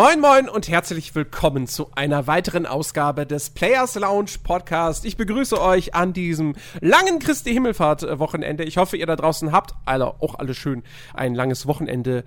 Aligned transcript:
Moin 0.00 0.20
moin 0.20 0.48
und 0.48 0.68
herzlich 0.68 1.16
willkommen 1.16 1.66
zu 1.66 1.90
einer 1.96 2.28
weiteren 2.28 2.66
Ausgabe 2.66 3.26
des 3.26 3.50
Players 3.50 3.96
Lounge 3.96 4.30
Podcast. 4.44 5.04
Ich 5.04 5.16
begrüße 5.16 5.60
euch 5.60 5.96
an 5.96 6.12
diesem 6.12 6.54
langen 6.80 7.18
Christi 7.18 7.52
Himmelfahrt 7.52 8.04
äh, 8.04 8.20
Wochenende. 8.20 8.62
Ich 8.62 8.76
hoffe, 8.76 8.96
ihr 8.96 9.06
da 9.06 9.16
draußen 9.16 9.50
habt, 9.50 9.74
alle, 9.86 10.06
auch 10.22 10.36
alle 10.36 10.54
schön, 10.54 10.84
ein 11.14 11.34
langes 11.34 11.66
Wochenende 11.66 12.22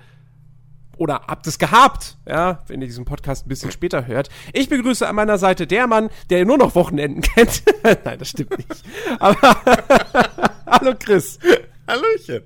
oder 0.97 1.21
habt 1.29 1.47
es 1.47 1.59
gehabt, 1.59 2.17
ja, 2.27 2.59
wenn 2.67 2.81
ihr 2.81 2.87
diesen 2.87 3.05
Podcast 3.05 3.45
ein 3.45 3.47
bisschen 3.47 3.71
später 3.71 4.05
hört. 4.05 4.27
Ich 4.51 4.67
begrüße 4.67 5.07
an 5.07 5.15
meiner 5.15 5.37
Seite 5.37 5.65
der 5.65 5.87
Mann, 5.87 6.09
der 6.29 6.43
nur 6.43 6.57
noch 6.57 6.75
Wochenenden 6.75 7.21
kennt. 7.35 7.63
Nein, 7.85 8.19
das 8.19 8.27
stimmt 8.27 8.57
nicht. 8.57 8.83
Aber 9.17 9.39
hallo 10.67 10.93
Chris. 10.99 11.39
Hallöchen. 11.87 12.43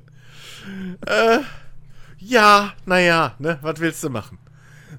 Äh, 1.08 1.40
ja, 2.20 2.74
naja, 2.86 3.34
ne, 3.40 3.58
was 3.64 3.80
willst 3.80 4.04
du 4.04 4.12
machen? 4.12 4.38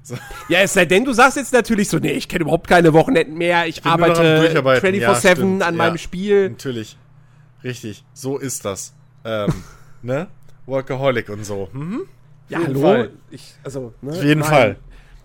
So. 0.03 0.15
Ja, 0.49 0.59
es 0.59 0.73
sei 0.73 0.85
denn, 0.85 1.05
du 1.05 1.13
sagst 1.13 1.37
jetzt 1.37 1.53
natürlich 1.53 1.89
so, 1.89 1.97
nee, 1.97 2.11
ich 2.11 2.27
kenne 2.27 2.43
überhaupt 2.43 2.67
keine 2.67 2.93
Wochenenden 2.93 3.37
mehr, 3.37 3.67
ich, 3.67 3.79
ich 3.79 3.85
arbeite 3.85 4.51
24-7 4.81 5.59
ja, 5.59 5.67
an 5.67 5.75
meinem 5.75 5.97
Spiel. 5.97 6.49
Natürlich. 6.49 6.97
Richtig, 7.63 8.03
so 8.13 8.37
ist 8.37 8.65
das. 8.65 8.93
Ähm, 9.25 9.51
ne? 10.01 10.27
Workaholic 10.65 11.29
und 11.29 11.43
so. 11.43 11.69
Mhm. 11.73 12.03
Ja, 12.49 12.59
hallo. 12.63 13.07
Ich, 13.29 13.55
also, 13.63 13.93
ne? 14.01 14.11
Auf 14.11 14.23
jeden 14.23 14.41
Nein. 14.41 14.49
Fall. 14.49 14.75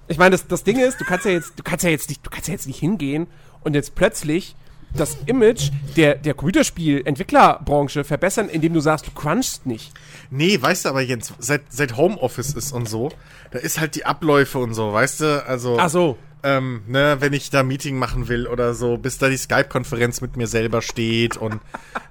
Ich 0.09 0.19
meine, 0.19 0.31
das, 0.33 0.47
das 0.47 0.65
Ding 0.65 0.78
ist, 0.78 1.00
du 1.00 1.05
kannst 1.05 1.25
ja 1.25 1.31
jetzt, 1.31 1.59
du 1.59 1.62
kannst 1.62 1.84
ja 1.84 1.91
jetzt 1.91 2.09
nicht, 2.09 2.27
du 2.27 2.31
kannst 2.31 2.48
ja 2.48 2.53
jetzt 2.53 2.67
nicht 2.67 2.81
hingehen 2.81 3.28
und 3.62 3.75
jetzt 3.75 3.95
plötzlich 3.95 4.56
das 4.97 5.17
Image 5.27 5.71
der, 5.97 6.17
der 6.17 6.35
Computerspiel-Entwicklerbranche 6.35 8.05
verbessern, 8.05 8.48
indem 8.48 8.75
du 8.75 8.81
sagst, 8.81 9.07
du 9.07 9.11
crunchst 9.12 9.67
nicht. 9.67 9.93
Nee, 10.31 10.61
weißt 10.61 10.84
du 10.84 10.89
aber, 10.91 11.01
Jens, 11.01 11.33
seit, 11.39 11.62
seit 11.71 11.97
Homeoffice 11.97 12.55
ist 12.55 12.73
und 12.73 12.89
so, 12.89 13.11
da 13.51 13.59
ist 13.59 13.81
halt 13.81 13.95
die 13.95 14.05
Abläufe 14.05 14.59
und 14.59 14.75
so, 14.75 14.93
weißt 14.93 15.21
du, 15.21 15.47
also. 15.47 15.77
Ach 15.79 15.91
so 15.91 16.19
ähm, 16.43 16.83
ne, 16.87 17.17
wenn 17.21 17.33
ich 17.33 17.51
da 17.51 17.62
Meeting 17.62 17.98
machen 17.98 18.29
will 18.29 18.47
oder 18.47 18.75
so, 18.75 18.97
bis 18.97 19.19
da 19.19 19.29
die 19.29 19.37
Skype-Konferenz 19.37 20.21
mit 20.21 20.37
mir 20.37 20.47
selber 20.47 20.83
steht. 20.83 21.37
Und 21.37 21.61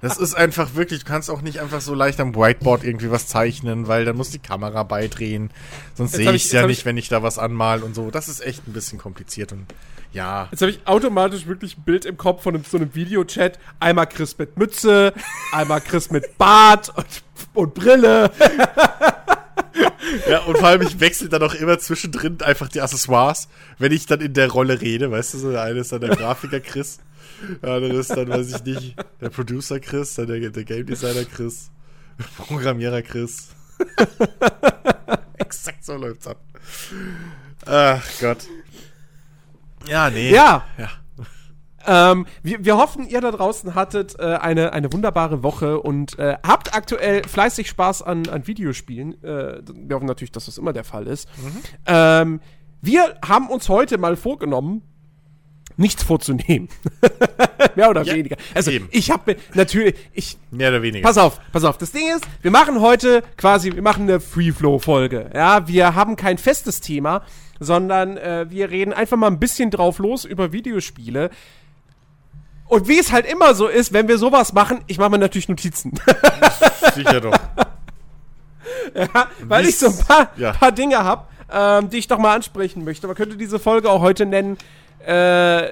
das 0.02 0.18
ist 0.18 0.36
einfach 0.36 0.76
wirklich, 0.76 1.04
du 1.04 1.06
kannst 1.06 1.30
auch 1.30 1.42
nicht 1.42 1.60
einfach 1.60 1.82
so 1.82 1.94
leicht 1.94 2.20
am 2.20 2.36
Whiteboard 2.36 2.84
irgendwie 2.84 3.12
was 3.12 3.28
zeichnen, 3.28 3.88
weil 3.88 4.06
dann 4.06 4.16
muss 4.16 4.30
die 4.30 4.40
Kamera 4.40 4.84
beidrehen. 4.84 5.50
Sonst 5.96 6.14
sehe 6.14 6.32
ich 6.32 6.46
es 6.46 6.52
ja 6.52 6.66
nicht, 6.66 6.80
ich, 6.80 6.86
wenn 6.86 6.98
ich 6.98 7.10
da 7.10 7.24
was 7.24 7.38
anmal 7.38 7.84
und 7.84 7.94
so. 7.94 8.10
Das 8.10 8.30
ist 8.30 8.42
echt 8.42 8.68
ein 8.68 8.74
bisschen 8.74 8.98
kompliziert 8.98 9.52
und 9.52 9.66
ja. 10.14 10.48
Jetzt 10.52 10.62
habe 10.62 10.72
ich 10.72 10.80
automatisch 10.86 11.48
wirklich 11.48 11.78
ein 11.78 11.84
Bild 11.84 12.06
im 12.06 12.18
Kopf 12.18 12.44
von 12.44 12.56
einem, 12.56 12.64
so 12.64 12.78
einem 12.78 12.94
Videochat. 12.94 13.60
Einmal 13.80 14.08
Chris 14.08 14.38
mit 14.38 14.58
Mütze, 14.58 15.14
einmal 15.52 15.82
Chris 15.82 16.12
mit 16.12 16.38
Bart 16.38 16.92
und, 16.96 17.06
und 17.54 17.74
Brille. 17.74 18.32
Ja, 20.30 20.40
und 20.40 20.58
vor 20.58 20.68
allem, 20.68 20.82
ich 20.82 21.00
wechsle 21.00 21.30
dann 21.30 21.44
auch 21.44 21.54
immer 21.54 21.80
zwischendrin 21.80 22.42
einfach 22.42 22.68
die 22.68 22.82
Accessoires, 22.82 23.48
wenn 23.78 23.92
ich 23.92 24.06
dann 24.06 24.22
in 24.22 24.34
der 24.34 24.50
Rolle 24.50 24.82
rede. 24.82 25.12
Weißt 25.12 25.34
du, 25.34 25.38
so 25.38 25.52
der 25.52 25.64
eine 25.64 25.80
ist 25.80 25.92
dann 25.92 26.02
der 26.02 26.16
Grafiker 26.16 26.60
Chris, 26.60 27.00
der 27.62 27.74
andere 27.74 27.94
ist 27.94 28.10
dann, 28.10 28.30
weiß 28.30 28.56
ich 28.56 28.64
nicht, 28.64 28.96
der 29.20 29.30
Producer 29.30 29.80
Chris, 29.80 30.16
dann 30.16 30.28
der, 30.28 30.50
der 30.50 30.64
Game 30.64 30.86
Designer 30.86 31.26
Chris, 31.26 31.72
Programmierer 32.38 33.02
Chris. 33.02 33.50
Exakt 35.38 35.84
so 35.84 35.96
läuft's 35.96 36.28
ab. 36.28 36.40
Ach 37.66 38.04
Gott. 38.20 38.48
Ja, 39.88 40.10
nee. 40.10 40.32
Ja. 40.32 40.66
ja. 40.78 40.90
Ähm, 41.88 42.26
wir, 42.44 42.64
wir 42.64 42.78
hoffen, 42.78 43.08
ihr 43.08 43.22
da 43.22 43.32
draußen 43.32 43.76
hattet 43.76 44.20
äh, 44.20 44.24
eine, 44.24 44.74
eine 44.74 44.92
wunderbare 44.92 45.44
Woche 45.44 45.80
und 45.80 46.18
äh, 46.20 46.38
habt 46.46 46.74
aktuell 46.74 47.24
fleißig 47.28 47.70
Spaß 47.70 48.02
an, 48.04 48.28
an 48.28 48.48
Videospielen. 48.48 49.24
Äh, 49.24 49.62
wir 49.66 49.96
hoffen 49.96 50.08
natürlich, 50.08 50.32
dass 50.32 50.46
das 50.46 50.58
immer 50.58 50.74
der 50.74 50.84
Fall 50.84 51.08
ist. 51.08 51.28
Mhm. 51.38 51.64
Ähm, 51.86 52.42
wir 52.82 53.16
haben 53.26 53.50
uns 53.50 53.70
heute 53.70 53.98
mal 53.98 54.16
vorgenommen, 54.16 54.82
nichts 55.78 56.04
vorzunehmen. 56.04 56.70
Mehr 57.76 57.90
oder 57.90 58.04
ja, 58.04 58.16
weniger. 58.16 58.38
Also 58.54 58.72
eben. 58.72 58.88
ich 58.92 59.12
habe 59.12 59.36
natürlich, 59.54 59.96
ich 60.14 60.38
mehr 60.50 60.70
oder 60.70 60.82
weniger. 60.82 61.08
Pass 61.08 61.18
auf, 61.18 61.40
pass 61.52 61.64
auf. 61.64 61.78
Das 61.78 61.92
Ding 61.92 62.08
ist, 62.16 62.26
wir 62.42 62.52
machen 62.52 62.82
heute 62.82 63.24
quasi, 63.38 63.74
wir 63.74 63.82
machen 63.82 64.04
eine 64.04 64.20
Free 64.20 64.52
Flow 64.52 64.80
Folge. 64.80 65.30
Ja, 65.34 65.68
wir 65.68 65.96
haben 65.96 66.16
kein 66.16 66.38
festes 66.38 66.82
Thema, 66.82 67.24
sondern 67.60 68.18
äh, 68.18 68.48
wir 68.50 68.70
reden 68.72 68.94
einfach 68.94 69.18
mal 69.18 69.28
ein 69.28 69.40
bisschen 69.40 69.72
drauf 69.72 70.00
los 70.00 70.26
über 70.26 70.52
Videospiele. 70.52 71.30
Und 72.72 72.88
wie 72.88 72.98
es 73.00 73.12
halt 73.12 73.26
immer 73.26 73.54
so 73.54 73.68
ist, 73.68 73.92
wenn 73.92 74.08
wir 74.08 74.18
sowas 74.18 74.54
machen, 74.54 74.80
ich 74.88 74.98
mache 74.98 75.10
mir 75.10 75.18
natürlich 75.18 75.50
Notizen. 75.50 75.92
Sicher 76.96 77.20
doch. 77.20 77.34
ja, 78.96 79.28
weil 79.44 79.66
ich 79.68 79.78
so 79.78 79.88
ein 79.88 79.98
paar, 79.98 80.30
ja. 80.38 80.54
paar 80.54 80.72
Dinge 80.72 81.04
habe, 81.04 81.26
ähm, 81.52 81.90
die 81.90 81.98
ich 81.98 82.08
doch 82.08 82.18
mal 82.18 82.34
ansprechen 82.34 82.86
möchte. 82.86 83.08
Man 83.08 83.18
könnte 83.18 83.36
diese 83.36 83.60
Folge 83.60 83.90
auch 83.90 84.00
heute 84.00 84.26
nennen, 84.26 84.58
äh, 85.06 85.66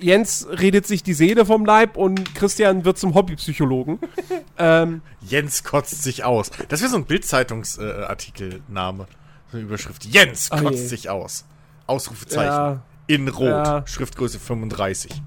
Jens 0.00 0.46
redet 0.50 0.86
sich 0.86 1.02
die 1.02 1.14
Seele 1.14 1.46
vom 1.46 1.64
Leib 1.64 1.96
und 1.96 2.34
Christian 2.34 2.84
wird 2.84 2.98
zum 2.98 3.14
Hobbypsychologen. 3.14 3.98
ähm, 4.58 5.00
Jens 5.22 5.64
kotzt 5.64 6.02
sich 6.02 6.24
aus. 6.24 6.50
Das 6.68 6.82
wäre 6.82 6.90
so 6.90 6.98
ein 6.98 7.06
Bildzeitungsartikelname. 7.06 9.04
Äh, 9.04 9.06
so 9.50 9.56
eine 9.56 9.66
Überschrift. 9.66 10.04
Jens 10.04 10.50
kotzt 10.50 10.66
oh 10.66 10.88
sich 10.88 11.08
aus. 11.08 11.46
Ausrufezeichen. 11.86 12.52
Ja. 12.52 12.82
In 13.06 13.28
Rot. 13.28 13.48
Ja. 13.48 13.86
Schriftgröße 13.86 14.38
35. 14.38 15.22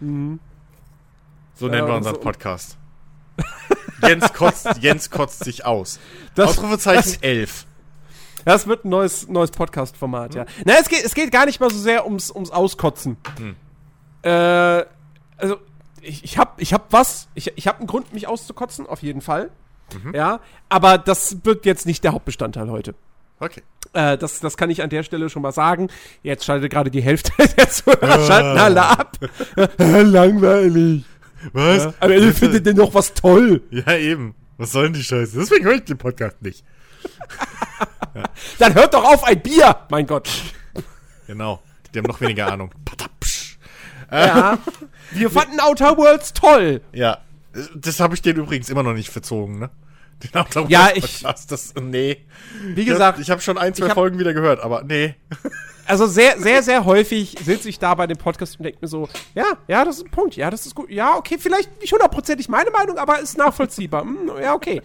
Mhm. 0.00 0.40
So 1.54 1.68
nennen 1.68 1.86
wir 1.86 1.94
unseren 1.94 2.14
so. 2.14 2.20
Podcast. 2.20 2.76
Jens 4.02 4.32
kotzt, 4.32 4.78
Jens 4.80 5.10
kotzt 5.10 5.44
sich 5.44 5.64
aus. 5.64 6.00
Das, 6.34 6.50
Ausrufezeichen 6.50 7.12
das, 7.12 7.22
11. 7.22 7.66
Das 8.44 8.66
wird 8.66 8.84
ein 8.84 8.88
neues, 8.88 9.28
neues 9.28 9.50
Podcast-Format, 9.50 10.34
hm. 10.34 10.38
ja. 10.38 10.46
Na, 10.64 10.74
es 10.80 10.88
geht, 10.88 11.04
es 11.04 11.14
geht 11.14 11.30
gar 11.30 11.46
nicht 11.46 11.60
mal 11.60 11.70
so 11.70 11.78
sehr 11.78 12.06
ums, 12.06 12.30
ums 12.30 12.50
Auskotzen. 12.50 13.18
Hm. 13.36 13.56
Äh, 14.22 14.30
also, 15.36 15.58
ich, 16.00 16.24
ich 16.24 16.38
hab, 16.38 16.60
ich 16.60 16.72
hab 16.72 16.92
was. 16.92 17.28
Ich, 17.34 17.52
ich 17.56 17.66
hab 17.66 17.78
einen 17.78 17.86
Grund, 17.86 18.12
mich 18.12 18.26
auszukotzen, 18.26 18.86
auf 18.86 19.02
jeden 19.02 19.20
Fall. 19.20 19.50
Mhm. 19.92 20.14
Ja, 20.14 20.40
aber 20.68 20.98
das 20.98 21.44
wird 21.44 21.66
jetzt 21.66 21.84
nicht 21.84 22.04
der 22.04 22.12
Hauptbestandteil 22.12 22.70
heute. 22.70 22.94
Okay. 23.38 23.62
Äh, 23.92 24.16
das, 24.18 24.40
das 24.40 24.56
kann 24.56 24.70
ich 24.70 24.82
an 24.82 24.90
der 24.90 25.02
Stelle 25.02 25.28
schon 25.28 25.42
mal 25.42 25.52
sagen. 25.52 25.88
Jetzt 26.22 26.44
schaltet 26.44 26.70
gerade 26.72 26.90
die 26.90 27.02
Hälfte 27.02 27.32
der 27.56 27.68
Zuhörer, 27.68 28.26
schalten 28.26 28.58
alle 28.58 28.82
ab. 28.82 29.16
Langweilig. 29.78 31.04
Was? 31.52 31.84
Ja, 31.84 31.94
aber 32.00 32.14
ihr 32.16 32.34
findet 32.34 32.66
denn 32.66 32.76
noch 32.76 32.94
was 32.94 33.14
toll. 33.14 33.62
Ja, 33.70 33.96
eben. 33.96 34.34
Was 34.58 34.72
soll 34.72 34.84
denn 34.84 34.92
die 34.92 35.02
Scheiße? 35.02 35.38
Deswegen 35.38 35.64
höre 35.64 35.74
ich 35.74 35.84
den 35.84 35.96
Podcast 35.98 36.42
nicht. 36.42 36.64
ja. 38.14 38.22
Dann 38.58 38.74
hört 38.74 38.92
doch 38.92 39.04
auf 39.04 39.24
ein 39.24 39.40
Bier, 39.40 39.74
mein 39.88 40.06
Gott. 40.06 40.28
Genau. 41.26 41.62
Die 41.92 41.98
haben 41.98 42.06
noch 42.06 42.20
weniger 42.20 42.52
Ahnung. 42.52 42.72
Ja. 44.12 44.58
Wir 45.12 45.30
fanden 45.30 45.60
Outer 45.60 45.96
Worlds 45.96 46.32
toll. 46.32 46.82
Ja. 46.92 47.18
Das 47.74 48.00
habe 48.00 48.14
ich 48.14 48.22
denen 48.22 48.40
übrigens 48.40 48.68
immer 48.68 48.82
noch 48.82 48.92
nicht 48.92 49.10
verzogen, 49.10 49.58
ne? 49.58 49.70
Den 50.22 50.40
Outer 50.40 50.60
Worlds 50.60 50.70
ja, 50.70 50.90
ich, 50.94 51.22
Podcast. 51.22 51.50
Das, 51.50 51.74
nee. 51.80 52.24
Wie 52.62 52.84
gesagt. 52.84 53.18
Ich 53.18 53.30
habe 53.30 53.40
schon 53.40 53.58
ein, 53.58 53.74
zwei 53.74 53.88
hab, 53.88 53.94
Folgen 53.94 54.18
wieder 54.18 54.34
gehört, 54.34 54.60
aber 54.62 54.82
nee. 54.82 55.14
Also 55.86 56.06
sehr, 56.06 56.38
sehr, 56.38 56.62
sehr 56.62 56.84
häufig 56.84 57.36
sitze 57.42 57.68
ich 57.68 57.78
da 57.78 57.94
bei 57.94 58.06
dem 58.06 58.18
Podcast 58.18 58.58
und 58.58 58.64
denke 58.64 58.78
mir 58.80 58.88
so, 58.88 59.08
ja, 59.34 59.44
ja, 59.66 59.84
das 59.84 59.96
ist 59.96 60.04
ein 60.04 60.10
Punkt, 60.10 60.36
ja, 60.36 60.50
das 60.50 60.66
ist 60.66 60.74
gut. 60.74 60.90
Ja, 60.90 61.16
okay, 61.16 61.36
vielleicht 61.38 61.80
nicht 61.80 61.92
hundertprozentig 61.92 62.48
meine 62.48 62.70
Meinung, 62.70 62.98
aber 62.98 63.18
ist 63.18 63.36
nachvollziehbar. 63.36 64.02
Hm, 64.02 64.30
ja, 64.40 64.54
okay. 64.54 64.82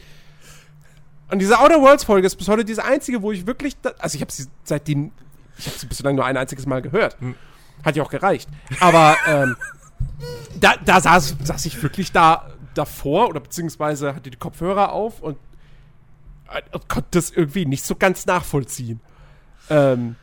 Und 1.30 1.40
diese 1.40 1.60
Outer 1.60 1.82
Worlds 1.82 2.04
Folge 2.04 2.28
ist 2.28 2.36
bis 2.36 2.48
heute 2.48 2.64
diese 2.64 2.84
einzige, 2.84 3.22
wo 3.22 3.32
ich 3.32 3.46
wirklich, 3.46 3.76
da, 3.82 3.92
also 4.00 4.16
ich 4.16 4.22
habe 4.22 4.32
sie 4.32 4.46
seitdem, 4.64 5.12
ich 5.58 5.68
habe 5.68 5.78
sie 5.78 5.86
bislang 5.86 6.16
nur 6.16 6.26
ein 6.26 6.38
einziges 6.38 6.66
Mal 6.66 6.82
gehört. 6.82 7.18
Hm. 7.20 7.36
Hat 7.84 7.96
ja 7.96 8.04
auch 8.04 8.10
gereicht. 8.10 8.50
Aber 8.80 9.16
ähm, 9.28 9.56
da, 10.60 10.76
da 10.84 11.02
saß, 11.02 11.36
saß 11.44 11.66
ich 11.66 11.82
wirklich 11.84 12.12
da 12.12 12.50
davor 12.78 13.30
oder 13.30 13.40
beziehungsweise 13.40 14.16
hatte 14.16 14.30
die 14.30 14.38
Kopfhörer 14.38 14.92
auf 14.92 15.22
und, 15.22 15.38
äh, 16.54 16.62
und 16.72 16.88
konnte 16.88 17.10
das 17.12 17.32
irgendwie 17.32 17.66
nicht 17.66 17.86
so 17.86 17.96
ganz 17.96 18.26
nachvollziehen. 18.26 19.00
Ähm, 19.70 20.16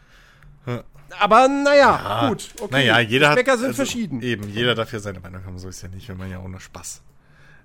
aber 1.19 1.49
naja, 1.49 2.01
ja, 2.03 2.29
gut. 2.29 2.51
Okay. 2.61 2.69
Naja, 2.71 3.01
jeder 3.01 3.29
Geschmäcker 3.29 3.53
hat, 3.53 3.59
sind 3.59 3.69
also, 3.69 3.77
verschieden. 3.77 4.23
Eben, 4.23 4.49
jeder 4.49 4.75
darf 4.75 4.93
ja 4.93 4.99
seine 4.99 5.21
Meinung 5.21 5.45
haben, 5.45 5.59
so 5.59 5.69
ist 5.69 5.83
ja 5.83 5.89
nicht, 5.89 6.09
wenn 6.09 6.17
man 6.17 6.31
ja 6.31 6.39
auch 6.39 6.49
nur 6.49 6.61
Spaß. 6.61 7.03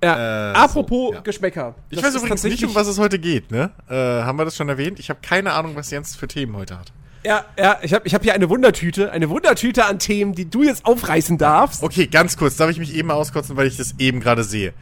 Ja, 0.04 0.51
äh, 0.51 0.54
apropos 0.54 1.10
so, 1.10 1.13
ja. 1.13 1.22
Geschmäcker. 1.22 1.75
Ich 1.90 2.04
weiß 2.04 2.16
übrigens 2.16 2.44
nicht, 2.44 2.63
um 2.63 2.75
was 2.75 2.88
es 2.88 3.00
heute 3.00 3.18
geht, 3.18 3.50
ne? 3.51 3.72
Äh, 3.90 3.95
haben 3.95 4.38
wir 4.38 4.45
das 4.45 4.56
schon 4.56 4.69
erwähnt? 4.69 5.00
Ich 5.00 5.10
habe 5.10 5.19
keine 5.22 5.54
Ahnung, 5.54 5.75
was 5.75 5.90
Jens 5.90 6.16
für 6.16 6.28
Themen 6.28 6.56
heute 6.56 6.78
hat. 6.78 6.92
Ja, 7.28 7.46
ja, 7.58 7.78
ich 7.82 7.94
habe 7.94 8.08
ich 8.08 8.14
hab 8.14 8.24
hier 8.24 8.34
eine 8.34 8.50
Wundertüte, 8.50 9.12
eine 9.12 9.30
Wundertüte 9.30 9.86
an 9.86 10.00
Themen, 10.00 10.34
die 10.34 10.50
du 10.50 10.64
jetzt 10.64 10.86
aufreißen 10.86 11.38
darfst. 11.38 11.84
Okay, 11.84 12.08
ganz 12.08 12.38
kurz, 12.38 12.56
darf 12.56 12.70
ich 12.70 12.80
mich 12.80 12.96
eben 12.96 13.12
auskotzen, 13.12 13.58
weil 13.58 13.68
ich 13.68 13.76
das 13.76 13.96
eben 14.00 14.22
gerade 14.22 14.44
sehe. 14.44 14.74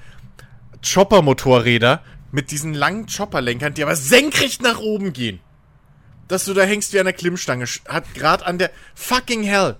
Chopper-Motorräder 0.88 2.02
mit 2.32 2.52
didiesen 2.52 2.74
langen 2.74 3.08
Chopperlenkern, 3.08 3.74
die 3.74 3.84
aber 3.84 3.96
senkrecht 3.96 4.62
nach 4.62 4.80
oben 4.80 5.12
gehen 5.12 5.40
dass 6.28 6.46
du 6.46 6.54
da 6.54 6.64
hängst 6.64 6.94
wie 6.94 7.00
an 7.00 7.06
der 7.06 7.14
Klimmstange. 7.14 7.66
Hat 7.88 8.14
gerade 8.14 8.46
an 8.46 8.58
der 8.58 8.72
fucking 8.96 9.44
hell. 9.44 9.78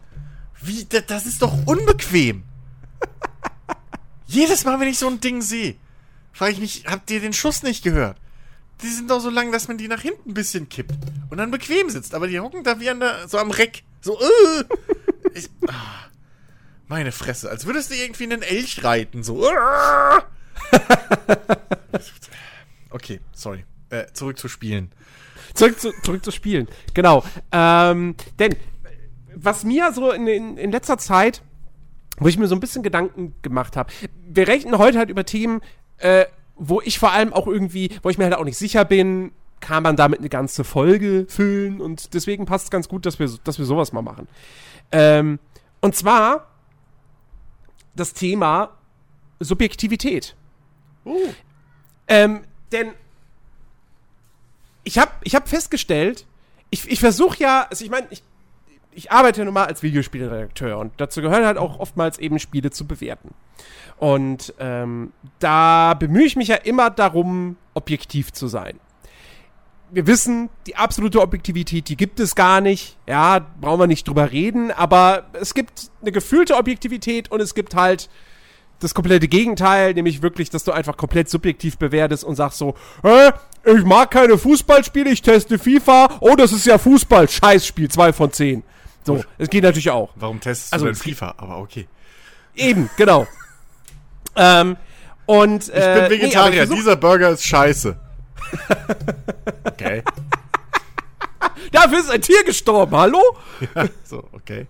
Wie, 0.62 0.86
das 0.86 1.26
ist 1.26 1.42
doch 1.42 1.66
unbequem. 1.66 2.44
Jedes 4.28 4.66
Mal, 4.66 4.80
wenn 4.80 4.88
ich 4.88 4.98
so 4.98 5.08
ein 5.08 5.20
Ding 5.20 5.42
sehe, 5.42 5.76
frage 6.32 6.54
ich 6.54 6.60
mich, 6.60 6.84
habt 6.88 7.10
ihr 7.12 7.20
den 7.20 7.34
Schuss 7.34 7.64
nicht 7.64 7.84
gehört? 7.84 8.18
Die 8.81 8.88
sind 8.88 9.10
doch 9.10 9.19
so 9.19 9.30
lang, 9.30 9.51
dass 9.51 9.68
man 9.68 9.77
die 9.77 9.88
nach 9.88 10.01
hinten 10.01 10.31
ein 10.31 10.33
bisschen 10.33 10.69
kippt 10.69 10.95
und 11.30 11.38
dann 11.38 11.51
bequem 11.51 11.89
sitzt. 11.89 12.13
Aber 12.13 12.27
die 12.27 12.39
hocken 12.39 12.63
da 12.63 12.80
wie 12.80 12.89
an 12.89 13.00
der, 13.00 13.27
so 13.27 13.38
am 13.38 13.51
Reck. 13.51 13.83
So, 14.01 14.19
äh. 14.19 14.63
ich, 15.33 15.50
ah, 15.68 16.10
meine 16.88 17.12
Fresse, 17.12 17.50
als 17.50 17.66
würdest 17.66 17.92
du 17.92 17.95
irgendwie 17.95 18.24
einen 18.24 18.42
Elch 18.42 18.83
reiten. 18.83 19.24
So. 19.24 19.50
Äh. 19.50 20.22
okay, 22.89 23.19
sorry. 23.33 23.66
Äh, 23.89 24.06
zurück 24.13 24.38
zu 24.38 24.48
Spielen. 24.48 24.92
Zurück 25.54 25.80
zu, 25.80 25.92
zurück 26.04 26.24
zu 26.24 26.31
Spielen, 26.31 26.68
genau. 26.94 27.24
Ähm, 27.51 28.16
denn 28.39 28.56
was 29.33 29.63
mir 29.63 29.94
so 29.94 30.12
in, 30.12 30.28
in, 30.28 30.57
in 30.57 30.71
letzter 30.71 30.98
Zeit, 30.98 31.42
wo 32.18 32.28
ich 32.28 32.38
mir 32.38 32.48
so 32.48 32.56
ein 32.56 32.60
bisschen 32.60 32.83
Gedanken 32.83 33.36
gemacht 33.42 33.78
habe, 33.78 33.92
wir 34.28 34.48
rechnen 34.48 34.78
heute 34.78 34.98
halt 34.98 35.10
über 35.10 35.25
Themen, 35.25 35.62
äh, 35.98 36.25
wo 36.56 36.81
ich 36.81 37.00
vor 37.00 37.12
allem 37.12 37.34
auch 37.34 37.48
irgendwie, 37.48 37.92
wo 38.02 38.10
ich 38.10 38.18
mir 38.18 38.25
halt 38.25 38.36
auch 38.36 38.44
nicht 38.44 38.57
sicher 38.57 38.86
bin, 38.86 39.31
kann 39.60 39.84
man 39.84 39.96
damit 39.96 40.19
eine 40.19 40.30
ganze 40.30 40.63
Folge 40.63 41.25
füllen 41.28 41.81
und 41.81 42.13
deswegen 42.13 42.46
passt 42.46 42.66
es 42.66 42.72
ganz 42.72 42.88
gut, 42.88 43.06
dass 43.06 43.19
wir, 43.19 43.30
dass 43.44 43.57
wir 43.57 43.66
sowas 43.66 43.94
mal 43.94 44.02
machen. 44.02 44.28
Ähm, 44.92 45.40
und 45.81 45.96
zwar 45.96 46.48
das 47.96 48.13
Thema 48.13 48.78
Subjektivität. 49.40 50.36
Uh. 51.06 51.34
Ähm, 52.07 52.42
denn 52.72 52.92
ich 54.84 54.98
habe 54.98 55.12
ich 55.24 55.36
hab 55.36 55.50
festgestellt, 55.50 56.25
ich, 56.69 56.90
ich 56.90 57.00
versuche 57.00 57.40
ja, 57.40 57.68
also 57.69 57.84
ich 57.84 57.92
meine, 57.92 58.07
ich, 58.10 58.24
ich 58.92 59.12
arbeite 59.12 59.44
nun 59.44 59.54
mal 59.54 59.66
als 59.66 59.84
Videospielredakteur 59.84 60.78
und 60.78 60.94
dazu 60.98 61.22
gehören 61.22 61.46
halt 61.46 61.57
auch 61.57 61.80
oftmals 61.80 62.19
eben 62.19 62.40
Spiele 62.40 62.72
zu 62.72 62.86
bewerten. 62.86 63.34
Und 63.97 64.53
ähm, 64.59 65.13
da 65.39 65.94
bemühe 65.94 66.25
ich 66.25 66.36
mich 66.36 66.50
ja 66.50 66.56
immer 66.56 66.89
darum, 66.89 67.57
objektiv 67.74 68.33
zu 68.33 68.47
sein. 68.47 68.80
Wir 69.92 70.07
wissen, 70.07 70.50
die 70.68 70.75
absolute 70.75 71.21
Objektivität, 71.21 71.88
die 71.88 71.95
gibt 71.95 72.19
es 72.19 72.36
gar 72.36 72.59
nicht. 72.59 72.97
Ja, 73.07 73.45
brauchen 73.62 73.80
wir 73.80 73.88
nicht 73.88 74.07
drüber 74.07 74.31
reden, 74.31 74.71
aber 74.71 75.27
es 75.33 75.53
gibt 75.53 75.92
eine 76.01 76.12
gefühlte 76.12 76.57
Objektivität 76.57 77.31
und 77.31 77.39
es 77.39 77.56
gibt 77.56 77.75
halt 77.75 78.09
das 78.80 78.94
komplette 78.94 79.27
Gegenteil, 79.27 79.94
nämlich 79.94 80.21
wirklich, 80.21 80.50
dass 80.50 80.63
du 80.63 80.71
einfach 80.71 80.97
komplett 80.97 81.30
subjektiv 81.30 81.77
bewertest 81.77 82.24
und 82.24 82.36
sagst 82.36 82.57
so, 82.57 82.75
Hä, 83.03 83.31
ich 83.63 83.83
mag 83.86 84.12
keine 84.12 84.38
Fußballspiele, 84.38 85.09
ich 85.09 85.21
teste 85.21 85.57
FIFA, 85.57 86.18
oh, 86.19 86.36
das 86.36 86.51
ist 86.51 86.65
ja 86.65 86.77
Fußball, 86.77 87.30
Scheißspiel, 87.30 87.89
2 87.89 88.13
von 88.13 88.31
10. 88.31 88.63
So, 89.03 89.24
es 89.38 89.50
geht 89.50 89.63
natürlich 89.63 89.92
auch. 89.92 90.12
Warum 90.15 90.39
testest 90.39 90.74
also, 90.74 90.86
du 90.86 90.92
denn 90.92 91.00
FIFA? 91.00 91.36
Aber 91.38 91.59
okay. 91.59 91.88
Eben, 92.56 92.89
genau. 92.97 93.27
Ähm, 94.36 94.78
und, 95.26 95.70
äh, 95.70 96.04
ich 96.04 96.10
bin 96.10 96.20
äh, 96.20 96.22
Vegetarier, 96.22 96.66
nee, 96.68 96.76
dieser 96.76 96.96
Burger 96.96 97.30
ist 97.30 97.46
scheiße. 97.46 97.98
okay. 99.66 100.04
Dafür 101.72 102.00
ist 102.00 102.12
ein 102.12 102.22
Tier 102.22 102.44
gestorben, 102.44 102.96
hallo? 102.96 103.22
Ja, 103.76 103.86
so, 104.04 104.24
okay. 104.34 104.68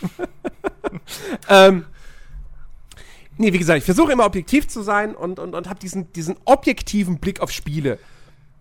ähm, 1.48 1.84
nee, 3.36 3.52
wie 3.52 3.58
gesagt, 3.58 3.78
ich 3.78 3.84
versuche 3.84 4.12
immer 4.12 4.24
objektiv 4.24 4.68
zu 4.68 4.82
sein 4.82 5.14
und, 5.14 5.38
und, 5.38 5.54
und 5.54 5.68
habe 5.68 5.80
diesen, 5.80 6.12
diesen 6.12 6.36
objektiven 6.44 7.18
Blick 7.18 7.40
auf 7.40 7.50
Spiele. 7.50 7.98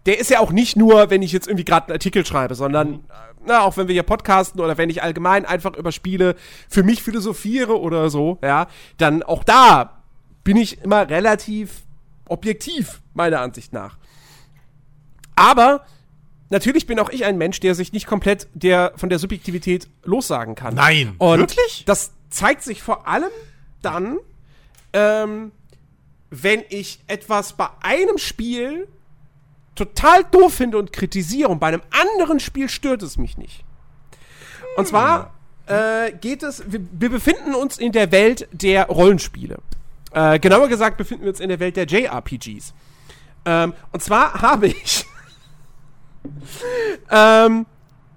Der 0.06 0.18
ist 0.20 0.30
ja 0.30 0.40
auch 0.40 0.52
nicht 0.52 0.76
nur, 0.76 1.10
wenn 1.10 1.22
ich 1.22 1.32
jetzt 1.32 1.48
irgendwie 1.48 1.66
gerade 1.66 1.88
einen 1.88 1.94
Artikel 1.94 2.26
schreibe, 2.26 2.56
sondern 2.56 2.90
mhm. 2.92 3.04
na, 3.46 3.62
auch 3.62 3.78
wenn 3.78 3.88
wir 3.88 3.94
hier 3.94 4.04
podcasten 4.04 4.60
oder 4.60 4.78
wenn 4.78 4.90
ich 4.90 5.04
allgemein 5.04 5.46
einfach 5.46 5.76
über 5.76 5.92
Spiele 5.92 6.36
für 6.68 6.84
mich 6.84 7.04
philosophiere 7.04 7.80
oder 7.80 8.10
so, 8.10 8.40
ja, 8.42 8.68
dann 8.98 9.22
auch 9.22 9.44
da 9.44 9.99
bin 10.50 10.58
ich 10.58 10.82
immer 10.82 11.08
relativ 11.08 11.84
objektiv, 12.28 13.02
meiner 13.14 13.40
Ansicht 13.42 13.72
nach. 13.72 14.00
Aber 15.36 15.86
natürlich 16.50 16.88
bin 16.88 16.98
auch 16.98 17.12
ich 17.12 17.24
ein 17.24 17.38
Mensch, 17.38 17.60
der 17.60 17.76
sich 17.76 17.94
nicht 17.94 18.08
komplett 18.08 18.48
der, 18.56 18.94
von 18.96 19.10
der 19.10 19.20
Subjektivität 19.20 19.88
lossagen 20.04 20.56
kann. 20.56 20.74
Nein, 20.74 21.14
Und 21.20 21.38
wirklich? 21.38 21.84
Das 21.86 22.14
zeigt 22.32 22.64
sich 22.64 22.82
vor 22.82 23.08
allem 23.08 23.30
dann, 23.84 24.18
ähm, 24.94 25.52
wenn 26.32 26.64
ich 26.70 27.00
etwas 27.06 27.54
bei 27.54 27.68
einem 27.84 28.18
Spiel 28.18 28.88
total 29.76 30.24
doof 30.24 30.52
finde 30.52 30.80
und 30.80 30.92
kritisiere 30.92 31.50
und 31.50 31.60
bei 31.60 31.68
einem 31.68 31.84
anderen 31.92 32.40
Spiel 32.40 32.70
stört 32.70 33.04
es 33.04 33.18
mich 33.18 33.38
nicht. 33.38 33.64
Und 34.78 34.88
zwar 34.88 35.32
äh, 35.68 36.12
geht 36.12 36.42
es, 36.42 36.64
wir, 36.72 36.80
wir 36.92 37.12
befinden 37.12 37.54
uns 37.54 37.78
in 37.78 37.92
der 37.92 38.12
Welt 38.12 38.48
der 38.52 38.88
Rollenspiele. 38.88 39.60
Äh, 40.12 40.40
genauer 40.40 40.68
gesagt 40.68 40.98
befinden 40.98 41.24
wir 41.24 41.30
uns 41.30 41.40
in 41.40 41.50
der 41.50 41.60
Welt 41.60 41.76
der 41.76 41.86
JRPGs. 41.86 42.74
Ähm, 43.46 43.74
und 43.92 44.04
zwar 44.04 44.34
habe 44.42 44.68
ich. 44.68 45.06
ähm, 47.10 47.66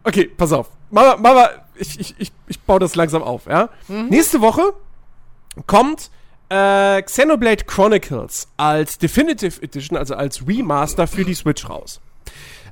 okay, 0.05 0.27
pass 0.27 0.53
auf. 0.53 0.71
Mama, 0.91 1.17
Mama, 1.17 1.49
ich, 1.75 1.99
ich, 1.99 2.15
ich, 2.19 2.33
ich 2.49 2.61
baue 2.61 2.81
das 2.81 2.95
langsam 2.95 3.23
auf, 3.23 3.47
ja? 3.47 3.71
Mhm. 3.89 4.09
Nächste 4.09 4.41
Woche 4.41 4.75
kommt 5.67 6.11
äh, 6.49 7.03
Xenoblade 7.03 7.65
Chronicles 7.65 8.49
als 8.57 8.99
Definitive 8.99 9.63
Edition, 9.63 9.97
also 9.97 10.15
als 10.15 10.47
Remaster 10.47 11.07
für 11.07 11.25
die 11.25 11.35
Switch 11.35 11.69
raus. 11.69 12.01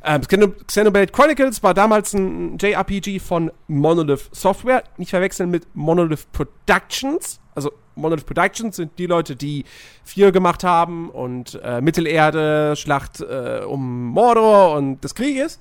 Ähm, 0.02 0.22
Xenoblade 0.22 1.12
Chronicles 1.12 1.62
war 1.62 1.74
damals 1.74 2.14
ein 2.14 2.56
JRPG 2.58 3.18
von 3.20 3.50
Monolith 3.68 4.30
Software, 4.32 4.84
nicht 4.96 5.10
verwechseln 5.10 5.50
mit 5.50 5.66
Monolith 5.74 6.30
Productions. 6.32 7.40
Also 7.54 7.72
Monolith 8.00 8.26
Productions 8.26 8.76
sind 8.76 8.98
die 8.98 9.06
Leute, 9.06 9.36
die 9.36 9.64
vier 10.04 10.32
gemacht 10.32 10.64
haben 10.64 11.10
und 11.10 11.60
äh, 11.62 11.80
Mittelerde, 11.80 12.74
Schlacht 12.76 13.20
äh, 13.20 13.62
um 13.64 14.06
Mordor 14.06 14.76
und 14.76 15.02
des 15.02 15.14
Krieges. 15.14 15.60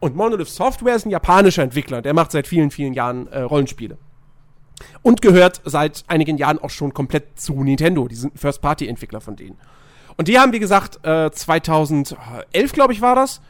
Und 0.00 0.16
Monolith 0.16 0.48
Software 0.48 0.96
ist 0.96 1.06
ein 1.06 1.10
japanischer 1.10 1.62
Entwickler, 1.62 2.02
der 2.02 2.14
macht 2.14 2.32
seit 2.32 2.46
vielen, 2.46 2.70
vielen 2.70 2.94
Jahren 2.94 3.26
äh, 3.28 3.40
Rollenspiele. 3.40 3.96
Und 5.02 5.22
gehört 5.22 5.60
seit 5.64 6.04
einigen 6.08 6.36
Jahren 6.36 6.58
auch 6.58 6.70
schon 6.70 6.92
komplett 6.92 7.38
zu 7.38 7.62
Nintendo. 7.62 8.08
Die 8.08 8.16
sind 8.16 8.38
First-Party-Entwickler 8.38 9.20
von 9.20 9.36
denen. 9.36 9.56
Und 10.16 10.28
die 10.28 10.38
haben, 10.38 10.52
wie 10.52 10.58
gesagt, 10.58 11.04
äh, 11.06 11.30
2011, 11.30 12.72
glaube 12.72 12.92
ich, 12.92 13.00
war 13.00 13.14
das, 13.14 13.40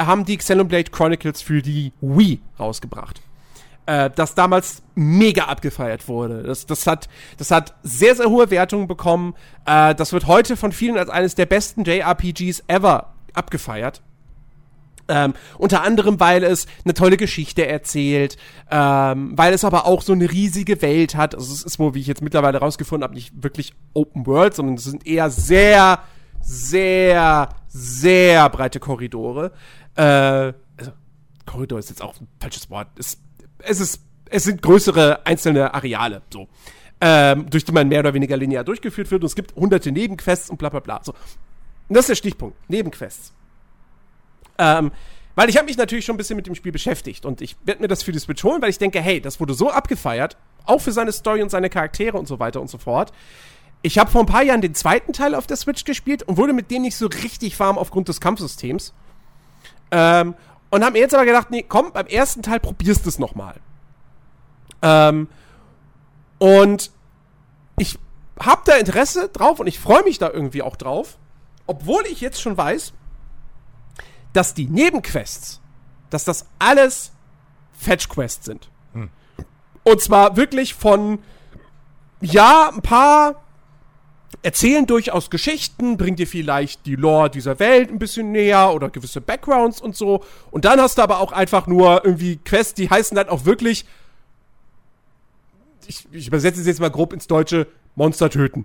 haben 0.00 0.24
die 0.24 0.36
Xenoblade 0.36 0.90
Chronicles 0.90 1.42
für 1.42 1.62
die 1.62 1.92
Wii 2.00 2.40
rausgebracht 2.58 3.20
äh, 3.88 4.10
das 4.14 4.34
damals 4.34 4.82
mega 4.94 5.44
abgefeiert 5.44 6.08
wurde. 6.08 6.42
Das, 6.42 6.66
das, 6.66 6.86
hat, 6.86 7.08
das 7.38 7.50
hat 7.50 7.74
sehr, 7.82 8.14
sehr 8.14 8.28
hohe 8.28 8.50
Wertungen 8.50 8.86
bekommen. 8.86 9.34
Äh, 9.64 9.94
das 9.94 10.12
wird 10.12 10.26
heute 10.26 10.58
von 10.58 10.72
vielen 10.72 10.98
als 10.98 11.08
eines 11.08 11.34
der 11.34 11.46
besten 11.46 11.84
JRPGs 11.84 12.64
ever 12.68 13.14
abgefeiert. 13.32 14.02
Ähm, 15.08 15.32
unter 15.56 15.84
anderem, 15.84 16.20
weil 16.20 16.44
es 16.44 16.66
eine 16.84 16.92
tolle 16.92 17.16
Geschichte 17.16 17.66
erzählt, 17.66 18.36
ähm, 18.70 19.32
weil 19.38 19.54
es 19.54 19.64
aber 19.64 19.86
auch 19.86 20.02
so 20.02 20.12
eine 20.12 20.30
riesige 20.30 20.82
Welt 20.82 21.14
hat. 21.14 21.34
Also 21.34 21.50
es 21.50 21.62
ist 21.62 21.78
wohl, 21.78 21.94
wie 21.94 22.00
ich 22.00 22.06
jetzt 22.06 22.20
mittlerweile 22.20 22.58
rausgefunden 22.58 23.04
habe, 23.04 23.14
nicht 23.14 23.42
wirklich 23.42 23.72
Open 23.94 24.26
World, 24.26 24.52
sondern 24.52 24.74
es 24.74 24.84
sind 24.84 25.06
eher 25.06 25.30
sehr, 25.30 26.00
sehr, 26.42 27.48
sehr 27.68 28.50
breite 28.50 28.80
Korridore. 28.80 29.52
Äh, 29.96 30.02
also, 30.02 30.92
Korridor 31.46 31.78
ist 31.78 31.88
jetzt 31.88 32.02
auch 32.02 32.20
ein 32.20 32.28
falsches 32.38 32.68
Wort. 32.68 32.88
Es 32.98 33.16
es 33.58 33.80
ist, 33.80 34.02
es 34.30 34.44
sind 34.44 34.62
größere 34.62 35.26
einzelne 35.26 35.74
Areale, 35.74 36.22
so. 36.32 36.48
Ähm, 37.00 37.48
durch 37.48 37.64
die 37.64 37.70
man 37.70 37.88
mehr 37.88 38.00
oder 38.00 38.12
weniger 38.12 38.36
linear 38.36 38.64
durchgeführt 38.64 39.10
wird 39.12 39.22
und 39.22 39.26
es 39.26 39.36
gibt 39.36 39.54
hunderte 39.54 39.92
Nebenquests 39.92 40.50
und 40.50 40.56
bla 40.56 40.68
bla 40.68 40.80
bla. 40.80 41.00
So. 41.04 41.12
Und 41.12 41.94
das 41.94 42.00
ist 42.00 42.08
der 42.08 42.14
Stichpunkt. 42.16 42.56
Nebenquests. 42.68 43.32
Ähm, 44.58 44.90
weil 45.36 45.48
ich 45.48 45.56
habe 45.56 45.66
mich 45.66 45.76
natürlich 45.76 46.04
schon 46.04 46.16
ein 46.16 46.18
bisschen 46.18 46.34
mit 46.34 46.48
dem 46.48 46.56
Spiel 46.56 46.72
beschäftigt 46.72 47.24
und 47.24 47.40
ich 47.40 47.56
werde 47.64 47.80
mir 47.80 47.86
das 47.86 48.02
für 48.02 48.10
die 48.10 48.18
Switch 48.18 48.42
holen, 48.42 48.60
weil 48.60 48.70
ich 48.70 48.78
denke, 48.78 49.00
hey, 49.00 49.20
das 49.20 49.38
wurde 49.38 49.54
so 49.54 49.70
abgefeiert, 49.70 50.36
auch 50.64 50.80
für 50.80 50.90
seine 50.90 51.12
Story 51.12 51.42
und 51.42 51.50
seine 51.50 51.70
Charaktere 51.70 52.18
und 52.18 52.26
so 52.26 52.40
weiter 52.40 52.60
und 52.60 52.68
so 52.68 52.78
fort. 52.78 53.12
Ich 53.82 53.98
habe 53.98 54.10
vor 54.10 54.22
ein 54.22 54.26
paar 54.26 54.42
Jahren 54.42 54.60
den 54.60 54.74
zweiten 54.74 55.12
Teil 55.12 55.36
auf 55.36 55.46
der 55.46 55.56
Switch 55.56 55.84
gespielt 55.84 56.24
und 56.24 56.36
wurde 56.36 56.52
mit 56.52 56.72
dem 56.72 56.82
nicht 56.82 56.96
so 56.96 57.06
richtig 57.06 57.58
warm 57.60 57.78
aufgrund 57.78 58.08
des 58.08 58.20
Kampfsystems. 58.20 58.92
Ähm, 59.92 60.34
und 60.70 60.84
haben 60.84 60.92
mir 60.92 61.00
jetzt 61.00 61.14
aber 61.14 61.24
gedacht, 61.24 61.50
nee, 61.50 61.62
komm, 61.62 61.92
beim 61.92 62.06
ersten 62.06 62.42
Teil 62.42 62.60
probierst 62.60 63.04
du 63.04 63.08
es 63.08 63.18
nochmal. 63.18 63.56
Ähm, 64.82 65.28
und 66.38 66.90
ich 67.78 67.98
hab 68.38 68.64
da 68.64 68.76
Interesse 68.76 69.28
drauf 69.28 69.60
und 69.60 69.66
ich 69.66 69.78
freue 69.78 70.04
mich 70.04 70.18
da 70.18 70.30
irgendwie 70.30 70.62
auch 70.62 70.76
drauf, 70.76 71.18
obwohl 71.66 72.04
ich 72.06 72.20
jetzt 72.20 72.40
schon 72.40 72.56
weiß, 72.56 72.92
dass 74.32 74.54
die 74.54 74.66
Nebenquests, 74.66 75.60
dass 76.10 76.24
das 76.24 76.46
alles 76.58 77.12
Fetch-Quests 77.72 78.44
sind. 78.44 78.70
Hm. 78.92 79.10
Und 79.84 80.00
zwar 80.00 80.36
wirklich 80.36 80.74
von, 80.74 81.20
ja, 82.20 82.70
ein 82.72 82.82
paar 82.82 83.42
erzählen 84.42 84.86
durchaus 84.86 85.30
Geschichten, 85.30 85.96
bringen 85.96 86.16
dir 86.16 86.26
vielleicht 86.26 86.86
die 86.86 86.96
Lore 86.96 87.30
dieser 87.30 87.58
Welt 87.58 87.90
ein 87.90 87.98
bisschen 87.98 88.32
näher 88.32 88.72
oder 88.72 88.90
gewisse 88.90 89.20
Backgrounds 89.20 89.80
und 89.80 89.96
so. 89.96 90.24
Und 90.50 90.64
dann 90.64 90.80
hast 90.80 90.98
du 90.98 91.02
aber 91.02 91.20
auch 91.20 91.32
einfach 91.32 91.66
nur 91.66 92.04
irgendwie 92.04 92.36
Quests, 92.36 92.74
die 92.74 92.88
heißen 92.88 93.14
dann 93.16 93.28
auch 93.28 93.44
wirklich, 93.44 93.84
ich, 95.86 96.06
ich 96.12 96.28
übersetze 96.28 96.60
es 96.60 96.66
jetzt 96.66 96.80
mal 96.80 96.90
grob 96.90 97.12
ins 97.12 97.26
Deutsche, 97.26 97.66
Monster 97.94 98.30
töten. 98.30 98.64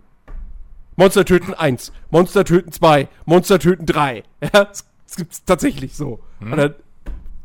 Monster 0.96 1.26
töten 1.26 1.54
1, 1.54 1.92
Monster 2.12 2.46
töten 2.46 2.72
2, 2.72 3.08
Monster 3.26 3.60
töten 3.60 3.86
3. 3.86 4.24
Ja, 4.54 4.70
Es 4.72 5.16
gibt 5.16 5.46
tatsächlich 5.46 5.96
so. 5.96 6.20
Hm. 6.40 6.52
Und 6.52 6.58
dann 6.58 6.76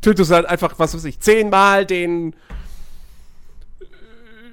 tötest 0.01 0.31
du 0.31 0.35
halt 0.35 0.45
einfach, 0.45 0.77
was 0.77 0.93
weiß 0.93 1.05
ich, 1.05 1.19
zehnmal 1.19 1.85
den 1.85 2.33
äh, 3.79 3.85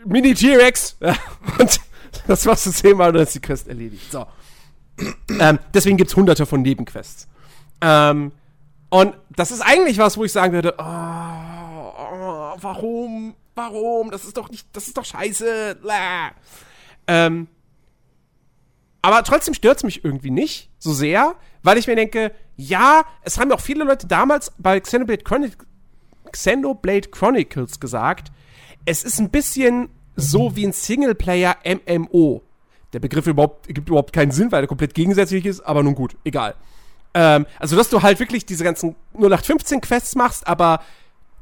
Mini-T-Rex. 0.07 0.97
Ja, 1.01 1.15
und 1.59 1.81
das 2.27 2.47
warst 2.47 2.67
du 2.67 2.71
zehnmal 2.71 3.09
und 3.09 3.15
dann 3.15 3.23
ist 3.25 3.35
die 3.35 3.41
Quest 3.41 3.69
erledigt. 3.69 4.11
So. 4.11 4.27
ähm, 5.39 5.59
deswegen 5.75 5.97
gibt's 5.97 6.17
hunderte 6.17 6.47
von 6.47 6.63
Nebenquests. 6.63 7.29
Ähm, 7.81 8.33
und 8.89 9.15
das 9.31 9.51
ist 9.51 9.61
eigentlich 9.61 9.99
was, 9.99 10.17
wo 10.17 10.25
ich 10.25 10.33
sagen 10.33 10.53
würde, 10.53 10.75
oh, 10.79 10.83
oh, 10.83 12.57
warum, 12.61 13.35
warum, 13.55 14.11
das 14.11 14.25
ist 14.25 14.37
doch 14.37 14.49
nicht, 14.51 14.67
das 14.73 14.87
ist 14.87 14.97
doch 14.97 15.05
scheiße. 15.05 15.79
Ähm, 17.07 17.49
aber 19.03 19.23
trotzdem 19.23 19.55
stört's 19.55 19.85
mich 19.85 20.05
irgendwie 20.05 20.31
nicht 20.31 20.71
so 20.79 20.93
sehr, 20.93 21.35
weil 21.63 21.79
ich 21.79 21.87
mir 21.87 21.97
denke, 21.97 22.33
ja, 22.57 23.05
es 23.23 23.39
haben 23.39 23.51
ja 23.51 23.57
auch 23.57 23.61
viele 23.61 23.85
Leute 23.85 24.07
damals 24.07 24.53
bei 24.59 24.81
Xenoblade, 24.81 25.23
Chronic 25.23 25.57
Xenoblade 26.33 27.09
Chronicles 27.11 27.81
gesagt, 27.81 28.33
es 28.85 29.05
ist 29.05 29.19
ein 29.19 29.31
bisschen 29.31 29.89
so 30.17 30.57
wie 30.57 30.67
ein 30.67 30.73
Singleplayer-MMO. 30.73 32.43
Der 32.93 33.01
Begriff 33.01 33.27
überhaupt, 33.27 33.69
gibt 33.69 33.89
überhaupt 33.89 34.13
keinen 34.13 34.31
Sinn, 34.31 34.51
weil 34.51 34.65
er 34.65 34.67
komplett 34.67 34.95
gegensätzlich 34.95 35.45
ist, 35.45 35.61
aber 35.61 35.83
nun 35.83 35.95
gut, 35.95 36.17
egal. 36.25 36.55
Ähm, 37.15 37.47
also, 37.59 37.77
dass 37.77 37.89
du 37.89 38.03
halt 38.03 38.21
wirklich 38.21 38.47
diese 38.47 38.65
ganzen 38.65 38.95
0815-Quests 39.19 40.15
machst, 40.17 40.47
aber 40.47 40.81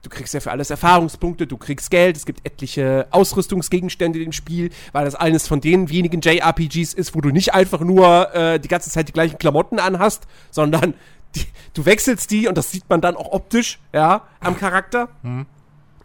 du 0.03 0.11
kriegst 0.11 0.35
ja 0.35 0.41
für 0.41 0.51
alles 0.51 0.71
Erfahrungspunkte, 0.71 1.47
du 1.47 1.57
kriegst 1.57 1.91
Geld, 1.91 2.17
es 2.17 2.27
gibt 2.27 2.47
etliche 2.47 3.07
Ausrüstungsgegenstände 3.11 4.23
im 4.23 4.33
Spiel, 4.33 4.71
weil 4.93 5.05
das 5.05 5.15
eines 5.15 5.49
von 5.49 5.61
den 5.61 5.89
wenigen 5.91 6.21
JRPGs 6.21 6.95
ist, 6.95 7.15
wo 7.15 7.21
du 7.21 7.31
nicht 7.31 7.55
einfach 7.55 7.81
nur 7.81 8.35
äh, 8.35 8.61
die 8.61 8.69
ganze 8.69 8.91
Zeit 8.91 9.09
die 9.09 9.13
gleichen 9.13 9.39
Klamotten 9.39 9.79
anhast, 9.79 10.27
sondern 10.51 10.95
die, 11.35 11.47
du 11.73 11.85
wechselst 11.85 12.31
die 12.31 12.47
und 12.49 12.57
das 12.57 12.71
sieht 12.71 12.89
man 12.89 13.01
dann 13.01 13.17
auch 13.17 13.33
optisch, 13.33 13.81
ja, 13.93 14.23
am 14.41 14.57
Charakter. 14.57 15.09
Mhm. 15.23 15.47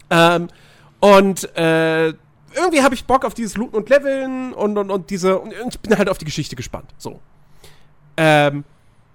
Ähm, 0.10 0.48
und 1.00 1.56
äh, 1.56 2.14
irgendwie 2.60 2.84
habe 2.84 2.96
ich 2.96 3.06
Bock 3.06 3.26
auf 3.26 3.34
dieses 3.34 3.58
Looten 3.58 3.76
und 3.76 3.90
Leveln 3.90 4.54
und, 4.54 4.78
und, 4.78 4.92
und 4.92 5.10
diese. 5.10 5.40
Und 5.40 5.54
ich 5.70 5.80
bin 5.80 5.98
halt 5.98 6.10
auf 6.10 6.18
die 6.18 6.26
Geschichte 6.26 6.56
gespannt. 6.56 6.94
So. 6.98 7.20
Ähm, 8.18 8.64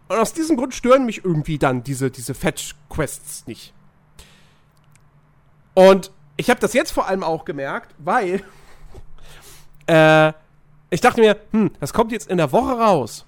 und 0.09 0.17
aus 0.17 0.33
diesem 0.33 0.57
Grund 0.57 0.75
stören 0.75 1.07
mich 1.07 1.25
irgendwie 1.25 1.59
dann 1.59 1.83
diese, 1.83 2.11
diese 2.11 2.35
Fetch-Quests 2.35 3.47
nicht. 3.47 3.73
Und 5.75 6.11
ich 6.37 6.51
habe 6.51 6.61
das 6.61 6.73
jetzt 6.73 6.93
vor 6.93 7.07
allem 7.07 7.23
auch 7.23 7.45
gemerkt, 7.45 7.95
weil 7.99 8.43
äh, 9.87 10.33
ich 10.91 11.01
dachte 11.01 11.21
mir, 11.21 11.37
hm, 11.51 11.71
das 11.81 11.93
kommt 11.93 12.13
jetzt 12.13 12.29
in 12.29 12.37
der 12.37 12.53
Woche 12.53 12.79
raus. 12.79 13.25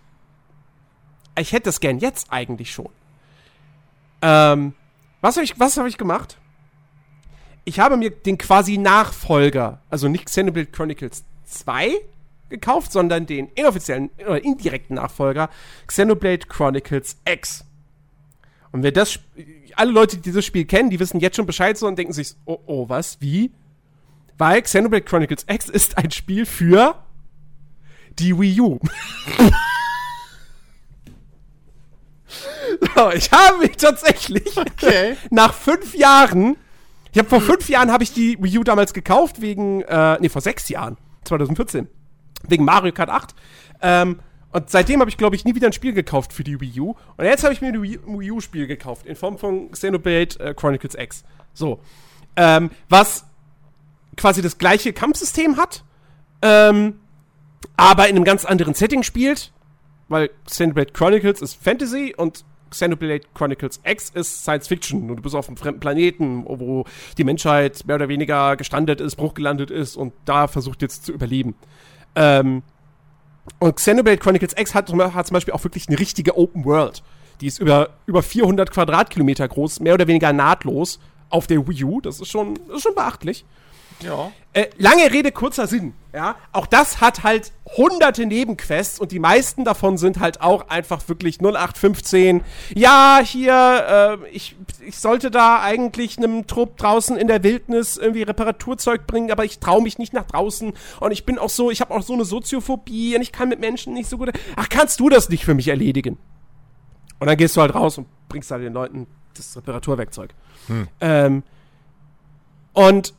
Ich 1.39 1.53
hätte 1.53 1.65
das 1.65 1.81
gern 1.81 1.99
jetzt 1.99 2.33
eigentlich 2.33 2.73
schon. 2.73 2.89
Ähm, 4.23 4.75
was 5.21 5.37
habe 5.37 5.45
ich, 5.45 5.55
hab 5.59 5.87
ich 5.87 5.99
gemacht? 5.99 6.39
Ich 7.67 7.81
habe 7.81 7.97
mir 7.97 8.11
den 8.11 8.39
quasi 8.39 8.79
Nachfolger, 8.79 9.83
also 9.91 10.09
nicht 10.09 10.27
Xenoblade 10.27 10.71
Chronicles 10.71 11.25
2 11.47 11.91
gekauft, 12.49 12.93
sondern 12.93 13.27
den 13.27 13.49
inoffiziellen 13.57 14.11
oder 14.21 14.43
indirekten 14.43 14.95
Nachfolger 14.97 15.51
Xenoblade 15.89 16.47
Chronicles 16.47 17.17
X. 17.29 17.65
Und 18.71 18.85
wer 18.85 18.93
das, 18.93 19.19
alle 19.75 19.91
Leute, 19.91 20.17
die 20.17 20.23
dieses 20.23 20.45
Spiel 20.45 20.65
kennen, 20.65 20.91
die 20.91 21.01
wissen 21.01 21.19
jetzt 21.19 21.37
schon 21.37 21.47
Bescheid 21.47 21.77
so 21.77 21.89
und 21.89 21.99
denken 21.99 22.13
sich, 22.13 22.37
oh, 22.45 22.61
oh, 22.67 22.89
was, 22.89 23.21
wie? 23.21 23.51
Weil 24.39 24.63
Xenoblade 24.63 25.05
Chronicles 25.05 25.45
X 25.49 25.69
ist 25.69 25.99
ein 25.99 26.13
Spiel 26.13 26.47
für 26.47 27.03
die 28.17 28.39
Wii 28.39 28.61
U. 28.61 28.79
so, 32.95 33.11
ich 33.11 33.33
habe 33.33 33.59
mich 33.59 33.77
tatsächlich 33.77 34.57
okay. 34.57 35.17
nach 35.31 35.53
fünf 35.53 35.97
Jahren 35.97 36.57
ich 37.17 37.19
habe 37.19 37.31
vor 37.31 37.41
fünf 37.41 37.71
Jahren 37.71 37.91
habe 37.91 38.05
ich 38.05 38.13
die 38.13 38.37
Wii 38.43 38.59
U 38.59 38.63
damals 38.63 38.93
gekauft, 38.93 39.41
wegen, 39.41 39.81
äh, 39.81 40.19
nee, 40.21 40.29
vor 40.29 40.43
sechs 40.43 40.69
Jahren, 40.69 40.99
2014. 41.25 41.89
Wegen 42.47 42.67
Mario 42.67 42.93
Kart 42.93 43.09
8. 43.09 43.35
Ähm, 43.81 44.21
und 44.53 44.69
seitdem 44.69 45.01
habe 45.01 45.09
ich, 45.09 45.17
glaube 45.17 45.35
ich, 45.35 45.47
nie 45.47 45.55
wieder 45.55 45.67
ein 45.67 45.73
Spiel 45.73 45.95
gekauft 45.95 46.35
für 46.35 46.45
die 46.45 46.61
Wii 46.61 46.79
U. 46.79 46.95
Und 47.17 47.25
jetzt 47.25 47.43
habe 47.43 47.55
ich 47.55 47.63
mir 47.63 47.69
ein 47.69 47.83
Wii 47.83 48.31
U-Spiel 48.33 48.67
gekauft, 48.67 49.07
in 49.07 49.17
Form 49.17 49.39
von 49.39 49.71
Xenoblade 49.71 50.39
äh, 50.41 50.53
Chronicles 50.53 50.95
X. 50.95 51.25
So. 51.55 51.81
Ähm, 52.37 52.69
was 52.91 53.25
quasi 54.19 54.43
das 54.43 54.59
gleiche 54.59 54.93
Kampfsystem 54.93 55.57
hat, 55.57 55.85
ähm, 56.43 57.01
aber 57.79 58.11
in 58.11 58.17
einem 58.17 58.27
ganz 58.27 58.45
anderen 58.45 58.75
Setting 58.75 59.03
spielt, 59.03 59.55
weil 60.09 60.29
Xenoblade 60.45 60.93
Chronicles 60.93 61.41
ist 61.41 61.55
Fantasy 61.55 62.13
und 62.15 62.45
Xenoblade 62.71 63.27
Chronicles 63.35 63.81
X 63.85 64.11
ist 64.11 64.43
Science 64.43 64.69
Fiction 64.69 65.11
und 65.11 65.17
du 65.17 65.23
bist 65.23 65.35
auf 65.35 65.49
einem 65.49 65.57
fremden 65.57 65.81
Planeten, 65.81 66.45
wo 66.47 66.85
die 67.17 67.25
Menschheit 67.25 67.85
mehr 67.87 67.97
oder 67.97 68.09
weniger 68.09 68.57
gestrandet 68.57 69.01
ist, 69.01 69.17
bruchgelandet 69.17 69.71
ist 69.71 69.97
und 69.97 70.13
da 70.25 70.49
versucht 70.49 70.83
jetzt 70.83 71.07
zu 71.07 71.13
überleben. 71.13 71.55
Ähm, 72.15 72.63
und 73.59 73.77
Xenoblade 73.77 74.19
Chronicles 74.19 74.55
X 74.57 74.75
hat, 74.75 74.93
hat 74.93 75.27
zum 75.27 75.35
Beispiel 75.35 75.55
auch 75.55 75.63
wirklich 75.65 75.89
eine 75.89 75.99
richtige 75.99 76.37
Open 76.37 76.65
World. 76.65 77.03
Die 77.41 77.47
ist 77.47 77.59
über, 77.59 77.91
über 78.07 78.23
400 78.23 78.71
Quadratkilometer 78.71 79.47
groß, 79.47 79.81
mehr 79.81 79.95
oder 79.95 80.07
weniger 80.07 80.33
nahtlos 80.33 80.99
auf 81.29 81.47
der 81.47 81.67
Wii 81.67 81.85
U. 81.85 82.01
Das 82.01 82.21
ist 82.21 82.29
schon, 82.29 82.55
das 82.67 82.79
ist 82.79 82.83
schon 82.83 82.95
beachtlich. 82.95 83.45
Ja. 84.01 84.33
Äh, 84.53 84.69
lange 84.79 85.13
Rede, 85.13 85.33
kurzer 85.33 85.67
Sinn. 85.67 85.95
Ja, 86.15 86.37
auch 86.53 86.67
das 86.67 87.03
hat 87.03 87.25
halt 87.25 87.53
hunderte 87.77 88.25
Nebenquests 88.25 88.99
und 88.99 89.13
die 89.13 89.19
meisten 89.19 89.65
davon 89.65 89.99
sind 89.99 90.19
halt 90.19 90.41
auch 90.41 90.69
einfach 90.69 91.07
wirklich 91.09 91.41
0815. 91.41 92.43
Ja, 92.75 93.21
hier, 93.23 94.19
äh, 94.25 94.29
ich, 94.31 94.57
ich 94.81 94.99
sollte 94.99 95.31
da 95.31 95.61
eigentlich 95.61 96.17
einem 96.17 96.47
Trupp 96.47 96.79
draußen 96.79 97.19
in 97.19 97.29
der 97.29 97.43
Wildnis 97.43 97.99
irgendwie 97.99 98.23
Reparaturzeug 98.23 99.07
bringen, 99.07 99.31
aber 99.31 99.45
ich 99.45 99.59
traue 99.59 99.83
mich 99.83 99.99
nicht 99.99 100.15
nach 100.15 100.25
draußen 100.25 100.73
und 101.01 101.13
ich 101.13 101.27
bin 101.27 101.39
auch 101.39 101.51
so, 101.51 101.71
ich 101.71 101.83
habe 101.83 101.93
auch 101.93 102.03
so 102.03 102.15
eine 102.15 102.25
Soziophobie 102.25 103.15
und 103.15 103.21
ich 103.21 103.33
kann 103.33 103.51
mit 103.51 103.61
Menschen 103.61 103.93
nicht 103.93 104.09
so 104.09 104.17
gut. 104.17 104.31
Ach, 104.57 104.71
kannst 104.71 105.01
du 105.01 105.11
das 105.11 105.29
nicht 105.29 105.45
für 105.45 105.55
mich 105.55 105.69
erledigen? 105.69 106.17
Und 107.19 107.27
dann 107.27 107.37
gehst 107.37 107.57
du 107.57 107.61
halt 107.61 107.75
raus 107.75 107.99
und 107.99 108.07
bringst 108.29 108.51
halt 108.51 108.63
den 108.63 108.73
Leuten 108.73 109.07
das 109.35 109.55
Reparaturwerkzeug. 109.57 110.35
Hm. 110.69 110.89
Ähm, 111.01 111.43
und 112.73 113.15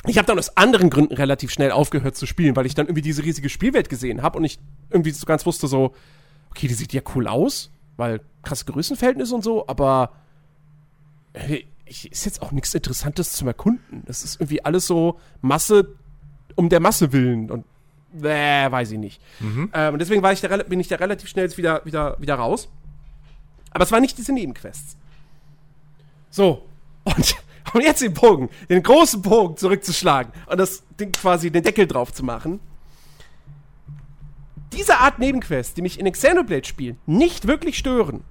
ich 0.05 0.19
habe 0.19 0.27
dann 0.27 0.37
aus 0.37 0.55
anderen 0.57 0.91
Gründen 0.91 1.15
relativ 1.15 1.49
schnell 1.51 1.71
aufgehört 1.71 2.15
zu 2.15 2.27
spielen, 2.27 2.55
weil 2.55 2.67
ich 2.67 2.75
dann 2.75 2.85
irgendwie 2.85 3.01
diese 3.01 3.23
riesige 3.23 3.49
Spielwelt 3.49 3.89
gesehen 3.89 4.21
habe 4.21 4.37
und 4.37 4.43
ich 4.43 4.59
irgendwie 4.91 5.09
so 5.11 5.25
ganz 5.25 5.47
wusste 5.47 5.67
so, 5.67 5.95
okay, 6.51 6.67
die 6.67 6.75
sieht 6.75 6.93
ja 6.93 7.01
cool 7.15 7.27
aus, 7.27 7.71
weil 7.97 8.21
krasse 8.43 8.65
Größenverhältnisse 8.65 9.33
und 9.33 9.43
so, 9.43 9.67
aber 9.67 10.11
äh, 11.33 11.63
ist 11.85 12.25
jetzt 12.25 12.43
auch 12.43 12.51
nichts 12.51 12.75
Interessantes 12.75 13.33
zum 13.33 13.47
Erkunden. 13.47 14.03
Das 14.05 14.23
ist 14.23 14.35
irgendwie 14.35 14.63
alles 14.63 14.85
so 14.85 15.19
Masse 15.41 15.95
um 16.55 16.69
der 16.69 16.79
Masse 16.79 17.11
willen 17.11 17.49
und 17.49 17.65
äh, 18.13 18.71
weiß 18.71 18.91
ich 18.91 18.99
nicht. 18.99 19.21
Mhm. 19.39 19.69
Ähm, 19.73 19.93
und 19.93 19.99
deswegen 19.99 20.21
war 20.21 20.33
ich 20.33 20.41
da, 20.41 20.55
bin 20.57 20.79
ich 20.79 20.87
da 20.87 20.95
relativ 20.97 21.29
schnell 21.29 21.55
wieder, 21.55 21.85
wieder, 21.85 22.19
wieder 22.19 22.35
raus. 22.35 22.69
Aber 23.71 23.83
es 23.83 23.91
waren 23.91 24.01
nicht 24.01 24.17
diese 24.17 24.33
Nebenquests. 24.33 24.97
So. 26.29 26.67
Und, 27.03 27.35
und 27.73 27.81
jetzt 27.81 28.01
den 28.01 28.13
Bogen, 28.13 28.49
den 28.69 28.83
großen 28.83 29.21
Bogen 29.21 29.57
zurückzuschlagen 29.57 30.33
und 30.47 30.57
das 30.59 30.83
Ding 30.99 31.11
quasi 31.11 31.51
den 31.51 31.63
Deckel 31.63 31.87
drauf 31.87 32.13
zu 32.13 32.23
machen. 32.23 32.59
Diese 34.73 34.99
Art 34.99 35.19
Nebenquests, 35.19 35.73
die 35.73 35.81
mich 35.81 35.99
in 35.99 36.09
Xenoblade-Spielen 36.09 36.97
nicht 37.05 37.47
wirklich 37.47 37.77
stören, 37.77 38.23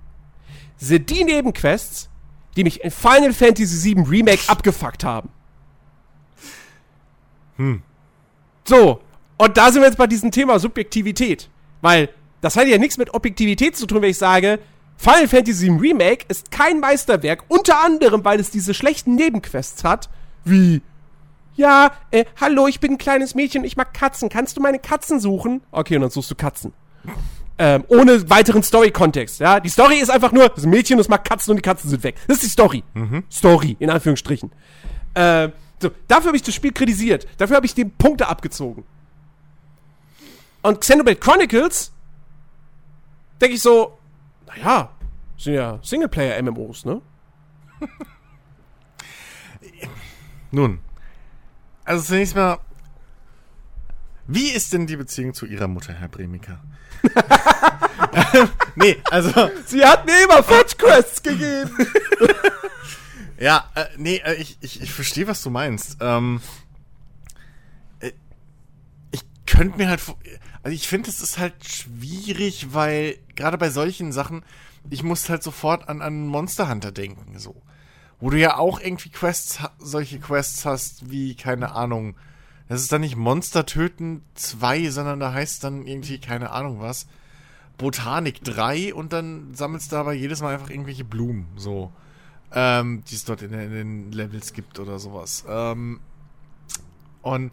sind 0.79 1.11
die 1.11 1.25
Nebenquests, 1.25 2.09
die 2.57 2.65
mich 2.65 2.83
in 2.83 2.91
Final 2.91 3.33
Fantasy 3.35 3.95
VII 3.95 4.05
Remake 4.09 4.49
abgefuckt 4.49 5.05
haben. 5.05 5.29
Hm. 7.57 7.83
So, 8.65 9.03
und 9.41 9.57
da 9.57 9.73
sind 9.73 9.81
wir 9.81 9.89
jetzt 9.89 9.97
bei 9.97 10.07
diesem 10.07 10.31
Thema 10.31 10.59
Subjektivität. 10.59 11.49
Weil 11.81 12.11
das 12.43 12.57
hat 12.57 12.67
ja 12.67 12.77
nichts 12.77 12.99
mit 12.99 13.15
Objektivität 13.15 13.75
zu 13.75 13.87
tun, 13.87 14.03
wenn 14.03 14.11
ich 14.11 14.19
sage, 14.19 14.59
Final 14.99 15.29
Fantasy 15.29 15.71
Remake 15.71 16.27
ist 16.29 16.51
kein 16.51 16.79
Meisterwerk, 16.79 17.45
unter 17.49 17.83
anderem, 17.83 18.23
weil 18.23 18.39
es 18.39 18.51
diese 18.51 18.75
schlechten 18.75 19.15
Nebenquests 19.15 19.83
hat, 19.83 20.11
wie 20.45 20.83
ja, 21.57 21.91
äh, 22.11 22.27
hallo, 22.39 22.69
ich 22.69 22.81
bin 22.81 22.93
ein 22.93 22.99
kleines 22.99 23.35
Mädchen, 23.35 23.65
ich 23.65 23.77
mag 23.77 23.95
Katzen. 23.95 24.29
Kannst 24.29 24.59
du 24.59 24.61
meine 24.61 24.79
Katzen 24.79 25.21
suchen? 25.21 25.63
Okay, 25.73 25.97
und 25.97 26.03
dann 26.03 26.11
suchst 26.11 26.31
du 26.31 26.35
Katzen. 26.35 26.75
Ähm, 27.59 27.85
ohne 27.89 28.29
weiteren 28.29 28.63
Story-Kontext, 28.63 29.41
ja. 29.41 29.59
Die 29.59 29.71
Story 29.71 29.97
ist 29.97 30.11
einfach 30.11 30.33
nur, 30.33 30.51
das 30.51 30.67
Mädchen, 30.67 30.99
das 30.99 31.09
mag 31.09 31.25
Katzen 31.25 31.53
und 31.53 31.57
die 31.57 31.63
Katzen 31.63 31.89
sind 31.89 32.03
weg. 32.03 32.17
Das 32.29 32.37
ist 32.39 32.45
die 32.45 32.51
Story. 32.51 32.85
Mhm. 32.93 33.25
Story, 33.31 33.77
in 33.79 33.89
Anführungsstrichen. 33.89 34.53
Äh, 35.15 35.49
so, 35.81 35.91
dafür 36.09 36.29
habe 36.29 36.37
ich 36.37 36.43
das 36.43 36.55
Spiel 36.55 36.73
kritisiert. 36.73 37.27
Dafür 37.39 37.57
habe 37.57 37.67
ich 37.67 37.75
die 37.75 37.87
Punkte 37.87 38.29
abgezogen. 38.29 38.85
Und 40.63 40.81
Xenoblade 40.81 41.19
Chronicles, 41.19 41.93
denke 43.41 43.55
ich 43.55 43.63
so, 43.63 43.99
naja, 44.47 44.91
sind 45.39 45.55
ja 45.55 45.79
Singleplayer-MMOs, 45.83 46.85
ne? 46.85 47.01
Nun, 50.51 50.81
also 51.85 52.05
zunächst 52.05 52.35
mal, 52.35 52.59
wie 54.27 54.51
ist 54.51 54.73
denn 54.73 54.87
die 54.87 54.97
Beziehung 54.97 55.35
zu 55.35 55.47
Ihrer 55.47 55.67
Mutter, 55.67 55.93
Herr 55.93 56.09
Bremiker? 56.09 56.61
nee, 58.77 58.97
also. 59.11 59.51
Sie 59.67 59.85
hat 59.85 60.07
mir 60.07 60.25
immer 60.25 60.43
Fetch 60.43 60.77
Quests 60.77 61.23
gegeben. 61.25 61.71
ja, 63.39 63.69
äh, 63.75 63.87
nee, 63.97 64.17
äh, 64.19 64.35
ich, 64.35 64.59
ich, 64.61 64.83
ich 64.83 64.93
verstehe, 64.93 65.27
was 65.27 65.43
du 65.43 65.51
meinst. 65.51 65.97
Ähm, 66.01 66.41
äh, 68.01 68.13
ich 69.11 69.23
könnte 69.47 69.79
mir 69.79 69.89
halt. 69.89 70.01
Also, 70.63 70.75
ich 70.75 70.89
finde, 70.89 71.11
es 71.11 71.21
ist 71.21 71.39
halt 71.39 71.65
schwierig, 71.65 72.69
weil 72.73 73.17
gerade 73.35 73.59
bei 73.59 73.71
solchen 73.71 74.13
Sachen, 74.13 74.43
ich 74.91 75.03
muss 75.03 75.29
halt 75.29 75.43
sofort 75.43 75.89
an, 75.89 76.03
an 76.03 76.27
Monster 76.27 76.69
Hunter 76.69 76.93
denken, 76.93 77.39
so. 77.39 77.57
Wo 78.21 78.29
du 78.29 78.39
ja 78.39 78.59
auch 78.59 78.81
irgendwie 78.81 79.09
Quests, 79.09 79.61
solche 79.79 80.19
Quests 80.19 80.67
hast, 80.67 81.11
wie, 81.11 81.35
keine 81.35 81.73
Ahnung, 81.73 82.17
das 82.69 82.83
ist 82.83 82.93
dann 82.93 83.01
nicht 83.01 83.17
Monster 83.17 83.67
töten 83.67 84.23
2, 84.35 84.91
sondern 84.91 85.19
da 85.19 85.33
heißt 85.33 85.65
dann 85.65 85.87
irgendwie, 85.89 86.19
keine 86.19 86.51
Ahnung 86.53 86.81
was, 86.81 87.09
Botanik 87.79 88.45
3 88.45 88.95
und 88.95 89.13
dann 89.13 89.55
sammelst 89.55 89.91
du 89.91 89.97
aber 89.97 90.13
jedes 90.13 90.43
Mal 90.43 90.55
einfach 90.55 90.71
irgendwelche 90.71 91.03
Blumen, 91.03 91.49
so, 91.57 91.91
ähm, 92.53 93.03
die 93.09 93.15
es 93.17 93.25
dort 93.25 93.43
in, 93.43 93.53
in, 93.55 93.73
den 93.73 94.13
Levels 94.13 94.53
gibt 94.53 94.79
oder 94.79 94.99
sowas. 94.99 95.45
Ähm, 95.49 95.99
und 97.23 97.53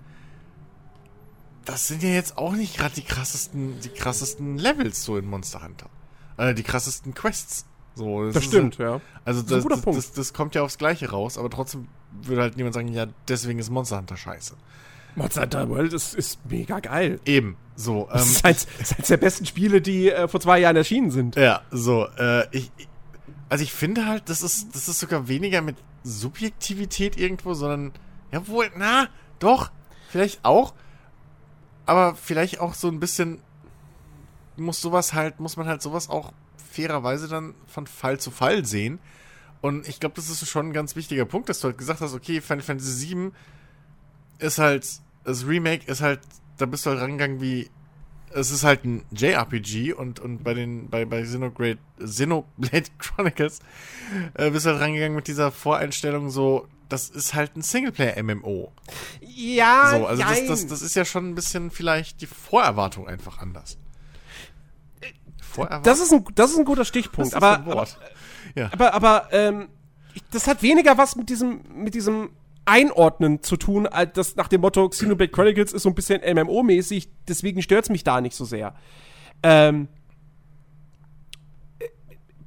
das 1.67 1.87
sind 1.87 2.01
ja 2.01 2.09
jetzt 2.09 2.37
auch 2.37 2.53
nicht 2.53 2.77
gerade 2.77 2.95
die 2.95 3.03
krassesten, 3.03 3.79
die 3.81 3.89
krassesten 3.89 4.57
Levels 4.57 5.03
so 5.03 5.17
in 5.17 5.25
Monster 5.25 5.61
Hunter. 5.61 5.89
Äh, 6.37 6.53
die 6.53 6.63
krassesten 6.63 7.13
Quests. 7.13 7.65
So, 7.93 8.25
das, 8.25 8.35
das 8.35 8.45
stimmt, 8.45 8.77
ja. 8.77 9.01
Also 9.25 9.41
das, 9.41 9.65
das, 9.65 9.81
das, 9.81 10.11
das, 10.13 10.33
kommt 10.33 10.55
ja 10.55 10.61
aufs 10.61 10.77
Gleiche 10.77 11.09
raus, 11.09 11.37
aber 11.37 11.49
trotzdem 11.49 11.87
würde 12.21 12.41
halt 12.41 12.55
niemand 12.55 12.73
sagen, 12.73 12.87
ja, 12.89 13.07
deswegen 13.27 13.59
ist 13.59 13.69
Monster 13.69 13.97
Hunter 13.97 14.15
scheiße. 14.15 14.55
Monster 15.15 15.41
Hunter 15.41 15.67
World 15.67 15.93
ist, 15.93 16.13
ist 16.15 16.39
mega 16.49 16.79
geil. 16.79 17.19
Eben, 17.25 17.57
so. 17.75 18.03
Ähm, 18.03 18.13
das 18.13 18.29
ist 18.29 18.45
eins, 18.45 18.67
ist 18.79 18.97
eins 18.97 19.07
der 19.07 19.17
besten 19.17 19.45
Spiele, 19.45 19.81
die 19.81 20.09
äh, 20.09 20.27
vor 20.27 20.39
zwei 20.39 20.59
Jahren 20.59 20.75
erschienen 20.77 21.11
sind. 21.11 21.35
Ja, 21.35 21.63
so. 21.71 22.07
Äh, 22.17 22.47
ich, 22.55 22.71
also 23.49 23.63
ich 23.63 23.73
finde 23.73 24.05
halt, 24.05 24.29
das 24.29 24.41
ist, 24.41 24.73
das 24.73 24.87
ist 24.87 24.99
sogar 24.99 25.27
weniger 25.27 25.61
mit 25.61 25.75
Subjektivität 26.03 27.17
irgendwo, 27.17 27.55
sondern, 27.55 27.91
ja 28.31 28.47
wohl, 28.47 28.69
na, 28.77 29.07
doch, 29.39 29.71
vielleicht 30.09 30.45
auch, 30.45 30.73
aber 31.87 32.15
vielleicht 32.15 32.59
auch 32.59 32.73
so 32.73 32.87
ein 32.87 32.99
bisschen 32.99 33.41
muss 34.55 34.81
sowas 34.81 35.13
halt, 35.13 35.39
muss 35.39 35.57
man 35.57 35.67
halt 35.67 35.81
sowas 35.81 36.09
auch 36.09 36.33
fairerweise 36.71 37.27
dann 37.27 37.53
von 37.67 37.87
Fall 37.87 38.19
zu 38.19 38.31
Fall 38.31 38.65
sehen. 38.65 38.99
Und 39.61 39.87
ich 39.87 39.99
glaube, 39.99 40.15
das 40.15 40.29
ist 40.29 40.47
schon 40.47 40.69
ein 40.69 40.73
ganz 40.73 40.95
wichtiger 40.95 41.25
Punkt, 41.25 41.49
dass 41.49 41.59
du 41.59 41.67
halt 41.67 41.77
gesagt 41.77 42.01
hast, 42.01 42.13
okay, 42.13 42.41
Final 42.41 42.63
Fantasy 42.63 43.15
VII 43.15 43.31
ist 44.39 44.59
halt 44.59 45.01
das 45.27 45.45
Remake 45.45 45.91
ist 45.91 46.01
halt, 46.01 46.21
da 46.57 46.65
bist 46.65 46.85
du 46.85 46.89
halt 46.89 47.01
rangegangen 47.01 47.41
wie, 47.41 47.69
es 48.31 48.49
ist 48.49 48.63
halt 48.63 48.85
ein 48.85 49.03
JRPG 49.11 49.93
und, 49.93 50.21
und 50.21 50.43
bei 50.43 50.53
den, 50.53 50.89
bei, 50.89 51.03
bei 51.03 51.21
Xenoblade, 51.21 51.79
Xenoblade 51.99 52.85
Chronicles 52.97 53.59
äh, 54.35 54.49
bist 54.49 54.65
du 54.65 54.69
halt 54.71 54.79
rangegangen 54.79 55.15
mit 55.15 55.27
dieser 55.27 55.51
Voreinstellung 55.51 56.29
so, 56.29 56.65
das 56.89 57.09
ist 57.09 57.33
halt 57.33 57.55
ein 57.55 57.61
Singleplayer-MMO. 57.61 58.71
Ja, 59.21 59.97
so, 59.97 60.05
also 60.05 60.23
das, 60.23 60.45
das, 60.45 60.67
das 60.67 60.81
ist 60.81 60.95
ja 60.95 61.05
schon 61.05 61.29
ein 61.29 61.35
bisschen 61.35 61.71
vielleicht 61.71 62.21
die 62.21 62.27
Vorerwartung 62.27 63.07
einfach 63.07 63.39
anders. 63.39 63.77
Vorerwartung? 65.41 65.83
Das 65.83 65.99
ist 65.99 66.13
ein, 66.13 66.25
das 66.35 66.51
ist 66.51 66.57
ein 66.57 66.65
guter 66.65 66.85
Stichpunkt, 66.85 67.33
aber, 67.33 67.59
aber, 67.59 67.87
ja. 68.55 68.69
aber, 68.71 68.93
aber, 68.93 69.27
ähm, 69.31 69.69
das 70.31 70.47
hat 70.47 70.63
weniger 70.63 70.97
was 70.97 71.15
mit 71.15 71.29
diesem, 71.29 71.61
mit 71.75 71.93
diesem 71.93 72.31
Einordnen 72.65 73.43
zu 73.43 73.55
tun, 73.55 73.87
als 73.87 74.13
das 74.13 74.35
nach 74.35 74.47
dem 74.47 74.61
Motto 74.61 74.89
Xenoblade 74.89 75.31
Chronicles 75.31 75.73
ist 75.73 75.83
so 75.83 75.89
ein 75.89 75.95
bisschen 75.95 76.21
MMO-mäßig, 76.21 77.07
deswegen 77.27 77.61
stört 77.61 77.85
es 77.85 77.89
mich 77.89 78.03
da 78.03 78.19
nicht 78.19 78.35
so 78.35 78.45
sehr. 78.45 78.75
Ähm, 79.43 79.87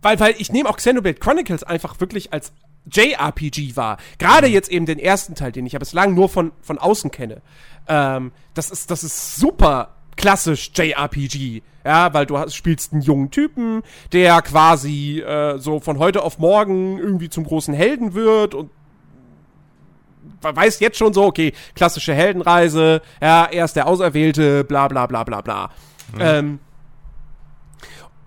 weil, 0.03 0.19
weil 0.19 0.35
ich 0.39 0.53
nehme 0.53 0.69
auch 0.69 0.77
Xenoblade 0.77 1.19
Chronicles 1.19 1.63
einfach 1.63 2.01
wirklich 2.01 2.33
als 2.33 2.53
JRPG 2.87 3.77
wahr. 3.77 3.99
Gerade 4.19 4.49
mhm. 4.49 4.55
jetzt 4.55 4.71
eben 4.71 4.87
den 4.87 4.99
ersten 4.99 5.35
Teil, 5.35 5.53
den 5.53 5.67
ich 5.67 5.73
ja 5.73 5.79
bislang 5.79 6.15
nur 6.15 6.29
von, 6.29 6.53
von 6.63 6.79
außen 6.79 7.11
kenne. 7.11 7.43
Ähm, 7.89 8.33
das, 8.55 8.71
ist, 8.71 8.91
das 8.91 9.05
ist 9.05 9.37
super 9.37 9.97
klassisch 10.17 10.71
JRPG. 10.75 11.63
Ja, 11.85 12.13
weil 12.13 12.27
du 12.27 12.37
hast, 12.37 12.55
spielst 12.55 12.93
einen 12.93 13.01
jungen 13.01 13.31
Typen, 13.31 13.83
der 14.13 14.43
quasi 14.43 15.21
äh, 15.21 15.59
so 15.59 15.81
von 15.81 15.99
heute 15.99 16.23
auf 16.23 16.39
morgen 16.39 16.99
irgendwie 16.99 17.31
zum 17.31 17.45
großen 17.45 17.73
Helden 17.73 18.13
wird 18.13 18.55
und 18.55 18.71
weiß 20.43 20.81
jetzt 20.81 20.99
schon 20.99 21.15
so, 21.15 21.25
okay, 21.25 21.53
klassische 21.75 22.15
Heldenreise, 22.15 23.01
ja, 23.21 23.45
er 23.45 23.65
ist 23.65 23.77
der 23.77 23.87
Auserwählte, 23.87 24.65
bla 24.65 24.89
bla 24.89 25.07
bla 25.07 25.25
bla 25.25 25.41
bla. 25.41 25.71
Mhm. 26.13 26.21
Ähm, 26.21 26.59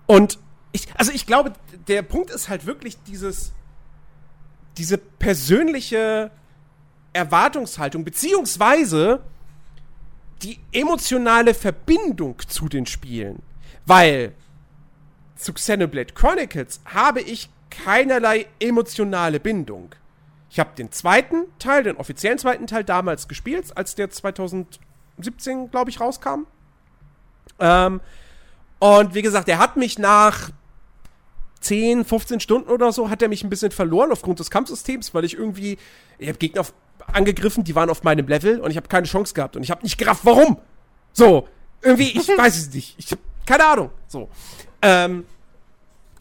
und 0.08 0.40
ich, 0.72 0.88
also 0.96 1.12
ich 1.12 1.26
glaube, 1.26 1.54
der 1.88 2.02
Punkt 2.02 2.32
ist 2.32 2.50
halt 2.50 2.66
wirklich 2.66 2.98
dieses, 3.04 3.54
diese 4.78 4.98
persönliche 4.98 6.32
Erwartungshaltung, 7.14 8.04
beziehungsweise 8.04 9.22
die 10.42 10.60
emotionale 10.72 11.54
Verbindung 11.54 12.40
zu 12.48 12.68
den 12.68 12.86
Spielen. 12.86 13.42
Weil 13.86 14.34
zu 15.36 15.54
Xenoblade 15.54 16.14
Chronicles 16.14 16.82
habe 16.86 17.22
ich 17.22 17.50
keinerlei 17.70 18.48
emotionale 18.60 19.40
Bindung. 19.40 19.96
Ich 20.50 20.60
habe 20.60 20.72
den 20.78 20.92
zweiten 20.92 21.46
Teil, 21.60 21.84
den 21.84 21.98
offiziellen 21.98 22.38
zweiten 22.38 22.68
Teil 22.68 22.84
damals 22.84 23.28
gespielt, 23.28 23.76
als 23.76 23.96
der 23.96 24.10
2017, 24.10 25.72
glaube 25.72 25.90
ich, 25.90 26.00
rauskam. 26.00 26.46
Ähm, 27.60 28.02
und 28.80 29.16
wie 29.16 29.22
gesagt, 29.22 29.50
er 29.50 29.58
hat 29.58 29.78
mich 29.78 29.98
nach 29.98 30.52
10, 31.64 32.06
15 32.06 32.40
Stunden 32.40 32.70
oder 32.70 32.92
so, 32.92 33.10
hat 33.10 33.22
er 33.22 33.30
mich 33.30 33.44
ein 33.44 33.50
bisschen 33.50 33.72
verloren 33.72 34.12
aufgrund 34.12 34.40
des 34.40 34.52
Kampfsystems, 34.52 35.14
weil 35.14 35.26
ich 35.26 35.36
irgendwie, 35.36 35.78
ich 36.20 36.28
habe 36.28 36.38
Gegner 36.38 36.62
auf, 36.62 36.74
angegriffen, 37.12 37.64
die 37.64 37.76
waren 37.76 37.90
auf 37.90 38.04
meinem 38.04 38.28
Level 38.28 38.60
und 38.60 38.72
ich 38.72 38.78
habe 38.78 38.88
keine 38.88 39.08
Chance 39.08 39.34
gehabt 39.34 39.56
und 39.56 39.64
ich 39.64 39.72
habe 39.72 39.84
nicht 39.84 39.98
gerafft, 39.98 40.22
warum. 40.24 40.58
So, 41.12 41.48
irgendwie, 41.82 42.10
ich 42.12 42.28
weiß 42.38 42.58
es 42.58 42.74
nicht. 42.74 42.96
Ich 42.98 43.12
habe 43.12 43.22
keine 43.46 43.66
Ahnung. 43.66 43.90
So. 44.08 44.30
Ähm, 44.82 45.26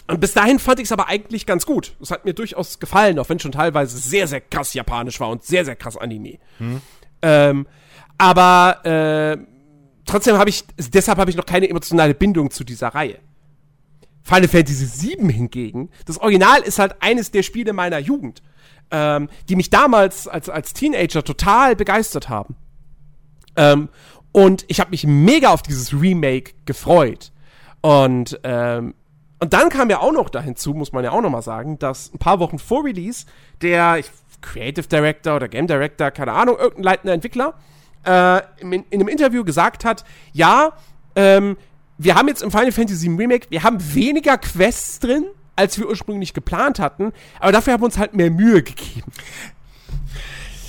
und 0.08 0.20
bis 0.20 0.34
dahin 0.34 0.58
fand 0.58 0.80
ich 0.80 0.86
es 0.86 0.92
aber 0.92 1.08
eigentlich 1.08 1.46
ganz 1.46 1.64
gut. 1.64 1.94
Es 2.00 2.10
hat 2.10 2.24
mir 2.24 2.34
durchaus 2.34 2.78
gefallen, 2.78 3.18
auch 3.18 3.28
wenn 3.28 3.38
schon 3.38 3.52
teilweise 3.52 3.96
sehr, 3.96 4.26
sehr 4.26 4.40
krass 4.40 4.74
japanisch 4.74 5.20
war 5.20 5.30
und 5.30 5.44
sehr, 5.44 5.64
sehr 5.64 5.76
krass 5.76 5.96
Anime. 5.96 6.38
Hm. 6.58 6.82
Ähm, 7.22 7.66
aber 8.18 8.84
äh, 8.84 9.38
trotzdem 10.04 10.36
habe 10.36 10.50
ich, 10.50 10.64
deshalb 10.76 11.18
habe 11.18 11.30
ich 11.30 11.36
noch 11.36 11.46
keine 11.46 11.68
emotionale 11.68 12.14
Bindung 12.14 12.50
zu 12.50 12.64
dieser 12.64 12.88
Reihe. 12.88 13.18
Final 14.22 14.48
Fantasy 14.48 15.16
VII 15.16 15.32
hingegen, 15.32 15.90
das 16.06 16.18
Original 16.18 16.60
ist 16.62 16.78
halt 16.78 16.96
eines 17.00 17.30
der 17.30 17.42
Spiele 17.42 17.72
meiner 17.72 17.98
Jugend, 17.98 18.42
ähm, 18.90 19.28
die 19.48 19.56
mich 19.56 19.70
damals 19.70 20.28
als, 20.28 20.48
als 20.48 20.72
Teenager 20.74 21.24
total 21.24 21.76
begeistert 21.76 22.28
haben. 22.28 22.56
Ähm, 23.56 23.88
und 24.32 24.64
ich 24.68 24.80
habe 24.80 24.90
mich 24.90 25.06
mega 25.06 25.50
auf 25.50 25.62
dieses 25.62 25.92
Remake 25.92 26.52
gefreut. 26.64 27.32
Und 27.82 28.40
ähm, 28.44 28.94
und 29.42 29.54
dann 29.54 29.70
kam 29.70 29.90
ja 29.90 29.98
auch 29.98 30.12
noch 30.12 30.30
da 30.30 30.40
hinzu, 30.40 30.72
muss 30.72 30.92
man 30.92 31.02
ja 31.02 31.10
auch 31.10 31.20
noch 31.20 31.28
mal 31.28 31.42
sagen, 31.42 31.76
dass 31.80 32.14
ein 32.14 32.18
paar 32.18 32.38
Wochen 32.38 32.60
vor 32.60 32.84
Release 32.84 33.26
der 33.60 34.00
Creative 34.40 34.86
Director 34.86 35.34
oder 35.34 35.48
Game 35.48 35.66
Director, 35.66 36.12
keine 36.12 36.30
Ahnung, 36.30 36.58
irgendein 36.58 36.84
leitender 36.84 37.12
Entwickler, 37.12 37.54
äh, 38.06 38.40
in, 38.60 38.72
in, 38.72 38.84
einem 38.92 39.08
Interview 39.08 39.42
gesagt 39.42 39.84
hat, 39.84 40.04
ja, 40.32 40.74
ähm, 41.16 41.56
wir 42.04 42.14
haben 42.14 42.28
jetzt 42.28 42.42
im 42.42 42.50
Final 42.50 42.72
Fantasy 42.72 43.08
Remake, 43.08 43.46
wir 43.50 43.62
haben 43.62 43.78
weniger 43.94 44.38
Quests 44.38 44.98
drin, 44.98 45.24
als 45.56 45.78
wir 45.78 45.88
ursprünglich 45.88 46.34
geplant 46.34 46.78
hatten, 46.78 47.12
aber 47.40 47.52
dafür 47.52 47.74
haben 47.74 47.82
wir 47.82 47.86
uns 47.86 47.98
halt 47.98 48.14
mehr 48.14 48.30
Mühe 48.30 48.62
gegeben. 48.62 49.12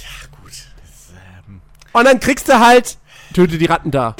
Ja, 0.01 0.27
gut. 0.41 0.51
Das, 0.51 1.13
ähm 1.47 1.61
Und 1.93 2.05
dann 2.05 2.19
kriegst 2.19 2.49
du 2.49 2.59
halt, 2.59 2.97
töte 3.33 3.57
die 3.57 3.65
Ratten 3.65 3.91
da. 3.91 4.15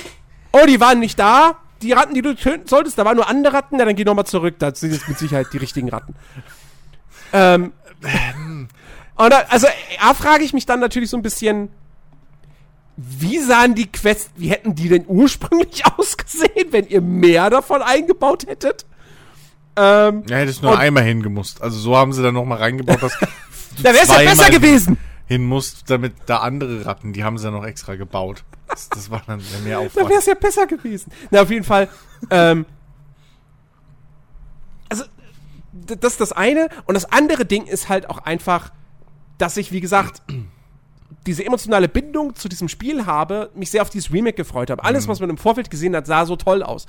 Oh, 0.52 0.66
die 0.68 0.80
waren 0.80 1.00
nicht 1.00 1.20
da, 1.20 1.58
die 1.82 1.92
Ratten, 1.92 2.14
die 2.14 2.22
du 2.22 2.36
töten 2.36 2.68
solltest, 2.68 2.98
da 2.98 3.06
waren 3.06 3.16
nur 3.16 3.28
andere 3.28 3.54
Ratten, 3.54 3.78
ja, 3.78 3.86
dann 3.86 3.96
geh 3.96 4.04
nochmal 4.04 4.26
zurück, 4.26 4.56
da 4.60 4.74
sind 4.74 4.94
jetzt 4.94 5.08
mit 5.08 5.18
Sicherheit 5.18 5.48
die 5.54 5.58
richtigen 5.58 5.90
Ratten. 5.90 6.16
Ähm, 7.34 7.74
und 9.16 9.30
da, 9.30 9.44
also, 9.50 9.68
da 10.00 10.14
frage 10.14 10.44
ich 10.44 10.54
mich 10.54 10.66
dann 10.66 10.80
natürlich 10.80 11.10
so 11.10 11.18
ein 11.18 11.24
bisschen, 11.24 11.70
wie 12.96 13.40
sahen 13.40 13.76
die 13.76 13.92
Quests, 13.92 14.32
wie 14.36 14.50
hätten 14.50 14.76
die 14.76 14.90
denn 14.90 15.06
ursprünglich 15.08 15.84
ausgesehen, 15.98 16.72
wenn 16.72 16.88
ihr 16.88 17.02
mehr 17.02 17.50
davon 17.50 17.82
eingebaut 17.82 18.46
hättet? 18.48 18.86
Ähm, 19.76 20.24
ja, 20.28 20.38
hättest 20.38 20.62
nur 20.62 20.78
einmal 20.78 21.04
hingemusst. 21.04 21.62
Also 21.62 21.80
so 21.80 21.98
haben 21.98 22.14
sie 22.14 22.22
dann 22.22 22.36
nochmal 22.36 22.60
reingebaut, 22.60 23.02
dass 23.02 23.18
da 23.84 23.94
wäre 23.94 24.04
es 24.04 24.10
ja 24.10 24.20
besser 24.20 24.52
gewesen. 24.52 24.98
Hin 25.26 25.46
musst, 25.46 25.90
damit 25.90 26.14
da 26.28 26.38
andere 26.38 26.86
Ratten, 26.86 27.14
die 27.14 27.24
haben 27.24 27.38
sie 27.40 27.46
ja 27.46 27.52
noch 27.52 27.66
extra 27.66 27.96
gebaut. 27.96 28.44
Das, 28.68 28.90
das 28.90 29.10
war 29.10 29.24
dann 29.26 29.42
mehr 29.64 29.80
Aufwand. 29.80 30.06
Da 30.06 30.10
wäre 30.10 30.20
es 30.20 30.26
ja 30.26 30.36
besser 30.36 30.68
gewesen. 30.68 31.12
Na, 31.32 31.42
auf 31.42 31.50
jeden 31.50 31.64
Fall. 31.64 31.90
Ähm, 32.30 32.66
also, 34.90 35.06
das 35.72 36.14
ist 36.14 36.22
das 36.22 36.32
eine. 36.34 36.70
Und 36.86 36.94
das 36.94 37.06
andere 37.12 37.46
Ding 37.46 37.66
ist 37.66 37.90
halt 37.90 38.10
auch 38.10 38.20
einfach, 38.20 38.72
dass 39.40 39.58
ich, 39.58 39.72
wie 39.72 39.82
gesagt, 39.82 40.22
diese 41.26 41.46
emotionale 41.46 41.88
Bindung 41.88 42.36
zu 42.36 42.50
diesem 42.50 42.68
Spiel 42.68 43.06
habe, 43.06 43.50
mich 43.56 43.72
sehr 43.72 43.82
auf 43.82 43.90
dieses 43.90 44.12
Remake 44.12 44.36
gefreut 44.36 44.70
habe. 44.70 44.84
Alles, 44.84 45.06
mhm. 45.06 45.12
was 45.12 45.20
man 45.20 45.30
im 45.30 45.38
Vorfeld 45.38 45.70
gesehen 45.70 45.96
hat, 45.96 46.08
sah 46.08 46.26
so 46.26 46.36
toll 46.36 46.64
aus. 46.64 46.86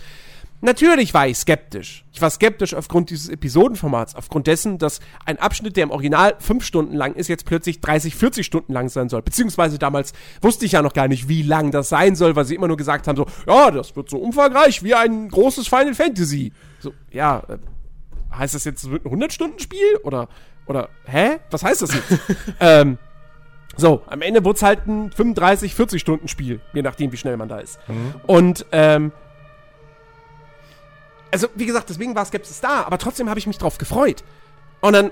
Natürlich 0.65 1.13
war 1.13 1.29
ich 1.29 1.37
skeptisch. 1.37 2.07
Ich 2.11 2.23
war 2.23 2.31
skeptisch 2.31 2.73
aufgrund 2.73 3.11
dieses 3.11 3.29
Episodenformats, 3.29 4.15
aufgrund 4.15 4.47
dessen, 4.47 4.79
dass 4.79 5.01
ein 5.27 5.39
Abschnitt, 5.39 5.77
der 5.77 5.83
im 5.83 5.91
Original 5.91 6.37
fünf 6.39 6.65
Stunden 6.65 6.95
lang 6.95 7.13
ist, 7.13 7.29
jetzt 7.29 7.45
plötzlich 7.45 7.83
30, 7.83 8.15
40 8.15 8.47
Stunden 8.47 8.73
lang 8.73 8.89
sein 8.89 9.11
soll. 9.11 9.21
Beziehungsweise 9.21 9.79
damals 9.79 10.15
wusste 10.41 10.65
ich 10.65 10.73
ja 10.73 10.81
noch 10.81 10.95
gar 10.95 11.07
nicht, 11.07 11.29
wie 11.29 11.43
lang 11.43 11.71
das 11.71 11.91
sein 11.91 12.17
soll, 12.17 12.35
weil 12.35 12.47
sie 12.47 12.55
immer 12.55 12.69
nur 12.69 12.79
gesagt 12.79 13.09
haben, 13.09 13.17
so, 13.17 13.27
ja, 13.47 13.71
das 13.71 13.95
wird 13.95 14.09
so 14.09 14.17
umfangreich 14.17 14.83
wie 14.83 14.95
ein 14.95 15.29
großes 15.29 15.69
Final 15.69 15.95
Fantasy. 15.95 16.53
So, 16.81 16.95
ja, 17.11 17.43
äh, 17.47 17.59
heißt 18.35 18.55
das 18.55 18.65
jetzt, 18.65 18.85
es 18.85 18.91
wird 18.91 19.05
ein 19.05 19.13
100-Stunden-Spiel? 19.13 19.99
Oder, 20.03 20.29
oder, 20.65 20.89
hä? 21.05 21.41
Was 21.51 21.63
heißt 21.63 21.83
das 21.83 21.93
jetzt? 21.93 22.21
ähm, 22.61 22.97
so, 23.77 24.03
am 24.07 24.23
Ende 24.23 24.45
wurde 24.45 24.57
es 24.57 24.63
halt 24.63 24.87
ein 24.87 25.11
35, 25.13 25.75
40 25.75 26.01
Stunden 26.01 26.29
Spiel, 26.29 26.61
je 26.73 26.83
nachdem, 26.83 27.13
wie 27.13 27.17
schnell 27.17 27.37
man 27.37 27.49
da 27.49 27.59
ist. 27.59 27.79
Mhm. 27.89 28.15
Und 28.27 28.67
ähm, 28.73 29.13
also 31.31 31.49
wie 31.55 31.67
gesagt, 31.67 31.91
deswegen 31.91 32.15
war 32.15 32.25
Skepsis 32.25 32.61
da, 32.61 32.83
aber 32.83 32.99
trotzdem 32.99 33.29
habe 33.29 33.39
ich 33.39 33.47
mich 33.47 33.59
drauf 33.59 33.79
gefreut. 33.79 34.23
Und 34.81 34.93
dann 34.93 35.11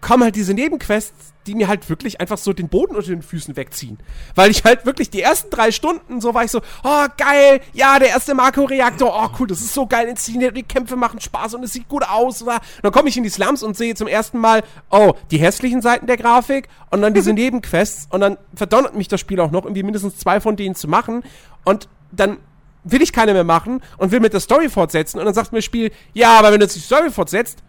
kommen 0.00 0.24
halt 0.24 0.36
diese 0.36 0.54
Nebenquests, 0.54 1.32
die 1.46 1.54
mir 1.54 1.68
halt 1.68 1.88
wirklich 1.88 2.20
einfach 2.20 2.38
so 2.38 2.52
den 2.52 2.68
Boden 2.68 2.94
unter 2.94 3.08
den 3.08 3.22
Füßen 3.22 3.56
wegziehen. 3.56 3.98
Weil 4.34 4.50
ich 4.50 4.64
halt 4.64 4.84
wirklich 4.86 5.10
die 5.10 5.22
ersten 5.22 5.50
drei 5.50 5.72
Stunden 5.72 6.20
so 6.20 6.34
war 6.34 6.44
ich 6.44 6.50
so, 6.50 6.60
oh 6.84 7.06
geil, 7.16 7.60
ja, 7.72 7.98
der 7.98 8.08
erste 8.08 8.34
Marco-Reaktor, 8.34 9.12
oh 9.12 9.28
cool, 9.38 9.46
das 9.46 9.60
ist 9.60 9.74
so 9.74 9.86
geil 9.86 10.06
inszeniert, 10.08 10.56
die 10.56 10.62
Kämpfe 10.62 10.96
machen 10.96 11.20
Spaß 11.20 11.54
und 11.54 11.64
es 11.64 11.72
sieht 11.72 11.88
gut 11.88 12.04
aus. 12.08 12.42
Oder? 12.42 12.60
Dann 12.82 12.92
komme 12.92 13.08
ich 13.08 13.16
in 13.16 13.22
die 13.22 13.30
Slums 13.30 13.62
und 13.62 13.76
sehe 13.76 13.94
zum 13.94 14.06
ersten 14.06 14.38
Mal, 14.38 14.62
oh, 14.90 15.14
die 15.30 15.38
hässlichen 15.38 15.82
Seiten 15.82 16.06
der 16.06 16.16
Grafik 16.16 16.68
und 16.90 17.02
dann 17.02 17.14
diese 17.14 17.32
Nebenquests 17.34 18.08
und 18.10 18.20
dann 18.20 18.36
verdonnert 18.54 18.94
mich 18.94 19.08
das 19.08 19.20
Spiel 19.20 19.40
auch 19.40 19.50
noch, 19.50 19.64
irgendwie 19.64 19.82
mindestens 19.82 20.18
zwei 20.18 20.40
von 20.40 20.56
denen 20.56 20.74
zu 20.74 20.88
machen 20.88 21.22
und 21.64 21.88
dann 22.12 22.38
will 22.84 23.02
ich 23.02 23.12
keine 23.12 23.32
mehr 23.32 23.44
machen 23.44 23.82
und 23.98 24.10
will 24.10 24.20
mit 24.20 24.32
der 24.32 24.40
Story 24.40 24.68
fortsetzen. 24.68 25.18
Und 25.18 25.26
dann 25.26 25.34
sagt 25.34 25.52
mir 25.52 25.58
das 25.58 25.64
Spiel, 25.64 25.90
ja, 26.12 26.38
aber 26.38 26.52
wenn 26.52 26.60
du 26.60 26.64
jetzt 26.64 26.76
die 26.76 26.80
Story 26.80 27.10
fortsetzt, 27.10 27.62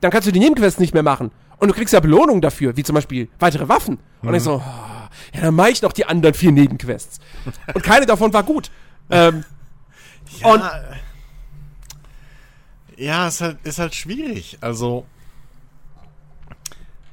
dann 0.00 0.10
kannst 0.10 0.28
du 0.28 0.32
die 0.32 0.38
Nebenquests 0.40 0.80
nicht 0.80 0.94
mehr 0.94 1.02
machen. 1.02 1.30
Und 1.62 1.68
du 1.68 1.74
kriegst 1.74 1.94
ja 1.94 2.00
Belohnungen 2.00 2.40
dafür, 2.40 2.76
wie 2.76 2.82
zum 2.82 2.96
Beispiel 2.96 3.28
weitere 3.38 3.68
Waffen. 3.68 4.00
Mhm. 4.20 4.28
Und 4.28 4.34
ich 4.34 4.42
so, 4.42 4.54
oh, 4.54 5.08
ja, 5.32 5.42
dann 5.42 5.54
mache 5.54 5.70
ich 5.70 5.80
noch 5.80 5.92
die 5.92 6.04
anderen 6.04 6.34
vier 6.34 6.50
Nebenquests. 6.50 7.20
und 7.72 7.84
keine 7.84 8.04
davon 8.04 8.32
war 8.32 8.42
gut. 8.42 8.72
Ähm, 9.10 9.44
ja, 10.40 10.52
und 10.52 10.62
ja, 12.96 13.28
ist 13.28 13.40
halt, 13.42 13.58
ist 13.62 13.78
halt 13.78 13.94
schwierig. 13.94 14.58
Also, 14.60 15.06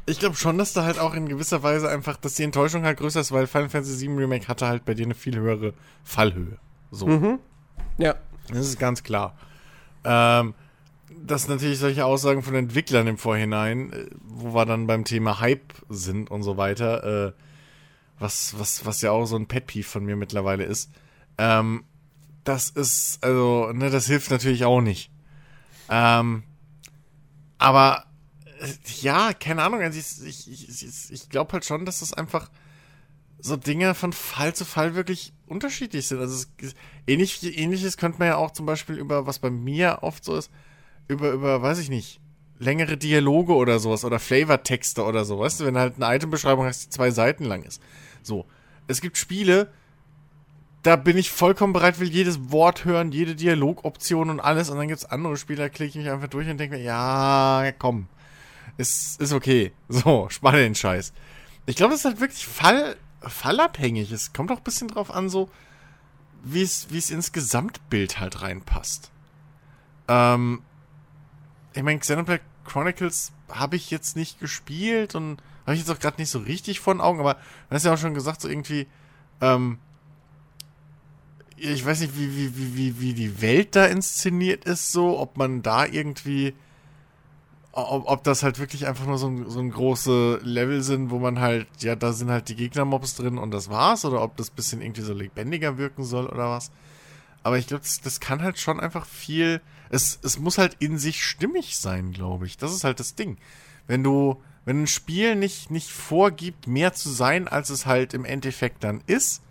ich 0.08 0.18
glaube 0.18 0.36
schon, 0.36 0.58
dass 0.58 0.74
da 0.74 0.84
halt 0.84 0.98
auch 0.98 1.14
in 1.14 1.30
gewisser 1.30 1.62
Weise 1.62 1.88
einfach, 1.88 2.18
dass 2.18 2.34
die 2.34 2.44
Enttäuschung 2.44 2.86
halt 2.86 2.98
größer 2.98 3.20
ist, 3.20 3.32
weil 3.32 3.46
Final 3.46 3.70
Fantasy 3.70 4.08
VII 4.08 4.18
Remake 4.18 4.48
hatte 4.48 4.66
halt 4.66 4.84
bei 4.84 4.96
dir 4.96 5.06
eine 5.06 5.14
viel 5.14 5.38
höhere 5.38 5.76
Fallhöhe. 6.04 6.58
So. 6.90 7.06
Mhm. 7.06 7.38
Ja. 8.00 8.16
Das 8.48 8.66
ist 8.66 8.80
ganz 8.80 9.04
klar. 9.04 9.38
Ähm, 10.04 10.56
dass 11.10 11.48
natürlich 11.48 11.80
solche 11.80 12.06
Aussagen 12.06 12.44
von 12.44 12.56
Entwicklern 12.56 13.08
im 13.08 13.18
Vorhinein, 13.18 13.92
äh, 13.94 14.08
wo 14.22 14.54
wir 14.54 14.66
dann 14.66 14.88
beim 14.88 15.06
Thema 15.06 15.40
Hype 15.40 15.74
sind 15.90 16.32
und 16.32 16.44
so 16.44 16.58
weiter, 16.58 17.28
äh, 17.28 17.34
was, 18.20 18.60
was, 18.60 18.86
was 18.86 19.02
ja 19.02 19.12
auch 19.12 19.26
so 19.26 19.36
ein 19.36 19.48
Pet-Peeve 19.48 19.88
von 19.88 20.06
mir 20.06 20.16
mittlerweile 20.16 20.66
ist, 20.66 20.92
ähm, 21.38 21.86
das 22.44 22.70
ist, 22.70 23.24
also, 23.24 23.72
ne, 23.74 23.90
das 23.90 24.08
hilft 24.08 24.32
natürlich 24.32 24.66
auch 24.66 24.82
nicht. 24.82 25.12
Ähm, 25.90 26.44
aber, 27.58 28.06
äh, 28.60 28.74
ja, 29.02 29.34
keine 29.34 29.64
Ahnung, 29.64 29.82
also 29.82 30.00
ich, 30.00 30.26
ich, 30.48 30.84
ich, 30.84 31.12
ich 31.12 31.30
glaube 31.30 31.54
halt 31.54 31.66
schon, 31.66 31.86
dass 31.86 32.00
das 32.00 32.14
einfach 32.14 32.50
so 33.42 33.56
Dinge 33.56 33.96
von 33.96 34.12
Fall 34.12 34.54
zu 34.54 34.66
Fall 34.66 34.96
wirklich 34.96 35.34
unterschiedlich 35.48 36.08
sind. 36.08 36.20
Also 36.20 36.46
es, 36.62 36.76
ähnlich, 37.08 37.58
ähnliches 37.58 37.98
könnte 37.98 38.20
man 38.20 38.28
ja 38.28 38.36
auch 38.36 38.52
zum 38.52 38.66
Beispiel 38.66 38.98
über, 38.98 39.26
was 39.26 39.40
bei 39.40 39.50
mir 39.50 40.00
oft 40.02 40.24
so 40.26 40.36
ist, 40.36 40.52
über, 41.10 41.32
über, 41.32 41.62
weiß 41.62 41.80
ich 41.80 41.90
nicht, 41.90 42.22
längere 42.60 42.96
Dialoge 42.96 43.54
oder 43.54 43.80
sowas 43.80 44.06
oder 44.06 44.20
Flavortexte 44.20 45.04
oder 45.04 45.26
so, 45.26 45.40
weißt 45.40 45.60
du, 45.60 45.66
wenn 45.66 45.78
halt 45.78 45.96
eine 46.02 46.16
Itembeschreibung 46.16 46.66
hast, 46.66 46.86
die 46.86 46.90
zwei 46.90 47.12
Seiten 47.12 47.44
lang 47.44 47.64
ist. 47.64 47.82
So. 48.22 48.46
Es 48.88 49.02
gibt 49.02 49.18
Spiele, 49.18 49.72
da 50.84 50.96
bin 50.96 51.18
ich 51.18 51.32
vollkommen 51.32 51.74
bereit, 51.74 52.00
will 52.00 52.10
jedes 52.10 52.52
Wort 52.52 52.86
hören, 52.86 53.12
jede 53.12 53.36
Dialogoption 53.36 54.30
und 54.30 54.40
alles. 54.40 54.70
Und 54.70 54.78
dann 54.78 54.88
gibt 54.88 55.00
es 55.00 55.06
andere 55.06 55.38
Spiele, 55.38 55.64
da 55.64 55.70
klicke 55.70 55.90
ich 55.90 56.04
mich 56.04 56.10
einfach 56.10 56.28
durch 56.28 56.50
und 56.50 56.58
denke 56.58 56.78
mir, 56.78 56.84
ja, 56.84 57.72
komm, 57.78 58.08
ist, 58.78 59.20
ist 59.22 59.34
okay. 59.34 59.72
So, 59.90 60.28
spann 60.30 60.56
den 60.56 60.76
Scheiß. 60.76 61.14
Ich 61.66 61.76
glaube, 61.76 61.92
das 61.92 62.02
ist 62.02 62.06
halt 62.06 62.22
wirklich 62.22 62.46
Fall, 62.46 62.96
fallabhängig. 63.22 64.12
Es 64.12 64.34
kommt 64.34 64.52
auch 64.52 64.58
ein 64.58 64.64
bisschen 64.64 64.88
drauf 64.88 65.12
an, 65.12 65.30
so 65.30 65.50
wie 66.44 66.62
es 66.62 67.12
ins 67.12 67.32
Gesamtbild 67.32 68.20
halt 68.20 68.42
reinpasst. 68.42 69.12
Ähm, 70.08 70.62
ich 71.80 71.86
meine, 71.86 72.00
Xenoblade 72.00 72.42
Chronicles 72.66 73.32
habe 73.50 73.78
ich 73.78 73.90
jetzt 73.90 74.16
nicht 74.16 74.40
gespielt 74.40 75.16
und 75.16 75.42
habe 75.66 75.76
ich 75.76 75.80
jetzt 75.80 75.90
auch 75.90 76.00
gerade 76.00 76.20
nicht 76.20 76.30
so 76.30 76.40
richtig 76.40 76.82
vor 76.82 76.94
den 76.94 77.02
Augen, 77.02 77.20
aber 77.20 77.36
du 77.36 77.76
hast 77.76 77.86
ja 77.86 77.94
auch 77.94 77.98
schon 77.98 78.14
gesagt, 78.14 78.42
so 78.42 78.50
irgendwie, 78.50 78.86
ähm, 79.40 79.80
ich 81.56 81.86
weiß 81.86 82.02
nicht, 82.02 82.18
wie, 82.18 82.36
wie, 82.36 82.58
wie, 82.58 82.76
wie, 82.76 83.00
wie 83.00 83.14
die 83.14 83.42
Welt 83.42 83.76
da 83.76 83.86
inszeniert 83.86 84.66
ist, 84.66 84.92
so, 84.92 85.18
ob 85.20 85.38
man 85.38 85.62
da 85.62 85.86
irgendwie 85.86 86.54
ob, 87.72 88.10
ob 88.10 88.24
das 88.26 88.44
halt 88.44 88.60
wirklich 88.60 88.88
einfach 88.88 89.06
nur 89.06 89.18
so 89.18 89.28
ein, 89.28 89.50
so 89.50 89.60
ein 89.60 89.72
große 89.72 90.42
Level 90.44 90.82
sind, 90.82 91.12
wo 91.12 91.20
man 91.20 91.40
halt, 91.40 91.68
ja, 91.80 91.96
da 91.96 92.12
sind 92.12 92.30
halt 92.30 92.50
die 92.50 92.56
Gegnermobs 92.56 93.16
drin 93.16 93.38
und 93.38 93.52
das 93.52 93.70
war's, 93.70 94.04
oder 94.04 94.22
ob 94.22 94.36
das 94.36 94.50
bisschen 94.50 94.82
irgendwie 94.82 95.02
so 95.02 95.14
lebendiger 95.14 95.78
wirken 95.78 96.04
soll 96.04 96.26
oder 96.26 96.50
was. 96.50 96.72
Aber 97.42 97.58
ich 97.58 97.68
glaube, 97.68 97.84
das, 97.84 98.02
das 98.02 98.20
kann 98.20 98.42
halt 98.42 98.60
schon 98.60 98.82
einfach 98.82 99.06
viel. 99.06 99.62
Es, 99.90 100.20
es 100.24 100.40
muss 100.40 100.58
halt 100.58 100.78
in 100.80 100.98
sich 100.98 101.24
stimmig 101.24 101.78
sein, 101.78 102.12
glaube 102.12 102.46
ich. 102.46 102.58
Das 102.58 102.74
ist 102.74 102.84
halt 102.84 103.00
das 103.00 103.16
Ding. 103.16 103.38
Wenn 103.88 104.04
du, 104.04 104.42
wenn 104.66 104.84
ein 104.84 104.88
Spiel 104.88 105.36
nicht, 105.36 105.72
nicht 105.72 105.90
vorgibt, 105.90 106.68
mehr 106.68 106.94
zu 106.94 107.10
sein, 107.10 107.48
als 107.48 107.70
es 107.70 107.86
halt 107.86 108.14
im 108.14 108.26
Endeffekt 108.26 108.84
dann 108.84 109.02
ist, 109.08 109.42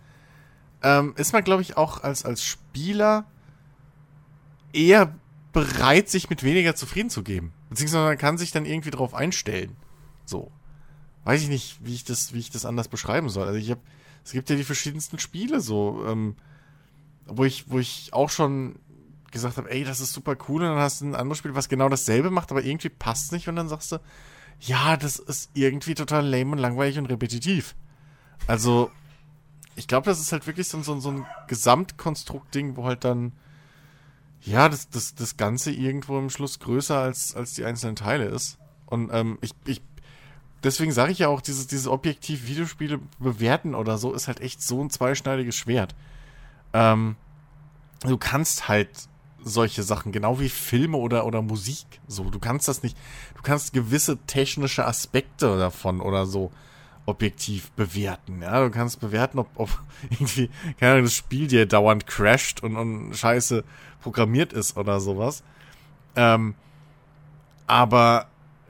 ähm, 0.81 1.13
ist 1.17 1.33
man, 1.33 1.43
glaube 1.43 1.61
ich, 1.61 1.77
auch 1.77 2.03
als, 2.03 2.23
als 2.25 2.43
Spieler 2.43 3.25
eher 4.71 5.13
bereit, 5.51 6.09
sich 6.09 6.29
mit 6.29 6.43
weniger 6.43 6.75
zufrieden 6.75 7.09
zu 7.09 7.23
geben. 7.23 7.53
Beziehungsweise 7.69 8.05
man 8.05 8.17
kann 8.17 8.37
sich 8.37 8.51
dann 8.51 8.65
irgendwie 8.65 8.91
drauf 8.91 9.13
einstellen. 9.13 9.75
So. 10.25 10.51
Weiß 11.25 11.41
ich 11.41 11.49
nicht, 11.49 11.79
wie 11.83 11.93
ich 11.93 12.05
das, 12.05 12.33
wie 12.33 12.39
ich 12.39 12.49
das 12.49 12.65
anders 12.65 12.87
beschreiben 12.87 13.29
soll. 13.29 13.47
Also 13.47 13.59
ich 13.59 13.71
habe, 13.71 13.81
es 14.23 14.31
gibt 14.31 14.49
ja 14.49 14.55
die 14.55 14.63
verschiedensten 14.63 15.19
Spiele 15.19 15.59
so, 15.59 16.05
ähm, 16.07 16.35
wo 17.25 17.43
ich, 17.43 17.69
wo 17.69 17.79
ich 17.79 18.13
auch 18.13 18.29
schon 18.29 18.79
gesagt 19.31 19.57
habe, 19.57 19.69
ey, 19.69 19.83
das 19.83 19.99
ist 19.99 20.13
super 20.13 20.35
cool, 20.47 20.63
und 20.63 20.69
dann 20.69 20.79
hast 20.79 21.01
du 21.01 21.05
ein 21.05 21.15
anderes 21.15 21.39
Spiel, 21.39 21.55
was 21.55 21.69
genau 21.69 21.89
dasselbe 21.89 22.31
macht, 22.31 22.51
aber 22.51 22.63
irgendwie 22.63 22.89
passt 22.89 23.31
nicht 23.31 23.47
und 23.47 23.55
dann 23.55 23.69
sagst 23.69 23.91
du, 23.91 23.99
ja, 24.59 24.97
das 24.97 25.17
ist 25.17 25.51
irgendwie 25.53 25.93
total 25.93 26.25
lame 26.27 26.51
und 26.51 26.57
langweilig 26.57 26.97
und 26.97 27.05
repetitiv. 27.05 27.75
Also, 28.47 28.91
ich 29.75 29.87
glaube, 29.87 30.05
das 30.05 30.19
ist 30.19 30.31
halt 30.31 30.47
wirklich 30.47 30.67
so, 30.67 30.81
so, 30.81 30.99
so 30.99 31.11
ein 31.11 31.25
Gesamtkonstrukt-Ding, 31.47 32.75
wo 32.75 32.85
halt 32.85 33.03
dann 33.03 33.33
ja, 34.41 34.69
das, 34.69 34.89
das, 34.89 35.15
das 35.15 35.37
Ganze 35.37 35.71
irgendwo 35.71 36.17
im 36.17 36.29
Schluss 36.29 36.59
größer 36.59 36.97
als, 36.97 37.35
als 37.35 37.53
die 37.53 37.65
einzelnen 37.65 37.95
Teile 37.95 38.25
ist. 38.25 38.57
Und 38.85 39.09
ähm, 39.11 39.37
ich, 39.41 39.51
ich, 39.65 39.81
deswegen 40.63 40.91
sage 40.91 41.11
ich 41.11 41.19
ja 41.19 41.27
auch, 41.27 41.41
dieses, 41.41 41.67
dieses 41.67 41.87
objektiv 41.87 42.47
Videospiele 42.47 42.99
bewerten 43.19 43.75
oder 43.75 43.97
so 43.97 44.13
ist 44.13 44.27
halt 44.27 44.39
echt 44.39 44.61
so 44.61 44.81
ein 44.81 44.89
zweischneidiges 44.89 45.55
Schwert. 45.55 45.95
Ähm, 46.73 47.15
du 48.01 48.17
kannst 48.17 48.67
halt 48.67 48.89
solche 49.43 49.83
Sachen, 49.83 50.11
genau 50.11 50.39
wie 50.39 50.49
Filme 50.49 50.97
oder, 50.97 51.25
oder 51.25 51.41
Musik, 51.41 51.85
so, 52.07 52.29
du 52.29 52.39
kannst 52.39 52.67
das 52.67 52.83
nicht, 52.83 52.97
du 53.35 53.41
kannst 53.41 53.73
gewisse 53.73 54.17
technische 54.27 54.85
Aspekte 54.85 55.57
davon 55.57 56.01
oder 56.01 56.25
so 56.25 56.51
objektiv 57.05 57.71
bewerten. 57.71 58.41
Ja, 58.41 58.63
du 58.63 58.69
kannst 58.69 58.99
bewerten, 58.99 59.39
ob, 59.39 59.49
ob 59.55 59.69
irgendwie, 60.09 60.49
keine 60.79 60.93
Ahnung, 60.93 61.05
das 61.05 61.15
Spiel 61.15 61.47
dir 61.47 61.65
dauernd 61.65 62.05
crasht 62.07 62.61
und, 62.61 62.75
und 62.75 63.15
scheiße 63.15 63.63
programmiert 64.01 64.53
ist 64.53 64.77
oder 64.77 64.99
sowas. 64.99 65.43
Ähm, 66.15 66.55
aber 67.67 68.27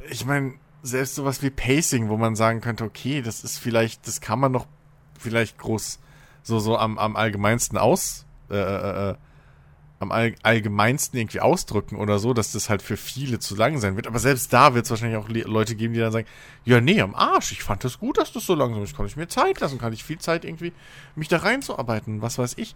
ich 0.10 0.26
meine, 0.26 0.54
selbst 0.82 1.16
sowas 1.16 1.42
wie 1.42 1.50
Pacing, 1.50 2.10
wo 2.10 2.18
man 2.18 2.36
sagen 2.36 2.62
könnte, 2.62 2.86
okay, 2.86 3.22
das 3.22 3.44
ist 3.44 3.58
vielleicht, 3.58 4.08
das 4.08 4.22
kann 4.22 4.40
man 4.40 4.52
noch 4.52 4.68
vielleicht 5.18 5.58
groß 5.58 6.00
so, 6.42 6.60
so 6.60 6.78
am, 6.78 6.98
am 6.98 7.16
allgemeinsten 7.16 7.78
aus, 7.78 8.26
äh, 8.50 8.56
äh, 8.56 9.12
äh 9.12 9.16
am 10.00 10.12
all, 10.12 10.34
allgemeinsten 10.44 11.20
irgendwie 11.20 11.42
ausdrücken 11.42 11.98
oder 11.98 12.20
so, 12.20 12.34
dass 12.34 12.54
das 12.54 12.70
halt 12.70 12.82
für 12.82 12.98
viele 12.98 13.40
zu 13.40 13.56
lang 13.56 13.80
sein 13.80 13.96
wird. 13.96 14.08
Aber 14.08 14.20
selbst 14.20 14.52
da 14.54 14.74
wird 14.74 14.86
es 14.86 14.92
wahrscheinlich 14.92 15.18
auch 15.18 15.30
Leute 15.30 15.76
geben, 15.76 15.94
die 15.94 16.00
dann 16.00 16.12
sagen, 16.12 16.28
ja, 16.66 16.80
nee, 16.80 17.02
am 17.02 17.16
Arsch, 17.16 17.52
ich 17.52 17.64
fand 17.64 17.84
das 17.84 18.00
gut, 18.00 18.18
dass 18.18 18.32
das 18.32 18.46
so 18.46 18.56
langsam 18.56 18.84
ist. 18.84 18.96
Kann 18.96 19.06
ich 19.06 19.18
mir 19.18 19.28
Zeit 19.28 19.60
lassen, 19.60 19.78
kann 19.78 19.94
ich 19.94 20.04
viel 20.04 20.20
Zeit 20.20 20.46
irgendwie 20.46 20.72
mich 21.16 21.28
da 21.28 21.38
reinzuarbeiten, 21.38 22.22
was 22.22 22.38
weiß 22.38 22.54
ich. 22.58 22.76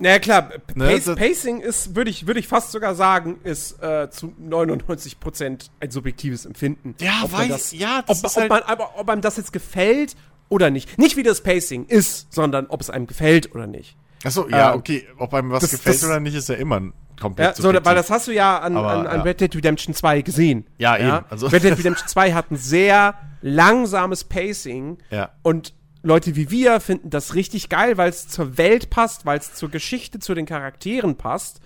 Naja, 0.00 0.20
klar, 0.20 0.50
ne, 0.74 0.86
Pace, 0.86 1.06
ne, 1.06 1.16
Pacing 1.16 1.60
ist, 1.60 1.96
würde 1.96 2.10
ich, 2.10 2.26
würde 2.26 2.38
ich 2.38 2.46
fast 2.46 2.70
sogar 2.70 2.94
sagen, 2.94 3.40
ist 3.42 3.82
äh, 3.82 4.08
zu 4.10 4.32
99% 4.40 5.70
ein 5.80 5.90
subjektives 5.90 6.46
Empfinden. 6.46 6.94
Ja, 7.00 7.22
ob 7.24 7.32
weiß, 7.32 7.48
das, 7.48 7.72
ja, 7.72 8.02
das 8.02 8.20
ob, 8.20 8.26
ist 8.26 8.36
ob, 8.36 8.40
halt 8.40 8.50
man, 8.50 8.62
ob, 8.62 8.92
ob 8.96 9.08
einem 9.08 9.22
das 9.22 9.36
jetzt 9.36 9.52
gefällt 9.52 10.14
oder 10.48 10.70
nicht. 10.70 10.98
Nicht 10.98 11.16
wie 11.16 11.24
das 11.24 11.42
Pacing 11.42 11.86
ist, 11.86 12.32
sondern 12.32 12.66
ob 12.66 12.80
es 12.80 12.90
einem 12.90 13.08
gefällt 13.08 13.54
oder 13.54 13.66
nicht. 13.66 13.96
Achso, 14.24 14.48
ja, 14.48 14.72
ähm, 14.72 14.78
okay. 14.78 15.06
Ob 15.16 15.32
einem 15.34 15.50
was 15.50 15.62
das, 15.62 15.70
gefällt 15.72 15.96
das, 15.96 16.04
oder 16.04 16.20
nicht, 16.20 16.34
ist 16.34 16.48
ja 16.48 16.56
immer 16.56 16.80
komplett 17.20 17.58
ja, 17.58 17.62
so, 17.62 17.72
Weil 17.72 17.94
das 17.94 18.10
hast 18.10 18.28
du 18.28 18.32
ja 18.32 18.58
an, 18.58 18.76
Aber, 18.76 18.90
an, 18.90 19.06
an 19.06 19.16
ja. 19.18 19.22
Red 19.22 19.40
Dead 19.40 19.54
Redemption 19.54 19.94
2 19.94 20.22
gesehen. 20.22 20.66
Ja, 20.78 20.96
ja? 20.96 21.18
eben. 21.18 21.26
Also. 21.30 21.46
Red 21.48 21.64
Dead 21.64 21.78
Redemption 21.78 22.08
2 22.08 22.32
hat 22.32 22.50
ein 22.50 22.56
sehr 22.56 23.14
langsames 23.42 24.24
Pacing. 24.24 24.98
Ja. 25.10 25.30
Und 25.42 25.74
Leute 26.02 26.36
wie 26.36 26.50
wir 26.50 26.80
finden 26.80 27.10
das 27.10 27.34
richtig 27.34 27.68
geil, 27.68 27.96
weil 27.96 28.10
es 28.10 28.28
zur 28.28 28.56
Welt 28.56 28.90
passt, 28.90 29.26
weil 29.26 29.38
es 29.38 29.54
zur 29.54 29.68
Geschichte, 29.70 30.18
zu 30.18 30.34
den 30.34 30.46
Charakteren 30.46 31.16
passt. 31.16 31.60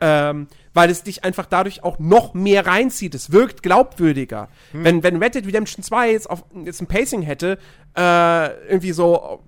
Ähm, 0.00 0.48
weil 0.74 0.90
es 0.90 1.04
dich 1.04 1.22
einfach 1.22 1.46
dadurch 1.46 1.84
auch 1.84 2.00
noch 2.00 2.34
mehr 2.34 2.66
reinzieht. 2.66 3.14
Es 3.14 3.30
wirkt 3.30 3.62
glaubwürdiger. 3.62 4.48
Hm. 4.72 4.84
Wenn, 4.84 5.02
wenn 5.04 5.22
Red 5.22 5.36
Dead 5.36 5.46
Redemption 5.46 5.84
2 5.84 6.10
jetzt, 6.10 6.28
auf, 6.28 6.44
jetzt 6.64 6.80
ein 6.80 6.88
Pacing 6.88 7.22
hätte, 7.22 7.58
äh, 7.96 8.48
irgendwie 8.66 8.90
so 8.90 9.44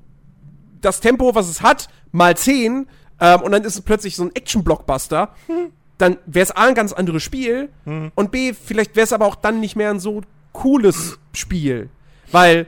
das 0.84 1.00
Tempo, 1.00 1.34
was 1.34 1.48
es 1.48 1.62
hat, 1.62 1.88
mal 2.12 2.36
10, 2.36 2.86
ähm, 3.20 3.40
und 3.40 3.52
dann 3.52 3.64
ist 3.64 3.74
es 3.74 3.82
plötzlich 3.82 4.16
so 4.16 4.24
ein 4.24 4.34
Action-Blockbuster, 4.34 5.34
hm. 5.46 5.70
dann 5.98 6.18
wäre 6.26 6.44
es 6.44 6.50
A 6.50 6.66
ein 6.66 6.74
ganz 6.74 6.92
anderes 6.92 7.22
Spiel 7.22 7.70
hm. 7.84 8.12
und 8.14 8.30
B, 8.30 8.52
vielleicht 8.52 8.96
wäre 8.96 9.04
es 9.04 9.12
aber 9.12 9.26
auch 9.26 9.36
dann 9.36 9.60
nicht 9.60 9.76
mehr 9.76 9.90
ein 9.90 10.00
so 10.00 10.22
cooles 10.52 11.18
Spiel. 11.32 11.90
Weil 12.30 12.66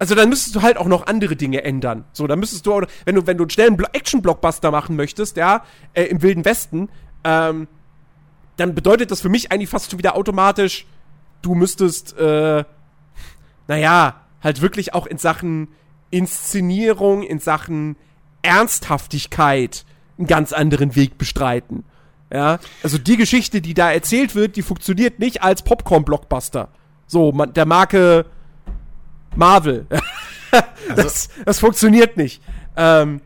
also 0.00 0.14
dann 0.14 0.30
müsstest 0.30 0.56
du 0.56 0.62
halt 0.62 0.78
auch 0.78 0.86
noch 0.86 1.06
andere 1.06 1.36
Dinge 1.36 1.62
ändern. 1.62 2.06
So, 2.14 2.26
dann 2.26 2.40
müsstest 2.40 2.64
du, 2.64 2.80
wenn 3.04 3.16
du, 3.16 3.26
wenn 3.26 3.36
du 3.36 3.44
einen 3.44 3.50
schnellen 3.50 3.78
Action-Blockbuster 3.92 4.70
machen 4.70 4.96
möchtest, 4.96 5.36
ja, 5.36 5.62
äh, 5.92 6.04
im 6.04 6.22
Wilden 6.22 6.46
Westen, 6.46 6.88
ähm, 7.22 7.68
dann 8.56 8.74
bedeutet 8.74 9.10
das 9.10 9.20
für 9.20 9.28
mich 9.28 9.52
eigentlich 9.52 9.68
fast 9.68 9.90
schon 9.90 9.98
wieder 9.98 10.16
automatisch, 10.16 10.86
du 11.42 11.54
müsstest, 11.54 12.16
äh, 12.18 12.64
naja, 13.68 14.22
halt 14.42 14.62
wirklich 14.62 14.94
auch 14.94 15.06
in 15.06 15.18
Sachen 15.18 15.68
Inszenierung, 16.10 17.22
in 17.22 17.38
Sachen 17.38 17.96
Ernsthaftigkeit 18.42 19.84
einen 20.18 20.26
ganz 20.26 20.52
anderen 20.52 20.96
Weg 20.96 21.18
bestreiten. 21.18 21.84
Ja, 22.32 22.60
also 22.82 22.96
die 22.96 23.16
Geschichte, 23.16 23.60
die 23.60 23.74
da 23.74 23.90
erzählt 23.90 24.34
wird, 24.34 24.56
die 24.56 24.62
funktioniert 24.62 25.18
nicht 25.18 25.42
als 25.42 25.62
Popcorn-Blockbuster. 25.62 26.68
So, 27.06 27.32
man, 27.32 27.52
der 27.54 27.66
Marke 27.66 28.26
Marvel. 29.36 29.86
Also, 30.88 31.02
das, 31.02 31.28
das 31.44 31.60
funktioniert 31.60 32.16
nicht. 32.16 32.42
Ähm, 32.76 33.20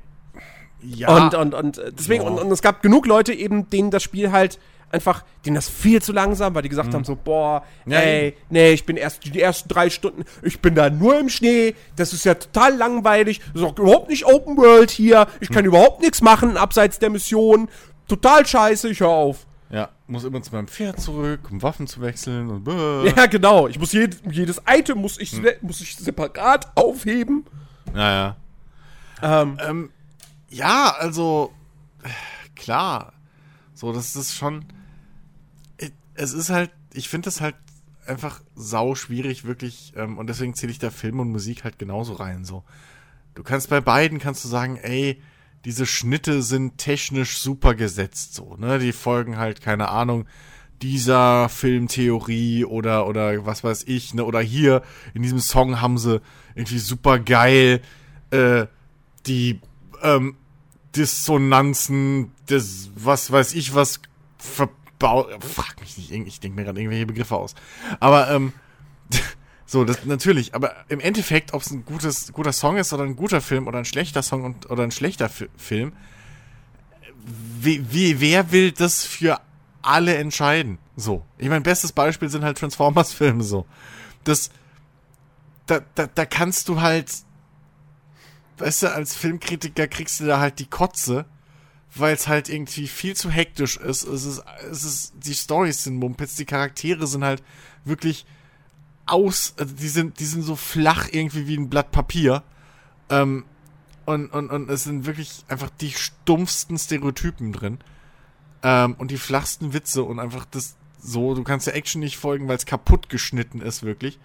ja. 0.82 1.16
Und, 1.16 1.34
und, 1.34 1.54
und 1.54 1.82
deswegen, 1.98 2.22
und, 2.22 2.38
und 2.38 2.50
es 2.50 2.60
gab 2.60 2.82
genug 2.82 3.06
Leute 3.06 3.32
eben, 3.32 3.70
denen 3.70 3.90
das 3.90 4.02
Spiel 4.02 4.30
halt 4.30 4.58
einfach, 4.94 5.24
denen 5.44 5.56
das 5.56 5.68
viel 5.68 6.00
zu 6.00 6.12
langsam, 6.12 6.54
weil 6.54 6.62
die 6.62 6.68
gesagt 6.68 6.88
mhm. 6.90 6.94
haben 6.94 7.04
so, 7.04 7.16
boah, 7.16 7.64
ja, 7.84 7.98
ey, 7.98 8.36
nee, 8.48 8.70
ich 8.72 8.86
bin 8.86 8.96
erst 8.96 9.24
die 9.24 9.40
ersten 9.40 9.68
drei 9.68 9.90
Stunden, 9.90 10.24
ich 10.42 10.60
bin 10.60 10.74
da 10.74 10.88
nur 10.88 11.18
im 11.18 11.28
Schnee, 11.28 11.74
das 11.96 12.12
ist 12.12 12.24
ja 12.24 12.34
total 12.34 12.76
langweilig, 12.76 13.40
das 13.52 13.62
ist 13.62 13.68
auch 13.68 13.78
überhaupt 13.78 14.08
nicht 14.08 14.24
Open 14.24 14.56
World 14.56 14.90
hier, 14.90 15.26
ich 15.40 15.50
kann 15.50 15.64
mhm. 15.64 15.68
überhaupt 15.68 16.00
nichts 16.00 16.22
machen 16.22 16.56
abseits 16.56 16.98
der 16.98 17.10
Mission, 17.10 17.68
total 18.08 18.46
scheiße, 18.46 18.88
ich 18.88 19.00
hör 19.00 19.08
auf. 19.08 19.46
Ja, 19.70 19.88
muss 20.06 20.24
immer 20.24 20.40
zu 20.40 20.54
meinem 20.54 20.68
Pferd 20.68 21.00
zurück, 21.00 21.40
um 21.50 21.60
Waffen 21.62 21.86
zu 21.86 22.00
wechseln 22.00 22.48
und 22.48 22.64
bäh. 22.64 23.12
Ja, 23.16 23.26
genau, 23.26 23.66
ich 23.66 23.78
muss 23.78 23.92
jed 23.92 24.16
jedes 24.30 24.62
Item 24.68 24.98
muss 24.98 25.18
ich, 25.18 25.32
mhm. 25.32 25.48
muss 25.62 25.80
ich 25.80 25.96
separat 25.96 26.76
aufheben. 26.76 27.44
Naja. 27.92 28.36
Ähm, 29.22 29.58
ähm, 29.66 29.90
ja, 30.48 30.94
also, 30.98 31.52
klar, 32.54 33.14
so, 33.74 33.92
das 33.92 34.14
ist 34.14 34.34
schon, 34.34 34.64
es 36.14 36.32
ist 36.32 36.50
halt, 36.50 36.70
ich 36.92 37.08
finde 37.08 37.26
das 37.26 37.40
halt 37.40 37.56
einfach 38.06 38.40
sau 38.54 38.94
schwierig, 38.94 39.44
wirklich, 39.44 39.92
ähm, 39.96 40.18
und 40.18 40.28
deswegen 40.28 40.54
zähle 40.54 40.72
ich 40.72 40.78
da 40.78 40.90
Film 40.90 41.20
und 41.20 41.30
Musik 41.30 41.64
halt 41.64 41.78
genauso 41.78 42.14
rein, 42.14 42.44
so. 42.44 42.64
Du 43.34 43.42
kannst 43.42 43.68
bei 43.68 43.80
beiden, 43.80 44.18
kannst 44.18 44.44
du 44.44 44.48
sagen, 44.48 44.76
ey, 44.76 45.20
diese 45.64 45.86
Schnitte 45.86 46.42
sind 46.42 46.78
technisch 46.78 47.38
super 47.38 47.74
gesetzt, 47.74 48.34
so, 48.34 48.56
ne, 48.56 48.78
die 48.78 48.92
folgen 48.92 49.38
halt, 49.38 49.60
keine 49.60 49.88
Ahnung, 49.88 50.26
dieser 50.82 51.48
Filmtheorie 51.48 52.64
oder, 52.64 53.06
oder 53.06 53.46
was 53.46 53.64
weiß 53.64 53.84
ich, 53.86 54.12
ne, 54.14 54.24
oder 54.24 54.40
hier, 54.40 54.82
in 55.14 55.22
diesem 55.22 55.40
Song 55.40 55.80
haben 55.80 55.98
sie 55.98 56.20
irgendwie 56.54 56.78
super 56.78 57.18
geil, 57.18 57.80
äh, 58.30 58.66
die, 59.26 59.60
ähm, 60.02 60.36
Dissonanzen, 60.94 62.30
das, 62.46 62.90
was 62.94 63.32
weiß 63.32 63.54
ich, 63.54 63.74
was 63.74 64.00
verpasst 64.38 64.83
Bau 65.04 65.28
frag 65.40 65.78
mich 65.80 65.98
nicht, 65.98 66.10
ich 66.10 66.40
denke 66.40 66.56
mir 66.56 66.64
gerade 66.64 66.80
irgendwelche 66.80 67.04
Begriffe 67.04 67.36
aus. 67.36 67.54
Aber 68.00 68.30
ähm, 68.30 68.54
so, 69.66 69.84
das 69.84 70.06
natürlich, 70.06 70.54
aber 70.54 70.74
im 70.88 70.98
Endeffekt, 70.98 71.52
ob 71.52 71.60
es 71.60 71.70
ein 71.70 71.84
gutes, 71.84 72.32
guter 72.32 72.54
Song 72.54 72.78
ist 72.78 72.90
oder 72.94 73.02
ein 73.02 73.14
guter 73.14 73.42
Film 73.42 73.66
oder 73.66 73.78
ein 73.78 73.84
schlechter 73.84 74.22
Song 74.22 74.44
und, 74.44 74.70
oder 74.70 74.82
ein 74.82 74.90
schlechter 74.90 75.26
F 75.26 75.46
Film, 75.58 75.92
wie, 77.60 77.92
wie, 77.92 78.18
wer 78.18 78.50
will 78.50 78.72
das 78.72 79.04
für 79.04 79.42
alle 79.82 80.16
entscheiden? 80.16 80.78
So. 80.96 81.22
Ich 81.36 81.50
mein, 81.50 81.62
bestes 81.62 81.92
Beispiel 81.92 82.30
sind 82.30 82.42
halt 82.42 82.56
Transformers-Filme 82.56 83.42
so. 83.42 83.66
Das, 84.24 84.48
da, 85.66 85.80
da, 85.94 86.06
da 86.06 86.24
kannst 86.24 86.70
du 86.70 86.80
halt, 86.80 87.12
weißt 88.56 88.84
du, 88.84 88.92
als 88.94 89.14
Filmkritiker 89.14 89.86
kriegst 89.86 90.20
du 90.20 90.24
da 90.24 90.40
halt 90.40 90.60
die 90.60 90.66
Kotze, 90.66 91.26
weil 91.94 92.14
es 92.14 92.28
halt 92.28 92.48
irgendwie 92.48 92.88
viel 92.88 93.14
zu 93.14 93.30
hektisch 93.30 93.76
ist. 93.76 94.04
Es 94.04 94.24
ist, 94.24 94.42
es 94.70 94.84
ist, 94.84 95.12
die 95.16 95.34
Stories 95.34 95.84
sind 95.84 95.96
Mumpitz, 95.96 96.34
die 96.34 96.44
Charaktere 96.44 97.06
sind 97.06 97.24
halt 97.24 97.42
wirklich 97.84 98.26
aus, 99.06 99.54
also 99.58 99.74
die 99.74 99.88
sind, 99.88 100.18
die 100.18 100.24
sind 100.24 100.42
so 100.42 100.56
flach 100.56 101.08
irgendwie 101.10 101.46
wie 101.46 101.56
ein 101.56 101.70
Blatt 101.70 101.92
Papier. 101.92 102.42
Ähm, 103.10 103.44
und, 104.06 104.28
und, 104.32 104.50
und 104.50 104.70
es 104.70 104.84
sind 104.84 105.06
wirklich 105.06 105.44
einfach 105.48 105.70
die 105.80 105.92
stumpfsten 105.92 106.78
Stereotypen 106.78 107.52
drin. 107.52 107.78
Ähm, 108.62 108.94
und 108.98 109.10
die 109.10 109.18
flachsten 109.18 109.72
Witze 109.72 110.02
und 110.02 110.18
einfach 110.18 110.46
das 110.46 110.76
so, 110.98 111.34
du 111.34 111.44
kannst 111.44 111.66
der 111.66 111.76
Action 111.76 112.00
nicht 112.00 112.16
folgen, 112.16 112.48
weil 112.48 112.56
es 112.56 112.64
kaputt 112.64 113.08
geschnitten 113.10 113.60
ist, 113.60 113.82
wirklich. 113.82 114.18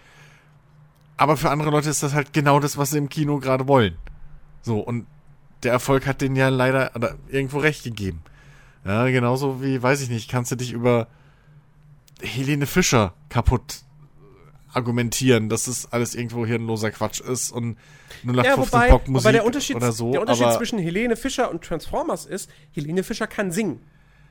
Aber 1.17 1.35
für 1.35 1.49
andere 1.49 1.69
Leute 1.69 1.89
ist 1.89 2.01
das 2.01 2.13
halt 2.13 2.31
genau 2.31 2.61
das, 2.61 2.77
was 2.77 2.91
sie 2.91 2.97
im 2.97 3.09
Kino 3.09 3.39
gerade 3.39 3.67
wollen. 3.67 3.97
So, 4.61 4.79
und 4.79 5.05
der 5.63 5.71
Erfolg 5.71 6.07
hat 6.07 6.21
denen 6.21 6.35
ja 6.35 6.49
leider 6.49 6.91
oder 6.95 7.15
irgendwo 7.27 7.59
recht 7.59 7.83
gegeben. 7.83 8.21
Ja, 8.85 9.07
genauso 9.07 9.61
wie, 9.61 9.81
weiß 9.81 10.01
ich 10.01 10.09
nicht, 10.09 10.29
kannst 10.29 10.51
du 10.51 10.55
dich 10.55 10.71
über 10.71 11.07
Helene 12.21 12.65
Fischer 12.65 13.13
kaputt 13.29 13.81
argumentieren, 14.71 15.49
dass 15.49 15.67
es 15.67 15.91
alles 15.91 16.15
irgendwo 16.15 16.45
hirnloser 16.45 16.91
Quatsch 16.91 17.19
ist 17.21 17.51
und 17.51 17.77
nur 18.23 18.35
nach 18.35 18.45
ja, 18.45 18.57
wobei, 18.57 18.89
Popmusik 18.89 19.23
wobei 19.23 19.31
der 19.31 19.45
Unterschied, 19.45 19.75
oder 19.75 19.91
so. 19.91 20.11
Der 20.11 20.21
Unterschied 20.21 20.53
zwischen 20.53 20.79
Helene 20.79 21.15
Fischer 21.15 21.49
und 21.49 21.63
Transformers 21.63 22.25
ist, 22.25 22.49
Helene 22.71 23.03
Fischer 23.03 23.27
kann 23.27 23.51
singen. 23.51 23.81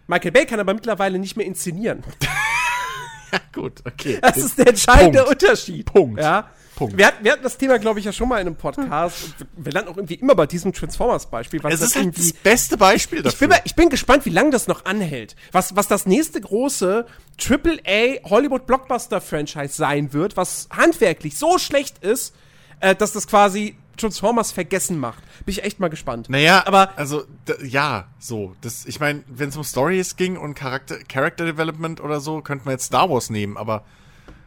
Michael 0.07 0.33
Bay 0.33 0.47
kann 0.47 0.61
aber 0.61 0.75
mittlerweile 0.75 1.19
nicht 1.19 1.37
mehr 1.37 1.47
inszenieren. 1.47 2.03
ja, 3.33 3.41
gut, 3.53 3.83
okay. 3.85 4.19
Das 4.23 4.37
ist 4.37 4.59
der 4.59 4.69
entscheidende 4.69 5.25
Punkt. 5.25 5.43
Unterschied. 5.43 5.87
Punkt. 5.87 6.21
Ja. 6.21 6.51
Punkt. 6.79 6.97
Wir, 6.97 7.09
hatten, 7.09 7.25
wir 7.25 7.33
hatten 7.33 7.43
das 7.43 7.59
Thema, 7.59 7.79
glaube 7.79 7.99
ich, 7.99 8.05
ja 8.05 8.13
schon 8.13 8.29
mal 8.29 8.37
in 8.37 8.47
einem 8.47 8.55
Podcast. 8.55 9.35
Wir 9.57 9.73
landen 9.73 9.91
auch 9.91 9.97
irgendwie 9.97 10.15
immer 10.15 10.37
bei 10.37 10.47
diesem 10.47 10.73
Transformers-Beispiel. 10.73 11.61
Es 11.65 11.81
ist 11.81 11.97
halt 11.97 12.17
das 12.17 12.33
beste 12.33 12.77
Beispiel 12.77 13.23
dafür. 13.23 13.49
Ich 13.49 13.51
bin, 13.51 13.61
ich 13.65 13.75
bin 13.75 13.89
gespannt, 13.89 14.25
wie 14.27 14.31
lange 14.31 14.51
das 14.51 14.69
noch 14.69 14.85
anhält. 14.85 15.35
Was, 15.51 15.75
was 15.75 15.89
das 15.89 16.07
nächste 16.07 16.41
große 16.41 17.05
AAA 17.37 18.31
Hollywood-Blockbuster-Franchise 18.31 19.75
sein 19.75 20.13
wird, 20.13 20.37
was 20.37 20.69
handwerklich 20.71 21.37
so 21.37 21.59
schlecht 21.59 21.99
ist, 21.99 22.33
äh, 22.79 22.95
dass 22.95 23.13
das 23.13 23.27
quasi 23.27 23.77
Transformers 23.97 24.53
vergessen 24.53 25.01
macht. 25.01 25.25
Bin 25.45 25.53
ich 25.53 25.65
echt 25.65 25.81
mal 25.81 25.89
gespannt. 25.89 26.31
Naja, 26.31 26.63
aber 26.65 26.97
also 26.97 27.25
ja, 27.61 28.07
so. 28.21 28.55
Das, 28.61 28.87
ich 28.87 29.01
meine, 29.01 29.25
wenn 29.27 29.49
es 29.49 29.57
um 29.57 29.65
Stories 29.65 30.15
ging 30.15 30.37
und 30.37 30.55
Charakter, 30.55 30.99
Character 31.09 31.45
Development 31.45 32.01
oder 32.01 32.21
so, 32.21 32.41
könnten 32.41 32.67
wir 32.67 32.73
jetzt 32.73 32.85
Star 32.85 33.11
Wars 33.11 33.31
nehmen, 33.31 33.57
aber 33.57 33.85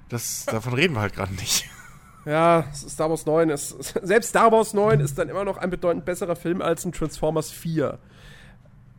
das, 0.08 0.46
davon 0.46 0.74
reden 0.74 0.94
wir 0.94 1.02
halt 1.02 1.14
gerade 1.14 1.34
nicht. 1.34 1.70
Ja, 2.26 2.66
Star 2.74 3.10
Wars 3.10 3.26
9 3.26 3.50
ist. 3.50 3.70
Selbst 4.02 4.30
Star 4.30 4.52
Wars 4.52 4.74
9 4.74 5.00
ist 5.00 5.18
dann 5.18 5.30
immer 5.30 5.44
noch 5.44 5.58
ein 5.58 5.70
bedeutend 5.70 6.06
besserer 6.06 6.36
Film 6.36 6.62
als 6.62 6.86
ein 6.86 6.92
Transformers 6.92 7.52
4. 7.52 7.98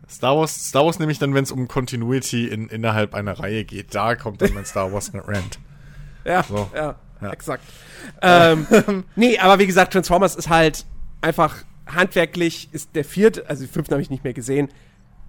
Star 0.08 0.36
Wars, 0.36 0.68
Star 0.68 0.84
Wars 0.84 0.98
nämlich 0.98 1.18
dann, 1.18 1.34
wenn 1.34 1.44
es 1.44 1.52
um 1.52 1.68
Continuity 1.68 2.46
in, 2.48 2.68
innerhalb 2.68 3.14
einer 3.14 3.38
Reihe 3.38 3.64
geht. 3.64 3.94
Da 3.94 4.14
kommt 4.14 4.42
dann 4.42 4.52
mein 4.52 4.64
Star 4.64 4.92
Wars 4.92 5.12
Rant. 5.14 5.58
Ja, 6.24 6.42
so. 6.42 6.68
ja, 6.74 6.96
ja, 7.20 7.30
exakt. 7.30 7.64
ähm, 8.20 8.66
nee, 9.16 9.38
aber 9.38 9.58
wie 9.58 9.66
gesagt, 9.66 9.92
Transformers 9.92 10.34
ist 10.34 10.48
halt 10.48 10.84
einfach 11.20 11.64
handwerklich, 11.86 12.68
ist 12.72 12.94
der 12.94 13.04
vierte, 13.04 13.48
also 13.48 13.64
die 13.64 13.70
fünften 13.70 13.94
habe 13.94 14.02
ich 14.02 14.10
nicht 14.10 14.24
mehr 14.24 14.34
gesehen. 14.34 14.68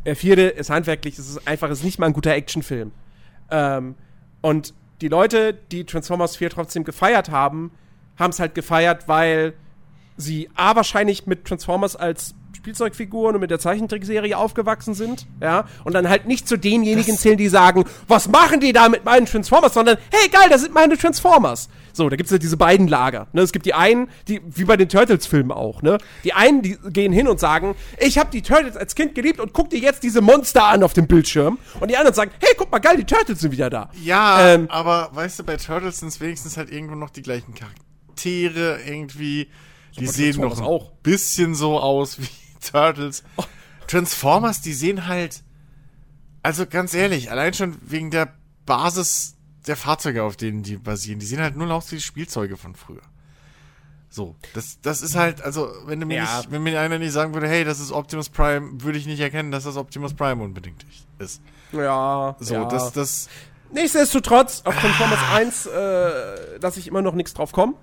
Der 0.06 0.16
vierte 0.16 0.42
ist 0.42 0.70
handwerklich, 0.70 1.18
es 1.18 1.30
ist 1.30 1.48
einfach, 1.48 1.70
ist 1.70 1.84
nicht 1.84 2.00
mal 2.00 2.08
ein 2.08 2.14
guter 2.14 2.34
Actionfilm. 2.34 2.92
Ähm, 3.50 3.96
und 4.42 4.74
die 5.02 5.08
Leute, 5.08 5.54
die 5.54 5.86
Transformers 5.86 6.36
4 6.36 6.50
trotzdem 6.50 6.84
gefeiert 6.84 7.30
haben, 7.30 7.72
haben 8.18 8.32
es 8.32 8.40
halt 8.40 8.56
gefeiert, 8.56 9.08
weil 9.08 9.54
sie 10.18 10.50
A 10.56 10.76
wahrscheinlich 10.76 11.26
mit 11.26 11.46
Transformers 11.46 11.96
als 11.96 12.36
Spielzeugfiguren 12.64 13.36
und 13.36 13.42
mit 13.42 13.52
der 13.52 13.60
Zeichentrickserie 13.60 14.38
aufgewachsen 14.38 14.94
sind, 14.94 15.28
ja, 15.42 15.66
und 15.84 15.94
dann 15.94 16.08
halt 16.08 16.28
nicht 16.28 16.48
zu 16.48 16.58
denjenigen 16.58 17.16
das 17.16 17.22
zählen, 17.22 17.38
die 17.38 17.50
sagen, 17.50 17.84
was 18.08 18.30
machen 18.30 18.62
die 18.62 18.72
da 18.72 18.88
mit 18.88 19.04
meinen 19.04 19.26
Transformers, 19.26 19.74
sondern 19.74 19.98
hey, 20.12 20.30
geil, 20.30 20.48
das 20.50 20.62
sind 20.62 20.74
meine 20.74 20.98
Transformers. 20.98 21.68
So, 21.92 22.10
da 22.10 22.16
gibt 22.16 22.28
es 22.28 22.32
ja 22.32 22.38
diese 22.38 22.56
beiden 22.56 22.88
Lager. 22.88 23.28
Ne? 23.34 23.42
Es 23.42 23.52
gibt 23.52 23.66
die 23.66 23.74
einen, 23.74 24.08
die, 24.30 24.42
wie 24.46 24.64
bei 24.64 24.78
den 24.78 24.88
Turtles-Filmen 24.88 25.52
auch, 25.52 25.82
ne? 25.82 25.98
Die 26.24 26.34
einen, 26.34 26.62
die 26.62 26.78
gehen 26.90 27.12
hin 27.12 27.28
und 27.28 27.40
sagen, 27.40 27.76
ich 28.00 28.18
habe 28.18 28.32
die 28.32 28.42
Turtles 28.42 28.78
als 28.78 28.96
Kind 28.96 29.14
geliebt 29.14 29.40
und 29.40 29.54
guck 29.54 29.70
dir 29.70 29.80
jetzt 29.80 30.02
diese 30.02 30.22
Monster 30.22 30.64
an 30.66 30.84
auf 30.84 30.94
dem 30.94 31.06
Bildschirm. 31.06 31.60
Und 31.82 31.92
die 31.92 31.98
anderen 31.98 32.16
sagen, 32.16 32.32
hey, 32.40 32.56
guck 32.58 32.72
mal, 32.72 32.80
geil, 32.80 32.96
die 32.98 33.04
Turtles 33.04 33.42
sind 33.42 33.52
wieder 33.52 33.70
da. 33.70 33.90
Ja, 34.02 34.54
ähm, 34.54 34.68
aber 34.70 35.10
weißt 35.14 35.40
du, 35.40 35.44
bei 35.44 35.58
Turtles 35.58 36.00
sind 36.00 36.08
es 36.08 36.20
wenigstens 36.20 36.58
halt 36.58 36.72
irgendwo 36.72 36.96
noch 36.96 37.12
die 37.12 37.22
gleichen 37.22 37.54
Charaktere 37.54 37.93
irgendwie. 38.16 39.50
Die 40.00 40.08
sehen 40.08 40.42
noch 40.42 40.58
ein 40.58 40.64
auch. 40.64 40.92
bisschen 41.04 41.56
so 41.56 41.80
aus 41.80 42.20
wie 42.20 42.28
Turtles. 42.72 43.24
Oh. 43.38 43.44
Transformers, 43.88 44.62
die 44.62 44.74
sehen 44.74 45.08
halt. 45.08 45.44
Also 46.42 46.66
ganz 46.66 46.94
ehrlich, 46.94 47.32
allein 47.32 47.54
schon 47.54 47.78
wegen 47.82 48.12
der 48.12 48.34
Basis 48.66 49.36
der 49.66 49.78
Fahrzeuge, 49.78 50.24
auf 50.24 50.36
denen 50.36 50.64
die 50.64 50.76
basieren, 50.76 51.20
die 51.20 51.26
sehen 51.26 51.40
halt 51.40 51.56
nur 51.56 51.72
aus 51.72 51.92
wie 51.92 52.02
Spielzeuge 52.02 52.58
von 52.58 52.76
früher. 52.76 53.02
So, 54.10 54.36
das, 54.54 54.80
das 54.82 55.02
ist 55.02 55.16
halt, 55.16 55.42
also, 55.42 55.72
wenn 55.86 55.98
mir 56.00 56.18
ja. 56.18 56.38
nicht, 56.38 56.52
wenn 56.52 56.62
mir 56.62 56.80
einer 56.80 57.00
nicht 57.00 57.14
sagen 57.14 57.34
würde, 57.34 57.48
hey, 57.48 57.64
das 57.64 57.80
ist 57.80 57.92
Optimus 57.92 58.30
Prime, 58.30 58.84
würde 58.84 59.00
ich 59.00 59.08
nicht 59.08 59.20
erkennen, 59.20 59.52
dass 59.52 59.64
das 59.64 59.76
Optimus 59.76 60.14
Prime 60.14 60.44
unbedingt 60.44 60.86
ist. 61.18 61.42
Ja. 61.72 62.36
So, 62.40 62.54
ja. 62.54 62.66
das, 62.66 62.92
das. 62.92 63.30
Nichtsdestotrotz, 63.72 64.62
auf 64.66 64.80
Transformers 64.80 65.20
ah. 65.32 65.36
1 65.36 65.66
äh, 65.66 66.58
lasse 66.58 66.80
ich 66.80 66.88
immer 66.88 67.02
noch 67.02 67.16
nichts 67.16 67.34
drauf 67.34 67.54
kommen. 67.54 67.74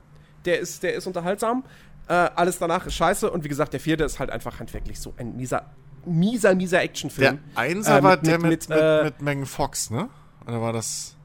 Der 0.45 0.59
ist, 0.61 0.83
der 0.83 0.95
ist 0.95 1.07
unterhaltsam. 1.07 1.65
Äh, 2.09 2.13
alles 2.13 2.59
danach 2.59 2.87
ist 2.87 2.95
scheiße. 2.95 3.31
Und 3.31 3.45
wie 3.45 3.49
gesagt, 3.49 3.73
der 3.73 3.81
vierte 3.81 4.05
ist 4.05 4.19
halt 4.19 4.31
einfach 4.31 4.59
handwerklich 4.59 4.99
so 4.99 5.15
ein 5.17 5.37
mieser, 5.37 5.71
mieser, 6.05 6.55
mieser 6.55 6.81
Actionfilm. 6.83 7.39
Der 7.55 7.59
Einser 7.59 7.99
äh, 7.99 8.03
war 8.03 8.17
der 8.17 8.39
mit, 8.39 8.51
mit, 8.51 8.69
mit, 8.69 8.79
äh, 8.79 9.05
mit 9.05 9.23
Megan 9.23 9.47
Fox, 9.47 9.91
ne? 9.91 10.09
Oder 10.47 10.61
war 10.61 10.73
das. 10.73 11.17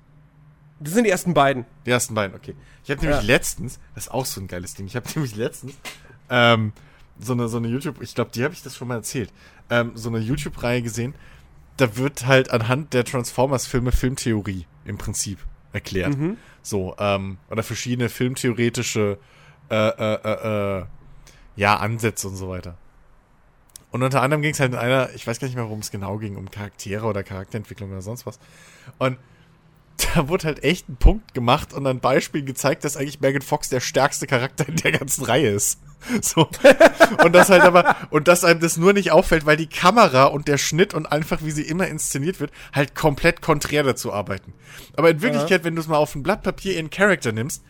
Das 0.80 0.93
sind 0.93 1.06
die 1.06 1.10
ersten 1.10 1.34
beiden. 1.34 1.65
Die 1.86 1.91
ersten 1.91 2.13
beiden, 2.13 2.36
okay. 2.36 2.56
Ich 2.84 2.91
habe 2.91 3.01
nämlich 3.01 3.21
ja. 3.21 3.25
letztens, 3.25 3.80
das 3.95 4.06
ist 4.06 4.12
auch 4.12 4.25
so 4.25 4.41
ein 4.41 4.47
geiles 4.47 4.75
Ding, 4.75 4.86
ich 4.86 4.95
habe 4.95 5.08
nämlich 5.15 5.36
letztens 5.36 5.73
ähm, 6.30 6.73
so 7.19 7.34
eine, 7.34 7.47
so 7.47 7.58
eine 7.58 7.67
YouTube, 7.67 8.01
ich 8.01 8.13
glaube, 8.13 8.32
die 8.34 8.43
habe 8.43 8.54
ich 8.54 8.62
das 8.62 8.75
schon 8.75 8.88
mal 8.88 8.95
erzählt, 8.95 9.32
ähm, 9.69 9.91
so 9.95 10.10
eine 10.10 10.19
YouTube-Reihe 10.19 10.82
gesehen, 10.82 11.15
da 11.78 11.97
wird 11.97 12.25
halt 12.25 12.51
anhand 12.51 12.93
der 12.93 13.04
Transformers-Filme 13.06 13.91
Filmtheorie 13.91 14.67
im 14.86 14.97
Prinzip 14.97 15.39
erklärt. 15.76 16.18
Mhm. 16.18 16.38
So, 16.64 16.96
ähm, 16.98 17.38
oder 17.52 17.62
verschiedene 17.62 18.10
filmtheoretische 18.10 19.20
äh, 19.70 19.76
äh, 19.76 20.14
äh, 20.24 20.80
äh, 20.80 20.86
ja, 21.56 21.78
Ansätze 21.78 22.28
und 22.28 22.36
so 22.36 22.50
weiter. 22.50 22.78
Und 23.92 24.04
unter 24.04 24.22
anderem 24.22 24.42
ging 24.42 24.52
es 24.52 24.60
halt 24.60 24.74
in 24.74 24.78
einer, 24.78 25.10
ich 25.14 25.26
weiß 25.26 25.40
gar 25.40 25.48
nicht 25.48 25.56
mehr, 25.56 25.66
worum 25.66 25.80
es 25.80 25.92
genau 25.92 26.18
ging, 26.18 26.36
um 26.36 26.52
Charaktere 26.52 27.06
oder 27.06 27.24
Charakterentwicklung 27.24 27.92
oder 27.92 28.02
sonst 28.02 28.26
was. 28.26 28.40
Und 28.98 29.18
da 30.16 30.28
wurde 30.28 30.46
halt 30.46 30.64
echt 30.64 30.90
ein 30.90 30.98
Punkt 30.98 31.34
gemacht 31.34 31.74
und 31.74 31.88
ein 31.88 32.00
Beispiel 32.00 32.44
gezeigt, 32.44 32.84
dass 32.84 32.98
eigentlich 32.98 33.22
Megan 33.22 33.42
Fox 33.42 33.70
der 33.70 33.80
stärkste 33.80 34.28
Charakter 34.28 34.68
in 34.68 34.76
der 34.76 34.92
ganzen 34.92 35.24
Reihe 35.24 35.50
ist. 35.50 35.80
So. 36.21 36.47
Und 37.23 37.34
das 37.34 37.49
halt 37.49 37.63
aber, 37.63 37.95
und 38.10 38.27
dass 38.27 38.43
einem 38.43 38.60
das 38.60 38.77
nur 38.77 38.93
nicht 38.93 39.12
auffällt, 39.12 39.45
weil 39.45 39.58
die 39.58 39.67
Kamera 39.67 40.25
und 40.25 40.47
der 40.47 40.58
Schnitt 40.58 40.93
und 40.93 41.05
einfach, 41.05 41.39
wie 41.43 41.51
sie 41.51 41.63
immer 41.63 41.88
inszeniert 41.88 42.39
wird, 42.39 42.51
halt 42.73 42.95
komplett 42.95 43.41
konträr 43.41 43.84
dazu 43.84 44.13
arbeiten. 44.13 44.53
Aber 44.95 45.10
in 45.10 45.21
Wirklichkeit, 45.21 45.62
ja. 45.62 45.63
wenn 45.65 45.75
du 45.75 45.81
es 45.81 45.88
mal 45.88 45.97
auf 45.97 46.15
ein 46.15 46.23
Blatt 46.23 46.43
Papier 46.43 46.77
in 46.77 46.89
Charakter 46.89 47.31
nimmst, 47.31 47.63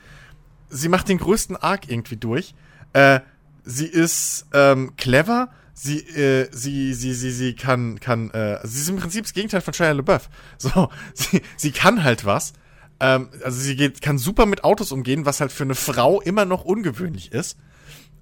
sie 0.69 0.89
macht 0.89 1.09
den 1.09 1.17
größten 1.17 1.55
Arc 1.55 1.89
irgendwie 1.89 2.17
durch. 2.17 2.53
Äh, 2.93 3.21
sie 3.63 3.87
ist 3.87 4.47
ähm, 4.53 4.93
clever, 4.97 5.49
sie, 5.73 5.99
äh, 5.99 6.47
sie, 6.51 6.93
sie, 6.93 7.13
sie, 7.13 7.31
sie 7.31 7.55
kann, 7.55 7.99
kann, 7.99 8.31
äh, 8.31 8.59
sie 8.63 8.81
ist 8.81 8.89
im 8.89 8.97
Prinzip 8.97 9.23
das 9.23 9.33
Gegenteil 9.33 9.61
von 9.61 9.73
Shia 9.73 9.91
LaBeouf. 9.91 10.29
So, 10.57 10.89
sie, 11.13 11.41
sie 11.57 11.71
kann 11.71 12.03
halt 12.03 12.25
was. 12.25 12.53
Ähm, 12.99 13.29
also 13.43 13.59
sie 13.59 13.75
geht, 13.75 14.01
kann 14.01 14.17
super 14.17 14.45
mit 14.45 14.63
Autos 14.63 14.91
umgehen, 14.91 15.25
was 15.25 15.41
halt 15.41 15.51
für 15.51 15.63
eine 15.63 15.75
Frau 15.75 16.21
immer 16.21 16.45
noch 16.45 16.63
ungewöhnlich 16.63 17.31
ist. 17.31 17.57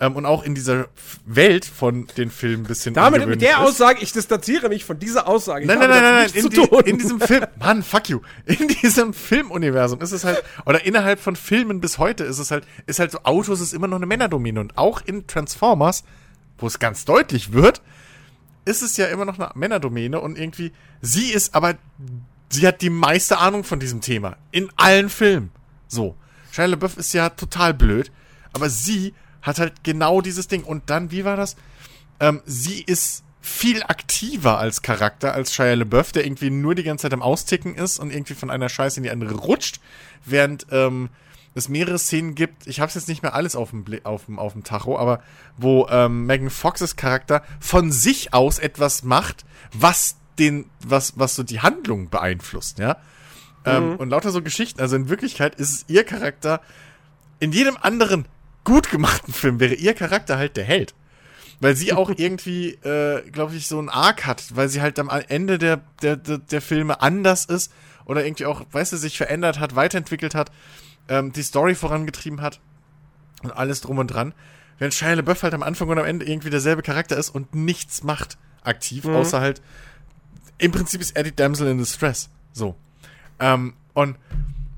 Ähm, 0.03 0.15
und 0.15 0.25
auch 0.25 0.43
in 0.43 0.55
dieser 0.55 0.87
Welt 1.25 1.65
von 1.65 2.07
den 2.17 2.29
Filmen 2.29 2.63
ein 2.63 2.67
bisschen 2.67 2.93
Damit 2.93 3.27
mit 3.27 3.41
der 3.41 3.51
ist. 3.51 3.57
Aussage, 3.57 3.99
ich 4.01 4.11
distanziere 4.11 4.69
mich 4.69 4.85
von 4.85 4.99
dieser 4.99 5.27
Aussage. 5.27 5.65
Nein, 5.65 5.79
nein, 5.79 5.89
nein, 5.89 6.03
nein, 6.03 6.29
nein. 6.33 6.43
In, 6.43 6.49
die, 6.49 6.89
in, 6.89 6.97
diesem 6.97 7.19
Film, 7.19 7.45
Mann, 7.59 7.83
fuck 7.83 8.09
you. 8.09 8.19
In 8.45 8.67
diesem 8.67 9.13
Filmuniversum 9.13 10.01
ist 10.01 10.11
es 10.11 10.23
halt, 10.23 10.43
oder 10.65 10.85
innerhalb 10.85 11.19
von 11.19 11.35
Filmen 11.35 11.79
bis 11.79 11.97
heute 11.97 12.23
ist 12.23 12.39
es 12.39 12.51
halt, 12.51 12.65
ist 12.85 12.99
halt 12.99 13.11
so, 13.11 13.19
Autos 13.23 13.61
ist 13.61 13.73
immer 13.73 13.87
noch 13.87 13.97
eine 13.97 14.05
Männerdomäne. 14.05 14.59
Und 14.59 14.77
auch 14.77 15.01
in 15.05 15.27
Transformers 15.27 16.03
wo 16.57 16.67
es 16.67 16.79
ganz 16.79 17.05
deutlich 17.05 17.53
wird, 17.53 17.81
ist 18.65 18.81
es 18.81 18.97
ja 18.97 19.07
immer 19.07 19.25
noch 19.25 19.37
eine 19.37 19.51
Männerdomäne 19.55 20.19
und 20.19 20.37
irgendwie, 20.37 20.71
sie 21.01 21.31
ist 21.31 21.53
aber, 21.53 21.75
sie 22.49 22.65
hat 22.65 22.81
die 22.81 22.89
meiste 22.89 23.37
Ahnung 23.39 23.63
von 23.63 23.79
diesem 23.79 24.01
Thema. 24.01 24.37
In 24.51 24.69
allen 24.77 25.09
Filmen. 25.09 25.51
So. 25.87 26.15
Shia 26.51 26.65
LaBeouf 26.65 26.97
ist 26.97 27.13
ja 27.13 27.29
total 27.29 27.73
blöd, 27.73 28.11
aber 28.53 28.69
sie 28.69 29.13
hat 29.43 29.60
halt 29.60 29.84
genau 29.84 30.21
dieses 30.21 30.47
Ding. 30.47 30.63
Und 30.63 30.89
dann, 30.89 31.12
wie 31.12 31.25
war 31.25 31.38
das? 31.38 31.56
Ähm, 32.19 32.41
sie 32.45 32.82
ist 32.82 33.23
viel 33.41 33.84
aktiver 33.84 34.58
als 34.58 34.82
Charakter 34.82 35.34
als 35.34 35.53
Shia 35.53 35.73
LaBeouf, 35.73 36.13
der 36.13 36.25
irgendwie 36.25 36.49
nur 36.49 36.75
die 36.75 36.84
ganze 36.84 37.03
Zeit 37.03 37.13
am 37.13 37.21
Austicken 37.21 37.75
ist 37.75 37.99
und 37.99 38.12
irgendwie 38.12 38.36
von 38.36 38.49
einer 38.49 38.69
Scheiße 38.69 38.97
in 38.97 39.03
die 39.03 39.12
andere 39.12 39.36
rutscht, 39.36 39.82
während 40.25 40.65
ähm, 40.71 41.10
es 41.53 41.69
mehrere 41.69 41.99
Szenen 41.99 42.36
gibt, 42.36 42.67
ich 42.67 42.79
habe 42.79 42.88
es 42.88 42.95
jetzt 42.95 43.10
nicht 43.10 43.21
mehr 43.21 43.36
alles 43.36 43.56
auf 43.56 43.71
dem, 43.71 43.86
auf 44.06 44.25
dem, 44.25 44.39
auf 44.39 44.53
dem 44.53 44.63
Tacho, 44.63 44.97
aber 44.97 45.21
wo 45.58 45.88
ähm, 45.89 46.25
Megan 46.25 46.49
Foxes 46.49 46.95
Charakter 46.95 47.43
von 47.60 47.91
sich 47.91 48.34
aus 48.34 48.60
etwas 48.60 49.03
macht, 49.03 49.45
was 49.73 50.15
den, 50.39 50.69
was, 50.79 51.19
was 51.19 51.36
so 51.36 51.43
die 51.43 51.60
Handlung 51.60 52.10
beeinflusst, 52.10 52.79
ja. 52.79 52.97
Ähm, 53.65 53.86
mhm. 53.86 53.91
Ähm, 53.91 53.97
und 53.97 54.10
lauter 54.10 54.32
so 54.32 54.41
Geschichten. 54.41 54.82
Also 54.82 54.95
in 54.95 55.10
Wirklichkeit 55.10 55.56
ist 55.56 55.69
es 55.69 55.86
ihr 55.88 56.03
Charakter, 56.03 56.62
in 57.39 57.51
jedem 57.51 57.77
anderen 57.77 58.25
gut 58.63 58.89
gemachten 58.91 59.34
Film 59.34 59.60
wäre 59.60 59.73
ihr 59.73 59.93
Charakter 59.93 60.38
halt 60.38 60.58
der 60.58 60.63
Held. 60.63 60.93
Weil 61.60 61.76
sie 61.76 61.93
auch 61.93 62.12
irgendwie, 62.17 62.69
äh, 62.84 63.30
glaube 63.30 63.56
ich, 63.56 63.67
so 63.67 63.80
ein 63.80 63.89
Arc 63.89 64.26
hat, 64.26 64.56
weil 64.56 64.69
sie 64.69 64.82
halt 64.82 64.99
am 64.99 65.10
Ende 65.10 65.58
der, 65.58 65.82
der, 66.02 66.17
der, 66.17 66.38
der 66.39 66.62
Filme 66.62 67.02
anders 67.02 67.45
ist 67.45 67.71
oder 68.06 68.26
irgendwie 68.26 68.45
auch, 68.45 68.65
weißt 68.71 68.93
du, 68.93 68.97
sich 68.97 69.17
verändert 69.17 69.60
hat, 69.60 69.76
weiterentwickelt 69.76 70.36
hat 70.36 70.52
ähm, 71.08 71.32
die 71.34 71.43
Story 71.43 71.76
vorangetrieben 71.76 72.41
hat 72.41 72.60
und 73.43 73.52
alles 73.52 73.82
drum 73.82 73.97
und 73.97 74.08
dran. 74.08 74.34
Während 74.78 74.93
Shia 74.93 75.13
LaBeouf 75.13 75.43
halt 75.43 75.54
am 75.54 75.63
Anfang 75.63 75.89
und 75.89 75.99
am 75.99 76.06
Ende 76.06 76.26
irgendwie 76.26 76.49
derselbe 76.49 76.82
Charakter 76.82 77.17
ist 77.17 77.30
und 77.30 77.54
nichts 77.54 78.04
macht 78.04 78.38
aktiv, 78.63 79.06
mhm. 79.06 79.15
außer 79.15 79.39
halt 79.39 79.62
im 80.58 80.71
Prinzip 80.71 81.02
ist 81.02 81.15
er 81.15 81.23
die 81.23 81.36
Damsel 81.36 81.67
in 81.67 81.78
Distress. 81.78 82.30
So. 82.54 82.76
Ähm, 83.39 83.73
und 83.93 84.17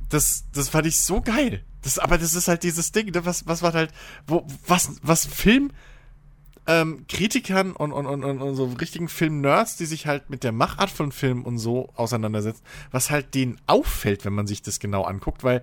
das, 0.09 0.45
das 0.53 0.69
fand 0.69 0.87
ich 0.87 0.99
so 0.99 1.21
geil. 1.21 1.63
Das, 1.81 1.99
aber 1.99 2.17
das 2.17 2.33
ist 2.33 2.47
halt 2.47 2.63
dieses 2.63 2.91
Ding, 2.91 3.11
ne, 3.11 3.25
was, 3.25 3.47
was 3.47 3.61
war 3.61 3.73
halt, 3.73 3.91
wo, 4.27 4.45
was, 4.67 4.91
was 5.03 5.25
Film, 5.25 5.71
ähm, 6.67 7.05
Kritikern 7.07 7.73
und, 7.73 7.91
und, 7.91 8.05
und, 8.07 8.23
und, 8.23 8.55
so 8.55 8.65
richtigen 8.65 9.07
Film-Nerds, 9.07 9.77
die 9.77 9.85
sich 9.85 10.07
halt 10.07 10.29
mit 10.29 10.43
der 10.43 10.51
Machart 10.51 10.89
von 10.89 11.11
Filmen 11.11 11.43
und 11.43 11.59
so 11.59 11.89
auseinandersetzen, 11.95 12.63
was 12.91 13.11
halt 13.11 13.35
denen 13.35 13.59
auffällt, 13.67 14.25
wenn 14.25 14.33
man 14.33 14.47
sich 14.47 14.61
das 14.61 14.79
genau 14.79 15.03
anguckt, 15.03 15.43
weil 15.43 15.61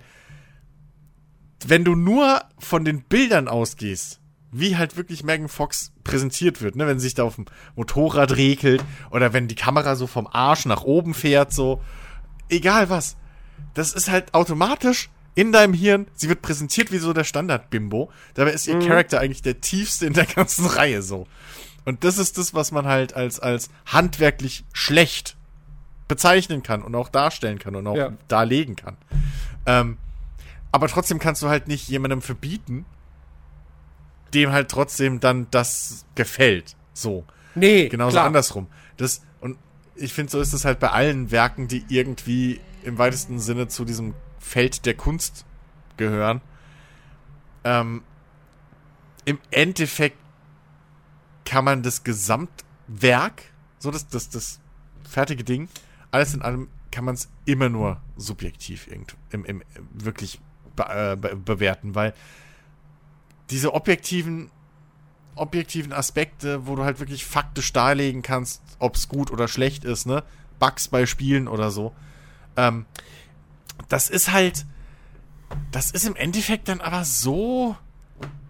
wenn 1.67 1.85
du 1.85 1.95
nur 1.95 2.43
von 2.59 2.85
den 2.85 3.03
Bildern 3.03 3.49
ausgehst, 3.49 4.21
wie 4.53 4.77
halt 4.77 4.97
wirklich 4.97 5.25
Megan 5.25 5.49
Fox 5.49 5.93
präsentiert 6.05 6.61
wird, 6.61 6.77
ne, 6.77 6.87
wenn 6.87 7.01
sie 7.01 7.07
sich 7.07 7.15
da 7.15 7.25
auf 7.25 7.37
dem 7.37 7.47
Motorrad 7.75 8.37
regelt 8.37 8.85
oder 9.11 9.33
wenn 9.33 9.49
die 9.49 9.55
Kamera 9.55 9.97
so 9.97 10.07
vom 10.07 10.27
Arsch 10.27 10.67
nach 10.67 10.83
oben 10.83 11.15
fährt, 11.15 11.53
so, 11.53 11.83
egal 12.49 12.91
was. 12.91 13.17
Das 13.75 13.93
ist 13.93 14.11
halt 14.11 14.35
automatisch 14.35 15.11
in 15.35 15.53
deinem 15.53 15.73
Hirn, 15.73 16.07
sie 16.15 16.29
wird 16.29 16.43
präsentiert 16.43 16.93
wie 16.93 16.99
so 16.99 17.13
der 17.13 17.25
Standard-Bimbo. 17.25 18.11
Dabei 18.35 18.51
ist 18.51 18.67
ihr 18.67 18.77
mhm. 18.77 18.87
Charakter 18.87 19.21
eigentlich 19.21 19.43
der 19.43 19.61
tiefste 19.61 20.07
in 20.07 20.13
der 20.13 20.27
ganzen 20.27 20.67
Reihe 20.79 21.03
so. 21.03 21.27
Und 21.85 22.05
das 22.05 22.19
ist 22.19 22.39
das, 22.39 22.55
was 22.55 22.71
man 22.71 22.87
halt 22.87 23.15
als, 23.15 23.41
als 23.41 23.71
handwerklich 23.87 24.65
schlecht 24.73 25.37
bezeichnen 26.07 26.63
kann 26.63 26.83
und 26.83 26.95
auch 26.95 27.09
darstellen 27.09 27.59
kann 27.59 27.75
und 27.75 27.87
auch 27.87 27.97
ja. 27.97 28.13
darlegen 28.29 28.77
kann. 28.77 28.97
Ähm, 29.67 29.97
aber 30.71 30.89
trotzdem 30.89 31.19
kannst 31.19 31.43
du 31.43 31.49
halt 31.49 31.69
nicht 31.69 31.89
jemandem 31.89 32.23
verbieten, 32.23 32.85
dem 34.35 34.53
halt 34.53 34.71
trotzdem 34.71 35.21
dann 35.21 35.47
das 35.51 36.05
gefällt. 36.15 36.77
So. 36.93 37.25
Nee. 37.55 37.89
Genauso 37.89 38.13
klar. 38.13 38.27
andersrum. 38.27 38.67
Das, 38.97 39.23
und 39.41 39.59
ich 39.97 40.13
finde, 40.13 40.31
so 40.31 40.41
ist 40.41 40.53
es 40.53 40.65
halt 40.65 40.79
bei 40.79 40.91
allen 40.91 41.31
Werken, 41.31 41.69
die 41.69 41.85
irgendwie 41.89 42.61
im 42.85 42.99
weitesten 42.99 43.39
Sinne 43.39 43.69
zu 43.69 43.85
diesem 43.85 44.15
Feld 44.39 44.87
der 44.87 44.95
Kunst 44.95 45.45
gehören. 45.97 46.41
Ähm, 47.65 48.03
Im 49.25 49.39
Endeffekt 49.51 50.19
kann 51.45 51.65
man 51.65 51.83
das 51.83 52.05
Gesamtwerk, 52.05 53.43
so 53.79 53.91
das, 53.91 54.09
das, 54.09 54.31
das 54.31 54.61
fertige 55.09 55.45
Ding, 55.45 55.69
alles 56.11 56.35
in 56.35 56.43
allem 56.43 56.69
kann 56.91 57.05
man 57.05 57.15
es 57.15 57.29
immer 57.47 57.69
nur 57.69 58.01
subjektiv 58.17 58.87
irgend, 58.87 59.17
im, 59.31 59.45
im, 59.45 59.63
wirklich 59.93 60.41
be 60.77 60.85
äh, 60.85 61.17
be 61.17 61.37
bewerten, 61.37 61.95
weil 61.95 62.15
diese 63.51 63.75
objektiven 63.75 64.51
objektiven 65.35 65.93
Aspekte, 65.93 66.67
wo 66.67 66.77
du 66.77 66.85
halt 66.85 67.01
wirklich 67.01 67.25
faktisch 67.25 67.73
darlegen 67.73 68.23
kannst, 68.23 68.63
ob 68.79 68.97
es 68.97 69.09
gut 69.09 69.31
oder 69.31 69.49
schlecht 69.49 69.85
ist, 69.85 70.07
ne? 70.07 70.23
Bugs 70.59 70.89
bei 70.89 71.07
Spielen 71.07 71.49
oder 71.49 71.71
so. 71.71 71.95
Ähm, 72.57 72.87
das 73.89 74.11
ist 74.11 74.33
halt, 74.33 74.65
das 75.71 75.91
ist 75.91 76.07
im 76.07 76.17
Endeffekt 76.17 76.69
dann 76.69 76.81
aber 76.81 77.05
so 77.05 77.77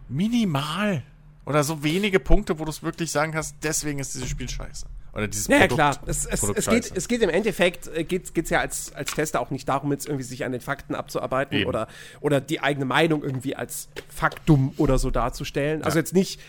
minimal 0.08 1.02
oder 1.44 1.64
so 1.64 1.82
wenige 1.82 2.20
Punkte, 2.20 2.58
wo 2.58 2.64
du 2.64 2.70
es 2.70 2.82
wirklich 2.82 3.10
sagen 3.10 3.32
kannst, 3.32 3.56
deswegen 3.62 3.98
ist 3.98 4.14
dieses 4.14 4.28
Spiel 4.28 4.48
scheiße. 4.48 4.86
Oder 5.14 5.28
dieses 5.28 5.48
ja, 5.48 5.58
Produkt. 5.58 5.78
Ja, 5.78 5.92
klar. 5.92 6.02
Es, 6.06 6.24
es, 6.24 6.42
es, 6.42 6.66
geht, 6.66 6.96
es 6.96 7.08
geht 7.08 7.20
im 7.20 7.28
Endeffekt, 7.28 7.88
äh, 7.88 8.04
geht 8.04 8.36
es 8.36 8.50
ja 8.50 8.60
als, 8.60 8.94
als 8.94 9.12
Tester 9.12 9.40
auch 9.40 9.50
nicht 9.50 9.68
darum, 9.68 9.92
jetzt 9.92 10.06
irgendwie 10.06 10.24
sich 10.24 10.44
an 10.44 10.52
den 10.52 10.62
Fakten 10.62 10.94
abzuarbeiten 10.94 11.66
oder, 11.66 11.86
oder 12.20 12.40
die 12.40 12.60
eigene 12.60 12.86
Meinung 12.86 13.22
irgendwie 13.22 13.54
als 13.54 13.88
Faktum 14.08 14.72
oder 14.78 14.98
so 14.98 15.10
darzustellen. 15.10 15.80
Ja. 15.80 15.86
Also 15.86 15.98
jetzt 15.98 16.14
nicht, 16.14 16.40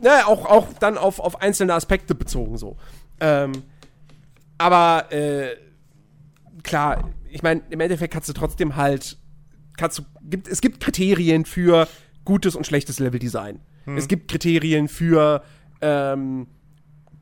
ne, 0.00 0.26
auch, 0.26 0.46
auch 0.46 0.72
dann 0.74 0.96
auf, 0.96 1.18
auf 1.18 1.40
einzelne 1.42 1.74
Aspekte 1.74 2.14
bezogen 2.14 2.58
so. 2.58 2.76
Ähm, 3.18 3.64
aber 4.56 5.10
äh, 5.10 5.56
klar, 6.64 7.10
ich 7.30 7.42
meine, 7.42 7.62
im 7.70 7.80
Endeffekt 7.80 8.12
kannst 8.12 8.28
du 8.28 8.32
trotzdem 8.32 8.74
halt, 8.74 9.16
kannst 9.76 9.98
du, 9.98 10.02
gibt, 10.22 10.48
es 10.48 10.60
gibt 10.60 10.80
Kriterien 10.80 11.44
für 11.44 11.86
gutes 12.24 12.56
und 12.56 12.66
schlechtes 12.66 12.98
Leveldesign. 12.98 13.60
Hm. 13.84 13.96
Es 13.96 14.08
gibt 14.08 14.30
Kriterien 14.30 14.88
für 14.88 15.44
ähm, 15.80 16.48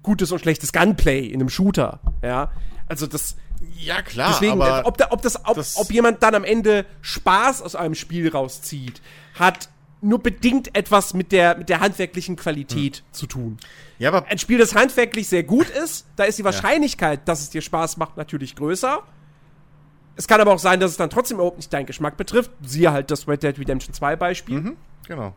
gutes 0.02 0.32
und 0.32 0.38
schlechtes 0.38 0.72
Gunplay 0.72 1.26
in 1.26 1.40
einem 1.40 1.48
Shooter. 1.48 2.00
Ja, 2.22 2.52
also 2.88 3.06
das. 3.06 3.36
Ja 3.78 4.02
klar. 4.02 4.30
Deswegen, 4.32 4.60
ob, 4.60 4.98
da, 4.98 5.10
ob, 5.10 5.22
das, 5.22 5.44
ob, 5.44 5.54
das 5.54 5.76
ob 5.76 5.92
jemand 5.92 6.22
dann 6.22 6.34
am 6.34 6.42
Ende 6.42 6.84
Spaß 7.00 7.62
aus 7.62 7.76
einem 7.76 7.94
Spiel 7.94 8.28
rauszieht, 8.28 9.00
hat 9.34 9.68
nur 10.00 10.20
bedingt 10.20 10.76
etwas 10.76 11.14
mit 11.14 11.30
der, 11.30 11.56
mit 11.56 11.68
der 11.68 11.78
handwerklichen 11.78 12.34
Qualität 12.34 12.96
hm. 12.96 13.04
zu 13.12 13.26
tun. 13.26 13.58
Ja, 14.00 14.08
aber 14.12 14.26
ein 14.26 14.38
Spiel, 14.38 14.58
das 14.58 14.74
handwerklich 14.74 15.28
sehr 15.28 15.44
gut 15.44 15.68
ist, 15.68 16.06
da 16.16 16.24
ist 16.24 16.38
die 16.38 16.44
Wahrscheinlichkeit, 16.44 17.20
ja. 17.20 17.24
dass 17.24 17.40
es 17.40 17.50
dir 17.50 17.62
Spaß 17.62 17.98
macht, 17.98 18.16
natürlich 18.16 18.56
größer. 18.56 19.04
Es 20.16 20.28
kann 20.28 20.40
aber 20.40 20.52
auch 20.52 20.58
sein, 20.58 20.80
dass 20.80 20.90
es 20.90 20.96
dann 20.96 21.10
trotzdem 21.10 21.36
überhaupt 21.36 21.56
nicht 21.56 21.72
deinen 21.72 21.86
Geschmack 21.86 22.16
betrifft. 22.16 22.50
Siehe 22.62 22.92
halt 22.92 23.10
das 23.10 23.26
Red 23.26 23.42
Dead 23.42 23.58
Redemption 23.58 23.94
2 23.94 24.16
Beispiel. 24.16 24.60
Mhm, 24.60 24.76
genau. 25.06 25.34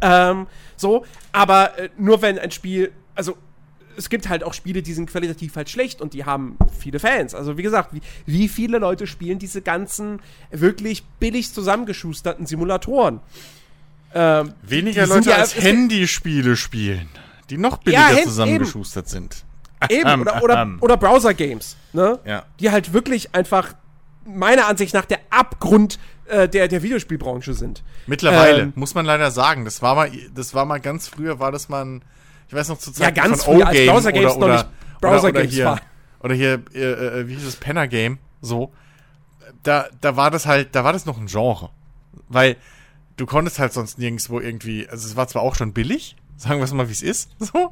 Ähm, 0.00 0.46
so, 0.76 1.04
aber 1.32 1.78
äh, 1.78 1.88
nur 1.96 2.22
wenn 2.22 2.38
ein 2.38 2.50
Spiel, 2.50 2.92
also 3.14 3.36
es 3.96 4.08
gibt 4.08 4.28
halt 4.28 4.44
auch 4.44 4.54
Spiele, 4.54 4.82
die 4.82 4.92
sind 4.92 5.10
qualitativ 5.10 5.56
halt 5.56 5.68
schlecht 5.70 6.00
und 6.00 6.14
die 6.14 6.24
haben 6.24 6.56
viele 6.78 6.98
Fans. 6.98 7.34
Also 7.34 7.58
wie 7.58 7.62
gesagt, 7.62 7.92
wie, 7.92 8.00
wie 8.26 8.48
viele 8.48 8.78
Leute 8.78 9.06
spielen 9.06 9.38
diese 9.38 9.62
ganzen 9.62 10.20
wirklich 10.50 11.04
billig 11.20 11.52
zusammengeschusterten 11.52 12.46
Simulatoren? 12.46 13.20
Ähm, 14.14 14.52
Weniger 14.62 15.06
Leute 15.06 15.30
ja, 15.30 15.36
als 15.36 15.56
Handyspiele 15.56 16.56
spielen, 16.56 17.08
die 17.50 17.58
noch 17.58 17.78
billiger 17.78 18.12
ja, 18.12 18.22
zusammengeschustert 18.22 19.06
eben. 19.06 19.10
sind. 19.10 19.44
Eben, 19.88 20.20
oder, 20.20 20.42
oder, 20.42 20.76
oder 20.80 20.96
Browser-Games, 20.96 21.76
ne? 21.92 22.18
Ja. 22.24 22.44
Die 22.60 22.70
halt 22.70 22.92
wirklich 22.92 23.34
einfach 23.34 23.74
meiner 24.24 24.66
Ansicht 24.66 24.94
nach 24.94 25.04
der 25.04 25.20
Abgrund 25.30 25.98
äh, 26.26 26.48
der, 26.48 26.68
der 26.68 26.82
Videospielbranche 26.82 27.54
sind. 27.54 27.82
Mittlerweile, 28.06 28.62
ähm, 28.62 28.72
muss 28.74 28.94
man 28.94 29.04
leider 29.04 29.30
sagen. 29.30 29.64
Das 29.64 29.82
war 29.82 29.94
mal, 29.94 30.10
das 30.34 30.54
war 30.54 30.64
mal 30.64 30.80
ganz 30.80 31.08
früher, 31.08 31.38
war 31.38 31.52
das 31.52 31.68
mal 31.68 31.84
ein, 31.84 32.04
ich 32.48 32.54
weiß 32.54 32.68
noch 32.68 32.78
zu 32.78 32.92
Zeiten 32.92 33.16
ja, 33.16 33.24
ganz 33.24 33.44
von 33.44 33.56
früher, 33.56 33.66
als 33.66 33.86
Browser 33.86 34.12
Games 34.12 34.36
oder, 34.36 34.46
noch 34.46 34.54
nicht 34.54 35.00
Browser 35.00 35.18
oder, 35.18 35.28
oder 35.28 35.40
Games 35.40 35.54
hier, 35.54 35.64
war. 35.64 35.80
Oder 36.20 36.34
hier, 36.34 36.62
äh, 36.74 36.80
äh, 36.80 37.28
wie 37.28 37.34
hieß 37.34 37.46
es, 37.46 37.56
Penner 37.56 37.88
Game, 37.88 38.18
so. 38.40 38.72
Da, 39.62 39.88
da 40.00 40.16
war 40.16 40.30
das 40.30 40.46
halt, 40.46 40.74
da 40.74 40.84
war 40.84 40.92
das 40.92 41.06
noch 41.06 41.18
ein 41.18 41.26
Genre. 41.26 41.70
Weil 42.28 42.56
du 43.16 43.26
konntest 43.26 43.58
halt 43.58 43.72
sonst 43.72 43.98
nirgendwo 43.98 44.40
irgendwie, 44.40 44.88
also 44.88 45.06
es 45.06 45.16
war 45.16 45.28
zwar 45.28 45.42
auch 45.42 45.54
schon 45.54 45.72
billig, 45.72 46.16
sagen 46.36 46.60
wir 46.60 46.64
es 46.64 46.72
mal, 46.72 46.88
wie 46.88 46.92
es 46.92 47.02
ist, 47.02 47.30
so, 47.38 47.70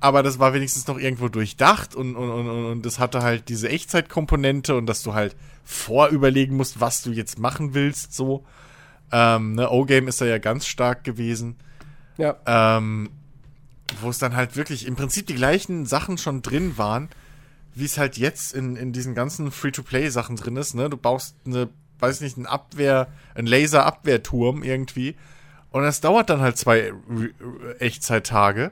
aber 0.00 0.22
das 0.22 0.38
war 0.38 0.54
wenigstens 0.54 0.86
noch 0.86 0.98
irgendwo 0.98 1.28
durchdacht 1.28 1.94
und, 1.94 2.16
und, 2.16 2.30
und, 2.30 2.48
und 2.48 2.86
das 2.86 2.98
hatte 2.98 3.22
halt 3.22 3.48
diese 3.48 3.68
Echtzeitkomponente 3.68 4.76
und 4.76 4.86
dass 4.86 5.02
du 5.02 5.14
halt 5.14 5.36
vorüberlegen 5.64 6.56
musst, 6.56 6.80
was 6.80 7.02
du 7.02 7.10
jetzt 7.10 7.38
machen 7.38 7.74
willst, 7.74 8.14
so. 8.14 8.44
Ähm, 9.12 9.54
ne, 9.54 9.70
O-Game 9.70 10.08
ist 10.08 10.20
da 10.20 10.24
ja 10.24 10.38
ganz 10.38 10.66
stark 10.66 11.04
gewesen. 11.04 11.56
Ja. 12.18 12.36
Ähm, 12.46 13.10
wo 14.00 14.10
es 14.10 14.18
dann 14.18 14.34
halt 14.34 14.56
wirklich 14.56 14.86
im 14.86 14.96
Prinzip 14.96 15.28
die 15.28 15.34
gleichen 15.34 15.86
Sachen 15.86 16.18
schon 16.18 16.42
drin 16.42 16.76
waren, 16.76 17.08
wie 17.74 17.84
es 17.84 17.98
halt 17.98 18.16
jetzt 18.16 18.52
in, 18.52 18.74
in 18.74 18.92
diesen 18.92 19.14
ganzen 19.14 19.52
Free-to-Play-Sachen 19.52 20.36
drin 20.36 20.56
ist, 20.56 20.74
ne? 20.74 20.90
Du 20.90 20.96
baust 20.96 21.36
eine 21.44 21.68
weiß 21.98 22.20
nicht, 22.20 22.36
ein 22.36 22.46
Abwehr, 22.46 23.08
ein 23.34 23.46
Laser-Abwehrturm 23.46 24.62
irgendwie. 24.62 25.16
Und 25.70 25.82
das 25.82 26.00
dauert 26.00 26.30
dann 26.30 26.40
halt 26.40 26.56
zwei 26.56 26.92
Echtzeittage. 27.78 28.70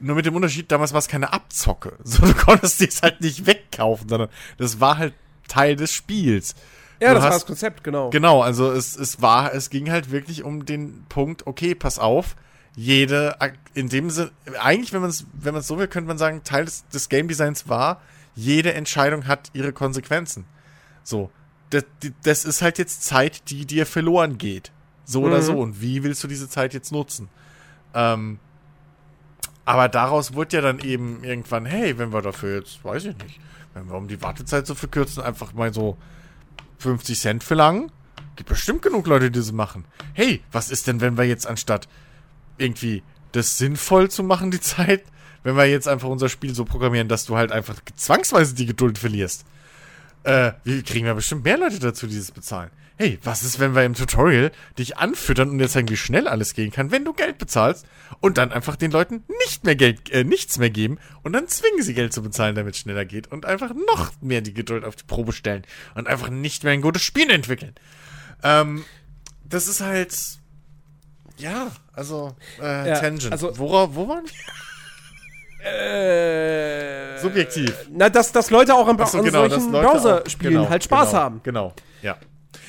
Nur 0.00 0.16
mit 0.16 0.26
dem 0.26 0.36
Unterschied, 0.36 0.70
damals 0.70 0.92
war 0.92 0.98
es 0.98 1.08
keine 1.08 1.32
Abzocke. 1.32 1.94
So, 2.04 2.24
du 2.24 2.34
konntest 2.34 2.80
es 2.80 3.02
halt 3.02 3.20
nicht 3.20 3.46
wegkaufen, 3.46 4.08
sondern 4.08 4.28
das 4.56 4.80
war 4.80 4.98
halt 4.98 5.14
Teil 5.48 5.76
des 5.76 5.92
Spiels. 5.92 6.54
Ja, 7.00 7.08
du 7.10 7.14
das 7.14 7.24
hast, 7.24 7.30
war 7.30 7.38
das 7.38 7.46
Konzept, 7.46 7.84
genau. 7.84 8.10
Genau, 8.10 8.42
also 8.42 8.72
es, 8.72 8.96
es 8.96 9.22
war, 9.22 9.54
es 9.54 9.70
ging 9.70 9.90
halt 9.90 10.10
wirklich 10.10 10.42
um 10.42 10.64
den 10.64 11.04
Punkt, 11.08 11.46
okay, 11.46 11.74
pass 11.74 11.98
auf, 11.98 12.36
jede, 12.74 13.36
in 13.74 13.88
dem 13.88 14.10
Sinne, 14.10 14.30
eigentlich, 14.60 14.92
wenn 14.92 15.00
man 15.00 15.10
es 15.10 15.26
wenn 15.32 15.54
man's 15.54 15.66
so 15.66 15.78
will, 15.78 15.88
könnte 15.88 16.08
man 16.08 16.18
sagen, 16.18 16.42
Teil 16.44 16.64
des, 16.64 16.86
des 16.88 17.08
Game 17.08 17.28
Designs 17.28 17.68
war, 17.68 18.00
jede 18.34 18.74
Entscheidung 18.74 19.26
hat 19.26 19.50
ihre 19.52 19.72
Konsequenzen. 19.72 20.44
So, 21.02 21.30
das, 21.70 21.84
das 22.22 22.44
ist 22.44 22.62
halt 22.62 22.78
jetzt 22.78 23.04
Zeit, 23.04 23.50
die 23.50 23.66
dir 23.66 23.84
verloren 23.86 24.38
geht. 24.38 24.70
So 25.04 25.20
mhm. 25.20 25.26
oder 25.26 25.42
so. 25.42 25.58
Und 25.58 25.80
wie 25.80 26.02
willst 26.04 26.22
du 26.22 26.28
diese 26.28 26.48
Zeit 26.48 26.74
jetzt 26.74 26.92
nutzen? 26.92 27.28
Ähm, 27.94 28.38
aber 29.68 29.88
daraus 29.88 30.32
wurde 30.32 30.56
ja 30.56 30.62
dann 30.62 30.78
eben 30.78 31.22
irgendwann, 31.22 31.66
hey, 31.66 31.98
wenn 31.98 32.12
wir 32.12 32.22
dafür 32.22 32.58
jetzt, 32.60 32.82
weiß 32.82 33.04
ich 33.04 33.18
nicht, 33.18 33.38
wenn 33.74 33.88
wir 33.88 33.96
um 33.96 34.08
die 34.08 34.22
Wartezeit 34.22 34.66
so 34.66 34.74
verkürzen, 34.74 35.22
einfach 35.22 35.52
mal 35.52 35.74
so 35.74 35.98
50 36.78 37.18
Cent 37.18 37.44
verlangen, 37.44 37.92
gibt 38.36 38.48
bestimmt 38.48 38.80
genug 38.80 39.06
Leute, 39.06 39.30
die 39.30 39.38
das 39.38 39.52
machen. 39.52 39.84
Hey, 40.14 40.42
was 40.52 40.70
ist 40.70 40.86
denn, 40.86 41.02
wenn 41.02 41.18
wir 41.18 41.24
jetzt 41.24 41.46
anstatt 41.46 41.86
irgendwie 42.56 43.02
das 43.32 43.58
sinnvoll 43.58 44.10
zu 44.10 44.22
machen, 44.22 44.50
die 44.50 44.60
Zeit, 44.60 45.04
wenn 45.42 45.54
wir 45.54 45.66
jetzt 45.66 45.86
einfach 45.86 46.08
unser 46.08 46.30
Spiel 46.30 46.54
so 46.54 46.64
programmieren, 46.64 47.08
dass 47.08 47.26
du 47.26 47.36
halt 47.36 47.52
einfach 47.52 47.76
zwangsweise 47.94 48.54
die 48.54 48.66
Geduld 48.66 48.98
verlierst? 48.98 49.44
äh, 50.24 50.52
wir 50.64 50.82
kriegen 50.82 51.06
ja 51.06 51.14
bestimmt 51.14 51.44
mehr 51.44 51.58
Leute 51.58 51.78
dazu, 51.78 52.06
die 52.06 52.16
das 52.16 52.30
bezahlen. 52.30 52.70
Hey, 53.00 53.16
was 53.22 53.44
ist, 53.44 53.60
wenn 53.60 53.76
wir 53.76 53.84
im 53.84 53.94
Tutorial 53.94 54.50
dich 54.76 54.98
anfüttern 54.98 55.50
und 55.50 55.58
dir 55.58 55.68
zeigen, 55.68 55.88
wie 55.88 55.96
schnell 55.96 56.26
alles 56.26 56.52
gehen 56.52 56.72
kann, 56.72 56.90
wenn 56.90 57.04
du 57.04 57.12
Geld 57.12 57.38
bezahlst 57.38 57.86
und 58.18 58.38
dann 58.38 58.50
einfach 58.50 58.74
den 58.74 58.90
Leuten 58.90 59.22
nicht 59.46 59.62
mehr 59.62 59.76
Geld, 59.76 60.10
äh, 60.10 60.24
nichts 60.24 60.58
mehr 60.58 60.70
geben 60.70 60.98
und 61.22 61.32
dann 61.32 61.46
zwingen 61.46 61.80
sie 61.80 61.94
Geld 61.94 62.12
zu 62.12 62.22
bezahlen, 62.22 62.56
damit 62.56 62.74
es 62.74 62.80
schneller 62.80 63.04
geht 63.04 63.30
und 63.30 63.46
einfach 63.46 63.72
noch 63.72 64.10
mehr 64.20 64.40
die 64.40 64.52
Geduld 64.52 64.84
auf 64.84 64.96
die 64.96 65.04
Probe 65.04 65.32
stellen 65.32 65.62
und 65.94 66.08
einfach 66.08 66.28
nicht 66.28 66.64
mehr 66.64 66.72
ein 66.72 66.82
gutes 66.82 67.02
Spiel 67.02 67.30
entwickeln. 67.30 67.76
Ähm, 68.42 68.84
das 69.44 69.68
ist 69.68 69.80
halt, 69.80 70.18
ja, 71.36 71.70
also, 71.92 72.34
äh, 72.60 72.88
ja, 72.88 72.98
Tangent. 72.98 73.30
Also, 73.30 73.56
Wora, 73.58 73.94
wo 73.94 74.08
waren 74.08 74.24
wir? 74.24 74.32
Äh, 75.70 77.20
Subjektiv. 77.20 77.72
Na, 77.92 78.08
dass, 78.08 78.32
dass 78.32 78.50
Leute 78.50 78.74
auch 78.74 78.88
im 78.88 78.98
so, 79.06 79.22
genau, 79.22 79.48
solchen 79.48 79.70
Browser-Spielen 79.70 80.54
genau, 80.54 80.68
halt 80.68 80.82
Spaß 80.82 81.10
genau, 81.10 81.22
haben. 81.22 81.40
Genau, 81.44 81.74
ja. 82.02 82.16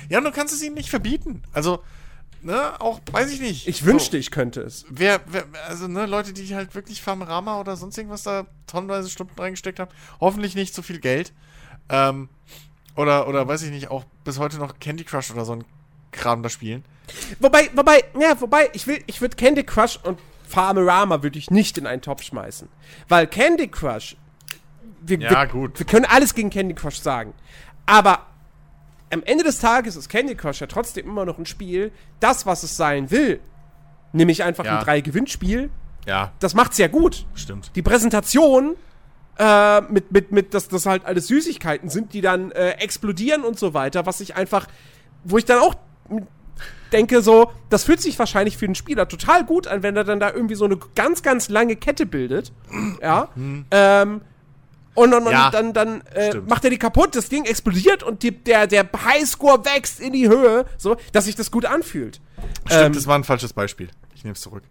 Ja, 0.07 0.21
du 0.21 0.31
kannst 0.31 0.53
es 0.53 0.63
ihnen 0.63 0.75
nicht 0.75 0.89
verbieten. 0.89 1.43
Also, 1.53 1.83
ne, 2.41 2.79
auch, 2.79 2.99
weiß 3.11 3.31
ich 3.31 3.41
nicht. 3.41 3.67
Ich 3.67 3.85
wünschte, 3.85 4.17
so, 4.17 4.19
ich 4.19 4.31
könnte 4.31 4.61
es. 4.61 4.85
Wer, 4.89 5.21
wer, 5.27 5.45
also, 5.67 5.87
ne, 5.87 6.05
Leute, 6.05 6.33
die 6.33 6.55
halt 6.55 6.75
wirklich 6.75 7.01
Farmrama 7.01 7.59
oder 7.59 7.75
sonst 7.75 7.97
irgendwas 7.97 8.23
da 8.23 8.45
tonnenweise 8.67 9.09
Stunden 9.09 9.39
reingesteckt 9.39 9.79
haben, 9.79 9.91
hoffentlich 10.19 10.55
nicht 10.55 10.73
so 10.73 10.81
viel 10.81 10.99
Geld. 10.99 11.33
Ähm, 11.89 12.29
oder, 12.95 13.27
oder 13.27 13.47
weiß 13.47 13.61
ich 13.63 13.71
nicht, 13.71 13.89
auch 13.89 14.05
bis 14.23 14.39
heute 14.39 14.57
noch 14.57 14.79
Candy 14.79 15.03
Crush 15.03 15.31
oder 15.31 15.45
so 15.45 15.53
ein 15.53 15.63
Kram 16.11 16.43
da 16.43 16.49
spielen. 16.49 16.83
Wobei, 17.39 17.69
wobei, 17.73 18.03
ja, 18.19 18.39
wobei, 18.39 18.69
ich 18.73 18.87
will, 18.87 19.01
ich 19.07 19.21
würde 19.21 19.35
Candy 19.35 19.63
Crush 19.63 19.97
und 20.03 20.19
Farmerama 20.47 21.21
würde 21.23 21.37
ich 21.37 21.51
nicht 21.51 21.77
in 21.77 21.87
einen 21.87 22.01
Topf 22.01 22.23
schmeißen. 22.23 22.67
Weil 23.07 23.27
Candy 23.27 23.67
Crush, 23.67 24.17
wir, 25.01 25.19
ja, 25.19 25.29
wir, 25.29 25.47
gut. 25.47 25.79
wir 25.79 25.85
können 25.85 26.05
alles 26.05 26.33
gegen 26.33 26.49
Candy 26.49 26.73
Crush 26.73 26.99
sagen. 26.99 27.33
Aber 27.85 28.25
am 29.11 29.23
Ende 29.23 29.43
des 29.43 29.59
Tages 29.59 29.95
ist 29.95 30.09
Candy 30.09 30.35
Crush 30.35 30.61
ja 30.61 30.67
trotzdem 30.67 31.07
immer 31.07 31.25
noch 31.25 31.37
ein 31.37 31.45
Spiel, 31.45 31.91
das, 32.19 32.45
was 32.45 32.63
es 32.63 32.77
sein 32.77 33.11
will. 33.11 33.39
Nämlich 34.13 34.43
einfach 34.43 34.65
ja. 34.65 34.79
ein 34.79 34.83
Drei-Gewinnspiel. 34.83 35.69
Ja. 36.05 36.31
Das 36.39 36.55
macht's 36.55 36.77
ja 36.77 36.87
gut. 36.87 37.25
Stimmt. 37.35 37.71
Die 37.75 37.81
Präsentation 37.81 38.75
äh, 39.37 39.81
mit, 39.81 40.11
mit, 40.11 40.31
mit, 40.31 40.53
dass 40.53 40.67
das 40.67 40.85
halt 40.85 41.05
alles 41.05 41.27
Süßigkeiten 41.27 41.89
sind, 41.89 42.13
die 42.13 42.21
dann 42.21 42.51
äh, 42.51 42.71
explodieren 42.71 43.43
und 43.43 43.57
so 43.57 43.73
weiter, 43.73 44.05
was 44.05 44.19
ich 44.21 44.35
einfach, 44.35 44.67
wo 45.23 45.37
ich 45.37 45.45
dann 45.45 45.59
auch 45.59 45.75
denke 46.91 47.21
so, 47.21 47.51
das 47.69 47.83
fühlt 47.83 48.01
sich 48.01 48.17
wahrscheinlich 48.17 48.57
für 48.57 48.65
den 48.65 48.75
Spieler 48.75 49.07
total 49.07 49.45
gut 49.45 49.67
an, 49.67 49.83
wenn 49.83 49.95
er 49.95 50.03
dann 50.03 50.19
da 50.19 50.31
irgendwie 50.31 50.55
so 50.55 50.65
eine 50.65 50.77
ganz, 50.95 51.21
ganz 51.21 51.49
lange 51.49 51.75
Kette 51.75 52.05
bildet. 52.05 52.51
Ja. 53.01 53.29
Mhm. 53.35 53.65
Ähm, 53.71 54.21
und, 54.95 55.13
und, 55.13 55.31
ja, 55.31 55.49
dann, 55.49 55.73
dann 55.73 56.01
äh, 56.13 56.35
macht 56.35 56.63
er 56.63 56.69
die 56.69 56.77
kaputt, 56.77 57.15
das 57.15 57.29
Ding 57.29 57.45
explodiert 57.45 58.03
und 58.03 58.23
die, 58.23 58.31
der, 58.31 58.67
der 58.67 58.89
Highscore 59.05 59.63
wächst 59.65 59.99
in 59.99 60.13
die 60.13 60.27
Höhe, 60.27 60.65
so, 60.77 60.97
dass 61.13 61.25
sich 61.25 61.35
das 61.35 61.51
gut 61.51 61.65
anfühlt. 61.65 62.19
Stimmt, 62.65 62.85
ähm, 62.85 62.93
das 62.93 63.07
war 63.07 63.17
ein 63.17 63.23
falsches 63.23 63.53
Beispiel. 63.53 63.89
Ich 64.15 64.23
nehme 64.23 64.33
es 64.33 64.41
zurück. 64.41 64.63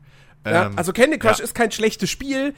Ja, 0.45 0.67
ähm, 0.67 0.73
also 0.77 0.93
Candy 0.93 1.19
Crush 1.19 1.39
ja. 1.39 1.45
ist 1.45 1.55
kein 1.55 1.71
schlechtes 1.71 2.11
Spiel. 2.11 2.55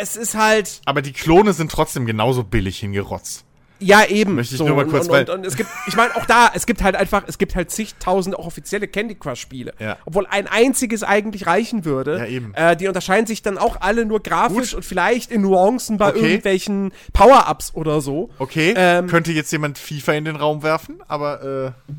Es 0.00 0.16
ist 0.16 0.34
halt. 0.34 0.80
Aber 0.84 1.02
die 1.02 1.12
Klone 1.12 1.52
sind 1.52 1.70
trotzdem 1.70 2.06
genauso 2.06 2.44
billig 2.44 2.78
hingerotzt. 2.78 3.44
Ja, 3.80 4.04
eben. 4.04 4.34
Möchte 4.34 4.54
ich 4.54 4.58
so, 4.58 4.66
nur 4.66 4.76
mal 4.76 4.86
kurz, 4.86 5.06
und, 5.06 5.14
und, 5.14 5.30
und, 5.30 5.38
und, 5.38 5.46
es 5.46 5.56
gibt, 5.56 5.70
ich 5.86 5.96
meine, 5.96 6.14
auch 6.16 6.24
da, 6.26 6.50
es 6.54 6.66
gibt 6.66 6.82
halt 6.82 6.96
einfach, 6.96 7.24
es 7.26 7.38
gibt 7.38 7.54
halt 7.54 7.70
zigtausend 7.70 8.36
auch 8.36 8.46
offizielle 8.46 8.88
Candy 8.88 9.14
Crush 9.14 9.40
Spiele. 9.40 9.72
Ja. 9.78 9.98
Obwohl 10.04 10.26
ein 10.26 10.46
einziges 10.46 11.02
eigentlich 11.04 11.46
reichen 11.46 11.84
würde. 11.84 12.18
Ja, 12.18 12.26
eben. 12.26 12.54
Äh, 12.54 12.76
die 12.76 12.88
unterscheiden 12.88 13.26
sich 13.26 13.42
dann 13.42 13.56
auch 13.56 13.80
alle 13.80 14.04
nur 14.04 14.20
grafisch 14.20 14.70
Gut. 14.70 14.74
und 14.74 14.84
vielleicht 14.84 15.30
in 15.30 15.42
Nuancen 15.42 15.96
bei 15.96 16.10
okay. 16.10 16.20
irgendwelchen 16.20 16.92
Power-Ups 17.12 17.74
oder 17.74 18.00
so. 18.00 18.30
Okay. 18.38 18.74
Ähm, 18.76 19.06
Könnte 19.06 19.32
jetzt 19.32 19.52
jemand 19.52 19.78
FIFA 19.78 20.12
in 20.14 20.24
den 20.24 20.36
Raum 20.36 20.62
werfen, 20.62 21.00
aber, 21.06 21.74
äh. 21.82 21.94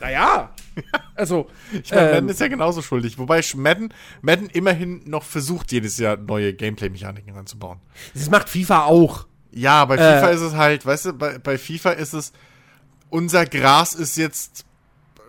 Naja, 0.00 0.50
also. 1.14 1.48
Ich 1.82 1.90
meine, 1.90 2.08
ähm, 2.08 2.14
Madden 2.14 2.28
ist 2.28 2.40
ja 2.40 2.48
genauso 2.48 2.82
schuldig. 2.82 3.18
Wobei 3.18 3.42
Madden, 3.56 3.92
Madden 4.22 4.48
immerhin 4.50 5.02
noch 5.04 5.22
versucht, 5.22 5.72
jedes 5.72 5.98
Jahr 5.98 6.16
neue 6.16 6.54
Gameplay-Mechaniken 6.54 7.34
ranzubauen. 7.34 7.78
Das 8.14 8.30
macht 8.30 8.48
FIFA 8.48 8.84
auch. 8.84 9.26
Ja, 9.52 9.84
bei 9.84 9.96
FIFA 9.96 10.30
äh, 10.30 10.34
ist 10.34 10.40
es 10.40 10.54
halt, 10.54 10.86
weißt 10.86 11.06
du, 11.06 11.12
bei, 11.14 11.38
bei 11.38 11.58
FIFA 11.58 11.90
ist 11.90 12.12
es, 12.12 12.32
unser 13.08 13.46
Gras 13.46 13.94
ist 13.94 14.16
jetzt 14.16 14.64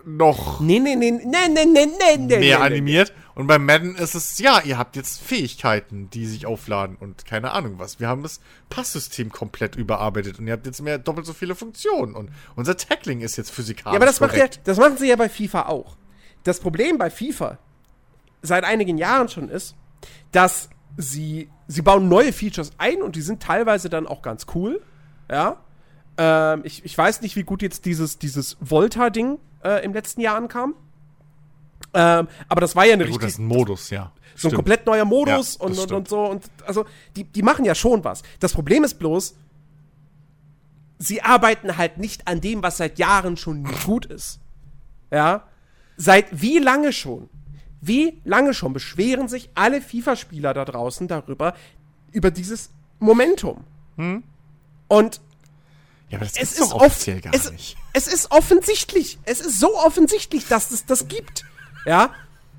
noch 0.04 0.60
nee, 0.60 0.78
nee, 0.78 0.96
nee, 0.96 1.10
nee, 1.10 1.20
nee, 1.48 1.64
nee, 1.64 1.86
nee, 1.86 2.26
mehr 2.26 2.38
nee, 2.38 2.54
animiert. 2.54 3.12
Und 3.34 3.46
bei 3.46 3.58
Madden 3.58 3.96
ist 3.96 4.14
es, 4.14 4.38
ja, 4.38 4.60
ihr 4.62 4.76
habt 4.76 4.96
jetzt 4.96 5.20
Fähigkeiten, 5.20 6.10
die 6.10 6.26
sich 6.26 6.44
aufladen 6.44 6.96
und 6.96 7.24
keine 7.24 7.52
Ahnung 7.52 7.78
was. 7.78 7.98
Wir 7.98 8.08
haben 8.08 8.22
das 8.22 8.40
Passsystem 8.68 9.32
komplett 9.32 9.76
überarbeitet 9.76 10.38
und 10.38 10.46
ihr 10.46 10.52
habt 10.52 10.66
jetzt 10.66 10.82
mehr 10.82 10.98
doppelt 10.98 11.26
so 11.26 11.32
viele 11.32 11.54
Funktionen 11.54 12.14
und 12.14 12.30
unser 12.56 12.76
Tackling 12.76 13.20
ist 13.20 13.36
jetzt 13.36 13.50
physikalisch. 13.50 13.94
Ja, 13.94 13.98
aber 13.98 14.06
das, 14.06 14.20
macht 14.20 14.36
ja, 14.36 14.46
das 14.64 14.78
machen 14.78 14.98
sie 14.98 15.08
ja 15.08 15.16
bei 15.16 15.28
FIFA 15.28 15.66
auch. 15.66 15.96
Das 16.44 16.60
Problem 16.60 16.98
bei 16.98 17.10
FIFA 17.10 17.58
seit 18.42 18.64
einigen 18.64 18.98
Jahren 18.98 19.28
schon 19.28 19.48
ist, 19.48 19.76
dass 20.32 20.68
sie, 20.96 21.48
sie 21.68 21.82
bauen 21.82 22.08
neue 22.08 22.32
Features 22.32 22.72
ein 22.78 23.02
und 23.02 23.16
die 23.16 23.22
sind 23.22 23.42
teilweise 23.42 23.88
dann 23.88 24.06
auch 24.06 24.22
ganz 24.22 24.46
cool. 24.54 24.82
Ja. 25.30 25.58
Ähm, 26.18 26.62
ich, 26.64 26.84
ich 26.84 26.96
weiß 26.96 27.22
nicht, 27.22 27.36
wie 27.36 27.44
gut 27.44 27.62
jetzt 27.62 27.86
dieses, 27.86 28.18
dieses 28.18 28.56
Volta-Ding 28.60 29.38
äh, 29.64 29.84
im 29.84 29.92
letzten 29.92 30.20
Jahr 30.20 30.36
ankam. 30.36 30.74
Ähm, 31.94 32.28
aber 32.48 32.60
das 32.60 32.74
war 32.76 32.84
ja 32.84 32.94
eine 32.94 33.04
ja, 33.04 33.08
richtig. 33.08 33.22
Das 33.22 33.32
ist 33.32 33.38
ein 33.38 33.46
Modus, 33.46 33.90
ja. 33.90 34.12
So 34.34 34.38
Stimmt. 34.38 34.52
ein 34.52 34.56
komplett 34.56 34.86
neuer 34.86 35.04
Modus 35.04 35.58
ja, 35.58 35.66
und, 35.66 35.78
und, 35.78 35.92
und, 35.92 36.08
so. 36.08 36.24
Und 36.24 36.44
also, 36.66 36.86
die, 37.16 37.24
die 37.24 37.42
machen 37.42 37.64
ja 37.64 37.74
schon 37.74 38.02
was. 38.04 38.22
Das 38.40 38.52
Problem 38.52 38.82
ist 38.84 38.98
bloß, 38.98 39.34
sie 40.98 41.22
arbeiten 41.22 41.76
halt 41.76 41.98
nicht 41.98 42.26
an 42.28 42.40
dem, 42.40 42.62
was 42.62 42.78
seit 42.78 42.98
Jahren 42.98 43.36
schon 43.36 43.64
gut 43.84 44.06
ist. 44.06 44.40
Ja. 45.10 45.44
Seit 45.96 46.40
wie 46.40 46.58
lange 46.58 46.92
schon? 46.92 47.28
Wie 47.80 48.20
lange 48.24 48.54
schon 48.54 48.72
beschweren 48.72 49.28
sich 49.28 49.50
alle 49.54 49.82
FIFA-Spieler 49.82 50.54
da 50.54 50.64
draußen 50.64 51.08
darüber, 51.08 51.54
über 52.12 52.30
dieses 52.30 52.70
Momentum? 53.00 53.64
Hm? 53.96 54.22
Und 54.88 55.20
ja, 56.08 56.18
aber 56.18 56.26
das 56.26 56.36
es 56.36 56.58
ist 56.58 56.72
offiziell 56.72 57.20
gar 57.20 57.34
es, 57.34 57.50
nicht. 57.50 57.76
Es 57.92 58.06
ist 58.06 58.30
offensichtlich. 58.30 59.18
Es 59.24 59.40
ist 59.40 59.58
so 59.58 59.76
offensichtlich, 59.76 60.46
dass 60.46 60.70
es 60.70 60.86
das 60.86 61.08
gibt. 61.08 61.44
Ja. 61.84 62.10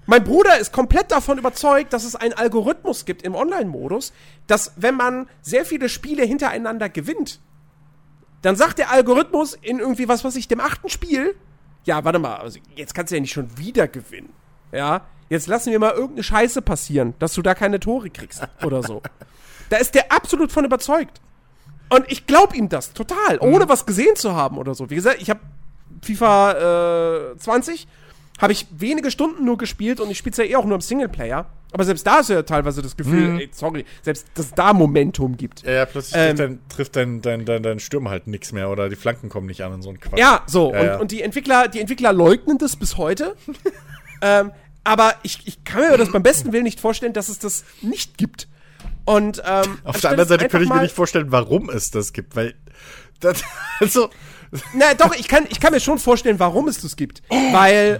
Mein 0.06 0.24
Bruder 0.24 0.60
ist 0.60 0.74
komplett 0.74 1.12
davon 1.12 1.38
überzeugt, 1.38 1.94
dass 1.94 2.04
es 2.04 2.16
einen 2.16 2.34
Algorithmus 2.34 3.06
gibt 3.06 3.22
im 3.22 3.36
Online-Modus, 3.36 4.12
dass 4.48 4.74
wenn 4.76 4.96
man 4.96 5.30
sehr 5.42 5.66
viele 5.66 5.88
Spiele 5.88 6.26
hintereinander 6.26 6.90
gewinnt, 6.90 7.40
dann 8.42 8.58
sagt 8.58 8.80
der 8.80 8.92
Algorithmus 8.92 9.54
in 9.54 9.80
irgendwie 9.80 10.10
was, 10.10 10.26
was 10.26 10.36
ich 10.36 10.50
dem 10.50 10.60
achten 10.60 10.90
Spiel, 10.90 11.36
ja, 11.86 12.04
warte 12.04 12.20
mal, 12.20 12.36
also 12.36 12.60
jetzt 12.76 12.94
kannst 12.94 13.12
du 13.12 13.16
ja 13.16 13.22
nicht 13.22 13.34
schon 13.34 13.58
wieder 13.58 13.88
gewinnen. 13.88 14.30
Ja, 14.72 15.02
jetzt 15.30 15.48
lassen 15.48 15.72
wir 15.72 15.80
mal 15.80 15.92
irgendeine 15.92 16.24
Scheiße 16.24 16.62
passieren, 16.62 17.14
dass 17.20 17.34
du 17.34 17.42
da 17.42 17.56
keine 17.56 17.80
Tore 17.80 18.10
kriegst 18.10 18.48
oder 18.64 18.84
so. 18.84 19.02
da 19.70 19.78
ist 19.78 19.96
der 19.96 20.12
absolut 20.12 20.52
von 20.52 20.66
überzeugt. 20.66 21.22
Und 21.90 22.12
ich 22.12 22.26
glaube 22.26 22.56
ihm 22.56 22.70
das 22.70 22.94
total, 22.94 23.40
ohne 23.40 23.66
mhm. 23.66 23.70
was 23.70 23.86
gesehen 23.86 24.16
zu 24.16 24.34
haben 24.34 24.58
oder 24.58 24.74
so. 24.74 24.90
Wie 24.90 24.96
gesagt, 24.96 25.22
ich 25.22 25.30
habe 25.30 25.42
FIFA 26.02 27.34
äh, 27.34 27.38
20 27.38 27.88
habe 28.40 28.54
ich 28.54 28.68
wenige 28.72 29.12
Stunden 29.12 29.46
nur 29.46 29.58
gespielt 29.58 30.00
und 30.00 30.10
ich 30.10 30.18
spiele 30.18 30.36
ja 30.38 30.44
eh 30.44 30.56
auch 30.56 30.66
nur 30.66 30.76
im 30.76 30.82
Singleplayer. 30.82 31.46
Aber 31.72 31.84
selbst 31.86 32.06
da 32.06 32.20
ist 32.20 32.30
ja 32.30 32.44
teilweise 32.44 32.84
das 32.84 32.96
Gefühl, 32.96 33.30
mhm. 33.30 33.40
ey, 33.40 33.50
sorry, 33.52 33.84
selbst 34.04 34.28
dass 34.36 34.48
es 34.48 34.52
da 34.54 34.74
Momentum 34.74 35.38
gibt. 35.38 35.64
Ja, 35.64 35.72
ja 35.72 35.86
plötzlich 35.86 36.16
ähm, 36.16 36.36
dein, 36.36 36.60
trifft 36.70 36.96
dein, 36.96 37.22
dein, 37.22 37.46
dein, 37.46 37.64
dein 37.64 37.80
Stürmer 37.80 38.12
halt 38.12 38.28
nichts 38.28 38.52
mehr 38.52 38.70
oder 38.70 38.90
die 38.90 38.96
Flanken 38.96 39.30
kommen 39.30 39.48
nicht 39.48 39.62
an 39.62 39.74
und 39.74 39.82
so 39.82 39.90
ein 39.90 40.00
Quatsch. 40.00 40.20
Ja, 40.20 40.44
so. 40.46 40.72
Ja, 40.72 40.80
und, 40.80 40.86
ja. 40.86 40.98
und 41.00 41.12
die 41.12 41.22
Entwickler, 41.24 41.68
die 41.68 41.80
Entwickler 41.80 42.14
leugnen 42.14 42.60
das 42.60 42.76
bis 42.76 42.98
heute. 42.98 43.36
ähm, 44.22 44.52
aber 44.84 45.16
ich, 45.24 45.40
ich 45.46 45.64
kann 45.64 45.90
mir 45.90 45.98
das 45.98 46.12
beim 46.12 46.22
besten 46.22 46.52
Willen 46.54 46.64
nicht 46.64 46.80
vorstellen, 46.80 47.14
dass 47.14 47.30
es 47.30 47.40
das 47.40 47.64
nicht 47.82 48.18
gibt. 48.20 48.48
Und 49.06 49.42
ähm, 49.46 49.80
auf 49.84 50.00
der 50.00 50.12
anderen 50.12 50.30
Seite 50.30 50.48
könnte 50.48 50.66
ich 50.66 50.70
mir 50.72 50.82
nicht 50.82 50.96
vorstellen, 50.96 51.32
warum 51.32 51.70
es 51.70 51.90
das 51.90 52.14
gibt, 52.14 52.36
weil 52.36 52.54
das, 53.20 53.44
also 53.80 54.10
na 54.76 54.94
doch, 54.94 55.16
ich 55.16 55.28
kann 55.28 55.46
ich 55.50 55.60
kann 55.60 55.74
mir 55.74 55.80
schon 55.80 55.98
vorstellen, 55.98 56.38
warum 56.40 56.68
es 56.68 56.82
das 56.82 56.96
gibt, 56.96 57.24
weil 57.30 58.00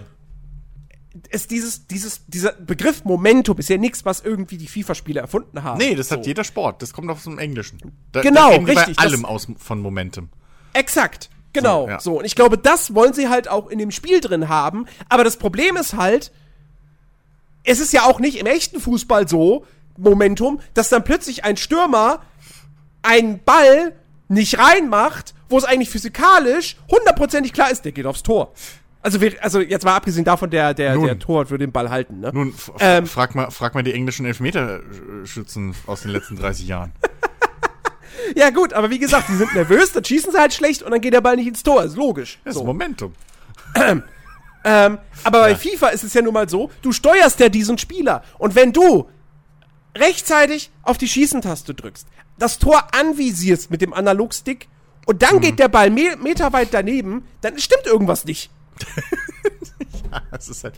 es 1.30 1.48
dieses 1.48 1.88
dieses 1.88 2.26
dieser 2.28 2.54
Begriff 2.54 3.06
Momentum 3.06 3.58
ist 3.58 3.70
ja 3.70 3.78
nichts, 3.78 4.04
was 4.06 4.22
irgendwie 4.22 4.58
die 4.58 4.68
FIFA-Spiele 4.68 5.20
erfunden 5.20 5.64
haben. 5.64 5.78
Nee, 5.78 5.96
das 5.96 6.10
so. 6.10 6.16
hat 6.16 6.26
jeder 6.26 6.44
Sport. 6.44 6.82
Das 6.82 6.94
kommt 6.94 7.10
aus 7.10 7.24
dem 7.24 7.38
Englischen. 7.40 7.80
Da, 8.12 8.22
genau, 8.22 8.52
da 8.52 8.64
richtig. 8.64 8.98
Bei 8.98 9.04
allem 9.04 9.26
aus 9.26 9.48
von 9.58 9.80
Momentum. 9.80 10.30
Exakt. 10.74 11.30
Genau. 11.54 11.84
So, 11.84 11.90
ja. 11.90 12.00
so, 12.00 12.20
und 12.20 12.26
ich 12.26 12.36
glaube, 12.36 12.58
das 12.58 12.96
wollen 12.96 13.14
sie 13.14 13.30
halt 13.30 13.48
auch 13.48 13.70
in 13.70 13.78
dem 13.78 13.92
Spiel 13.92 14.22
drin 14.22 14.50
haben. 14.50 14.88
Aber 15.08 15.24
das 15.24 15.38
Problem 15.38 15.78
ist 15.78 15.94
halt, 15.94 16.32
es 17.64 17.80
ist 17.80 17.94
ja 17.94 18.04
auch 18.04 18.20
nicht 18.20 18.40
im 18.40 18.48
echten 18.48 18.80
Fußball 18.80 19.28
so, 19.28 19.66
Momentum, 19.98 20.60
dass 20.74 20.90
dann 20.90 21.04
plötzlich 21.04 21.44
ein 21.44 21.58
Stürmer 21.58 22.24
einen 23.04 23.44
Ball 23.44 23.94
nicht 24.28 24.58
reinmacht, 24.58 25.36
wo 25.50 25.58
es 25.58 25.66
eigentlich 25.66 25.90
physikalisch 25.90 26.78
hundertprozentig 26.90 27.54
klar 27.54 27.70
ist, 27.70 27.86
der 27.86 27.92
geht 27.92 28.08
aufs 28.08 28.24
Tor. 28.24 28.54
Also, 29.04 29.20
also 29.42 29.60
jetzt 29.60 29.84
mal 29.84 29.98
abgesehen 29.98 30.24
davon, 30.24 30.50
der, 30.50 30.74
der, 30.74 30.96
Nun, 30.96 31.06
der 31.06 31.20
Tor 31.20 31.50
würde 31.50 31.66
den 31.66 31.74
Ball 31.74 31.90
halten. 31.90 32.22
Ne? 32.22 32.32
Nun, 32.34 32.54
ähm, 32.80 33.06
frag, 33.06 33.36
mal, 33.36 33.52
frag 33.52 33.76
mal 33.76 33.84
die 33.84 33.94
englischen 33.94 34.26
Elfmeterschützen 34.26 35.76
aus 35.88 36.04
den 36.04 36.12
letzten 36.12 36.38
30 36.38 36.66
Jahren. 36.70 36.94
ja 38.36 38.50
gut, 38.50 38.72
aber 38.72 38.90
wie 38.90 39.00
gesagt, 39.00 39.28
die 39.28 39.36
sind 39.36 39.54
nervös, 39.54 39.92
dann 39.92 40.06
schießen 40.06 40.32
sie 40.32 40.40
halt 40.40 40.54
schlecht 40.54 40.84
und 40.84 40.92
dann 40.92 41.02
geht 41.02 41.14
der 41.14 41.20
Ball 41.20 41.36
nicht 41.36 41.48
ins 41.48 41.64
Tor. 41.64 41.84
Ist 41.84 41.98
logisch. 41.98 42.40
Das 42.46 42.54
so. 42.54 42.62
ist 42.62 42.66
Momentum. 42.66 43.14
Ähm, 43.76 44.04
ähm, 44.64 44.98
aber 45.26 45.50
ja. 45.50 45.54
bei 45.54 45.56
FIFA 45.58 45.90
ist 45.90 46.06
es 46.06 46.14
ja 46.14 46.22
nun 46.22 46.34
mal 46.34 46.48
so, 46.48 46.72
du 46.82 46.94
steuerst 46.94 47.42
ja 47.42 47.50
diesen 47.50 47.78
Spieler. 47.78 48.24
Und 48.38 48.56
wenn 48.56 48.72
du 48.72 49.10
rechtzeitig 49.98 50.72
auf 50.82 50.98
die 50.98 51.10
Schießentaste 51.10 51.74
drückst, 51.74 52.08
das 52.40 52.58
Tor 52.58 52.88
anvisierst 52.98 53.70
mit 53.70 53.82
dem 53.82 53.94
Analogstick 53.94 54.70
und 55.06 55.22
dann 55.22 55.36
mhm. 55.36 55.42
geht 55.42 55.60
der 55.60 55.68
Ball 55.68 55.90
me 55.90 56.16
meterweit 56.22 56.70
daneben, 56.72 57.26
dann 57.42 57.60
stimmt 57.60 57.86
irgendwas 57.86 58.24
nicht. 58.24 58.50
ja, 60.12 60.22
das 60.32 60.50
ist 60.50 60.64
halt. 60.64 60.76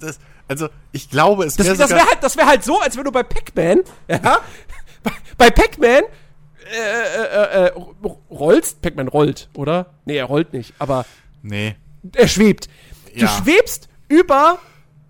Das, 0.00 0.18
also, 0.48 0.68
ich 0.92 1.10
glaube, 1.10 1.44
es 1.44 1.58
wäre. 1.58 1.68
Das, 1.68 1.78
das 1.78 1.90
wäre 1.90 2.06
halt, 2.06 2.36
wär 2.36 2.46
halt 2.46 2.64
so, 2.64 2.80
als 2.80 2.96
wenn 2.96 3.04
du 3.04 3.12
bei 3.12 3.22
Pac-Man, 3.22 3.82
ja, 4.08 4.18
bei, 5.02 5.12
bei 5.36 5.50
Pac-Man 5.50 6.02
äh, 6.72 7.64
äh, 7.64 7.66
äh, 7.66 7.72
rollst. 8.30 8.82
Pac-Man 8.82 9.08
rollt, 9.08 9.48
oder? 9.54 9.86
Nee, 10.04 10.16
er 10.16 10.26
rollt 10.26 10.52
nicht, 10.52 10.74
aber. 10.78 11.04
Nee. 11.42 11.76
Er 12.14 12.28
schwebt. 12.28 12.68
Du 13.14 13.20
ja. 13.20 13.28
schwebst 13.28 13.88
über 14.08 14.58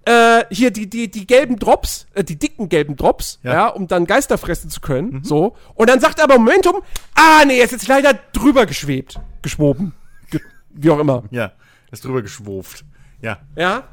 äh, 0.04 0.44
hier 0.50 0.70
die, 0.70 0.88
die, 0.88 1.10
die 1.10 1.26
gelben 1.26 1.58
Drops, 1.58 2.06
äh, 2.14 2.24
die 2.24 2.38
dicken 2.38 2.68
gelben 2.68 2.96
Drops, 2.96 3.38
ja. 3.42 3.52
ja 3.52 3.68
um 3.68 3.88
dann 3.88 4.06
Geister 4.06 4.38
fressen 4.38 4.70
zu 4.70 4.80
können. 4.80 5.14
Mhm. 5.14 5.24
So. 5.24 5.56
Und 5.74 5.88
dann 5.88 6.00
sagt 6.00 6.18
er 6.18 6.24
aber 6.24 6.38
Momentum, 6.38 6.82
ah, 7.14 7.44
nee, 7.46 7.58
er 7.58 7.64
ist 7.64 7.72
jetzt 7.72 7.88
leider 7.88 8.14
drüber 8.32 8.66
geschwebt. 8.66 9.18
Geschwoben. 9.42 9.94
Ge 10.30 10.40
wie 10.70 10.90
auch 10.90 10.98
immer. 10.98 11.24
Ja, 11.30 11.52
ist 11.94 12.04
drüber 12.04 12.22
geschwuft. 12.22 12.84
Ja. 13.20 13.38
Ja? 13.56 13.88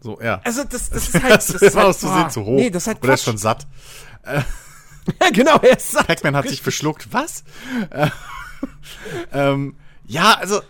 So, 0.00 0.20
ja. 0.20 0.40
Also, 0.44 0.64
das, 0.64 0.90
das 0.90 1.08
ist 1.08 1.14
halt. 1.14 1.24
Das, 1.36 1.46
das 1.48 1.62
ist 1.62 1.76
halt, 1.76 1.86
auszusehen 1.86 2.30
zu 2.30 2.44
hoch. 2.44 2.56
Nee, 2.56 2.70
das 2.70 2.84
ist 2.84 2.86
halt 2.86 3.02
Oder 3.02 3.14
ist 3.14 3.24
schon 3.24 3.38
satt. 3.38 3.66
ja, 4.24 5.30
genau, 5.32 5.58
er 5.58 5.76
ist 5.76 5.90
satt. 5.90 6.06
Pac-Man 6.06 6.36
hat 6.36 6.48
sich 6.48 6.62
verschluckt. 6.62 7.08
Was? 7.12 7.44
ähm, 9.32 9.76
ja, 10.06 10.34
also, 10.34 10.60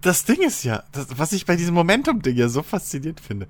das 0.00 0.24
Ding 0.24 0.42
ist 0.42 0.64
ja, 0.64 0.84
das, 0.92 1.06
was 1.16 1.32
ich 1.32 1.46
bei 1.46 1.56
diesem 1.56 1.74
Momentum-Ding 1.74 2.36
ja 2.36 2.48
so 2.48 2.62
faszinierend 2.62 3.20
finde 3.20 3.48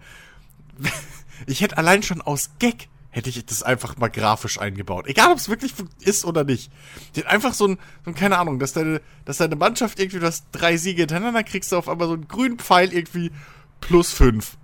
ich 1.47 1.61
hätte 1.61 1.78
allein 1.78 2.03
schon 2.03 2.22
aus 2.22 2.51
Gag 2.59 2.88
hätte 3.17 3.31
ich 3.31 3.47
das 3.47 3.62
einfach 3.62 3.97
mal 3.97 4.09
grafisch 4.09 4.61
eingebaut. 4.61 5.07
Egal, 5.07 5.33
ob 5.33 5.39
es 5.39 5.49
wirklich 5.49 5.73
ist 6.01 6.27
oder 6.27 6.45
nicht. 6.45 6.71
Hat 7.17 7.25
einfach 7.27 7.55
so 7.55 7.67
ein, 7.67 7.79
so 8.05 8.11
ein, 8.11 8.14
keine 8.14 8.37
Ahnung, 8.37 8.59
dass 8.59 8.75
deine, 8.75 9.01
dass 9.25 9.39
deine 9.39 9.57
Mannschaft 9.57 9.99
irgendwie, 9.99 10.19
du 10.19 10.27
hast 10.27 10.49
drei 10.53 10.77
Siege 10.77 11.01
hintereinander, 11.01 11.43
kriegst 11.43 11.73
du 11.73 11.79
auf 11.79 11.89
einmal 11.89 12.09
so 12.09 12.12
einen 12.12 12.29
grünen 12.29 12.59
Pfeil 12.59 12.93
irgendwie 12.93 13.33
plus 13.81 14.12
fünf. 14.12 14.59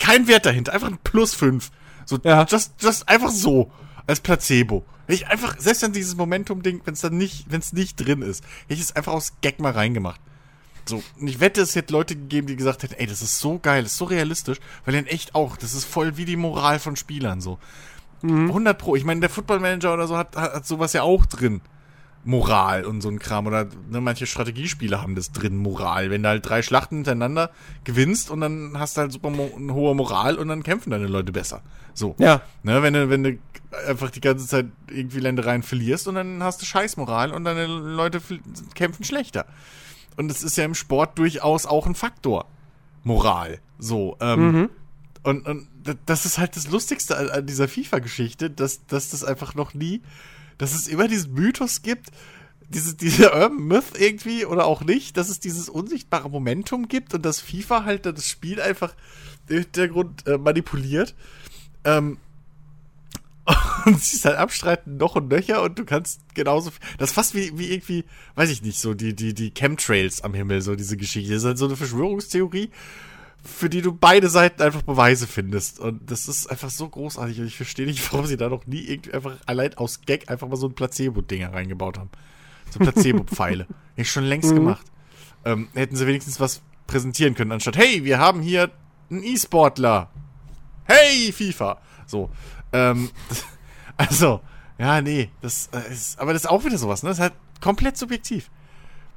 Kein 0.00 0.26
Wert 0.26 0.44
dahinter, 0.44 0.72
einfach 0.72 0.88
ein 0.88 0.98
plus 1.04 1.34
fünf. 1.34 1.70
So, 2.04 2.18
ja. 2.24 2.44
just, 2.50 2.82
just 2.82 3.08
einfach 3.08 3.30
so. 3.30 3.70
Als 4.08 4.18
Placebo. 4.18 4.84
Ich 5.06 5.28
einfach, 5.28 5.56
selbst 5.60 5.82
wenn 5.82 5.92
dieses 5.92 6.16
Momentum-Ding, 6.16 6.82
wenn 6.84 6.94
es 6.94 7.00
dann 7.02 7.16
nicht, 7.16 7.46
wenn 7.48 7.60
es 7.60 7.72
nicht 7.72 7.94
drin 7.94 8.22
ist, 8.22 8.42
hätte 8.62 8.74
ich 8.74 8.80
es 8.80 8.96
einfach 8.96 9.12
aus 9.12 9.34
Gag 9.40 9.60
mal 9.60 9.70
reingemacht. 9.70 10.20
So, 10.84 11.02
und 11.20 11.28
ich 11.28 11.40
wette, 11.40 11.60
es 11.60 11.76
hätte 11.76 11.92
Leute 11.92 12.16
gegeben, 12.16 12.46
die 12.46 12.56
gesagt 12.56 12.82
hätten, 12.82 12.94
ey, 12.94 13.06
das 13.06 13.22
ist 13.22 13.38
so 13.38 13.58
geil, 13.58 13.82
das 13.82 13.92
ist 13.92 13.98
so 13.98 14.04
realistisch, 14.06 14.58
weil 14.84 14.94
dann 14.94 15.06
echt 15.06 15.34
auch, 15.34 15.56
das 15.56 15.74
ist 15.74 15.84
voll 15.84 16.16
wie 16.16 16.24
die 16.24 16.36
Moral 16.36 16.78
von 16.78 16.96
Spielern 16.96 17.40
so. 17.40 17.58
Mhm. 18.22 18.48
100 18.48 18.78
Pro. 18.78 18.96
Ich 18.96 19.04
meine, 19.04 19.20
der 19.20 19.30
Football 19.30 19.60
Manager 19.60 19.94
oder 19.94 20.06
so 20.06 20.16
hat, 20.16 20.36
hat, 20.36 20.54
hat 20.54 20.66
sowas 20.66 20.92
ja 20.92 21.02
auch 21.02 21.26
drin. 21.26 21.60
Moral 22.24 22.84
und 22.84 23.00
so 23.00 23.08
ein 23.08 23.18
Kram. 23.18 23.46
Oder 23.46 23.66
ne, 23.90 24.00
manche 24.00 24.26
Strategiespiele 24.26 25.00
haben 25.00 25.14
das 25.14 25.32
drin, 25.32 25.56
Moral. 25.56 26.10
Wenn 26.10 26.22
du 26.22 26.28
halt 26.28 26.48
drei 26.48 26.62
Schlachten 26.62 26.96
hintereinander 26.96 27.50
gewinnst 27.84 28.30
und 28.30 28.40
dann 28.40 28.78
hast 28.78 28.96
du 28.96 29.02
halt 29.02 29.12
super 29.12 29.30
mo 29.30 29.50
hohe 29.72 29.94
Moral 29.94 30.38
und 30.38 30.48
dann 30.48 30.62
kämpfen 30.62 30.90
deine 30.90 31.08
Leute 31.08 31.32
besser. 31.32 31.62
So. 31.94 32.14
Ja. 32.18 32.42
Ne, 32.62 32.82
wenn 32.82 32.94
du, 32.94 33.10
wenn 33.10 33.24
du 33.24 33.38
einfach 33.88 34.10
die 34.10 34.20
ganze 34.20 34.46
Zeit 34.46 34.66
irgendwie 34.88 35.20
Ländereien 35.20 35.62
verlierst 35.62 36.06
und 36.06 36.14
dann 36.14 36.42
hast 36.42 36.62
du 36.62 36.66
Scheißmoral 36.66 37.32
und 37.32 37.44
deine 37.44 37.66
Leute 37.66 38.20
kämpfen 38.74 39.04
schlechter. 39.04 39.46
Und 40.16 40.30
es 40.30 40.42
ist 40.42 40.56
ja 40.56 40.64
im 40.64 40.74
Sport 40.74 41.18
durchaus 41.18 41.66
auch 41.66 41.86
ein 41.86 41.94
Faktor. 41.94 42.46
Moral. 43.04 43.60
So. 43.78 44.16
Ähm, 44.20 44.52
mhm. 44.52 44.70
Und, 45.22 45.46
und 45.46 45.68
das 46.06 46.26
ist 46.26 46.38
halt 46.38 46.56
das 46.56 46.68
Lustigste 46.68 47.32
an 47.32 47.46
dieser 47.46 47.68
FIFA-Geschichte, 47.68 48.50
dass, 48.50 48.86
dass 48.86 49.10
das 49.10 49.24
einfach 49.24 49.54
noch 49.54 49.72
nie, 49.72 50.02
dass 50.58 50.74
es 50.74 50.88
immer 50.88 51.08
diesen 51.08 51.32
Mythos 51.34 51.82
gibt, 51.82 52.10
diese, 52.68 52.94
diese 52.94 53.32
Urban 53.32 53.56
Myth 53.56 53.98
irgendwie 53.98 54.44
oder 54.44 54.66
auch 54.66 54.82
nicht, 54.82 55.16
dass 55.16 55.28
es 55.28 55.38
dieses 55.38 55.68
unsichtbare 55.68 56.28
Momentum 56.28 56.88
gibt 56.88 57.14
und 57.14 57.24
dass 57.24 57.40
FIFA 57.40 57.84
halt 57.84 58.06
das 58.06 58.28
Spiel 58.28 58.60
einfach 58.60 58.94
im 59.48 59.58
Hintergrund 59.58 60.26
äh, 60.26 60.38
manipuliert. 60.38 61.14
Ähm, 61.84 62.18
und 63.86 64.00
sie 64.00 64.16
es 64.16 64.24
halt 64.24 64.36
abstreiten 64.36 64.96
noch 64.96 65.16
und 65.16 65.28
nöcher 65.28 65.62
und 65.62 65.78
du 65.78 65.84
kannst 65.84 66.20
genauso 66.34 66.70
das 66.98 67.10
ist 67.10 67.14
fast 67.14 67.34
wie, 67.34 67.58
wie 67.58 67.72
irgendwie, 67.72 68.04
weiß 68.36 68.50
ich 68.50 68.62
nicht, 68.62 68.78
so 68.78 68.94
die, 68.94 69.14
die, 69.14 69.34
die 69.34 69.52
Chemtrails 69.52 70.22
am 70.22 70.34
Himmel, 70.34 70.62
so 70.62 70.76
diese 70.76 70.96
Geschichte. 70.96 71.32
Das 71.32 71.42
ist 71.42 71.46
halt 71.46 71.58
so 71.58 71.66
eine 71.66 71.76
Verschwörungstheorie 71.76 72.70
für 73.44 73.68
die 73.68 73.82
du 73.82 73.92
beide 73.92 74.28
Seiten 74.28 74.62
einfach 74.62 74.82
Beweise 74.82 75.26
findest. 75.26 75.80
Und 75.80 76.10
das 76.10 76.28
ist 76.28 76.46
einfach 76.46 76.70
so 76.70 76.88
großartig. 76.88 77.40
Und 77.40 77.46
ich 77.46 77.56
verstehe 77.56 77.86
nicht, 77.86 78.12
warum 78.12 78.26
sie 78.26 78.36
da 78.36 78.48
noch 78.48 78.66
nie 78.66 78.82
irgendwie 78.82 79.12
einfach 79.12 79.36
allein 79.46 79.74
aus 79.74 80.02
Gag 80.06 80.30
einfach 80.30 80.48
mal 80.48 80.56
so 80.56 80.68
ein 80.68 80.74
Placebo-Dinger 80.74 81.52
reingebaut 81.52 81.98
haben. 81.98 82.10
So 82.70 82.78
Placebo-Pfeile. 82.78 83.64
Hätte 83.94 84.02
ich 84.02 84.12
schon 84.12 84.24
längst 84.24 84.52
mhm. 84.52 84.56
gemacht. 84.56 84.86
Ähm, 85.44 85.68
hätten 85.74 85.96
sie 85.96 86.06
wenigstens 86.06 86.38
was 86.38 86.62
präsentieren 86.86 87.34
können, 87.34 87.50
anstatt, 87.50 87.76
hey, 87.76 88.04
wir 88.04 88.20
haben 88.20 88.42
hier 88.42 88.70
einen 89.10 89.24
E-Sportler. 89.24 90.08
Hey, 90.84 91.32
FIFA. 91.32 91.80
So. 92.06 92.30
Ähm, 92.72 93.10
also, 93.96 94.40
ja, 94.78 95.00
nee, 95.00 95.30
das 95.40 95.68
äh, 95.72 95.92
ist, 95.92 96.18
aber 96.18 96.32
das 96.32 96.44
ist 96.44 96.50
auch 96.50 96.64
wieder 96.64 96.78
sowas, 96.78 97.02
ne? 97.02 97.10
Das 97.10 97.18
ist 97.18 97.22
halt 97.22 97.34
komplett 97.60 97.96
subjektiv. 97.96 98.50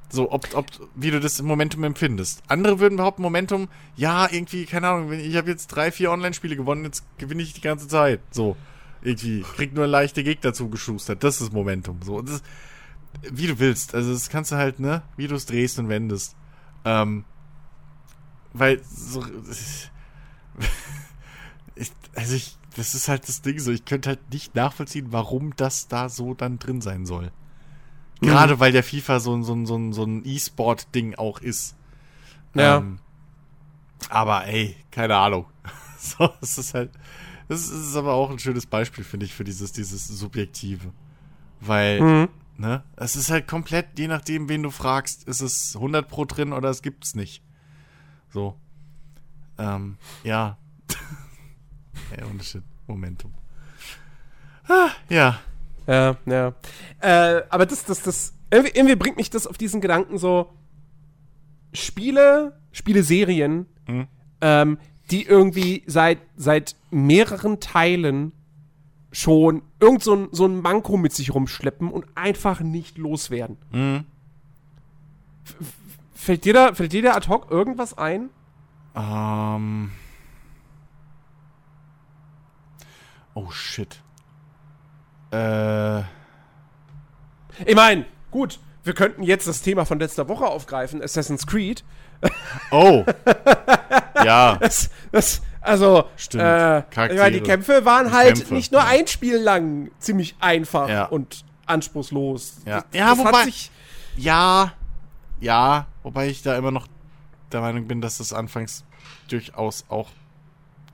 So, 0.10 0.32
ob, 0.32 0.53
ob, 0.53 0.68
wie 0.95 1.12
du 1.12 1.20
das 1.20 1.41
Momentum 1.41 1.84
empfindest. 1.84 2.43
Andere 2.47 2.80
würden 2.80 2.97
behaupten, 2.97 3.24
Momentum, 3.24 3.70
ja, 3.95 4.32
irgendwie, 4.32 4.66
keine 4.66 4.89
Ahnung, 4.89 5.12
ich 5.12 5.36
habe 5.36 5.49
jetzt 5.49 5.68
drei, 5.68 5.91
vier 5.91 6.12
Online-Spiele 6.12 6.56
gewonnen, 6.56 6.86
jetzt 6.86 7.03
gewinne 7.18 7.41
ich 7.41 7.53
die 7.53 7.62
ganze 7.62 7.88
Zeit. 7.88 8.22
So, 8.30 8.56
irgendwie, 9.01 9.41
krieg 9.41 9.74
nur 9.74 9.88
leichte 9.88 10.24
Gegner 10.24 10.53
zugeschustert. 10.53 11.24
Das 11.24 11.41
ist 11.41 11.53
Momentum. 11.53 12.01
So, 12.03 12.22
das, 12.22 12.43
wie 13.22 13.47
du 13.47 13.60
willst. 13.60 13.95
Also, 13.95 14.14
das 14.14 14.30
kannst 14.30 14.51
du 14.51 14.58
halt, 14.58 14.80
ne, 14.80 15.01
wie 15.18 15.28
du 15.28 15.36
es 15.36 15.47
drehst 15.47 15.80
und 15.80 15.89
wendest. 15.89 16.36
Ähm, 16.86 17.26
weil, 18.53 18.80
so, 18.84 19.26
ich, 21.76 21.91
also 22.14 22.36
ich, 22.36 22.58
das 22.76 22.93
ist 22.93 23.07
halt 23.07 23.28
das 23.28 23.41
Ding 23.41 23.59
so, 23.59 23.71
ich 23.71 23.86
könnte 23.86 24.09
halt 24.09 24.32
nicht 24.32 24.55
nachvollziehen, 24.55 25.07
warum 25.11 25.55
das 25.55 25.88
da 25.88 26.09
so 26.09 26.34
dann 26.34 26.59
drin 26.59 26.82
sein 26.82 27.05
soll. 27.05 27.32
Gerade 28.21 28.55
mhm. 28.55 28.59
weil 28.59 28.71
der 28.71 28.84
FIFA 28.84 29.19
so, 29.19 29.41
so, 29.41 29.65
so, 29.65 29.91
so 29.91 30.03
ein 30.03 30.23
E-Sport-Ding 30.26 31.15
auch 31.15 31.39
ist. 31.39 31.76
Ja. 32.53 32.78
Ähm, 32.78 32.99
aber 34.09 34.45
ey, 34.45 34.76
keine 34.91 35.15
Ahnung. 35.15 35.45
so, 35.97 36.30
es 36.41 36.57
ist 36.57 36.73
halt. 36.73 36.91
Das 37.47 37.69
ist 37.69 37.95
aber 37.95 38.13
auch 38.13 38.32
ein 38.32 38.39
schönes 38.39 38.65
Beispiel, 38.65 39.03
finde 39.03 39.28
ich, 39.28 39.34
für 39.34 39.43
dieses, 39.43 39.71
dieses 39.71 40.07
Subjektive. 40.07 40.91
Weil, 41.59 42.01
mhm. 42.01 42.30
ne, 42.57 42.84
es 42.95 43.15
ist 43.15 43.30
halt 43.30 43.47
komplett, 43.47 43.99
je 43.99 44.07
nachdem, 44.07 44.49
wen 44.49 44.63
du 44.63 44.71
fragst, 44.71 45.28
ist 45.28 45.41
es 45.41 45.76
100 45.76 46.07
Pro 46.07 46.26
drin 46.26 46.53
oder 46.53 46.69
es 46.69 46.82
gibt's 46.82 47.13
nicht. 47.13 47.43
So. 48.30 48.57
Ähm, 49.57 49.97
ja. 50.23 50.57
ey, 52.18 52.24
ohne 52.30 52.43
Shit. 52.43 52.63
Momentum. 52.88 53.34
Ah, 54.68 54.89
ja. 55.09 55.39
Ja, 55.88 56.18
ja. 56.26 56.53
Äh, 56.99 57.43
aber 57.49 57.66
das, 57.66 57.86
das, 57.86 58.01
das, 58.01 58.34
irgendwie, 58.49 58.76
irgendwie, 58.76 58.95
bringt 58.95 59.18
mich 59.18 59.30
das 59.30 59.47
auf 59.47 59.57
diesen 59.57 59.82
Gedanken 59.82 60.18
so, 60.18 60.51
Spiele, 61.74 62.57
Spieleserien, 62.72 63.68
mhm. 63.88 64.07
ähm, 64.41 64.78
die 65.11 65.24
irgendwie 65.24 65.84
seit, 65.86 66.20
seit 66.36 66.76
mehreren 66.89 67.59
Teilen 67.59 68.32
schon 69.11 69.61
irgend 69.80 70.03
so 70.03 70.16
ein, 70.16 70.28
so 70.32 70.45
ein 70.45 70.61
Manko 70.61 70.97
mit 70.97 71.13
sich 71.13 71.34
rumschleppen 71.34 71.89
und 71.91 72.05
einfach 72.16 72.61
nicht 72.61 72.97
loswerden. 72.97 73.57
Mhm. 73.72 74.05
Fällt 76.13 76.45
dir 76.45 76.53
da, 76.53 76.74
fällt 76.74 76.93
dir 76.93 77.03
da 77.03 77.13
ad 77.13 77.28
hoc 77.28 77.51
irgendwas 77.51 77.97
ein? 77.97 78.30
Ähm. 78.95 79.91
Oh 83.36 83.51
shit. 83.51 84.01
Äh. 85.31 85.99
Ich 87.65 87.75
meine, 87.75 88.05
gut, 88.31 88.59
wir 88.83 88.93
könnten 88.93 89.23
jetzt 89.23 89.47
das 89.47 89.61
Thema 89.61 89.86
von 89.86 89.99
letzter 89.99 90.27
Woche 90.27 90.45
aufgreifen, 90.45 91.01
Assassin's 91.01 91.45
Creed. 91.45 91.83
Oh. 92.71 93.05
ja. 94.23 94.55
Das, 94.55 94.89
das, 95.11 95.41
also, 95.61 96.05
Stimmt. 96.15 96.43
Äh, 96.43 96.79
ich 96.79 97.19
meine, 97.19 97.31
die 97.31 97.41
Kämpfe 97.41 97.86
waren 97.86 98.07
die 98.07 98.13
halt 98.13 98.36
Kämpfe, 98.38 98.53
nicht 98.53 98.71
nur 98.71 98.81
ja. 98.81 98.88
ein 98.88 99.07
Spiel 99.07 99.38
lang 99.38 99.91
ziemlich 99.99 100.36
einfach 100.39 100.89
ja. 100.89 101.05
und 101.05 101.43
anspruchslos. 101.65 102.57
Ja, 102.65 102.81
das, 102.81 102.86
ja 102.93 103.09
das 103.09 103.17
wobei. 103.19 103.45
ja, 104.15 104.73
ja, 105.39 105.88
wobei 106.03 106.29
ich 106.29 106.41
da 106.41 106.57
immer 106.57 106.71
noch 106.71 106.88
der 107.51 107.61
Meinung 107.61 107.88
bin, 107.88 108.01
dass 108.01 108.19
das 108.19 108.33
anfangs 108.33 108.86
durchaus 109.27 109.86
auch 109.89 110.09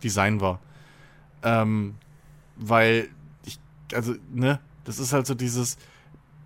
Design 0.04 0.42
war. 0.42 0.60
Ähm, 1.44 1.96
weil 2.62 3.10
also, 3.94 4.16
ne, 4.32 4.60
das 4.86 5.00
ist 5.00 5.14
halt 5.14 5.28
so 5.28 5.36
dieses, 5.36 5.78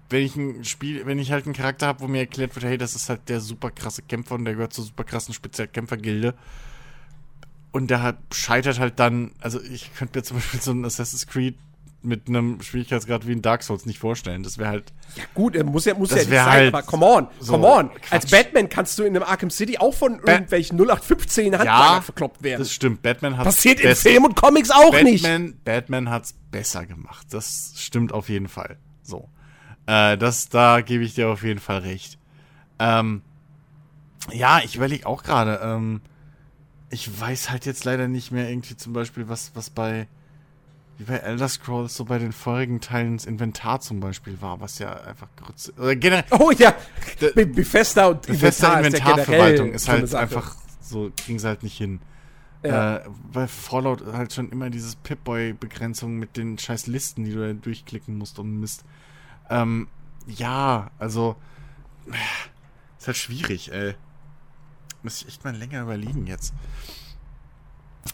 wenn 0.10 0.24
ich 0.24 0.36
ein 0.36 0.64
Spiel, 0.64 1.06
wenn 1.06 1.20
ich 1.20 1.32
halt 1.32 1.46
einen 1.46 1.54
Charakter 1.54 1.88
habe, 1.88 2.02
wo 2.02 2.08
mir 2.08 2.20
erklärt 2.20 2.56
wird, 2.56 2.66
hey, 2.66 2.78
das 2.78 2.96
ist 2.96 3.10
halt 3.10 3.28
der 3.30 3.42
super 3.42 3.72
krasse 3.72 4.02
Kämpfer 4.02 4.36
und 4.36 4.46
der 4.46 4.56
gehört 4.56 4.74
zur 4.74 4.86
super 4.86 5.04
krassen 5.04 5.34
Spezialkämpfergilde. 5.34 6.36
Und 7.72 7.90
der 7.90 8.02
halt 8.02 8.18
scheitert 8.32 8.80
halt 8.80 9.00
dann, 9.00 9.32
also 9.42 9.62
ich 9.62 9.94
könnte 9.96 10.18
mir 10.18 10.24
zum 10.24 10.38
Beispiel 10.38 10.62
so 10.62 10.72
ein 10.72 10.86
Assassin's 10.86 11.28
Creed 11.28 11.56
mit 12.06 12.28
einem 12.28 12.62
Schwierigkeitsgrad 12.62 13.28
wie 13.28 13.34
ein 13.34 13.42
Dark 13.42 13.64
Souls 13.64 13.86
nicht 13.86 14.00
vorstellen. 14.00 14.44
Das 14.44 14.58
wäre 14.58 14.70
halt. 14.70 14.94
Ja, 15.16 15.24
gut, 15.34 15.56
er 15.56 15.64
muss 15.64 15.86
ja, 15.86 15.94
muss 15.94 16.12
ja 16.12 16.18
nicht 16.18 16.30
sein, 16.30 16.46
halt 16.46 16.74
aber 16.74 16.84
come 16.84 17.06
on, 17.06 17.28
so 17.40 17.54
come 17.54 17.68
on. 17.68 17.90
Quatsch. 17.90 18.12
Als 18.12 18.32
Batman 18.32 18.70
kannst 18.70 18.98
du 19.00 19.04
in 19.04 19.16
einem 19.16 19.24
Arkham 19.24 19.50
City 19.50 19.78
auch 19.78 19.94
von 19.94 20.22
ba 20.22 20.34
irgendwelchen 20.34 20.78
0815 20.78 21.54
Handlangern 21.58 21.96
ja, 21.96 22.02
verkloppt 22.02 22.44
werden. 22.44 22.60
Das 22.60 22.72
stimmt, 22.72 23.02
Batman 23.02 23.38
hat 23.38 23.46
Passiert 23.46 23.80
in 23.80 23.96
Film 23.96 24.26
und 24.26 24.36
Comics 24.36 24.72
auch 24.72 24.92
Batman, 24.92 25.44
nicht. 25.44 25.64
Batman 25.64 26.10
hat's 26.10 26.34
besser 26.52 26.86
gemacht. 26.86 27.28
Das 27.32 27.74
stimmt 27.78 28.14
auf 28.14 28.30
jeden 28.30 28.48
Fall. 28.48 28.78
So. 29.02 29.30
Äh, 29.88 30.18
das, 30.18 30.50
da 30.50 30.82
gebe 30.82 31.04
ich 31.04 31.16
dir 31.16 31.30
auf 31.30 31.44
jeden 31.44 31.60
Fall 31.60 31.80
recht. 31.80 32.18
Ähm, 32.80 33.22
ja, 34.32 34.60
ich 34.64 34.76
überlege 34.76 35.06
auch 35.06 35.24
gerade, 35.24 35.60
ähm, 35.64 36.02
ich 36.90 37.20
weiß 37.20 37.50
halt 37.50 37.66
jetzt 37.66 37.86
leider 37.86 38.08
nicht 38.08 38.32
mehr 38.32 38.50
irgendwie 38.50 38.76
zum 38.76 38.94
Beispiel, 38.94 39.28
was, 39.28 39.52
was 39.56 39.70
bei 39.70 40.08
wie 40.98 41.04
bei 41.04 41.18
Elder 41.18 41.50
Scrolls 41.50 41.96
so 41.96 42.06
bei 42.06 42.20
den 42.20 42.32
vorigen 42.32 42.80
Teilen 42.80 43.18
das 43.18 43.26
Inventar 43.26 43.82
zum 43.82 44.00
Beispiel 44.00 44.42
war, 44.42 44.62
was 44.62 44.80
ja 44.80 44.94
einfach 44.94 45.28
Grütze, 45.36 45.74
oder 45.74 45.96
generell. 45.96 46.26
Oh 46.32 46.52
ja, 46.52 46.74
Be 47.20 47.46
Bethesda 47.46 48.08
und 48.08 48.22
Bethesda 48.22 48.80
Inventar 48.80 49.18
Inventarverwaltung 49.18 49.74
ist, 49.74 49.84
ist 49.84 49.90
halt 49.90 50.16
einfach 50.16 50.56
so, 50.82 51.12
ging 51.26 51.36
es 51.38 51.44
halt 51.44 51.64
nicht 51.64 51.78
hin. 51.78 52.00
Ja. 52.64 52.98
Äh, 52.98 53.10
bei 53.32 53.48
Fallout 53.48 54.06
halt 54.14 54.34
schon 54.34 54.50
immer 54.50 54.70
dieses 54.70 54.96
Pip-Boy-Begrenzung 54.96 56.18
mit 56.18 56.38
den 56.38 56.58
scheiß 56.58 56.88
Listen, 56.88 57.24
die 57.24 57.34
du 57.34 57.46
da 57.46 57.54
durchklicken 57.54 58.18
musst 58.18 58.40
und 58.40 58.60
Mist. 58.60 58.86
Ähm, 59.50 59.88
ja, 60.28 60.90
also 60.98 61.36
ist 62.98 63.08
halt 63.08 63.18
schwierig, 63.18 63.72
ey. 63.72 63.96
Muss 65.04 65.22
ich 65.22 65.28
echt 65.28 65.44
mal 65.44 65.56
länger 65.56 65.84
überlegen 65.84 66.26
jetzt. 66.26 66.54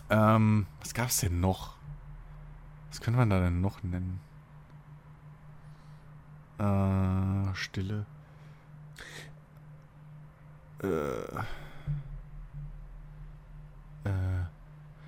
Ähm, 0.10 0.66
was 0.82 0.94
gab's 0.94 1.20
denn 1.22 1.40
noch? 1.40 1.76
Was 2.92 3.00
könnte 3.00 3.18
man 3.18 3.30
da 3.30 3.40
denn 3.40 3.62
noch 3.62 3.82
nennen? 3.84 4.20
Äh, 6.60 7.56
Stille. 7.56 8.06
Äh. 10.84 10.88
Äh. 14.04 14.46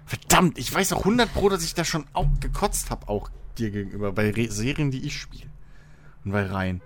Verdammt, 0.05 0.57
ich 0.57 0.73
weiß 0.73 0.93
auch 0.93 0.99
100 0.99 1.33
Pro, 1.33 1.49
dass 1.49 1.63
ich 1.63 1.73
da 1.73 1.83
schon 1.83 2.05
auch 2.13 2.27
gekotzt 2.39 2.89
habe, 2.89 3.09
auch 3.09 3.29
dir 3.57 3.69
gegenüber, 3.69 4.13
bei 4.13 4.31
Re 4.31 4.49
Serien, 4.49 4.89
die 4.89 5.05
ich 5.05 5.19
spiele. 5.19 5.49
Und 6.23 6.31
bei 6.31 6.45
Reihen. 6.45 6.81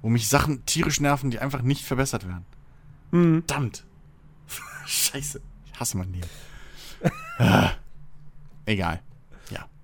Wo 0.00 0.08
mich 0.08 0.28
Sachen 0.28 0.64
tierisch 0.64 1.00
nerven, 1.00 1.30
die 1.30 1.40
einfach 1.40 1.62
nicht 1.62 1.84
verbessert 1.84 2.26
werden. 2.26 2.46
Mhm. 3.10 3.42
Verdammt. 3.46 3.84
Scheiße. 4.86 5.40
Ich 5.66 5.80
hasse 5.80 5.96
mein 5.96 6.12
Leben. 6.12 6.28
ah. 7.38 7.72
Egal. 8.64 9.02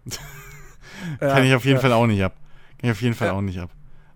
Ja. 1.20 1.34
Kann 1.34 1.44
ich 1.44 1.54
auf 1.54 1.64
jeden 1.64 1.76
ja. 1.76 1.82
Fall 1.82 1.92
auch 1.92 2.06
nicht 2.06 2.22
ab. 2.22 2.34
Kann 2.78 2.90
ich 2.90 2.90
auf 2.90 3.02
jeden 3.02 3.14
Fall 3.14 3.28
ja. 3.28 3.34
auch 3.34 3.40
nicht 3.40 3.58
ab. 3.58 3.70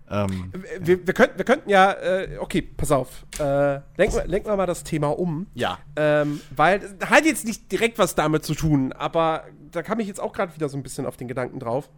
Ähm, 0.09 0.51
wir, 0.79 1.07
wir, 1.07 1.13
könnten, 1.13 1.37
wir 1.37 1.45
könnten 1.45 1.69
ja, 1.69 1.91
äh, 1.93 2.37
okay, 2.37 2.61
pass 2.61 2.91
auf. 2.91 3.25
Äh, 3.39 3.79
lenken, 3.97 4.15
wir, 4.15 4.27
lenken 4.27 4.49
wir 4.49 4.57
mal 4.57 4.65
das 4.65 4.83
Thema 4.83 5.07
um. 5.07 5.47
Ja. 5.53 5.79
Ähm, 5.95 6.41
weil, 6.53 6.81
hat 7.05 7.25
jetzt 7.25 7.45
nicht 7.45 7.71
direkt 7.71 7.97
was 7.97 8.15
damit 8.15 8.43
zu 8.43 8.55
tun, 8.55 8.91
aber 8.91 9.45
da 9.71 9.83
kam 9.83 9.99
ich 10.01 10.07
jetzt 10.07 10.19
auch 10.19 10.33
gerade 10.33 10.53
wieder 10.53 10.67
so 10.67 10.77
ein 10.77 10.83
bisschen 10.83 11.05
auf 11.05 11.15
den 11.15 11.29
Gedanken 11.29 11.59
drauf. 11.59 11.89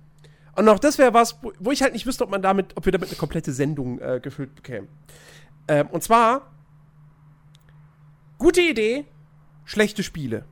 Und 0.55 0.69
auch 0.69 0.77
das 0.77 0.99
wäre 0.99 1.13
was, 1.15 1.41
wo, 1.41 1.51
wo, 1.59 1.71
ich 1.71 1.81
halt 1.81 1.93
nicht 1.93 2.05
wüsste, 2.05 2.23
ob 2.23 2.29
man 2.29 2.43
damit, 2.43 2.77
ob 2.77 2.85
wir 2.85 2.91
damit 2.91 3.09
eine 3.09 3.17
komplette 3.17 3.51
Sendung 3.51 3.99
äh, 3.99 4.19
gefüllt 4.21 4.53
bekämen. 4.53 4.87
Ähm, 5.67 5.87
und 5.87 6.03
zwar, 6.03 6.51
gute 8.37 8.61
Idee, 8.61 9.05
schlechte 9.65 10.03
Spiele. 10.03 10.45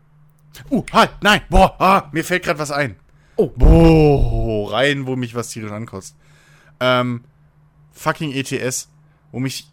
Uh, 0.70 0.84
halt, 0.92 1.12
nein, 1.22 1.42
boah, 1.50 1.76
ah, 1.80 2.10
mir 2.12 2.24
fällt 2.24 2.44
gerade 2.44 2.60
was 2.60 2.72
ein. 2.72 2.96
Oh. 3.42 3.52
Boah, 3.56 4.72
rein, 4.72 5.08
wo 5.08 5.16
mich 5.16 5.34
was 5.34 5.50
tierisch 5.50 5.72
ankostet. 5.72 6.16
Ähm, 6.80 7.24
fucking 7.92 8.32
ETS, 8.34 8.89
wo 9.32 9.39
mich, 9.39 9.68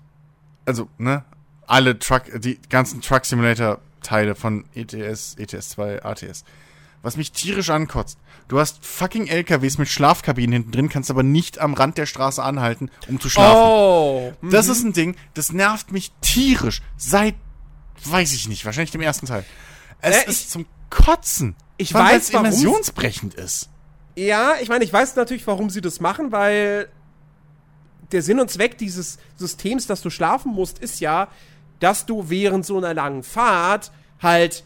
also, 0.65 0.89
ne, 0.97 1.25
alle 1.67 1.99
Truck, 1.99 2.23
die 2.41 2.59
ganzen 2.71 3.03
Truck 3.03 3.27
Simulator 3.27 3.81
Teile 4.03 4.35
von 4.35 4.65
ETS, 4.75 5.35
ETS 5.39 5.71
2, 5.71 6.03
ATS. 6.03 6.45
Was 7.03 7.17
mich 7.17 7.31
tierisch 7.31 7.71
ankotzt. 7.71 8.19
Du 8.49 8.59
hast 8.59 8.85
fucking 8.85 9.27
LKWs 9.27 9.79
mit 9.79 9.89
Schlafkabinen 9.89 10.53
hinten 10.53 10.73
drin, 10.73 10.89
kannst 10.89 11.11
aber 11.11 11.23
nicht 11.23 11.59
am 11.59 11.75
Rand 11.75 11.99
der 11.99 12.07
Straße 12.07 12.43
anhalten, 12.43 12.91
um 13.07 13.21
zu 13.21 13.29
schlafen. 13.29 13.57
Oh. 13.57 14.33
Mhm. 14.41 14.51
Das 14.51 14.69
ist 14.69 14.83
ein 14.83 14.95
Ding, 14.95 15.15
das 15.35 15.53
nervt 15.53 15.93
mich 15.93 16.13
tierisch. 16.23 16.81
Seit, 16.97 17.35
weiß 18.05 18.33
ich 18.33 18.49
nicht, 18.49 18.65
wahrscheinlich 18.65 18.91
dem 18.91 19.03
ersten 19.03 19.27
Teil. 19.27 19.45
Es 20.01 20.25
äh, 20.25 20.31
ist 20.31 20.51
zum 20.51 20.65
Kotzen. 20.89 21.55
Ich 21.79 21.95
weiß, 21.95 22.05
weil 22.05 22.19
es 22.19 22.31
immersionsbrechend 22.31 23.35
ist. 23.35 23.69
Ja, 24.17 24.55
ich 24.61 24.69
meine, 24.69 24.85
ich 24.85 24.93
weiß 24.93 25.17
natürlich, 25.17 25.47
warum 25.47 25.71
sie 25.71 25.81
das 25.81 26.01
machen, 26.01 26.33
weil 26.33 26.89
der 28.13 28.23
Sinn 28.23 28.41
und 28.41 28.51
Zweck 28.51 28.77
dieses 28.79 29.19
Systems, 29.37 29.87
dass 29.87 30.03
du 30.03 30.11
schlafen 30.11 30.53
musst, 30.53 30.79
ist 30.79 31.01
ja, 31.01 31.29
dass 31.79 32.05
du 32.05 32.29
während 32.29 32.67
so 32.67 32.77
einer 32.79 32.95
langen 32.95 33.23
Fahrt 33.23 33.93
halt 34.21 34.65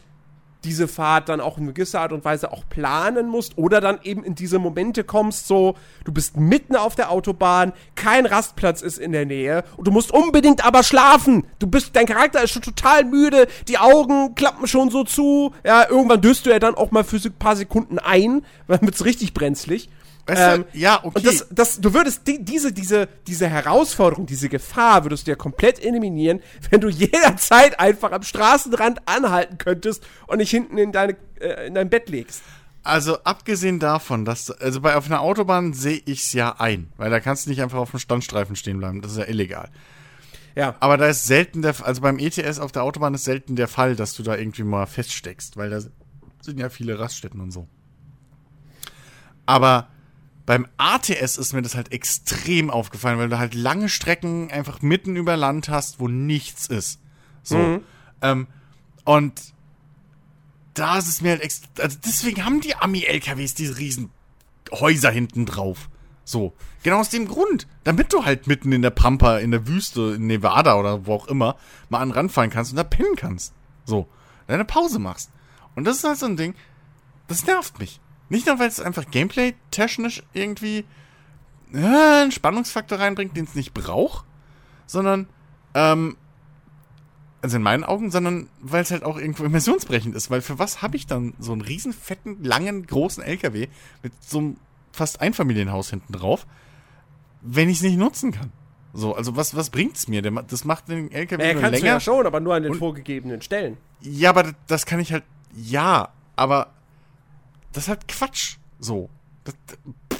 diese 0.63 0.87
Fahrt 0.87 1.29
dann 1.29 1.41
auch 1.41 1.57
in 1.57 1.73
gewisser 1.73 2.01
Art 2.01 2.11
und 2.11 2.25
Weise 2.25 2.51
auch 2.51 2.63
planen 2.69 3.27
musst 3.27 3.57
oder 3.57 3.81
dann 3.81 3.99
eben 4.03 4.23
in 4.23 4.35
diese 4.35 4.59
Momente 4.59 5.03
kommst, 5.03 5.47
so, 5.47 5.75
du 6.05 6.11
bist 6.11 6.37
mitten 6.37 6.75
auf 6.75 6.95
der 6.95 7.11
Autobahn, 7.11 7.73
kein 7.95 8.25
Rastplatz 8.25 8.81
ist 8.81 8.97
in 8.97 9.11
der 9.11 9.25
Nähe 9.25 9.63
und 9.77 9.87
du 9.87 9.91
musst 9.91 10.11
unbedingt 10.11 10.65
aber 10.65 10.83
schlafen. 10.83 11.45
Du 11.59 11.67
bist, 11.67 11.95
dein 11.95 12.05
Charakter 12.05 12.43
ist 12.43 12.51
schon 12.51 12.61
total 12.61 13.05
müde, 13.05 13.47
die 13.67 13.77
Augen 13.77 14.35
klappen 14.35 14.67
schon 14.67 14.89
so 14.89 15.03
zu, 15.03 15.53
ja, 15.63 15.89
irgendwann 15.89 16.21
döst 16.21 16.45
du 16.45 16.49
ja 16.49 16.59
dann 16.59 16.75
auch 16.75 16.91
mal 16.91 17.03
für 17.03 17.17
ein 17.17 17.33
paar 17.33 17.55
Sekunden 17.55 17.99
ein, 17.99 18.45
dann 18.67 18.81
wird's 18.81 19.05
richtig 19.05 19.33
brenzlig. 19.33 19.89
Weißt 20.25 20.41
du, 20.41 20.55
ähm, 20.55 20.65
ja, 20.71 20.99
okay. 21.03 21.17
Und 21.17 21.25
das, 21.25 21.47
das, 21.51 21.81
du 21.81 21.93
würdest 21.93 22.25
die, 22.27 22.43
diese, 22.43 22.71
diese, 22.71 23.09
diese 23.27 23.47
Herausforderung, 23.49 24.25
diese 24.25 24.47
Gefahr 24.47 25.03
würdest 25.03 25.27
du 25.27 25.31
ja 25.31 25.35
komplett 25.35 25.83
eliminieren, 25.83 26.41
wenn 26.69 26.79
du 26.79 26.89
jederzeit 26.89 27.79
einfach 27.79 28.11
am 28.11 28.23
Straßenrand 28.23 29.07
anhalten 29.07 29.57
könntest 29.57 30.05
und 30.27 30.37
nicht 30.37 30.51
hinten 30.51 30.77
in, 30.77 30.91
deine, 30.93 31.17
äh, 31.41 31.67
in 31.67 31.75
dein 31.75 31.89
Bett 31.89 32.09
legst. 32.09 32.41
Also 32.83 33.17
abgesehen 33.23 33.79
davon, 33.79 34.25
dass 34.25 34.51
also 34.51 34.81
bei 34.81 34.95
auf 34.95 35.05
einer 35.05 35.21
Autobahn 35.21 35.73
sehe 35.73 36.01
ich's 36.05 36.33
ja 36.33 36.55
ein, 36.59 36.91
weil 36.97 37.09
da 37.09 37.19
kannst 37.21 37.45
du 37.45 37.49
nicht 37.49 37.61
einfach 37.61 37.77
auf 37.77 37.91
dem 37.91 37.99
Standstreifen 37.99 38.55
stehen 38.55 38.77
bleiben, 38.77 39.01
das 39.01 39.13
ist 39.13 39.17
ja 39.17 39.25
illegal. 39.25 39.69
Ja. 40.55 40.75
Aber 40.79 40.97
da 40.97 41.07
ist 41.07 41.25
selten 41.25 41.61
der, 41.61 41.75
also 41.81 42.01
beim 42.01 42.19
ETS 42.19 42.59
auf 42.59 42.71
der 42.71 42.83
Autobahn 42.83 43.13
ist 43.13 43.23
selten 43.23 43.55
der 43.55 43.67
Fall, 43.67 43.95
dass 43.95 44.13
du 44.13 44.23
da 44.23 44.35
irgendwie 44.35 44.63
mal 44.63 44.85
feststeckst, 44.85 45.57
weil 45.57 45.69
da 45.69 45.79
sind 46.41 46.59
ja 46.59 46.69
viele 46.69 46.99
Raststätten 46.99 47.41
und 47.41 47.51
so. 47.51 47.67
Aber 49.45 49.87
beim 50.45 50.67
ATS 50.77 51.37
ist 51.37 51.53
mir 51.53 51.61
das 51.61 51.75
halt 51.75 51.91
extrem 51.91 52.69
aufgefallen, 52.69 53.17
weil 53.17 53.29
du 53.29 53.39
halt 53.39 53.53
lange 53.53 53.87
Strecken 53.87 54.51
einfach 54.51 54.81
mitten 54.81 55.15
über 55.15 55.37
Land 55.37 55.69
hast, 55.69 55.99
wo 55.99 56.07
nichts 56.07 56.67
ist. 56.67 56.99
So. 57.43 57.57
Mhm. 57.57 57.81
Ähm, 58.21 58.47
und 59.05 59.41
da 60.73 60.97
ist 60.97 61.07
es 61.07 61.21
mir 61.21 61.31
halt 61.31 61.41
extra. 61.41 61.67
Also 61.79 61.97
deswegen 62.05 62.43
haben 62.45 62.61
die 62.61 62.75
Ami-LKWs 62.75 63.53
diese 63.53 63.77
riesen 63.77 64.09
Häuser 64.71 65.11
hinten 65.11 65.45
drauf. 65.45 65.89
So. 66.25 66.53
Genau 66.83 66.99
aus 66.99 67.09
dem 67.09 67.27
Grund. 67.27 67.67
Damit 67.85 68.11
du 68.11 68.25
halt 68.25 68.47
mitten 68.47 68.71
in 68.73 68.81
der 68.81 68.89
Pampa, 68.89 69.37
in 69.37 69.51
der 69.51 69.67
Wüste, 69.67 70.15
in 70.15 70.27
Nevada 70.27 70.75
oder 70.77 71.05
wo 71.05 71.13
auch 71.13 71.27
immer, 71.27 71.55
mal 71.89 71.99
an 71.99 72.09
den 72.09 72.15
Rand 72.15 72.31
fallen 72.31 72.49
kannst 72.49 72.71
und 72.71 72.77
da 72.77 72.83
pennen 72.83 73.15
kannst. 73.15 73.53
So. 73.85 74.07
Deine 74.47 74.65
Pause 74.65 74.99
machst. 74.99 75.31
Und 75.75 75.85
das 75.85 75.97
ist 75.97 76.03
halt 76.03 76.19
so 76.19 76.25
ein 76.25 76.37
Ding, 76.37 76.55
das 77.27 77.45
nervt 77.45 77.79
mich. 77.79 77.99
Nicht 78.33 78.47
nur, 78.47 78.57
weil 78.57 78.67
es 78.67 78.79
einfach 78.79 79.11
gameplay-technisch 79.11 80.23
irgendwie 80.33 80.85
äh, 81.71 81.77
einen 81.77 82.31
Spannungsfaktor 82.31 82.97
reinbringt, 82.97 83.37
den 83.37 83.45
es 83.45 83.53
nicht 83.53 83.75
braucht, 83.75 84.25
sondern, 84.87 85.27
ähm, 85.75 86.17
also 87.43 87.57
in 87.57 87.61
meinen 87.61 87.83
Augen, 87.83 88.09
sondern 88.09 88.49
weil 88.59 88.81
es 88.81 88.89
halt 88.89 89.03
auch 89.03 89.19
irgendwo 89.19 89.43
immersionsbrechend 89.43 90.15
ist. 90.15 90.31
Weil 90.31 90.41
für 90.41 90.57
was 90.57 90.81
habe 90.81 90.97
ich 90.97 91.05
dann 91.05 91.35
so 91.37 91.51
einen 91.51 91.61
riesen, 91.61 91.93
fetten, 91.93 92.43
langen, 92.43 92.87
großen 92.87 93.21
LKW 93.21 93.67
mit 94.01 94.13
so 94.23 94.39
einem 94.39 94.57
fast 94.91 95.21
Einfamilienhaus 95.21 95.91
hinten 95.91 96.13
drauf, 96.13 96.47
wenn 97.43 97.69
ich 97.69 97.77
es 97.77 97.83
nicht 97.83 97.99
nutzen 97.99 98.31
kann? 98.31 98.51
So, 98.93 99.13
also 99.13 99.35
was, 99.35 99.55
was 99.55 99.69
bringt's 99.69 100.07
mir? 100.07 100.23
Das 100.23 100.65
macht 100.65 100.89
den 100.89 101.11
LKW 101.11 101.45
ja, 101.45 101.53
nur 101.53 101.69
länger. 101.69 101.85
ja 101.85 101.99
schon, 101.99 102.25
aber 102.25 102.39
nur 102.39 102.55
an 102.55 102.63
den 102.63 102.73
vorgegebenen 102.73 103.43
Stellen. 103.43 103.77
Ja, 104.01 104.31
aber 104.31 104.53
das 104.65 104.87
kann 104.87 104.99
ich 104.99 105.13
halt, 105.13 105.23
ja, 105.53 106.09
aber 106.35 106.73
das 107.73 107.83
ist 107.83 107.89
halt 107.89 108.07
Quatsch. 108.07 108.57
So. 108.79 109.09
Das, 109.43 109.55
das 110.09 110.19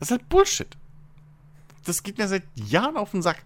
ist 0.00 0.10
halt 0.10 0.28
Bullshit. 0.28 0.76
Das 1.84 2.02
geht 2.02 2.18
mir 2.18 2.28
seit 2.28 2.44
Jahren 2.54 2.96
auf 2.96 3.10
den 3.10 3.22
Sack. 3.22 3.44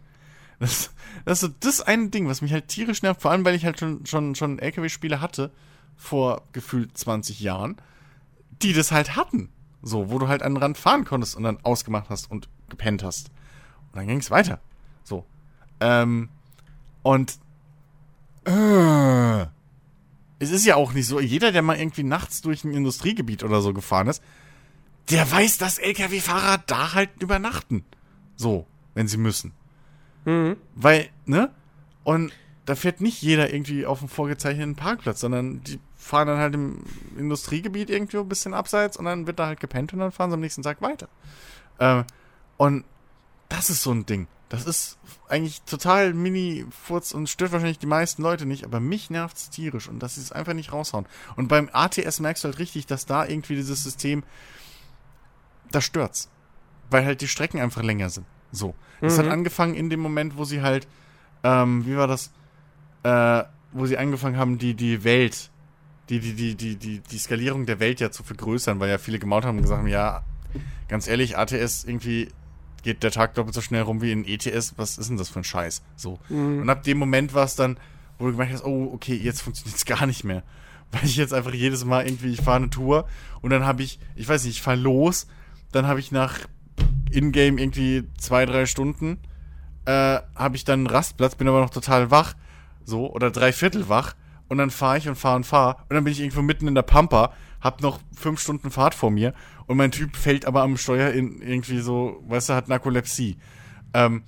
Das, 0.58 0.90
das 1.24 1.38
ist 1.38 1.40
so 1.40 1.54
das 1.60 1.80
eine 1.80 2.08
Ding, 2.08 2.28
was 2.28 2.42
mich 2.42 2.52
halt 2.52 2.68
tierisch 2.68 3.02
nervt, 3.02 3.22
vor 3.22 3.30
allem 3.30 3.44
weil 3.44 3.54
ich 3.54 3.64
halt 3.64 3.80
schon, 3.80 4.04
schon, 4.06 4.34
schon 4.34 4.58
LKW-Spiele 4.58 5.20
hatte, 5.20 5.50
vor 5.96 6.42
gefühlt 6.52 6.96
20 6.96 7.40
Jahren, 7.40 7.76
die 8.62 8.72
das 8.72 8.92
halt 8.92 9.16
hatten. 9.16 9.48
So, 9.82 10.10
wo 10.10 10.18
du 10.18 10.28
halt 10.28 10.42
an 10.42 10.54
den 10.54 10.62
Rand 10.62 10.76
fahren 10.76 11.04
konntest 11.06 11.34
und 11.34 11.44
dann 11.44 11.58
ausgemacht 11.62 12.10
hast 12.10 12.30
und 12.30 12.48
gepennt 12.68 13.02
hast. 13.02 13.30
Und 13.92 13.96
dann 13.96 14.06
ging 14.06 14.18
es 14.18 14.30
weiter. 14.30 14.60
So. 15.02 15.24
Ähm, 15.80 16.28
und 17.02 17.38
äh, 18.44 19.46
es 20.40 20.50
ist 20.50 20.64
ja 20.64 20.74
auch 20.74 20.94
nicht 20.94 21.06
so, 21.06 21.20
jeder, 21.20 21.52
der 21.52 21.62
mal 21.62 21.78
irgendwie 21.78 22.02
nachts 22.02 22.40
durch 22.40 22.64
ein 22.64 22.72
Industriegebiet 22.72 23.44
oder 23.44 23.60
so 23.60 23.72
gefahren 23.72 24.08
ist, 24.08 24.22
der 25.10 25.30
weiß, 25.30 25.58
dass 25.58 25.78
Lkw-Fahrer 25.78 26.62
da 26.66 26.94
halt 26.94 27.10
übernachten. 27.20 27.84
So, 28.36 28.66
wenn 28.94 29.06
sie 29.06 29.18
müssen. 29.18 29.52
Mhm. 30.24 30.56
Weil, 30.74 31.10
ne? 31.26 31.50
Und 32.04 32.32
da 32.64 32.74
fährt 32.74 33.00
nicht 33.00 33.20
jeder 33.20 33.52
irgendwie 33.52 33.84
auf 33.84 33.98
dem 33.98 34.08
vorgezeichneten 34.08 34.76
Parkplatz, 34.76 35.20
sondern 35.20 35.62
die 35.62 35.78
fahren 35.96 36.28
dann 36.28 36.38
halt 36.38 36.54
im 36.54 36.84
Industriegebiet 37.18 37.90
irgendwie 37.90 38.18
ein 38.18 38.28
bisschen 38.28 38.54
abseits 38.54 38.96
und 38.96 39.04
dann 39.04 39.26
wird 39.26 39.38
da 39.38 39.46
halt 39.46 39.60
gepennt 39.60 39.92
und 39.92 39.98
dann 39.98 40.12
fahren 40.12 40.30
sie 40.30 40.34
am 40.34 40.40
nächsten 40.40 40.62
Tag 40.62 40.80
weiter. 40.80 41.08
Äh, 41.78 42.04
und 42.56 42.84
das 43.50 43.68
ist 43.68 43.82
so 43.82 43.90
ein 43.90 44.06
Ding. 44.06 44.26
Das 44.50 44.66
ist 44.66 44.98
eigentlich 45.28 45.62
total 45.62 46.12
mini-furz 46.12 47.12
und 47.12 47.28
stört 47.28 47.52
wahrscheinlich 47.52 47.78
die 47.78 47.86
meisten 47.86 48.20
Leute 48.20 48.46
nicht, 48.46 48.64
aber 48.64 48.80
mich 48.80 49.08
nervt 49.08 49.36
es 49.36 49.48
tierisch 49.48 49.88
und 49.88 50.00
das 50.00 50.18
ist 50.18 50.32
einfach 50.32 50.54
nicht 50.54 50.72
raushauen. 50.72 51.06
Und 51.36 51.46
beim 51.46 51.70
ATS 51.72 52.18
merkst 52.18 52.42
du 52.42 52.48
halt 52.48 52.58
richtig, 52.58 52.86
dass 52.86 53.06
da 53.06 53.24
irgendwie 53.24 53.54
dieses 53.54 53.84
System, 53.84 54.24
das 55.70 55.84
stört's. 55.84 56.28
Weil 56.90 57.04
halt 57.04 57.20
die 57.20 57.28
Strecken 57.28 57.60
einfach 57.60 57.84
länger 57.84 58.10
sind. 58.10 58.26
So. 58.50 58.74
Das 59.00 59.16
mhm. 59.16 59.22
hat 59.22 59.28
angefangen 59.28 59.74
in 59.74 59.88
dem 59.88 60.00
Moment, 60.00 60.36
wo 60.36 60.44
sie 60.44 60.62
halt, 60.62 60.88
ähm, 61.44 61.86
wie 61.86 61.96
war 61.96 62.08
das, 62.08 62.32
äh, 63.04 63.44
wo 63.70 63.86
sie 63.86 63.98
angefangen 63.98 64.36
haben, 64.36 64.58
die, 64.58 64.74
die 64.74 65.04
Welt, 65.04 65.50
die, 66.08 66.18
die, 66.18 66.34
die, 66.34 66.56
die, 66.56 66.74
die, 66.74 66.98
die 66.98 67.18
Skalierung 67.18 67.66
der 67.66 67.78
Welt 67.78 68.00
ja 68.00 68.10
zu 68.10 68.24
vergrößern, 68.24 68.80
weil 68.80 68.90
ja 68.90 68.98
viele 68.98 69.20
gemaut 69.20 69.44
haben 69.44 69.58
und 69.58 69.62
gesagt 69.62 69.78
haben, 69.78 69.86
ja, 69.86 70.24
ganz 70.88 71.06
ehrlich, 71.06 71.38
ATS 71.38 71.84
irgendwie 71.84 72.32
geht 72.82 73.02
der 73.02 73.10
Tag 73.10 73.34
doppelt 73.34 73.54
so 73.54 73.60
schnell 73.60 73.82
rum 73.82 74.02
wie 74.02 74.12
in 74.12 74.24
ETS. 74.24 74.74
Was 74.76 74.98
ist 74.98 75.10
denn 75.10 75.16
das 75.16 75.28
für 75.28 75.40
ein 75.40 75.44
Scheiß? 75.44 75.82
So. 75.96 76.18
Mhm. 76.28 76.62
Und 76.62 76.70
ab 76.70 76.82
dem 76.82 76.98
Moment 76.98 77.34
war 77.34 77.44
es 77.44 77.56
dann, 77.56 77.78
wo 78.18 78.26
du 78.26 78.32
gemerkt 78.32 78.52
hast, 78.52 78.64
oh, 78.64 78.90
okay, 78.92 79.14
jetzt 79.14 79.42
funktioniert 79.42 79.76
es 79.76 79.84
gar 79.98 80.06
nicht 80.06 80.24
mehr. 80.24 80.42
Weil 80.92 81.04
ich 81.04 81.16
jetzt 81.16 81.32
einfach 81.32 81.54
jedes 81.54 81.84
Mal 81.84 82.06
irgendwie, 82.06 82.32
ich 82.32 82.40
fahre 82.40 82.56
eine 82.56 82.70
Tour 82.70 83.06
und 83.42 83.50
dann 83.50 83.64
habe 83.64 83.82
ich, 83.82 84.00
ich 84.16 84.28
weiß 84.28 84.44
nicht, 84.44 84.56
ich 84.56 84.62
fahre 84.62 84.76
los, 84.76 85.28
dann 85.72 85.86
habe 85.86 86.00
ich 86.00 86.10
nach 86.10 86.40
Ingame 87.12 87.60
irgendwie 87.60 88.04
zwei, 88.18 88.44
drei 88.44 88.66
Stunden, 88.66 89.18
äh, 89.84 90.18
habe 90.34 90.56
ich 90.56 90.64
dann 90.64 90.80
einen 90.80 90.86
Rastplatz, 90.88 91.36
bin 91.36 91.46
aber 91.46 91.60
noch 91.60 91.70
total 91.70 92.10
wach, 92.10 92.34
so, 92.84 93.12
oder 93.12 93.30
drei 93.30 93.52
Viertel 93.52 93.88
wach 93.88 94.14
und 94.48 94.58
dann 94.58 94.70
fahre 94.70 94.98
ich 94.98 95.08
und 95.08 95.14
fahre 95.14 95.36
und 95.36 95.46
fahre 95.46 95.76
und 95.88 95.94
dann 95.94 96.02
bin 96.02 96.12
ich 96.12 96.20
irgendwo 96.20 96.42
mitten 96.42 96.66
in 96.66 96.74
der 96.74 96.82
Pampa, 96.82 97.32
hab 97.60 97.82
noch 97.82 98.00
fünf 98.12 98.40
Stunden 98.40 98.70
Fahrt 98.70 98.94
vor 98.94 99.10
mir 99.10 99.32
und 99.70 99.76
mein 99.76 99.92
Typ 99.92 100.16
fällt 100.16 100.46
aber 100.46 100.62
am 100.62 100.76
Steuer 100.76 101.12
in 101.12 101.40
irgendwie 101.40 101.78
so, 101.78 102.24
weißt 102.26 102.48
du, 102.48 102.54
hat 102.54 102.66
Narkolepsie. 102.66 103.36
Ähm, 103.94 104.24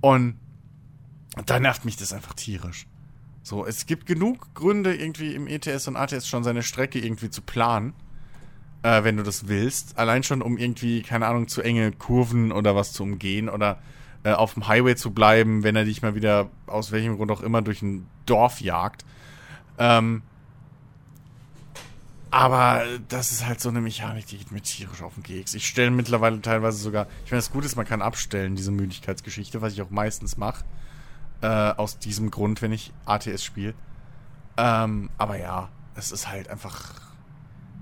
und 0.00 0.36
da 1.44 1.60
nervt 1.60 1.84
mich 1.84 1.98
das 1.98 2.14
einfach 2.14 2.32
tierisch. 2.32 2.86
So, 3.42 3.66
es 3.66 3.84
gibt 3.84 4.06
genug 4.06 4.54
Gründe, 4.54 4.94
irgendwie 4.94 5.34
im 5.34 5.48
ETS 5.48 5.86
und 5.86 5.96
ATS 5.96 6.26
schon 6.26 6.44
seine 6.44 6.62
Strecke 6.62 6.98
irgendwie 6.98 7.28
zu 7.28 7.42
planen, 7.42 7.92
äh, 8.82 9.04
wenn 9.04 9.18
du 9.18 9.22
das 9.22 9.48
willst. 9.48 9.98
Allein 9.98 10.22
schon, 10.22 10.40
um 10.40 10.56
irgendwie, 10.56 11.02
keine 11.02 11.26
Ahnung, 11.26 11.46
zu 11.46 11.60
enge 11.60 11.92
Kurven 11.92 12.50
oder 12.50 12.74
was 12.74 12.94
zu 12.94 13.02
umgehen 13.02 13.50
oder 13.50 13.82
äh, 14.24 14.32
auf 14.32 14.54
dem 14.54 14.66
Highway 14.66 14.96
zu 14.96 15.10
bleiben, 15.10 15.62
wenn 15.62 15.76
er 15.76 15.84
dich 15.84 16.00
mal 16.00 16.14
wieder 16.14 16.48
aus 16.66 16.90
welchem 16.90 17.18
Grund 17.18 17.30
auch 17.30 17.42
immer 17.42 17.60
durch 17.60 17.82
ein 17.82 18.06
Dorf 18.24 18.62
jagt. 18.62 19.04
Ähm, 19.76 20.22
aber 22.30 22.84
das 23.08 23.32
ist 23.32 23.46
halt 23.46 23.60
so 23.60 23.68
eine 23.68 23.80
Mechanik, 23.80 24.26
die 24.26 24.38
geht 24.38 24.52
mir 24.52 24.60
tierisch 24.60 25.02
auf 25.02 25.14
den 25.14 25.22
Keks. 25.22 25.54
Ich 25.54 25.66
stelle 25.66 25.90
mittlerweile 25.90 26.40
teilweise 26.40 26.78
sogar, 26.78 27.06
ich 27.24 27.32
meine, 27.32 27.40
das 27.40 27.50
Gute 27.50 27.66
ist, 27.66 27.76
man 27.76 27.86
kann 27.86 28.02
abstellen, 28.02 28.54
diese 28.54 28.70
Müdigkeitsgeschichte, 28.70 29.60
was 29.60 29.72
ich 29.72 29.82
auch 29.82 29.90
meistens 29.90 30.36
mache. 30.36 30.64
Äh, 31.42 31.46
aus 31.46 31.98
diesem 31.98 32.30
Grund, 32.30 32.62
wenn 32.62 32.70
ich 32.70 32.92
ATS 33.06 33.42
spiele. 33.42 33.74
Ähm, 34.56 35.10
aber 35.18 35.38
ja, 35.38 35.70
es 35.94 36.12
ist 36.12 36.28
halt 36.28 36.48
einfach. 36.48 37.00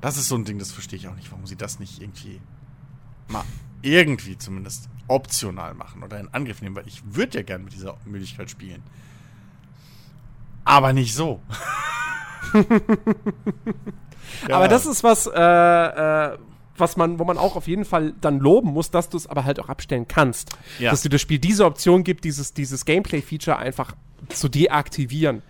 Das 0.01 0.16
ist 0.16 0.28
so 0.28 0.36
ein 0.36 0.44
Ding, 0.44 0.59
das 0.59 0.70
verstehe 0.70 0.99
ich 0.99 1.09
auch 1.09 1.16
nicht, 1.16 1.30
warum 1.32 1.46
sie 1.46 1.57
das 1.57 1.80
nicht 1.80 2.01
irgendwie 2.01 2.40
mal 3.26 3.44
irgendwie 3.82 4.38
zumindest 4.38 4.88
optional 5.09 5.74
machen 5.74 6.03
oder 6.03 6.20
in 6.20 6.32
Angriff 6.32 6.62
nehmen, 6.62 6.76
weil 6.76 6.86
ich 6.86 7.03
würde 7.05 7.38
ja 7.38 7.42
gern 7.42 7.64
mit 7.64 7.72
dieser 7.72 7.96
Müdigkeit 8.05 8.49
spielen. 8.49 8.82
Aber 10.64 10.92
nicht 10.92 11.14
so. 11.14 11.42
ja. 14.48 14.56
Aber 14.56 14.68
das 14.68 14.86
ist 14.86 15.02
was, 15.04 15.26
äh, 15.26 15.32
äh, 15.32 16.38
was 16.76 16.96
man, 16.96 17.18
wo 17.18 17.24
man 17.24 17.38
auch 17.38 17.56
auf 17.56 17.66
jeden 17.66 17.84
Fall 17.84 18.14
dann 18.20 18.38
loben 18.38 18.70
muss, 18.70 18.90
dass 18.90 19.08
du 19.08 19.16
es 19.16 19.26
aber 19.26 19.44
halt 19.44 19.60
auch 19.60 19.68
abstellen 19.68 20.06
kannst. 20.08 20.50
Ja. 20.78 20.90
Dass 20.90 21.02
dir 21.02 21.08
das 21.08 21.20
Spiel 21.20 21.38
diese 21.38 21.64
Option 21.64 22.04
gibt, 22.04 22.24
dieses, 22.24 22.54
dieses 22.54 22.84
Gameplay-Feature 22.84 23.56
einfach 23.56 23.94
zu 24.28 24.48
deaktivieren. 24.48 25.42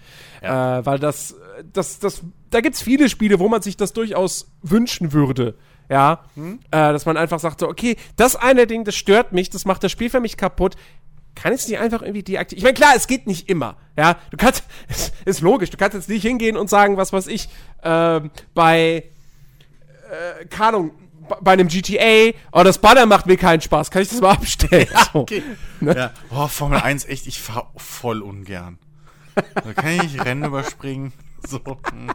Ja. 0.43 0.79
Äh, 0.79 0.87
weil 0.87 0.99
das, 0.99 1.37
das, 1.73 1.99
das, 1.99 2.23
da 2.51 2.61
gibt's 2.61 2.83
viele 2.83 3.09
Spiele, 3.09 3.39
wo 3.39 3.49
man 3.49 3.63
sich 3.63 3.77
das 3.77 3.93
durchaus 3.93 4.51
wünschen 4.63 5.13
würde. 5.13 5.55
Ja, 5.91 6.25
hm? 6.35 6.59
äh, 6.71 6.93
dass 6.93 7.07
man 7.07 7.17
einfach 7.17 7.39
sagt, 7.39 7.61
so, 7.61 7.69
okay, 7.69 7.97
das 8.17 8.37
eine 8.37 8.67
Ding, 8.67 8.85
das 8.85 8.95
stört 8.95 9.33
mich, 9.33 9.49
das 9.49 9.65
macht 9.65 9.83
das 9.83 9.91
Spiel 9.91 10.11
für 10.11 10.21
mich 10.21 10.37
kaputt 10.37 10.77
kann 11.41 11.53
ich 11.53 11.61
es 11.61 11.69
nicht 11.69 11.79
einfach 11.79 12.03
irgendwie 12.03 12.23
deaktivieren? 12.23 12.59
Ich 12.59 12.65
meine, 12.65 12.75
klar, 12.75 12.93
es 12.97 13.07
geht 13.07 13.27
nicht 13.27 13.49
immer. 13.49 13.77
Ja, 13.97 14.17
du 14.31 14.37
kannst, 14.37 14.65
es 14.89 15.13
ist 15.25 15.41
logisch, 15.41 15.71
du 15.71 15.77
kannst 15.77 15.95
jetzt 15.95 16.09
nicht 16.09 16.23
hingehen 16.23 16.57
und 16.57 16.69
sagen, 16.69 16.97
was 16.97 17.13
weiß 17.13 17.29
ich, 17.29 17.49
äh, 17.83 18.21
bei, 18.55 19.05
äh, 20.11 20.45
keine 20.47 20.69
Ahnung, 20.69 20.91
bei 21.41 21.53
einem 21.53 21.69
GTA, 21.69 22.37
oh, 22.53 22.63
das 22.63 22.79
Banner 22.79 23.07
macht 23.07 23.27
mir 23.27 23.37
keinen 23.37 23.61
Spaß, 23.61 23.91
kann 23.91 24.03
ich 24.03 24.09
das 24.09 24.21
mal 24.21 24.33
abstellen? 24.33 24.89
Ja, 24.93 25.09
so. 25.13 25.21
okay. 25.21 25.43
Ne? 25.81 25.95
Ja. 25.97 26.11
Oh, 26.31 26.49
Formel 26.49 26.81
1, 26.81 27.05
echt, 27.05 27.27
ich 27.27 27.41
fahr 27.41 27.73
voll 27.77 28.23
ungern. 28.23 28.79
Da 29.35 29.73
kann 29.75 29.93
ich 29.93 30.03
nicht 30.03 30.25
Rennen 30.25 30.45
überspringen. 30.45 31.13
So. 31.47 31.61
Hm. 31.61 32.11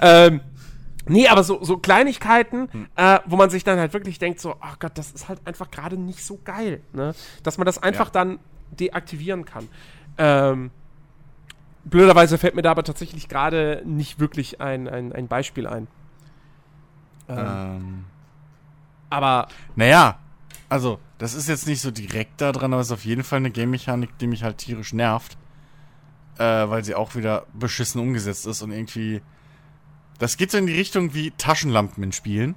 ähm, 0.00 0.40
Nee, 1.06 1.28
aber 1.28 1.44
so, 1.44 1.62
so 1.62 1.76
Kleinigkeiten, 1.78 2.68
hm. 2.70 2.86
äh, 2.96 3.18
wo 3.26 3.36
man 3.36 3.50
sich 3.50 3.64
dann 3.64 3.78
halt 3.78 3.92
wirklich 3.92 4.18
denkt, 4.18 4.40
so, 4.40 4.56
ach 4.60 4.78
Gott, 4.78 4.92
das 4.96 5.12
ist 5.12 5.28
halt 5.28 5.40
einfach 5.46 5.70
gerade 5.70 5.96
nicht 5.96 6.24
so 6.24 6.40
geil, 6.44 6.82
ne? 6.92 7.14
Dass 7.42 7.58
man 7.58 7.66
das 7.66 7.82
einfach 7.82 8.06
ja. 8.06 8.12
dann 8.12 8.38
deaktivieren 8.70 9.44
kann. 9.44 9.68
Ähm, 10.16 10.70
blöderweise 11.84 12.38
fällt 12.38 12.54
mir 12.54 12.62
da 12.62 12.70
aber 12.70 12.84
tatsächlich 12.84 13.28
gerade 13.28 13.82
nicht 13.84 14.18
wirklich 14.18 14.60
ein, 14.60 14.88
ein, 14.88 15.12
ein 15.12 15.28
Beispiel 15.28 15.66
ein. 15.66 15.88
Ähm, 17.28 17.38
ähm. 17.38 18.04
Aber. 19.10 19.48
Naja, 19.76 20.18
also, 20.68 20.98
das 21.18 21.34
ist 21.34 21.48
jetzt 21.48 21.66
nicht 21.66 21.80
so 21.80 21.90
direkt 21.90 22.40
da 22.40 22.52
dran, 22.52 22.72
aber 22.72 22.80
es 22.80 22.88
ist 22.88 22.92
auf 22.92 23.04
jeden 23.04 23.24
Fall 23.24 23.38
eine 23.38 23.50
Game-Mechanik, 23.50 24.16
die 24.18 24.26
mich 24.26 24.42
halt 24.42 24.58
tierisch 24.58 24.92
nervt. 24.92 25.36
Äh, 26.36 26.68
weil 26.68 26.82
sie 26.82 26.96
auch 26.96 27.14
wieder 27.14 27.46
beschissen 27.52 28.00
umgesetzt 28.00 28.44
ist 28.46 28.60
und 28.60 28.72
irgendwie 28.72 29.22
das 30.18 30.36
geht 30.36 30.50
so 30.50 30.58
in 30.58 30.66
die 30.66 30.74
Richtung 30.74 31.14
wie 31.14 31.32
Taschenlampen 31.32 32.02
in 32.02 32.12
Spielen. 32.12 32.54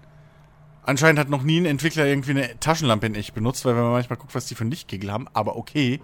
Anscheinend 0.84 1.20
hat 1.20 1.30
noch 1.30 1.44
nie 1.44 1.60
ein 1.60 1.66
Entwickler 1.66 2.06
irgendwie 2.06 2.32
eine 2.32 2.60
Taschenlampe 2.60 3.08
in 3.08 3.16
echt 3.16 3.34
benutzt, 3.34 3.66
weil 3.66 3.76
wenn 3.76 3.84
man 3.84 3.92
manchmal 3.92 4.18
guckt, 4.18 4.34
was 4.36 4.46
die 4.46 4.56
für 4.56 4.64
ein 4.64 4.72
Lichtkegel 4.72 5.12
haben, 5.12 5.28
aber 5.34 5.58
okay. 5.58 6.00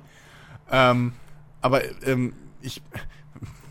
Ähm, 0.70 1.14
aber 1.62 1.82
ähm, 2.06 2.34
ich. 2.62 2.82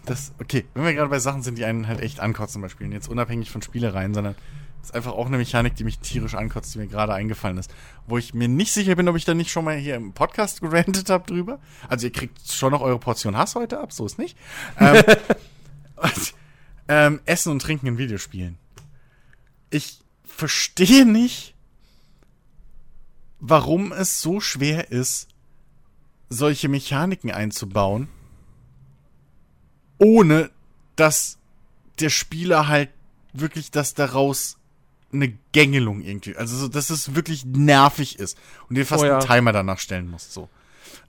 Das, 0.05 0.33
okay, 0.41 0.65
wenn 0.75 0.85
wir 0.85 0.95
gerade 0.95 1.11
bei 1.11 1.21
Sachen 1.21 1.43
sind, 1.43 1.59
die 1.59 1.65
einen 1.65 1.87
halt 1.87 2.01
echt 2.01 2.19
ankotzen 2.19 2.61
bei 2.61 2.69
Spielen, 2.69 2.91
jetzt 2.91 3.09
unabhängig 3.09 3.53
von 3.53 3.63
Spielereien, 3.63 4.15
sondern 4.15 4.35
das 4.81 4.91
ist 4.91 4.97
einfach 4.97 5.13
auch 5.13 5.27
eine 5.27 5.39
Mechanik, 5.39 5.77
die 5.77 5.85
mich 5.85 6.01
tierisch 6.01 6.35
ankotzt, 6.35 6.75
die 6.75 6.79
mir 6.79 6.89
gerade 6.89 7.15
eingefallen 7.15 7.57
ist. 7.57 7.73
Wo 8.09 8.19
ich 8.19 8.35
mir 8.35 8.49
nicht 8.49 8.73
sicher 8.73 8.97
bin, 8.97 9.09
ob 9.09 9.15
ich 9.15 9.25
da 9.25 9.33
nicht 9.33 9.53
schon 9.53 9.65
mal 9.65 9.77
hier 9.77 9.95
im 9.95 10.13
Podcast 10.13 10.61
gerantet 10.61 11.09
habe 11.09 11.25
drüber. 11.25 11.61
Also 11.89 12.09
ihr 12.09 12.13
kriegt 12.13 12.51
schon 12.51 12.73
noch 12.73 12.81
eure 12.81 12.99
Portion 12.99 13.37
Hass 13.37 13.55
heute 13.55 13.79
ab, 13.79 13.93
so 13.93 14.05
ist 14.05 14.19
nicht. 14.19 14.37
Ähm, 14.81 15.05
ähm, 16.93 17.21
Essen 17.25 17.51
und 17.53 17.63
Trinken 17.63 17.87
in 17.87 17.97
Videospielen. 17.97 18.59
Ich 19.71 20.01
verstehe 20.25 21.07
nicht, 21.07 21.55
warum 23.41 23.93
es 23.93 24.21
so 24.21 24.41
schwer 24.41 24.91
ist, 24.91 25.29
solche 26.29 26.69
Mechaniken 26.69 27.31
einzubauen, 27.31 28.09
ohne 29.97 30.51
dass 30.95 31.39
der 31.99 32.11
Spieler 32.11 32.69
halt 32.69 32.91
wirklich 33.33 33.71
das 33.71 33.95
daraus 33.95 34.59
eine 35.15 35.33
Gängelung 35.53 36.03
irgendwie, 36.03 36.37
also 36.37 36.57
so, 36.57 36.69
dass 36.69 36.91
es 36.91 37.15
wirklich 37.15 37.47
nervig 37.47 38.19
ist 38.19 38.37
und 38.69 38.77
dir 38.77 38.85
fast 38.85 39.03
oh 39.03 39.07
ja. 39.07 39.19
einen 39.19 39.27
Timer 39.27 39.53
danach 39.53 39.79
stellen 39.79 40.11
musst, 40.11 40.33
so. 40.33 40.51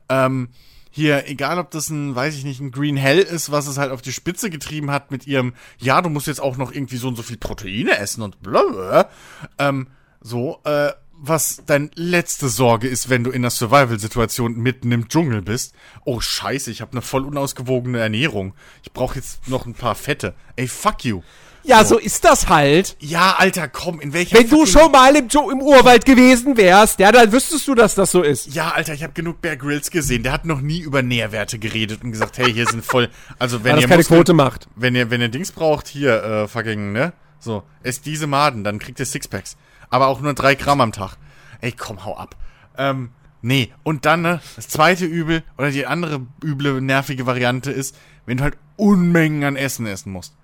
Ähm, 0.08 0.50
hier, 0.96 1.28
egal 1.28 1.58
ob 1.58 1.72
das 1.72 1.90
ein, 1.90 2.14
weiß 2.14 2.36
ich 2.36 2.44
nicht, 2.44 2.62
ein 2.62 2.70
Green 2.70 2.98
Hell 2.98 3.18
ist, 3.18 3.52
was 3.52 3.66
es 3.66 3.80
halt 3.80 3.92
auf 3.92 4.04
die 4.04 4.14
Spitze 4.14 4.52
getrieben 4.52 4.92
hat 4.92 5.10
mit 5.10 5.26
ihrem, 5.26 5.56
ja, 5.80 6.00
du 6.04 6.10
musst 6.10 6.28
jetzt 6.28 6.40
auch 6.40 6.56
noch 6.56 6.72
irgendwie 6.72 6.98
so 6.98 7.08
und 7.08 7.16
so 7.16 7.24
viel 7.24 7.38
Proteine 7.38 7.98
essen 7.98 8.22
und 8.22 8.44
blablabla. 8.44 9.10
Ähm, 9.58 9.88
so, 10.22 10.60
äh, 10.66 10.92
was 11.14 11.64
deine 11.66 11.90
letzte 11.96 12.48
Sorge 12.48 12.88
ist, 12.88 13.10
wenn 13.10 13.24
du 13.24 13.32
in 13.32 13.42
einer 13.42 13.50
Survival-Situation 13.50 14.56
mitten 14.56 14.92
im 14.92 15.08
Dschungel 15.08 15.42
bist. 15.42 15.74
Oh 16.06 16.20
scheiße, 16.20 16.70
ich 16.70 16.82
habe 16.82 16.92
eine 16.92 17.02
voll 17.02 17.26
unausgewogene 17.26 17.98
Ernährung. 17.98 18.54
Ich 18.84 18.94
brauche 18.94 19.16
jetzt 19.16 19.48
noch 19.48 19.66
ein 19.66 19.74
paar 19.74 19.96
Fette. 19.96 20.36
Ey, 20.58 20.68
fuck 20.68 21.04
you. 21.06 21.24
Ja, 21.64 21.84
so. 21.84 21.96
so 21.96 22.00
ist 22.00 22.26
das 22.26 22.50
halt. 22.50 22.98
Ja, 23.00 23.36
Alter, 23.38 23.68
komm, 23.68 24.00
in 24.00 24.14
welcher 24.14 24.38
Wenn 24.38 24.50
du 24.50 24.66
schon 24.66 24.92
mal 24.92 25.16
im, 25.16 25.28
im 25.28 25.62
Urwald 25.62 26.06
gewesen 26.06 26.58
wärst, 26.58 27.00
ja, 27.00 27.12
dann 27.12 27.32
wüsstest 27.32 27.68
du, 27.68 27.76
dass 27.76 27.96
das 27.96 28.12
so 28.12 28.22
ist. 28.22 28.54
Ja, 28.54 28.72
Alter, 28.72 28.94
ich 28.94 29.04
habe 29.04 29.14
genug 29.14 29.42
Bear 29.42 29.56
Grylls 29.56 29.90
gesehen. 29.90 30.24
Der 30.24 30.34
hat 30.34 30.46
noch 30.46 30.62
nie 30.62 30.80
über 30.80 31.02
Nährwerte 31.02 31.60
geredet 31.60 32.04
und 32.04 32.12
gesagt, 32.12 32.38
hey, 32.38 32.52
hier 32.52 32.68
sind 32.68 32.84
voll, 32.84 33.10
also 33.40 33.64
wenn 33.64 33.78
ihr 33.78 33.88
keine 33.88 33.98
Muskeln, 33.98 34.20
Quote 34.20 34.34
macht. 34.34 34.68
Wenn 34.76 34.96
ihr 34.96 35.10
wenn 35.10 35.22
ihr 35.22 35.30
Dings 35.30 35.52
braucht, 35.52 35.88
hier 35.88 36.24
äh, 36.24 36.48
fucking, 36.48 36.92
ne? 36.92 37.14
So, 37.40 37.64
esst 37.84 38.06
diese 38.06 38.28
Maden, 38.28 38.64
dann 38.64 38.80
kriegt 38.80 39.00
ihr 39.00 39.06
Sixpacks, 39.06 39.58
aber 39.90 40.08
auch 40.08 40.22
nur 40.22 40.34
drei 40.34 40.56
Gramm 40.56 40.82
am 40.82 40.92
Tag. 40.92 41.18
Ey, 41.62 41.72
komm, 41.72 42.06
hau 42.06 42.18
ab. 42.18 42.36
Ähm, 42.78 43.10
nee, 43.42 43.72
und 43.84 44.06
dann 44.06 44.22
ne, 44.22 44.42
das 44.56 44.68
zweite 44.68 45.06
Übel 45.06 45.44
oder 45.58 45.72
die 45.72 45.86
andere 45.86 46.22
üble 46.44 46.82
nervige 46.82 47.26
Variante 47.26 47.72
ist, 47.72 47.96
wenn 48.26 48.38
du 48.38 48.44
halt 48.44 48.58
Unmengen 48.76 49.44
an 49.44 49.56
Essen 49.56 49.86
essen 49.86 50.12
musst. 50.12 50.36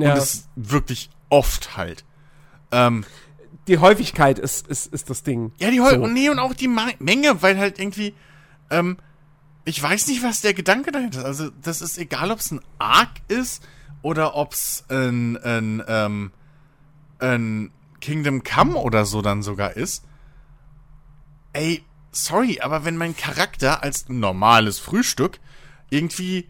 Ja. 0.00 0.10
Und 0.10 0.18
das 0.18 0.48
wirklich 0.56 1.10
oft 1.28 1.76
halt. 1.76 2.04
Ähm, 2.72 3.04
die 3.68 3.78
Häufigkeit 3.78 4.38
ist, 4.38 4.66
ist, 4.66 4.92
ist 4.92 5.10
das 5.10 5.22
Ding. 5.22 5.52
Ja, 5.58 5.70
die 5.70 5.80
Häufigkeit. 5.80 6.08
So. 6.08 6.12
Nee, 6.12 6.28
und 6.28 6.38
auch 6.38 6.54
die 6.54 6.68
Ma 6.68 6.88
Menge, 6.98 7.42
weil 7.42 7.58
halt 7.58 7.78
irgendwie, 7.78 8.14
ähm, 8.70 8.96
ich 9.64 9.80
weiß 9.82 10.08
nicht, 10.08 10.22
was 10.22 10.40
der 10.40 10.54
Gedanke 10.54 10.92
dahinter 10.92 11.20
ist. 11.20 11.24
Also, 11.24 11.50
das 11.62 11.80
ist 11.80 11.98
egal, 11.98 12.30
ob 12.30 12.38
es 12.38 12.50
ein 12.50 12.60
Arc 12.78 13.10
ist 13.28 13.62
oder 14.02 14.34
ob 14.34 14.52
es 14.52 14.84
ein, 14.88 15.36
ein, 15.36 15.82
ähm, 15.86 16.32
ein 17.18 17.70
Kingdom 18.00 18.42
Come 18.42 18.76
oder 18.76 19.04
so 19.04 19.22
dann 19.22 19.42
sogar 19.42 19.76
ist. 19.76 20.04
Ey, 21.52 21.84
sorry, 22.12 22.60
aber 22.60 22.84
wenn 22.84 22.96
mein 22.96 23.16
Charakter 23.16 23.82
als 23.82 24.08
normales 24.08 24.78
Frühstück 24.78 25.38
irgendwie 25.90 26.48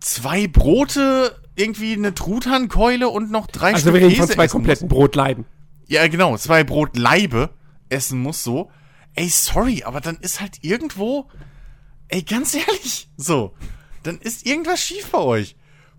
zwei 0.00 0.46
Brote 0.46 1.40
irgendwie 1.56 1.94
eine 1.94 2.14
Truthahnkeule 2.14 3.08
und 3.08 3.30
noch 3.30 3.46
drei 3.46 3.72
also 3.72 3.90
Stück 3.90 3.94
wir 3.94 4.08
reden 4.08 4.16
von 4.16 4.28
zwei 4.28 4.48
kompletten 4.48 4.88
muss. 4.88 4.96
Brotleiben. 4.96 5.46
Ja, 5.88 6.06
genau, 6.08 6.36
zwei 6.36 6.64
Brotleibe 6.64 7.50
essen 7.88 8.20
muss 8.20 8.44
so. 8.44 8.70
Ey, 9.14 9.28
sorry, 9.28 9.82
aber 9.84 10.00
dann 10.00 10.16
ist 10.18 10.40
halt 10.40 10.58
irgendwo, 10.62 11.28
ey, 12.08 12.22
ganz 12.22 12.54
ehrlich, 12.54 13.08
so, 13.16 13.54
dann 14.02 14.18
ist 14.18 14.46
irgendwas 14.46 14.80
schief 14.80 15.10
bei 15.10 15.18
euch. 15.18 15.56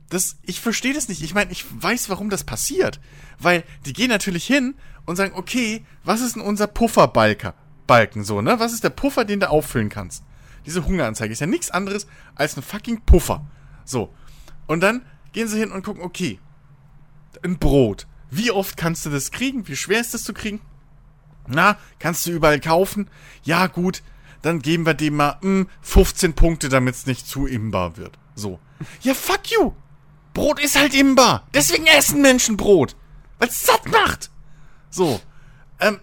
Das, 0.10 0.38
ich 0.44 0.62
verstehe 0.62 0.94
das 0.94 1.10
nicht. 1.10 1.22
Ich 1.22 1.34
meine, 1.34 1.52
ich 1.52 1.66
weiß, 1.82 2.10
warum 2.10 2.30
das 2.30 2.46
passiert. 2.46 3.02
Weil 3.40 3.64
die 3.86 3.94
gehen 3.94 4.10
natürlich 4.10 4.46
hin 4.46 4.76
und 5.06 5.18
sagen, 5.18 5.34
okay, 5.36 5.86
was 6.04 6.22
ist 6.22 6.36
denn 6.36 6.44
unser 6.44 6.68
Pufferbalken? 6.68 7.52
Balken 7.88 8.24
so, 8.24 8.42
ne? 8.42 8.60
Was 8.60 8.74
ist 8.74 8.84
der 8.84 8.90
Puffer, 8.90 9.26
den 9.26 9.40
du 9.40 9.50
auffüllen 9.50 9.90
kannst? 9.90 10.24
Diese 10.66 10.86
Hungeranzeige 10.86 11.32
ist 11.32 11.40
ja 11.40 11.48
nichts 11.48 11.72
anderes 11.72 12.08
als 12.36 12.56
ein 12.56 12.64
fucking 12.64 13.02
Puffer. 13.06 13.46
So. 13.84 14.14
Und 14.66 14.82
dann 14.82 15.04
gehen 15.34 15.48
sie 15.48 15.60
hin 15.60 15.72
und 15.72 15.84
gucken, 15.84 16.04
okay, 16.04 16.40
ein 17.44 17.58
Brot. 17.60 18.08
Wie 18.30 18.52
oft 18.52 18.78
kannst 18.78 19.06
du 19.06 19.10
das 19.10 19.32
kriegen? 19.32 19.68
Wie 19.68 19.76
schwer 19.76 20.02
ist 20.02 20.14
das 20.14 20.24
zu 20.24 20.34
kriegen? 20.34 20.60
Na, 21.48 21.78
kannst 22.00 22.26
du 22.26 22.32
überall 22.32 22.60
kaufen? 22.60 23.10
Ja, 23.44 23.68
gut. 23.68 24.02
dann 24.42 24.62
geben 24.62 24.86
wir 24.86 24.94
dem 24.94 25.16
mal 25.16 25.38
mh, 25.42 25.66
15 25.82 26.34
Punkte, 26.34 26.70
damit 26.70 26.96
es 26.96 27.06
nicht 27.06 27.28
zu 27.28 27.46
imbar 27.48 27.98
wird. 27.98 28.18
So. 28.36 28.60
Ja, 29.02 29.14
fuck 29.14 29.52
you. 29.52 29.74
Brot 30.34 30.60
ist 30.60 30.78
halt 30.80 30.94
imbar. 30.94 31.48
Deswegen 31.54 31.88
essen 31.88 32.22
Menschen 32.22 32.58
Brot. 32.58 32.96
Weil 33.40 33.50
es 33.50 33.64
satt 33.64 33.86
macht. 33.92 34.30
So. 34.90 35.20
Ähm, 35.80 36.00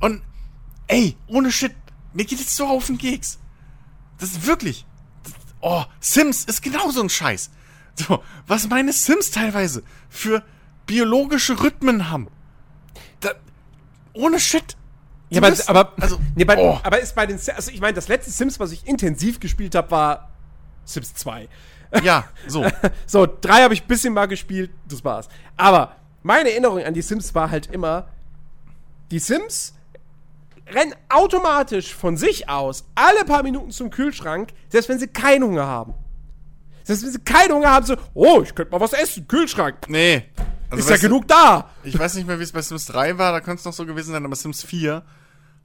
und, 0.00 0.22
ey, 0.86 1.16
ohne 1.28 1.52
Shit, 1.52 1.74
mir 2.12 2.24
geht 2.24 2.40
es 2.40 2.56
so 2.56 2.66
auf 2.66 2.86
den 2.86 2.98
Keks. 2.98 3.38
Das 4.18 4.30
ist 4.32 4.46
wirklich. 4.46 4.84
Das, 5.22 5.32
oh, 5.60 5.84
Sims 6.00 6.44
ist 6.44 6.62
genauso 6.62 7.00
ein 7.02 7.08
Scheiß. 7.10 7.50
So, 7.98 8.22
was 8.46 8.68
meine 8.68 8.92
Sims 8.92 9.30
teilweise 9.30 9.82
für 10.08 10.42
biologische 10.86 11.62
Rhythmen 11.62 12.10
haben. 12.10 12.28
Da, 13.20 13.32
ohne 14.12 14.38
Shit. 14.38 14.76
Ja, 15.30 15.42
aber, 15.42 15.54
aber, 15.66 15.92
also, 16.00 16.18
nee, 16.34 16.44
bei, 16.44 16.56
oh. 16.56 16.80
aber 16.82 17.00
ist 17.00 17.14
bei 17.14 17.26
den, 17.26 17.38
also 17.54 17.70
ich 17.70 17.80
meine, 17.80 17.94
das 17.94 18.08
letzte 18.08 18.30
Sims, 18.30 18.58
was 18.60 18.72
ich 18.72 18.86
intensiv 18.86 19.40
gespielt 19.40 19.74
habe, 19.74 19.90
war 19.90 20.30
Sims 20.84 21.14
2. 21.14 21.48
Ja, 22.02 22.24
so. 22.46 22.66
so, 23.06 23.26
3 23.26 23.62
habe 23.62 23.72
ich 23.72 23.84
ein 23.84 23.88
bisschen 23.88 24.12
mal 24.12 24.26
gespielt, 24.26 24.70
das 24.86 25.02
war's. 25.04 25.26
Aber 25.56 25.96
meine 26.22 26.50
Erinnerung 26.50 26.82
an 26.82 26.92
die 26.92 27.00
Sims 27.00 27.34
war 27.34 27.50
halt 27.50 27.68
immer, 27.68 28.08
die 29.10 29.18
Sims 29.18 29.72
rennen 30.70 30.94
automatisch 31.08 31.94
von 31.94 32.18
sich 32.18 32.50
aus 32.50 32.84
alle 32.94 33.24
paar 33.24 33.42
Minuten 33.42 33.70
zum 33.70 33.88
Kühlschrank, 33.88 34.50
selbst 34.68 34.90
wenn 34.90 34.98
sie 34.98 35.08
keinen 35.08 35.44
Hunger 35.44 35.66
haben. 35.66 35.94
Wenn 36.88 36.96
sie 36.96 37.18
keinen 37.18 37.52
Hunger 37.52 37.70
haben, 37.70 37.86
so, 37.86 37.96
oh, 38.14 38.40
ich 38.42 38.54
könnte 38.54 38.72
mal 38.72 38.80
was 38.80 38.94
essen, 38.94 39.28
Kühlschrank. 39.28 39.88
Nee. 39.88 40.24
Also 40.70 40.84
ist 40.84 40.90
ja 40.90 40.96
genug 40.96 41.28
da. 41.28 41.70
Ich 41.84 41.98
weiß 41.98 42.14
nicht 42.14 42.26
mehr, 42.26 42.38
wie 42.38 42.42
es 42.42 42.52
bei 42.52 42.62
Sims 42.62 42.86
3 42.86 43.18
war, 43.18 43.32
da 43.32 43.40
könnte 43.40 43.60
es 43.60 43.64
noch 43.64 43.74
so 43.74 43.84
gewesen 43.84 44.12
sein, 44.12 44.24
aber 44.24 44.36
Sims 44.36 44.62
4 44.62 45.04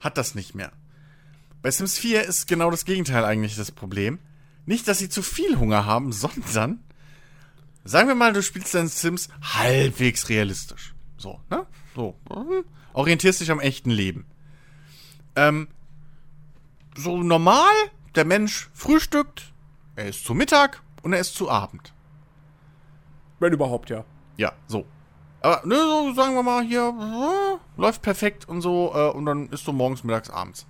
hat 0.00 0.18
das 0.18 0.34
nicht 0.34 0.54
mehr. 0.54 0.70
Bei 1.62 1.70
Sims 1.70 1.98
4 1.98 2.24
ist 2.24 2.46
genau 2.46 2.70
das 2.70 2.84
Gegenteil 2.84 3.24
eigentlich 3.24 3.56
das 3.56 3.70
Problem. 3.70 4.18
Nicht, 4.66 4.86
dass 4.86 4.98
sie 4.98 5.08
zu 5.08 5.22
viel 5.22 5.58
Hunger 5.58 5.86
haben, 5.86 6.12
sondern, 6.12 6.80
sagen 7.84 8.08
wir 8.08 8.14
mal, 8.14 8.34
du 8.34 8.42
spielst 8.42 8.74
deinen 8.74 8.88
Sims 8.88 9.30
halbwegs 9.42 10.28
realistisch. 10.28 10.94
So, 11.16 11.40
ne? 11.50 11.66
So. 11.94 12.18
Mhm. 12.28 12.64
Orientierst 12.92 13.40
dich 13.40 13.50
am 13.50 13.60
echten 13.60 13.90
Leben. 13.90 14.26
Ähm, 15.36 15.68
so 16.96 17.22
normal, 17.22 17.72
der 18.14 18.26
Mensch 18.26 18.68
frühstückt, 18.74 19.52
er 19.96 20.08
ist 20.08 20.24
zu 20.24 20.34
Mittag 20.34 20.83
und 21.04 21.12
er 21.12 21.20
ist 21.20 21.34
zu 21.34 21.50
Abend. 21.50 21.92
Wenn 23.38 23.52
überhaupt, 23.52 23.90
ja. 23.90 24.04
Ja, 24.36 24.52
so. 24.66 24.86
Aber, 25.40 25.60
ne, 25.66 25.76
so 25.76 26.14
sagen 26.14 26.34
wir 26.34 26.42
mal 26.42 26.64
hier, 26.64 26.88
äh, 26.88 27.80
läuft 27.80 28.02
perfekt 28.02 28.48
und 28.48 28.62
so, 28.62 28.92
äh, 28.94 29.10
und 29.10 29.26
dann 29.26 29.48
isst 29.50 29.66
du 29.66 29.72
morgens, 29.72 30.02
mittags, 30.02 30.30
abends. 30.30 30.66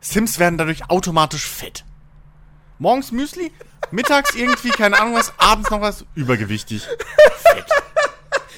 Sims 0.00 0.38
werden 0.40 0.58
dadurch 0.58 0.90
automatisch 0.90 1.46
fett. 1.46 1.84
Morgens 2.78 3.12
Müsli, 3.12 3.52
mittags 3.92 4.34
irgendwie, 4.34 4.70
keine 4.70 5.00
Ahnung 5.00 5.14
was, 5.14 5.32
abends 5.38 5.70
noch 5.70 5.80
was, 5.80 6.04
übergewichtig. 6.14 6.82
Fett. 6.82 7.64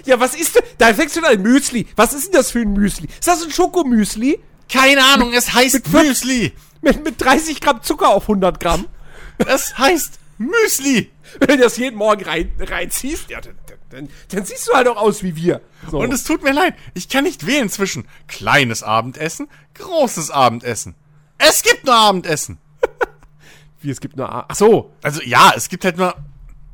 Ja, 0.06 0.20
was 0.20 0.34
ist 0.34 0.54
denn? 0.54 0.62
Da 0.76 0.92
fängst 0.92 1.16
du 1.16 1.22
an 1.22 1.40
Müsli. 1.40 1.86
Was 1.96 2.12
ist 2.12 2.26
denn 2.26 2.32
das 2.32 2.50
für 2.50 2.60
ein 2.60 2.74
Müsli? 2.74 3.08
Ist 3.08 3.26
das 3.26 3.42
ein 3.42 3.50
Schokomüsli? 3.50 4.38
Keine 4.68 5.02
Ahnung, 5.02 5.32
es 5.32 5.54
heißt 5.54 5.72
mit 5.72 5.90
Müsli. 5.90 6.52
Mit, 6.82 7.02
mit 7.02 7.24
30 7.24 7.58
Gramm 7.58 7.82
Zucker 7.82 8.10
auf 8.10 8.24
100 8.24 8.60
Gramm. 8.60 8.86
Es 9.38 9.78
heißt 9.78 10.18
Müsli. 10.38 11.10
Wenn 11.40 11.58
du 11.58 11.64
das 11.64 11.76
jeden 11.76 11.96
Morgen 11.96 12.24
rein, 12.24 12.52
reinziehst, 12.58 13.30
ja, 13.30 13.40
dann, 13.40 13.54
dann, 13.90 14.08
dann, 14.28 14.44
siehst 14.44 14.68
du 14.68 14.72
halt 14.72 14.88
auch 14.88 14.96
aus 14.96 15.22
wie 15.22 15.36
wir. 15.36 15.60
So. 15.90 15.98
Und 15.98 16.12
es 16.12 16.24
tut 16.24 16.42
mir 16.42 16.52
leid, 16.52 16.74
ich 16.94 17.08
kann 17.08 17.24
nicht 17.24 17.46
wählen 17.46 17.68
zwischen 17.68 18.06
kleines 18.28 18.82
Abendessen, 18.82 19.48
großes 19.74 20.30
Abendessen. 20.30 20.94
Es 21.38 21.62
gibt 21.62 21.84
nur 21.84 21.94
Abendessen. 21.94 22.58
wie, 23.80 23.90
es 23.90 24.00
gibt 24.00 24.16
nur... 24.16 24.28
Ach 24.30 24.54
so. 24.54 24.92
Also 25.02 25.22
ja, 25.22 25.52
es 25.56 25.68
gibt 25.68 25.84
halt 25.84 25.96
nur... 25.96 26.14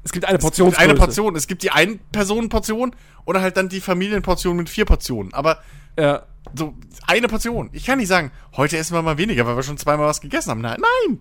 Es 0.02 0.12
gibt 0.12 0.24
eine 0.24 0.38
Portion. 0.38 0.68
Es 0.68 0.78
gibt 0.78 0.88
eine 0.88 0.98
Portion. 0.98 1.36
Es 1.36 1.46
gibt 1.46 1.62
die 1.62 1.70
Ein-Personen-Portion 1.70 2.96
oder 3.26 3.42
halt 3.42 3.56
dann 3.56 3.68
die 3.68 3.80
Familienportion 3.80 4.56
mit 4.56 4.70
vier 4.70 4.86
Portionen. 4.86 5.34
Aber 5.34 5.62
ja. 5.98 6.22
so 6.54 6.74
eine 7.06 7.28
Portion. 7.28 7.68
Ich 7.72 7.84
kann 7.84 7.98
nicht 7.98 8.08
sagen, 8.08 8.30
heute 8.56 8.78
essen 8.78 8.94
wir 8.94 9.02
mal 9.02 9.18
weniger, 9.18 9.46
weil 9.46 9.56
wir 9.56 9.62
schon 9.62 9.76
zweimal 9.76 10.06
was 10.06 10.20
gegessen 10.20 10.50
haben. 10.50 10.62
Nein, 10.62 10.80
nein. 10.80 11.20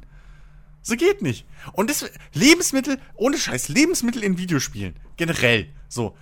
So 0.81 0.95
geht 0.95 1.21
nicht. 1.21 1.45
Und 1.73 1.89
das 1.89 2.05
Lebensmittel, 2.33 2.99
ohne 3.15 3.37
Scheiß, 3.37 3.69
Lebensmittel 3.69 4.23
in 4.23 4.37
Videospielen, 4.37 4.95
generell, 5.17 5.69
so. 5.87 6.15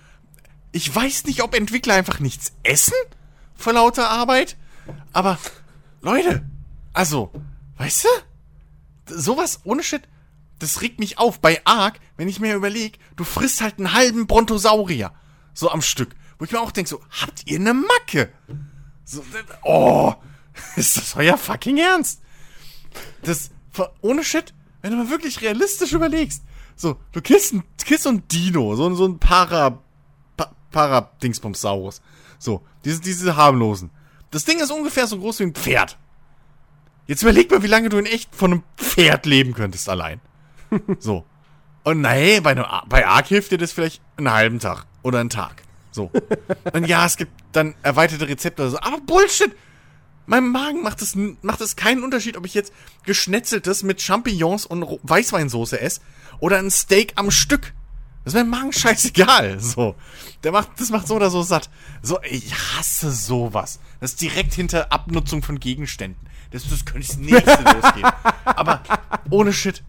Ich 0.71 0.93
weiß 0.93 1.25
nicht, 1.25 1.41
ob 1.43 1.55
Entwickler 1.55 1.95
einfach 1.95 2.19
nichts 2.19 2.51
essen 2.63 2.93
vor 3.55 3.73
lauter 3.73 4.09
Arbeit, 4.09 4.57
aber 5.13 5.39
Leute, 6.01 6.45
also, 6.93 7.31
weißt 7.77 8.05
du? 8.05 9.15
Sowas 9.15 9.61
ohne 9.63 9.83
Shit, 9.83 10.07
das 10.59 10.81
regt 10.81 10.99
mich 10.99 11.17
auf. 11.17 11.39
Bei 11.39 11.61
Ark, 11.65 11.99
wenn 12.17 12.27
ich 12.27 12.39
mir 12.39 12.55
überlege, 12.55 12.97
du 13.15 13.23
frisst 13.23 13.61
halt 13.61 13.77
einen 13.77 13.93
halben 13.93 14.27
Brontosaurier, 14.27 15.13
so 15.53 15.71
am 15.71 15.81
Stück. 15.81 16.15
Wo 16.37 16.45
ich 16.45 16.51
mir 16.51 16.59
auch 16.59 16.71
denke, 16.71 16.89
so, 16.89 17.01
habt 17.09 17.43
ihr 17.45 17.59
eine 17.59 17.73
Macke? 17.73 18.31
So, 19.05 19.23
oh, 19.63 20.13
ist 20.75 20.97
das 20.97 21.15
euer 21.15 21.37
fucking 21.37 21.77
Ernst? 21.77 22.21
Das, 23.21 23.51
ohne 24.01 24.23
Shit, 24.23 24.53
wenn 24.81 24.91
du 24.91 24.97
mal 24.97 25.09
wirklich 25.09 25.41
realistisch 25.41 25.93
überlegst, 25.93 26.43
so, 26.75 26.97
du 27.11 27.21
kriegst 27.21 27.53
ein, 27.53 27.63
kriegst 27.83 28.03
so 28.03 28.09
ein 28.09 28.27
Dino, 28.27 28.75
so, 28.75 28.93
so 28.93 29.05
ein 29.05 29.17
Para, 29.19 29.79
pa, 30.37 30.51
Para-Dingsbums-Saurus. 30.71 32.01
So, 32.37 32.63
diese, 32.85 33.01
diese 33.01 33.35
harmlosen. 33.35 33.89
Das 34.29 34.45
Ding 34.45 34.59
ist 34.59 34.71
ungefähr 34.71 35.07
so 35.07 35.17
groß 35.17 35.39
wie 35.39 35.43
ein 35.45 35.55
Pferd. 35.55 35.97
Jetzt 37.07 37.23
überleg 37.23 37.49
mal, 37.49 37.63
wie 37.63 37.67
lange 37.67 37.89
du 37.89 37.97
in 37.97 38.05
echt 38.05 38.35
von 38.35 38.51
einem 38.51 38.63
Pferd 38.75 39.25
leben 39.25 39.53
könntest 39.53 39.89
allein. 39.89 40.21
so. 40.99 41.25
Und 41.83 42.01
nee, 42.01 42.41
bei, 42.41 42.51
einem, 42.51 42.65
bei 42.89 43.07
Ark 43.07 43.27
hilft 43.27 43.51
dir 43.51 43.57
das 43.57 43.71
vielleicht 43.71 44.01
einen 44.17 44.31
halben 44.31 44.59
Tag 44.59 44.85
oder 45.03 45.19
einen 45.19 45.29
Tag. 45.29 45.63
So. 45.91 46.11
Und 46.73 46.85
ja, 46.85 47.05
es 47.05 47.17
gibt 47.17 47.31
dann 47.53 47.75
erweiterte 47.81 48.27
Rezepte 48.27 48.61
oder 48.61 48.71
so. 48.71 48.79
Aber 48.79 48.99
Bullshit! 48.99 49.55
Meinem 50.27 50.51
Magen 50.51 50.83
macht 50.83 51.01
es, 51.01 51.15
macht 51.41 51.61
es 51.61 51.77
keinen 51.77 52.03
Unterschied, 52.03 52.35
ob 52.35 52.45
ich 52.45 52.53
jetzt 52.53 52.73
geschnetzeltes 53.03 53.83
mit 53.83 54.01
Champignons 54.01 54.65
und 54.65 54.85
Weißweinsoße 55.03 55.79
esse 55.79 56.01
oder 56.39 56.59
ein 56.59 56.69
Steak 56.69 57.13
am 57.15 57.31
Stück. 57.31 57.73
Das 58.25 58.33
ist 58.33 58.39
meinem 58.39 58.49
Magen 58.49 58.73
scheißegal. 58.73 59.57
So. 59.61 59.95
Der 60.43 60.51
macht, 60.51 60.71
das 60.79 60.89
macht 60.89 61.07
so 61.07 61.15
oder 61.15 61.29
so 61.29 61.43
satt. 61.43 61.69
So, 62.01 62.19
ich 62.23 62.53
hasse 62.53 63.09
sowas. 63.09 63.79
Das 64.01 64.11
ist 64.11 64.21
direkt 64.21 64.53
hinter 64.53 64.91
Abnutzung 64.91 65.41
von 65.43 65.61
Gegenständen. 65.61 66.27
Das, 66.51 66.69
das 66.69 66.83
könnte 66.83 67.07
das 67.07 67.17
nächste 67.17 67.63
losgehen. 67.73 68.09
Aber 68.43 68.83
ohne 69.29 69.53
Shit. 69.53 69.81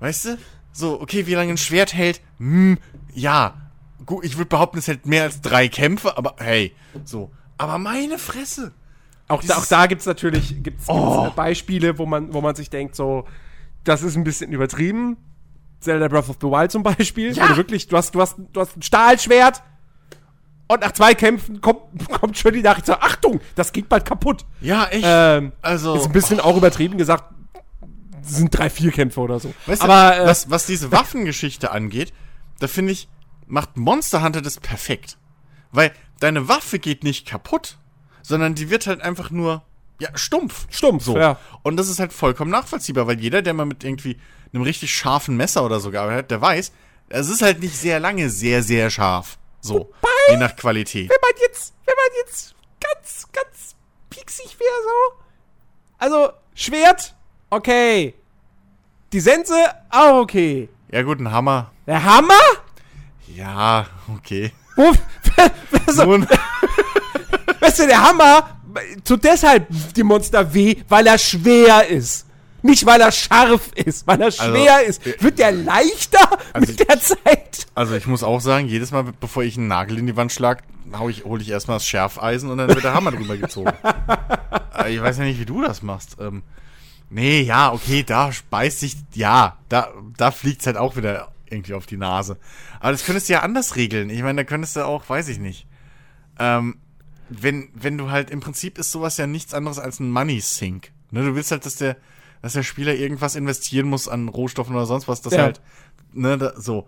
Weißt 0.00 0.24
du? 0.24 0.38
So, 0.72 1.00
okay, 1.00 1.28
wie 1.28 1.34
lange 1.34 1.52
ein 1.52 1.56
Schwert 1.56 1.94
hält? 1.94 2.20
Hm, 2.38 2.78
ja. 3.14 3.70
Gut, 4.04 4.24
ich 4.24 4.36
würde 4.36 4.48
behaupten, 4.48 4.78
es 4.78 4.88
hält 4.88 5.06
mehr 5.06 5.22
als 5.22 5.40
drei 5.40 5.68
Kämpfe, 5.68 6.16
aber 6.16 6.34
hey, 6.38 6.74
so. 7.04 7.30
Aber 7.58 7.78
meine 7.78 8.18
Fresse. 8.18 8.72
Auch 9.28 9.42
da, 9.42 9.58
auch 9.58 9.66
da 9.66 9.86
gibt 9.86 10.00
es 10.00 10.06
natürlich 10.06 10.62
gibt's, 10.62 10.84
oh. 10.88 11.22
gibt's 11.22 11.36
Beispiele, 11.36 11.98
wo 11.98 12.06
man, 12.06 12.32
wo 12.32 12.40
man 12.40 12.54
sich 12.54 12.70
denkt, 12.70 12.96
so, 12.96 13.26
das 13.84 14.02
ist 14.02 14.16
ein 14.16 14.24
bisschen 14.24 14.52
übertrieben. 14.52 15.18
Zelda 15.80 16.08
Breath 16.08 16.28
of 16.28 16.36
the 16.40 16.48
Wild 16.48 16.72
zum 16.72 16.82
Beispiel. 16.82 17.32
Ja. 17.32 17.44
Wo 17.44 17.48
du 17.48 17.56
wirklich, 17.58 17.86
du 17.88 17.96
hast, 17.96 18.14
du 18.14 18.20
hast, 18.20 18.36
du 18.52 18.60
hast 18.60 18.76
ein 18.76 18.82
Stahlschwert 18.82 19.62
und 20.66 20.80
nach 20.80 20.92
zwei 20.92 21.14
Kämpfen 21.14 21.60
kommt, 21.60 21.80
kommt 22.20 22.38
schon 22.38 22.54
die 22.54 22.62
Nachricht 22.62 22.86
so, 22.86 22.94
Achtung, 22.94 23.40
das 23.54 23.72
geht 23.72 23.88
bald 23.88 24.04
kaputt. 24.04 24.44
Ja, 24.60 24.86
echt. 24.86 25.04
Ähm, 25.06 25.52
also. 25.62 25.94
Ist 25.94 26.06
ein 26.06 26.12
bisschen 26.12 26.40
oh. 26.40 26.44
auch 26.44 26.56
übertrieben 26.56 26.96
gesagt, 26.98 27.24
sind 28.22 28.56
drei, 28.56 28.70
vier 28.70 28.92
Kämpfe 28.92 29.20
oder 29.20 29.40
so. 29.40 29.52
Weißt 29.66 29.82
Aber, 29.82 30.16
du, 30.16 30.22
äh, 30.22 30.26
was, 30.26 30.50
was 30.50 30.66
diese 30.66 30.90
Waffengeschichte 30.90 31.70
angeht, 31.70 32.12
da 32.60 32.68
finde 32.68 32.92
ich, 32.92 33.08
macht 33.46 33.76
Monster 33.76 34.22
Hunter 34.22 34.42
das 34.42 34.58
perfekt. 34.58 35.16
Weil 35.70 35.92
deine 36.20 36.48
Waffe 36.48 36.78
geht 36.78 37.04
nicht 37.04 37.26
kaputt 37.26 37.78
sondern 38.22 38.54
die 38.54 38.70
wird 38.70 38.86
halt 38.86 39.00
einfach 39.00 39.30
nur, 39.30 39.62
ja, 40.00 40.08
stumpf. 40.14 40.66
Stumpf, 40.70 41.04
so. 41.04 41.16
Ja. 41.16 41.38
Und 41.62 41.76
das 41.76 41.88
ist 41.88 41.98
halt 41.98 42.12
vollkommen 42.12 42.50
nachvollziehbar, 42.50 43.06
weil 43.06 43.18
jeder, 43.20 43.42
der 43.42 43.54
mal 43.54 43.66
mit 43.66 43.84
irgendwie 43.84 44.18
einem 44.52 44.62
richtig 44.62 44.94
scharfen 44.94 45.36
Messer 45.36 45.64
oder 45.64 45.80
so 45.80 45.90
gearbeitet 45.90 46.24
hat, 46.24 46.30
der 46.30 46.40
weiß, 46.40 46.72
es 47.08 47.28
ist 47.28 47.42
halt 47.42 47.60
nicht 47.60 47.76
sehr 47.76 48.00
lange 48.00 48.30
sehr, 48.30 48.62
sehr 48.62 48.90
scharf. 48.90 49.38
So. 49.60 49.74
Wobei, 50.00 50.08
je 50.30 50.36
nach 50.36 50.54
Qualität. 50.54 51.10
Wenn 51.10 51.16
man 51.20 51.40
jetzt, 51.42 51.74
wenn 51.84 51.94
man 51.96 52.24
jetzt 52.24 52.54
ganz, 52.80 53.26
ganz 53.32 53.76
pieksig 54.10 54.56
wäre 54.58 54.70
so. 54.84 55.24
Also, 55.98 56.32
Schwert, 56.54 57.14
okay. 57.50 58.14
Die 59.12 59.20
Sense, 59.20 59.54
auch 59.90 60.20
okay. 60.20 60.68
Ja, 60.90 61.02
gut, 61.02 61.18
ein 61.18 61.30
Hammer. 61.32 61.72
Der 61.86 62.04
Hammer? 62.04 62.34
Ja, 63.34 63.86
okay. 64.16 64.52
Wo, 64.76 64.92
so, 65.92 66.04
Nun. 66.04 66.26
Weißt 67.68 67.80
du, 67.80 67.86
der 67.86 68.02
Hammer 68.02 68.48
tut 69.04 69.24
deshalb 69.24 69.66
die 69.94 70.02
Monster 70.02 70.54
weh, 70.54 70.76
weil 70.88 71.06
er 71.06 71.18
schwer 71.18 71.86
ist. 71.86 72.26
Nicht, 72.62 72.86
weil 72.86 73.00
er 73.00 73.12
scharf 73.12 73.70
ist, 73.74 74.06
weil 74.06 74.20
er 74.20 74.26
also, 74.26 74.42
schwer 74.42 74.76
also, 74.76 74.88
ist. 74.88 75.22
Wird 75.22 75.38
der 75.38 75.52
leichter 75.52 76.38
also 76.54 76.72
mit 76.72 76.88
der 76.88 76.98
Zeit? 76.98 77.66
Also 77.74 77.94
ich 77.94 78.06
muss 78.06 78.22
auch 78.22 78.40
sagen, 78.40 78.66
jedes 78.68 78.90
Mal, 78.90 79.04
bevor 79.20 79.42
ich 79.42 79.58
einen 79.58 79.68
Nagel 79.68 79.98
in 79.98 80.06
die 80.06 80.16
Wand 80.16 80.32
schlag, 80.32 80.62
hole 80.98 81.12
ich, 81.12 81.24
hol 81.24 81.40
ich 81.42 81.50
erstmal 81.50 81.76
das 81.76 81.86
Schärfeisen 81.86 82.50
und 82.50 82.56
dann 82.56 82.68
wird 82.68 82.82
der 82.82 82.94
Hammer 82.94 83.12
drüber 83.12 83.36
gezogen. 83.36 83.70
ich 84.88 85.00
weiß 85.00 85.18
ja 85.18 85.24
nicht, 85.24 85.38
wie 85.38 85.44
du 85.44 85.62
das 85.62 85.82
machst. 85.82 86.16
Ähm, 86.18 86.42
Nee, 87.10 87.40
ja, 87.40 87.72
okay, 87.72 88.02
da 88.02 88.32
speist 88.32 88.80
sich, 88.80 88.96
ja, 89.14 89.56
da, 89.68 89.92
da 90.16 90.30
fliegt's 90.30 90.66
halt 90.66 90.76
auch 90.76 90.96
wieder 90.96 91.32
irgendwie 91.48 91.74
auf 91.74 91.86
die 91.86 91.96
Nase. 91.96 92.36
Aber 92.80 92.92
das 92.92 93.04
könntest 93.04 93.28
du 93.28 93.32
ja 93.32 93.40
anders 93.40 93.76
regeln. 93.76 94.10
Ich 94.10 94.22
meine, 94.22 94.42
da 94.42 94.44
könntest 94.44 94.76
du 94.76 94.84
auch, 94.84 95.08
weiß 95.08 95.28
ich 95.28 95.38
nicht. 95.38 95.66
Ähm, 96.38 96.76
wenn, 97.28 97.68
wenn 97.74 97.98
du 97.98 98.10
halt, 98.10 98.30
im 98.30 98.40
Prinzip 98.40 98.78
ist 98.78 98.92
sowas 98.92 99.16
ja 99.16 99.26
nichts 99.26 99.54
anderes 99.54 99.78
als 99.78 100.00
ein 100.00 100.10
Money 100.10 100.40
Sink. 100.40 100.92
Ne, 101.10 101.24
du 101.24 101.34
willst 101.34 101.50
halt, 101.50 101.64
dass 101.66 101.76
der, 101.76 101.96
dass 102.42 102.52
der 102.52 102.62
Spieler 102.62 102.94
irgendwas 102.94 103.34
investieren 103.36 103.88
muss 103.88 104.08
an 104.08 104.28
Rohstoffen 104.28 104.74
oder 104.74 104.86
sonst 104.86 105.08
was, 105.08 105.22
das 105.22 105.34
ja. 105.34 105.42
halt, 105.42 105.60
ne, 106.12 106.38
da, 106.38 106.58
so. 106.60 106.86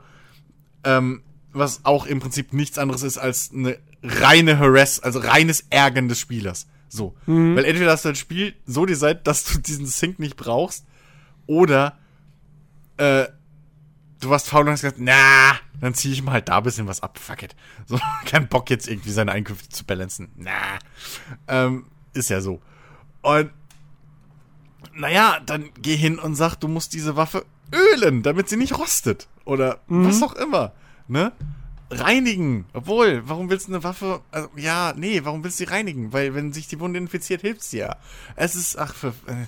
Ähm, 0.85 1.23
was 1.53 1.85
auch 1.85 2.07
im 2.07 2.21
Prinzip 2.21 2.53
nichts 2.53 2.79
anderes 2.79 3.03
ist 3.03 3.19
als 3.19 3.51
eine 3.53 3.79
reine 4.03 4.59
Harass, 4.59 5.01
also 5.01 5.19
reines 5.19 5.65
Ärgern 5.71 6.09
des 6.09 6.21
Spielers. 6.21 6.67
So. 6.89 7.15
Mhm. 7.27 7.57
Weil 7.57 7.65
entweder 7.65 7.93
hast 7.93 8.05
du 8.05 8.11
das 8.11 8.19
Spiel 8.19 8.55
so 8.67 8.87
designt, 8.87 9.27
dass 9.27 9.45
du 9.45 9.59
diesen 9.59 9.87
Sync 9.87 10.19
nicht 10.19 10.37
brauchst, 10.37 10.85
oder 11.47 11.99
äh, 12.99 13.27
du 14.21 14.31
warst 14.31 14.49
faul 14.49 14.63
und 14.63 14.73
hast 14.73 14.83
gesagt, 14.83 15.01
na, 15.01 15.57
dann 15.81 15.95
ziehe 15.95 16.13
ich 16.15 16.23
mal 16.23 16.33
halt 16.33 16.49
da 16.49 16.59
ein 16.59 16.63
bisschen 16.63 16.87
was 16.87 17.03
ab. 17.03 17.19
Fuck 17.19 17.43
it. 17.43 17.57
So, 17.87 17.99
kein 18.27 18.49
Bock 18.49 18.71
jetzt 18.71 18.89
irgendwie 18.89 19.11
seine 19.11 19.33
Einkünfte 19.33 19.69
zu 19.69 19.85
balancen. 19.85 20.31
Na. 20.37 20.79
Ähm, 21.49 21.87
ist 22.13 22.31
ja 22.31 22.41
so. 22.41 22.61
Und 23.23 23.51
naja, 24.95 25.41
dann 25.45 25.71
geh 25.81 25.97
hin 25.97 26.19
und 26.19 26.35
sag, 26.35 26.57
du 26.57 26.69
musst 26.69 26.95
diese 26.95 27.17
Waffe 27.17 27.45
ölen, 27.73 28.23
damit 28.23 28.49
sie 28.49 28.57
nicht 28.57 28.79
rostet. 28.79 29.29
Oder 29.45 29.81
mhm. 29.89 30.07
was 30.07 30.23
auch 30.23 30.35
immer. 30.35 30.73
Ne? 31.09 31.33
reinigen. 31.91 32.67
Obwohl, 32.73 33.23
warum 33.27 33.51
willst 33.51 33.69
du 33.69 33.73
eine 33.73 33.85
Waffe? 33.85 34.23
Also, 34.31 34.49
ja, 34.57 34.95
nee, 34.97 35.21
warum 35.25 35.43
willst 35.43 35.61
du 35.61 35.65
sie 35.65 35.71
reinigen? 35.71 36.13
Weil, 36.13 36.35
wenn 36.35 36.53
sich 36.53 36.69
die 36.69 36.81
Wunde 36.81 36.99
infiziert, 36.99 37.43
hilft 37.43 37.63
sie 37.63 37.79
ja. 37.79 37.97
Es 38.37 38.55
ist, 38.55 38.79
ach, 38.79 38.95
für, 38.95 39.09
äh, 39.27 39.47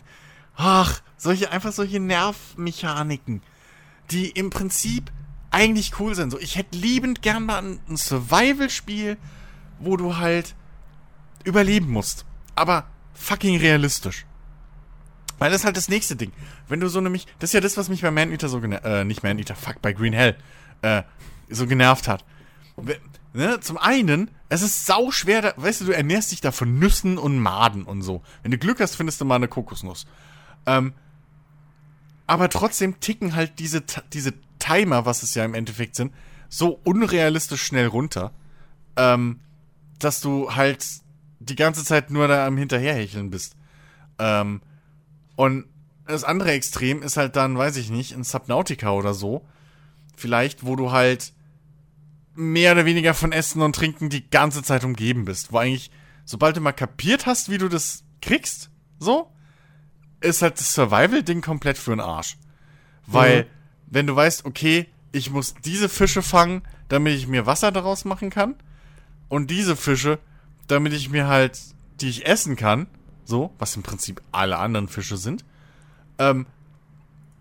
ach, 0.57 1.01
solche, 1.17 1.51
einfach 1.51 1.73
solche 1.73 2.01
Nervmechaniken, 2.01 3.43
die 4.11 4.31
im 4.31 4.51
Prinzip 4.51 5.11
eigentlich 5.51 5.99
cool 6.01 6.15
sind. 6.15 6.31
So, 6.31 6.39
ich 6.39 6.57
hätte 6.57 6.77
liebend 6.77 7.23
gern 7.23 7.47
mal 7.47 7.63
ein, 7.63 7.97
Survival-Spiel, 7.97 9.17
wo 9.79 9.97
du 9.97 10.17
halt 10.17 10.55
überleben 11.45 11.91
musst. 11.91 12.25
Aber 12.55 12.87
fucking 13.15 13.59
realistisch. 13.59 14.27
Weil 15.39 15.51
das 15.51 15.61
ist 15.61 15.65
halt 15.65 15.77
das 15.77 15.89
nächste 15.89 16.17
Ding. 16.17 16.33
Wenn 16.69 16.81
du 16.81 16.89
so 16.89 17.01
nämlich, 17.01 17.27
das 17.39 17.51
ist 17.51 17.55
ja 17.55 17.61
das, 17.61 17.77
was 17.77 17.89
mich 17.89 18.03
bei 18.03 18.11
Man 18.11 18.31
Eater 18.31 18.49
so, 18.49 18.61
äh, 18.63 19.05
nicht 19.05 19.23
Man 19.23 19.39
Eater, 19.39 19.57
fuck, 19.57 19.83
bei 19.83 19.93
Green 19.93 20.13
Hell, 20.13 20.37
äh, 20.83 21.03
so 21.49 21.67
genervt 21.67 22.09
hat. 22.09 22.25
Ne, 23.35 23.61
zum 23.61 23.79
einen, 23.79 24.31
es 24.51 24.63
ist 24.63 24.85
sau 24.85 25.11
schwer, 25.11 25.41
da, 25.41 25.55
weißt 25.57 25.81
du, 25.81 25.85
du 25.87 25.93
ernährst 25.93 26.33
dich 26.33 26.43
da 26.43 26.53
von 26.53 26.79
Nüssen 26.79 27.17
und 27.17 27.39
Maden 27.39 27.85
und 27.85 28.03
so. 28.03 28.23
Wenn 28.43 28.51
du 28.51 28.59
Glück 28.59 28.81
hast, 28.81 28.95
findest 28.95 29.21
du 29.21 29.25
mal 29.25 29.37
eine 29.37 29.49
Kokosnuss. 29.49 30.07
Ähm, 30.67 30.93
aber 32.33 32.49
trotzdem 32.49 32.99
ticken 32.99 33.37
halt 33.37 33.59
diese, 33.59 33.83
diese 34.15 34.33
Timer, 34.59 35.05
was 35.05 35.23
es 35.23 35.35
ja 35.35 35.45
im 35.45 35.53
Endeffekt 35.53 35.97
sind, 35.97 36.15
so 36.49 36.81
unrealistisch 36.83 37.63
schnell 37.63 37.89
runter, 37.89 38.33
ähm, 38.97 39.41
dass 39.99 40.23
du 40.23 40.55
halt 40.55 40.83
die 41.41 41.57
ganze 41.57 41.85
Zeit 41.85 42.11
nur 42.11 42.29
da 42.29 42.47
am 42.47 42.57
Hinterherhecheln 42.57 43.29
bist. 43.29 43.55
Ähm, 44.19 44.63
und 45.37 45.67
das 46.07 46.25
andere 46.25 46.53
Extrem 46.53 47.03
ist 47.03 47.19
halt 47.19 47.37
dann, 47.37 47.59
weiß 47.59 47.77
ich 47.77 47.91
nicht, 47.91 48.13
in 48.13 48.25
Subnautica 48.25 48.93
oder 48.93 49.13
so, 49.13 49.47
vielleicht, 50.17 50.65
wo 50.65 50.75
du 50.75 50.91
halt 50.91 51.35
mehr 52.35 52.73
oder 52.73 52.87
weniger 52.87 53.13
von 53.13 53.33
Essen 53.33 53.61
und 53.61 53.77
Trinken 53.77 54.09
die 54.09 54.31
ganze 54.31 54.63
Zeit 54.63 54.85
umgeben 54.85 55.27
bist. 55.27 55.53
Wo 55.53 55.59
eigentlich, 55.59 55.91
sobald 56.25 56.57
du 56.57 56.63
mal 56.63 56.73
kapiert 56.73 57.27
hast, 57.27 57.51
wie 57.51 57.59
du 57.59 57.69
das 57.69 58.05
kriegst, 58.23 58.71
so, 58.99 59.31
ist 60.23 60.43
halt 60.43 60.59
das 60.59 60.75
Survival-Ding 60.75 61.41
komplett 61.41 61.79
für 61.79 61.91
den 61.91 62.01
Arsch. 62.01 62.37
Weil, 63.07 63.45
mhm. 63.45 63.47
wenn 63.87 64.07
du 64.07 64.17
weißt, 64.17 64.45
okay, 64.45 64.89
ich 65.13 65.31
muss 65.31 65.55
diese 65.65 65.89
Fische 65.89 66.23
fangen, 66.23 66.63
damit 66.89 67.15
ich 67.15 67.27
mir 67.27 67.47
Wasser 67.47 67.71
daraus 67.71 68.05
machen 68.05 68.31
kann. 68.31 68.55
Und 69.29 69.51
diese 69.51 69.77
Fische, 69.77 70.19
damit 70.67 70.93
ich 70.93 71.11
mir 71.11 71.27
halt, 71.27 71.59
die 72.01 72.09
ich 72.09 72.27
essen 72.27 72.57
kann, 72.57 72.87
so, 73.25 73.53
was 73.59 73.77
im 73.77 73.83
Prinzip 73.83 74.21
alle 74.33 74.59
anderen 74.59 74.89
Fische 74.89 75.17
sind. 75.17 75.45
Ähm, 76.19 76.47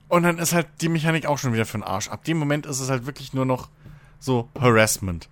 und 0.08 0.24
dann 0.24 0.40
ist 0.40 0.54
halt 0.54 0.68
die 0.82 0.90
Mechanik 0.90 1.26
auch 1.26 1.38
schon 1.38 1.54
wieder 1.54 1.66
für 1.66 1.78
den 1.78 1.84
Arsch. 1.84 2.10
Ab 2.10 2.24
dem 2.26 2.38
Moment 2.38 2.66
ist 2.66 2.80
es 2.80 2.90
halt 2.90 3.06
wirklich 3.06 3.34
nur 3.34 3.46
noch 3.46 3.70
so 4.20 4.50
Harassment. 4.60 5.30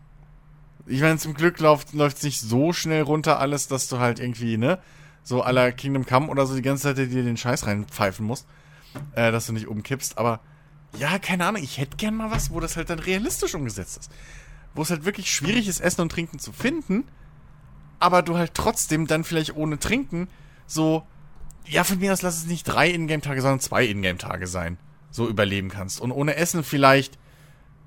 Ich 0.85 1.01
meine, 1.01 1.17
zum 1.17 1.33
Glück 1.33 1.59
läuft 1.59 1.93
es 1.93 2.23
nicht 2.23 2.39
so 2.39 2.73
schnell 2.73 3.03
runter 3.03 3.39
alles, 3.39 3.67
dass 3.67 3.89
du 3.89 3.99
halt 3.99 4.19
irgendwie, 4.19 4.57
ne, 4.57 4.79
so 5.23 5.41
aller 5.41 5.71
Kingdom 5.71 6.05
Come 6.05 6.27
oder 6.27 6.45
so 6.45 6.55
die 6.55 6.61
ganze 6.61 6.83
Zeit 6.83 6.97
dir 6.97 7.23
den 7.23 7.37
Scheiß 7.37 7.67
reinpfeifen 7.67 8.25
musst, 8.25 8.47
äh, 9.13 9.31
dass 9.31 9.47
du 9.47 9.53
nicht 9.53 9.67
umkippst. 9.67 10.17
Aber 10.17 10.39
ja, 10.97 11.19
keine 11.19 11.45
Ahnung, 11.45 11.61
ich 11.61 11.77
hätte 11.77 11.97
gern 11.97 12.15
mal 12.15 12.31
was, 12.31 12.51
wo 12.51 12.59
das 12.59 12.75
halt 12.75 12.89
dann 12.89 12.99
realistisch 12.99 13.53
umgesetzt 13.53 13.97
ist. 13.97 14.11
Wo 14.73 14.81
es 14.81 14.89
halt 14.89 15.05
wirklich 15.05 15.33
schwierig 15.33 15.67
ist, 15.67 15.79
Essen 15.79 16.01
und 16.01 16.11
Trinken 16.11 16.39
zu 16.39 16.51
finden, 16.51 17.05
aber 17.99 18.21
du 18.21 18.37
halt 18.37 18.53
trotzdem 18.53 19.07
dann 19.07 19.23
vielleicht 19.23 19.55
ohne 19.55 19.77
Trinken 19.79 20.27
so, 20.65 21.05
ja, 21.65 21.83
von 21.83 21.99
mir 21.99 22.13
aus 22.13 22.21
lass 22.21 22.37
es 22.37 22.45
nicht 22.45 22.63
drei 22.63 22.89
Ingame-Tage, 22.89 23.41
sondern 23.41 23.59
zwei 23.59 23.85
Ingame-Tage 23.85 24.47
sein, 24.47 24.77
so 25.11 25.27
überleben 25.27 25.69
kannst. 25.69 25.99
Und 25.99 26.11
ohne 26.11 26.35
Essen 26.35 26.63
vielleicht 26.63 27.17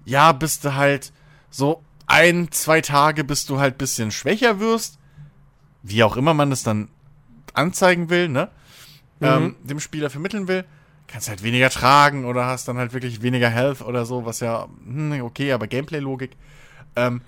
ja, 0.05 0.33
bist 0.33 0.65
du 0.65 0.75
halt 0.75 1.13
so 1.51 1.83
ein, 2.07 2.51
zwei 2.51 2.81
Tage, 2.81 3.25
bis 3.25 3.47
du 3.47 3.59
halt 3.59 3.79
bisschen 3.79 4.11
schwächer 4.11 4.61
wirst. 4.61 4.99
Wie 5.83 6.03
auch 6.03 6.17
immer 6.17 6.35
man 6.35 6.51
das 6.51 6.63
dann 6.63 6.89
anzeigen 7.55 8.11
will, 8.11 8.29
ne? 8.29 8.49
Mhm. 9.21 9.27
Ähm, 9.27 9.57
dem 9.63 9.81
Spieler 9.81 10.11
vermitteln 10.11 10.49
will. 10.49 10.65
Kannst 11.07 11.29
halt 11.29 11.43
weniger 11.43 11.71
tragen 11.71 12.25
oder 12.25 12.47
hast 12.47 12.69
dann 12.69 12.79
halt 12.79 12.93
wirklich 12.93 13.23
weniger 13.23 13.49
Health 13.49 13.83
oder 13.83 14.07
so, 14.07 14.25
was 14.25 14.41
ja, 14.41 14.69
hm, 14.85 15.21
okay, 15.23 15.53
aber 15.53 15.67
Gameplay-Logik. 15.67 16.33
Ähm, 16.97 17.21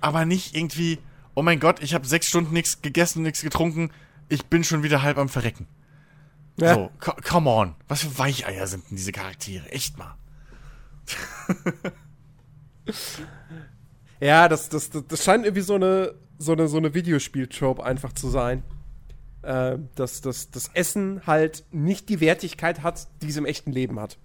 aber 0.00 0.24
nicht 0.24 0.54
irgendwie, 0.54 0.98
oh 1.34 1.42
mein 1.42 1.60
Gott, 1.60 1.82
ich 1.82 1.94
habe 1.94 2.06
sechs 2.06 2.28
Stunden 2.28 2.52
nichts 2.52 2.82
gegessen, 2.82 3.22
nichts 3.22 3.42
getrunken, 3.42 3.90
ich 4.28 4.46
bin 4.46 4.64
schon 4.64 4.82
wieder 4.82 5.02
halb 5.02 5.18
am 5.18 5.28
Verrecken. 5.28 5.66
Ja. 6.60 6.74
So, 6.74 6.90
come 7.00 7.50
on. 7.50 7.74
Was 7.88 8.02
für 8.02 8.18
Weicheier 8.18 8.66
sind 8.66 8.88
denn 8.90 8.96
diese 8.96 9.12
Charaktere? 9.12 9.70
Echt 9.70 9.98
mal. 9.98 10.16
ja, 14.20 14.48
das, 14.48 14.68
das, 14.68 14.90
das, 14.90 15.06
das, 15.06 15.24
scheint 15.24 15.44
irgendwie 15.44 15.62
so 15.62 15.74
eine, 15.74 16.14
so 16.38 16.52
eine, 16.52 16.68
so 16.68 16.76
eine 16.76 16.94
Videospiel-Trope 16.94 17.82
einfach 17.84 18.12
zu 18.12 18.28
sein. 18.28 18.62
Äh, 19.44 19.78
dass, 19.94 20.22
dass 20.22 20.50
das 20.50 20.70
Essen 20.72 21.22
halt 21.26 21.64
nicht 21.70 22.08
die 22.08 22.20
Wertigkeit 22.20 22.82
hat, 22.82 23.08
die 23.20 23.28
es 23.28 23.36
im 23.36 23.44
echten 23.44 23.72
Leben 23.72 24.00
hat. 24.00 24.16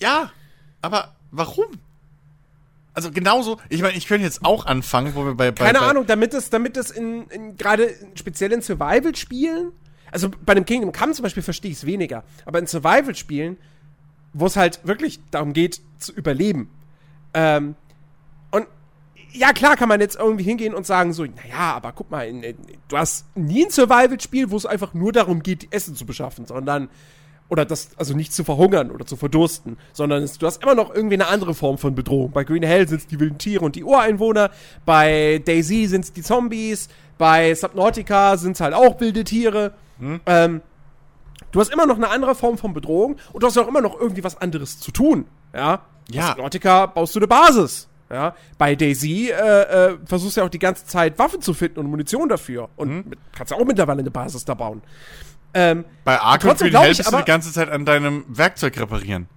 Ja, 0.00 0.32
aber 0.82 1.14
warum? 1.30 1.66
Also 2.94 3.12
genauso, 3.12 3.60
ich 3.68 3.82
meine, 3.82 3.96
ich 3.96 4.08
könnte 4.08 4.24
jetzt 4.24 4.44
auch 4.44 4.66
anfangen, 4.66 5.14
wo 5.14 5.24
wir 5.24 5.34
bei. 5.34 5.52
bei 5.52 5.66
Keine 5.66 5.78
bei 5.78 5.86
Ahnung, 5.86 6.04
damit 6.06 6.34
es, 6.34 6.50
damit 6.50 6.76
es 6.76 6.90
in, 6.90 7.28
in 7.28 7.56
gerade 7.56 7.94
speziell 8.16 8.50
in 8.50 8.60
Survival-Spielen, 8.60 9.70
also 10.10 10.30
bei 10.44 10.52
einem 10.52 10.64
Kingdom 10.64 10.90
Come 10.90 11.12
zum 11.12 11.22
Beispiel 11.22 11.44
verstehe 11.44 11.70
ich 11.70 11.76
es 11.76 11.86
weniger, 11.86 12.24
aber 12.44 12.58
in 12.58 12.66
Survival-Spielen, 12.66 13.56
wo 14.32 14.46
es 14.46 14.56
halt 14.56 14.80
wirklich 14.84 15.20
darum 15.30 15.52
geht, 15.52 15.80
zu 15.98 16.12
überleben, 16.12 16.70
ähm, 17.34 17.76
ja, 19.32 19.52
klar 19.52 19.76
kann 19.76 19.88
man 19.88 20.00
jetzt 20.00 20.18
irgendwie 20.18 20.44
hingehen 20.44 20.74
und 20.74 20.86
sagen 20.86 21.12
so, 21.12 21.24
naja, 21.24 21.74
aber 21.74 21.92
guck 21.92 22.10
mal, 22.10 22.26
in, 22.26 22.42
in, 22.42 22.56
du 22.88 22.96
hast 22.96 23.26
nie 23.36 23.64
ein 23.64 23.70
Survival-Spiel, 23.70 24.50
wo 24.50 24.56
es 24.56 24.66
einfach 24.66 24.94
nur 24.94 25.12
darum 25.12 25.42
geht, 25.42 25.72
Essen 25.72 25.94
zu 25.94 26.06
beschaffen, 26.06 26.46
sondern 26.46 26.88
oder 27.50 27.64
das, 27.64 27.90
also 27.96 28.14
nicht 28.14 28.32
zu 28.32 28.44
verhungern 28.44 28.92
oder 28.92 29.04
zu 29.04 29.16
verdursten, 29.16 29.76
sondern 29.92 30.22
es, 30.22 30.38
du 30.38 30.46
hast 30.46 30.62
immer 30.62 30.76
noch 30.76 30.94
irgendwie 30.94 31.14
eine 31.14 31.26
andere 31.26 31.52
Form 31.52 31.78
von 31.78 31.96
Bedrohung. 31.96 32.30
Bei 32.30 32.44
Green 32.44 32.62
Hell 32.62 32.88
sind 32.88 33.00
es 33.00 33.06
die 33.08 33.18
wilden 33.18 33.38
Tiere 33.38 33.64
und 33.64 33.74
die 33.74 33.82
Ureinwohner, 33.82 34.50
bei 34.86 35.42
Daisy 35.44 35.86
sind 35.86 36.04
es 36.04 36.12
die 36.12 36.22
Zombies, 36.22 36.88
bei 37.18 37.54
Subnautica 37.54 38.36
sind 38.36 38.52
es 38.52 38.60
halt 38.60 38.72
auch 38.72 39.00
wilde 39.00 39.24
Tiere. 39.24 39.74
Hm. 39.98 40.20
Ähm, 40.26 40.62
du 41.50 41.60
hast 41.60 41.72
immer 41.72 41.86
noch 41.86 41.96
eine 41.96 42.08
andere 42.08 42.36
Form 42.36 42.56
von 42.56 42.72
Bedrohung 42.72 43.16
und 43.32 43.42
du 43.42 43.46
hast 43.48 43.58
auch 43.58 43.68
immer 43.68 43.80
noch 43.80 43.98
irgendwie 43.98 44.22
was 44.22 44.40
anderes 44.40 44.78
zu 44.78 44.92
tun. 44.92 45.26
Ja. 45.52 45.82
Ja. 46.12 46.32
Aus 46.32 46.38
Nautica 46.38 46.86
baust 46.86 47.14
du 47.16 47.18
eine 47.18 47.28
Basis. 47.28 47.88
Ja, 48.10 48.34
bei 48.58 48.74
Daisy 48.74 49.30
äh, 49.30 49.32
äh, 49.92 49.98
versuchst 50.04 50.36
du 50.36 50.40
ja 50.40 50.46
auch 50.46 50.50
die 50.50 50.58
ganze 50.58 50.84
Zeit 50.84 51.18
Waffen 51.18 51.40
zu 51.40 51.54
finden 51.54 51.78
und 51.78 51.86
Munition 51.86 52.28
dafür. 52.28 52.68
Und 52.76 52.88
mhm. 52.88 53.04
mit, 53.08 53.18
kannst 53.32 53.52
ja 53.52 53.56
auch 53.56 53.64
mittlerweile 53.64 54.00
eine 54.00 54.10
Basis 54.10 54.44
da 54.44 54.54
bauen. 54.54 54.82
Ähm, 55.54 55.84
bei 56.04 56.18
Arkham 56.20 56.56
Green 56.56 56.76
Hell 56.76 56.88
bist 56.94 57.12
du 57.12 57.16
die 57.16 57.24
ganze 57.24 57.52
Zeit 57.52 57.68
an 57.68 57.84
deinem 57.84 58.24
Werkzeug 58.28 58.78
reparieren. 58.78 59.28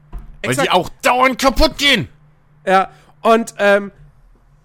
Exakt. 0.42 0.58
Weil 0.58 0.66
die 0.66 0.72
auch 0.72 0.90
dauernd 1.02 1.40
kaputt 1.40 1.78
gehen. 1.78 2.10
Ja, 2.66 2.90
und, 3.22 3.54
ähm, 3.60 3.92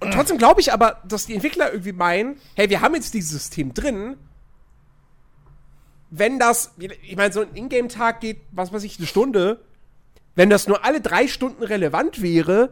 und 0.01 0.13
trotzdem 0.13 0.39
glaube 0.39 0.61
ich 0.61 0.73
aber, 0.73 1.03
dass 1.07 1.27
die 1.27 1.35
Entwickler 1.35 1.71
irgendwie 1.71 1.93
meinen, 1.93 2.37
hey, 2.55 2.71
wir 2.71 2.81
haben 2.81 2.95
jetzt 2.95 3.13
dieses 3.15 3.31
System 3.31 3.75
drin. 3.75 4.17
Wenn 6.11 6.39
das, 6.39 6.75
ich 6.79 7.17
meine, 7.17 7.33
so 7.33 7.43
ein 7.43 7.55
Ingame-Tag 7.55 8.21
geht, 8.21 8.41
was 8.53 8.73
weiß 8.73 8.83
ich, 8.85 8.99
eine 8.99 9.07
Stunde 9.07 9.61
wenn 10.39 10.51
das 10.51 10.69
nur 10.69 10.85
alle 10.85 11.01
drei 11.01 11.27
Stunden 11.27 11.65
relevant 11.65 12.23
wäre, 12.23 12.71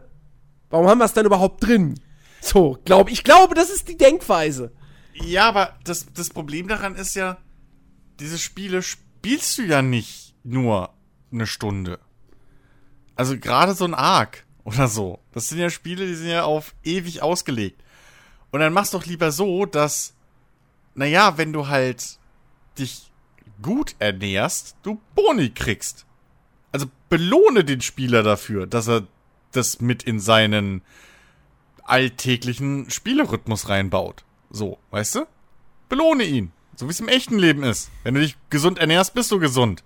warum 0.70 0.88
haben 0.88 0.98
wir 0.98 1.05
es 1.05 1.12
dann 1.12 1.26
überhaupt 1.26 1.64
drin? 1.64 1.98
So, 2.40 2.78
glaube 2.84 3.10
ich 3.10 3.24
glaube, 3.24 3.55
das 3.55 3.70
ist 3.70 3.88
die 3.88 3.97
Denkweise. 3.97 4.72
Ja, 5.14 5.48
aber 5.48 5.76
das, 5.84 6.06
das 6.12 6.30
Problem 6.30 6.68
daran 6.68 6.94
ist 6.94 7.14
ja, 7.14 7.38
diese 8.20 8.38
Spiele 8.38 8.82
spielst 8.82 9.59
du 9.59 9.62
ja 9.62 9.82
nicht 9.82 10.34
nur 10.44 10.90
eine 11.32 11.47
Stunde. 11.47 11.98
Also 13.14 13.38
gerade 13.38 13.74
so 13.74 13.84
ein 13.84 13.94
Arc 13.94 14.44
oder 14.64 14.88
so. 14.88 15.20
Das 15.32 15.48
sind 15.48 15.59
ja 15.59 15.70
Spiele, 15.70 16.06
die 16.06 16.14
sind 16.14 16.28
ja 16.28 16.44
auf 16.44 16.74
ewig 16.84 17.22
ausgelegt. 17.22 17.82
Und 18.51 18.60
dann 18.60 18.72
machst 18.72 18.94
doch 18.94 19.06
lieber 19.06 19.32
so, 19.32 19.66
dass, 19.66 20.14
naja, 20.94 21.38
wenn 21.38 21.52
du 21.52 21.68
halt 21.68 22.18
dich 22.78 23.10
gut 23.62 23.97
ernährst, 23.98 24.76
du 24.82 25.01
Boni 25.14 25.51
kriegst. 25.51 26.06
Also 26.72 26.86
belohne 27.09 27.64
den 27.64 27.80
Spieler 27.80 28.22
dafür, 28.22 28.66
dass 28.66 28.88
er 28.88 29.06
das 29.57 29.81
mit 29.81 30.03
in 30.03 30.20
seinen 30.20 30.83
alltäglichen 31.83 32.91
Spielerhythmus 32.91 33.69
reinbaut. 33.69 34.24
So, 34.51 34.78
weißt 34.91 35.16
du? 35.16 35.27
Belohne 35.89 36.24
ihn. 36.24 36.53
So 36.77 36.87
wie 36.87 36.91
es 36.91 37.01
im 37.01 37.09
echten 37.09 37.39
Leben 37.39 37.62
ist. 37.62 37.91
Wenn 38.03 38.15
du 38.15 38.20
dich 38.20 38.37
gesund 38.51 38.78
ernährst, 38.78 39.15
bist 39.15 39.31
du 39.31 39.39
gesund. 39.39 39.83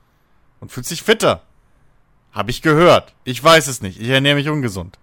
Und 0.61 0.73
fühlst 0.73 0.91
dich 0.91 1.03
fitter. 1.03 1.43
Hab 2.33 2.49
ich 2.49 2.63
gehört. 2.63 3.15
Ich 3.25 3.43
weiß 3.43 3.67
es 3.69 3.81
nicht. 3.81 4.01
Ich 4.01 4.09
ernähre 4.09 4.37
mich 4.37 4.49
ungesund. 4.49 4.99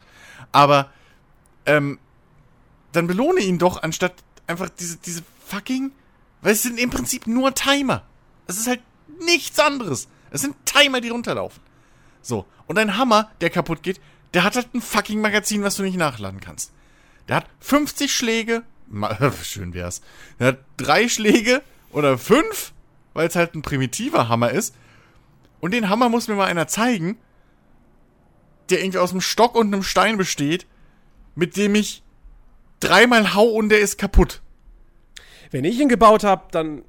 Aber, 0.51 0.91
ähm, 1.65 1.99
dann 2.91 3.07
belohne 3.07 3.41
ihn 3.41 3.57
doch, 3.59 3.83
anstatt 3.83 4.13
einfach 4.47 4.69
diese, 4.69 4.97
diese 4.97 5.23
fucking, 5.45 5.91
weil 6.41 6.53
es 6.53 6.63
sind 6.63 6.79
im 6.79 6.89
Prinzip 6.89 7.27
nur 7.27 7.53
Timer. 7.53 8.03
Es 8.47 8.57
ist 8.57 8.67
halt 8.67 8.81
nichts 9.19 9.59
anderes. 9.59 10.07
Es 10.31 10.41
sind 10.41 10.55
Timer, 10.65 11.01
die 11.01 11.09
runterlaufen. 11.09 11.61
So. 12.21 12.45
Und 12.65 12.77
ein 12.77 12.97
Hammer, 12.97 13.31
der 13.41 13.49
kaputt 13.49 13.83
geht, 13.83 14.01
der 14.37 14.43
hat 14.43 14.55
halt 14.55 14.71
ein 14.75 14.81
fucking 14.81 15.19
Magazin, 15.19 15.63
was 15.63 15.77
du 15.77 15.81
nicht 15.81 15.97
nachladen 15.97 16.39
kannst. 16.39 16.71
Der 17.27 17.37
hat 17.37 17.47
50 17.59 18.15
Schläge. 18.15 18.61
Schön 19.41 19.73
wär's. 19.73 20.01
Der 20.37 20.49
hat 20.49 20.59
drei 20.77 21.09
Schläge 21.09 21.63
oder 21.89 22.19
fünf, 22.19 22.71
weil 23.15 23.27
es 23.27 23.35
halt 23.35 23.55
ein 23.55 23.63
primitiver 23.63 24.29
Hammer 24.29 24.51
ist. 24.51 24.75
Und 25.59 25.73
den 25.73 25.89
Hammer 25.89 26.09
muss 26.09 26.27
mir 26.27 26.35
mal 26.35 26.45
einer 26.45 26.67
zeigen, 26.67 27.17
der 28.69 28.81
irgendwie 28.81 28.99
aus 28.99 29.09
einem 29.09 29.21
Stock 29.21 29.55
und 29.55 29.73
einem 29.73 29.81
Stein 29.81 30.17
besteht, 30.17 30.67
mit 31.33 31.57
dem 31.57 31.73
ich 31.73 32.03
dreimal 32.79 33.33
hau 33.33 33.47
und 33.47 33.69
der 33.69 33.79
ist 33.79 33.97
kaputt. 33.97 34.43
Wenn 35.49 35.65
ich 35.65 35.79
ihn 35.79 35.89
gebaut 35.89 36.23
habe, 36.23 36.43
dann 36.51 36.83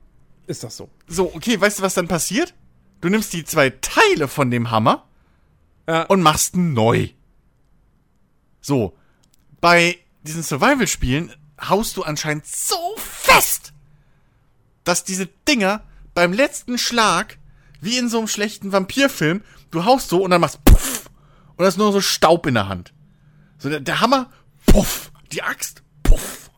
ist 0.47 0.65
das 0.65 0.77
so. 0.77 0.91
So, 1.07 1.35
okay, 1.35 1.59
weißt 1.59 1.79
du, 1.79 1.83
was 1.83 1.95
dann 1.95 2.09
passiert? 2.09 2.53
Du 3.01 3.09
nimmst 3.09 3.33
die 3.33 3.47
zwei 3.47 3.70
Teile 3.70 4.29
von 4.29 4.51
dem 4.51 4.70
Hammer 4.70 5.09
ja. 5.89 6.03
und 6.03 6.20
machst 6.20 6.55
ihn 6.55 6.75
neu. 6.75 7.09
So, 8.69 8.95
bei 9.62 9.97
diesen 10.24 10.43
Survival-Spielen 10.43 11.32
haust 11.59 11.97
du 11.97 12.03
anscheinend 12.03 12.45
so 12.45 12.77
fest, 12.99 13.73
dass 14.85 15.05
diese 15.05 15.27
Dinger 15.49 15.85
beim 16.12 16.35
letzten 16.35 16.77
Schlag, 16.77 17.39
wie 17.81 17.97
in 17.97 18.11
so 18.11 18.19
einem 18.19 18.28
schlechten 18.28 18.70
Vampirfilm, 18.70 19.43
du 19.70 19.86
haust 19.86 20.11
so 20.11 20.23
und 20.23 20.32
dann 20.32 20.43
machst 20.43 20.62
puff 20.66 21.09
und 21.57 21.62
da 21.62 21.69
ist 21.69 21.78
nur 21.78 21.93
so 21.93 22.03
Staub 22.03 22.45
in 22.45 22.53
der 22.53 22.69
Hand. 22.69 22.93
So, 23.57 23.70
der, 23.70 23.81
der 23.81 24.03
Hammer, 24.03 24.28
puff, 24.66 25.12
die 25.32 25.43
Axt, 25.43 25.82
puff. 26.03 26.51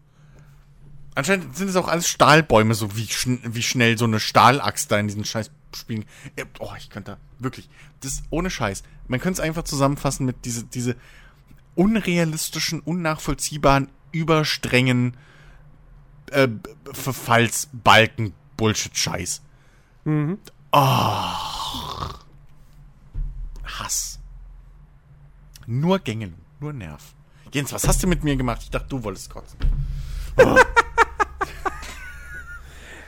Anscheinend 1.15 1.57
sind 1.57 1.69
es 1.69 1.77
auch 1.77 1.87
alles 1.87 2.09
Stahlbäume, 2.09 2.75
so 2.75 2.97
wie, 2.97 3.07
schn 3.07 3.39
wie 3.45 3.63
schnell 3.63 3.97
so 3.97 4.07
eine 4.07 4.19
Stahlaxt 4.19 4.91
da 4.91 4.99
in 4.99 5.07
diesen 5.07 5.25
scheiß 5.25 5.53
Spielen. 5.77 6.07
Oh, 6.59 6.73
ich 6.77 6.91
könnte 6.91 7.13
da, 7.13 7.19
wirklich, 7.39 7.69
das 8.01 8.15
ist 8.15 8.25
ohne 8.31 8.51
Scheiß. 8.51 8.83
Man 9.07 9.21
könnte 9.21 9.41
es 9.41 9.47
einfach 9.47 9.63
zusammenfassen 9.63 10.27
mit 10.27 10.45
diese, 10.45 10.65
diese, 10.65 10.97
unrealistischen, 11.81 12.81
unnachvollziehbaren, 12.81 13.89
überstrengen 14.13 15.17
äh, 16.31 16.47
Verfallsbalken 16.93 18.35
Bullshit-Scheiß. 18.59 19.41
Mhm. 20.05 20.39
Oh. 20.73 20.79
Hass. 23.65 24.19
Nur 25.67 26.01
Gängelung, 26.01 26.35
nur 26.61 26.75
Nerv. 26.75 27.15
Jens, 27.55 27.73
was 27.73 27.89
hast 27.89 28.03
du 28.03 28.07
mit 28.07 28.25
mir 28.25 28.37
gemacht? 28.37 28.61
Ich 28.63 28.71
dachte, 28.71 28.89
du 28.91 29.03
wolltest 29.03 29.31
kotzen. 29.31 29.59
Oh. 30.37 30.57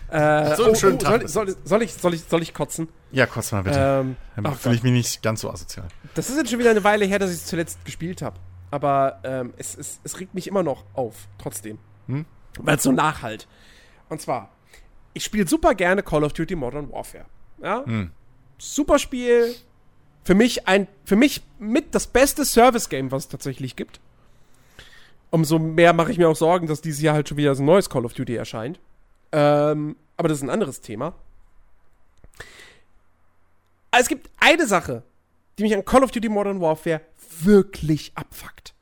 Äh, 0.08 0.56
so 0.56 0.64
einen 0.64 0.72
oh, 0.72 0.78
schönen 0.78 0.96
oh, 0.96 0.98
Tag. 0.98 1.26
Soll, 1.26 1.48
soll, 1.48 1.56
soll, 1.64 1.82
ich, 1.82 1.94
soll, 1.94 2.12
ich, 2.12 2.24
soll 2.24 2.42
ich 2.42 2.52
kotzen? 2.52 2.88
Ja, 3.12 3.24
kotz 3.24 3.50
mal 3.50 3.62
bitte. 3.62 3.78
Ähm, 3.78 4.16
Dann 4.36 4.54
fühle 4.56 4.74
ich 4.74 4.82
mich 4.82 4.92
nicht 4.92 5.22
ganz 5.22 5.40
so 5.40 5.50
asozial. 5.50 5.88
Das 6.14 6.28
ist 6.28 6.36
jetzt 6.36 6.50
schon 6.50 6.58
wieder 6.58 6.70
eine 6.70 6.84
Weile 6.84 7.06
her, 7.06 7.18
dass 7.18 7.30
ich 7.30 7.36
es 7.36 7.46
zuletzt 7.46 7.82
gespielt 7.86 8.20
habe 8.20 8.38
aber 8.72 9.20
ähm, 9.22 9.52
es, 9.58 9.76
es, 9.76 10.00
es 10.02 10.18
regt 10.18 10.34
mich 10.34 10.48
immer 10.48 10.62
noch 10.62 10.84
auf, 10.94 11.28
trotzdem. 11.36 11.78
Hm? 12.06 12.24
Weil 12.58 12.76
es 12.76 12.82
so 12.82 12.90
nachhalt. 12.90 13.46
Und 14.08 14.20
zwar, 14.22 14.48
ich 15.12 15.24
spiele 15.24 15.46
super 15.46 15.74
gerne 15.74 16.02
Call 16.02 16.24
of 16.24 16.32
Duty 16.32 16.56
Modern 16.56 16.90
Warfare. 16.90 17.26
Ja? 17.62 17.84
Hm. 17.84 18.10
Super 18.56 18.98
Spiel. 18.98 19.54
Für 20.24 20.34
mich 20.34 20.66
ein, 20.68 20.88
für 21.04 21.16
mich 21.16 21.42
mit 21.58 21.94
das 21.94 22.06
beste 22.06 22.46
Service-Game, 22.46 23.10
was 23.10 23.24
es 23.24 23.28
tatsächlich 23.28 23.76
gibt. 23.76 24.00
Umso 25.30 25.58
mehr 25.58 25.92
mache 25.92 26.10
ich 26.10 26.16
mir 26.16 26.28
auch 26.30 26.36
Sorgen, 26.36 26.66
dass 26.66 26.80
dieses 26.80 27.02
Jahr 27.02 27.14
halt 27.14 27.28
schon 27.28 27.36
wieder 27.36 27.54
so 27.54 27.62
ein 27.62 27.66
neues 27.66 27.90
Call 27.90 28.06
of 28.06 28.14
Duty 28.14 28.36
erscheint. 28.36 28.80
Ähm, 29.32 29.96
aber 30.16 30.28
das 30.28 30.38
ist 30.38 30.44
ein 30.44 30.50
anderes 30.50 30.80
Thema. 30.80 31.14
es 33.90 34.08
gibt 34.08 34.30
eine 34.40 34.66
Sache, 34.66 35.02
die 35.58 35.62
mich 35.62 35.74
an 35.74 35.84
Call 35.84 36.04
of 36.04 36.10
Duty 36.10 36.28
Modern 36.28 36.60
Warfare 36.60 37.02
wirklich 37.40 38.12
abfuckt. 38.14 38.74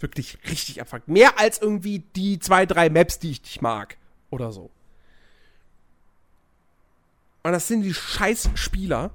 Wirklich 0.00 0.38
richtig 0.50 0.80
abfuckt. 0.80 1.08
Mehr 1.08 1.38
als 1.38 1.60
irgendwie 1.60 2.00
die 2.00 2.38
zwei, 2.38 2.66
drei 2.66 2.90
Maps, 2.90 3.18
die 3.18 3.30
ich 3.30 3.42
nicht 3.42 3.62
mag. 3.62 3.96
Oder 4.30 4.52
so. 4.52 4.70
Und 7.42 7.52
das 7.52 7.68
sind 7.68 7.82
die 7.82 7.94
scheiß 7.94 8.50
Spieler, 8.54 9.10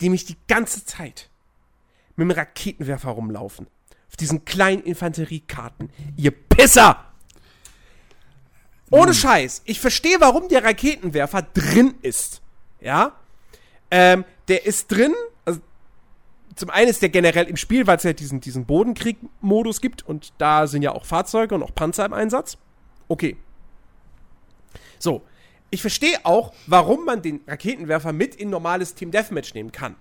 die 0.00 0.10
mich 0.10 0.24
die 0.26 0.36
ganze 0.48 0.84
Zeit 0.84 1.30
mit 2.14 2.28
dem 2.28 2.30
Raketenwerfer 2.30 3.10
rumlaufen. 3.10 3.66
Auf 4.08 4.16
diesen 4.16 4.44
kleinen 4.44 4.82
Infanteriekarten. 4.82 5.90
Ihr 6.16 6.30
Pisser! 6.30 7.02
Ohne 8.90 9.08
hm. 9.08 9.14
Scheiß. 9.14 9.62
Ich 9.64 9.80
verstehe, 9.80 10.20
warum 10.20 10.48
der 10.48 10.62
Raketenwerfer 10.62 11.42
drin 11.42 11.94
ist. 12.02 12.40
Ja? 12.80 13.16
Ähm, 13.90 14.24
der 14.48 14.64
ist 14.66 14.88
drin, 14.92 15.14
zum 16.56 16.70
einen 16.70 16.88
ist 16.88 17.02
der 17.02 17.10
generell 17.10 17.44
im 17.44 17.56
Spiel, 17.56 17.86
weil 17.86 17.98
es 17.98 18.02
ja 18.02 18.14
diesen, 18.14 18.40
diesen 18.40 18.64
Bodenkrieg-Modus 18.64 19.80
gibt 19.80 20.02
und 20.02 20.32
da 20.38 20.66
sind 20.66 20.82
ja 20.82 20.92
auch 20.92 21.04
Fahrzeuge 21.04 21.54
und 21.54 21.62
auch 21.62 21.74
Panzer 21.74 22.06
im 22.06 22.14
Einsatz. 22.14 22.56
Okay. 23.08 23.36
So. 24.98 25.22
Ich 25.68 25.80
verstehe 25.80 26.24
auch, 26.24 26.52
warum 26.66 27.04
man 27.04 27.22
den 27.22 27.40
Raketenwerfer 27.46 28.12
mit 28.12 28.34
in 28.36 28.50
normales 28.50 28.94
Team 28.94 29.10
Deathmatch 29.10 29.52
nehmen 29.52 29.72
kann. 29.72 29.96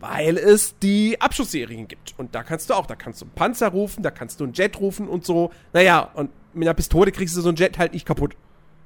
Weil 0.00 0.36
es 0.36 0.78
die 0.80 1.20
Abschussserien 1.20 1.88
gibt. 1.88 2.14
Und 2.18 2.34
da 2.34 2.42
kannst 2.42 2.68
du 2.68 2.74
auch, 2.74 2.86
da 2.86 2.96
kannst 2.96 3.22
du 3.22 3.26
einen 3.26 3.34
Panzer 3.34 3.68
rufen, 3.68 4.02
da 4.02 4.10
kannst 4.10 4.40
du 4.40 4.44
einen 4.44 4.52
Jet 4.52 4.78
rufen 4.80 5.08
und 5.08 5.24
so. 5.24 5.50
Naja, 5.72 6.10
und 6.14 6.30
mit 6.52 6.68
einer 6.68 6.74
Pistole 6.74 7.12
kriegst 7.12 7.36
du 7.36 7.40
so 7.40 7.48
einen 7.48 7.56
Jet 7.56 7.78
halt 7.78 7.94
nicht 7.94 8.04
kaputt. 8.04 8.36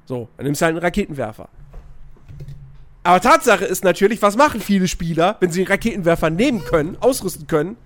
So, 0.04 0.28
dann 0.36 0.46
nimmst 0.46 0.60
du 0.60 0.66
halt 0.66 0.74
einen 0.74 0.84
Raketenwerfer. 0.84 1.48
Aber 3.02 3.20
Tatsache 3.20 3.64
ist 3.64 3.84
natürlich, 3.84 4.20
was 4.22 4.36
machen 4.36 4.60
viele 4.60 4.88
Spieler, 4.88 5.36
wenn 5.40 5.50
sie 5.50 5.60
einen 5.60 5.68
Raketenwerfer 5.68 6.30
nehmen 6.30 6.64
können, 6.64 6.96
ausrüsten 7.00 7.46
können? 7.46 7.76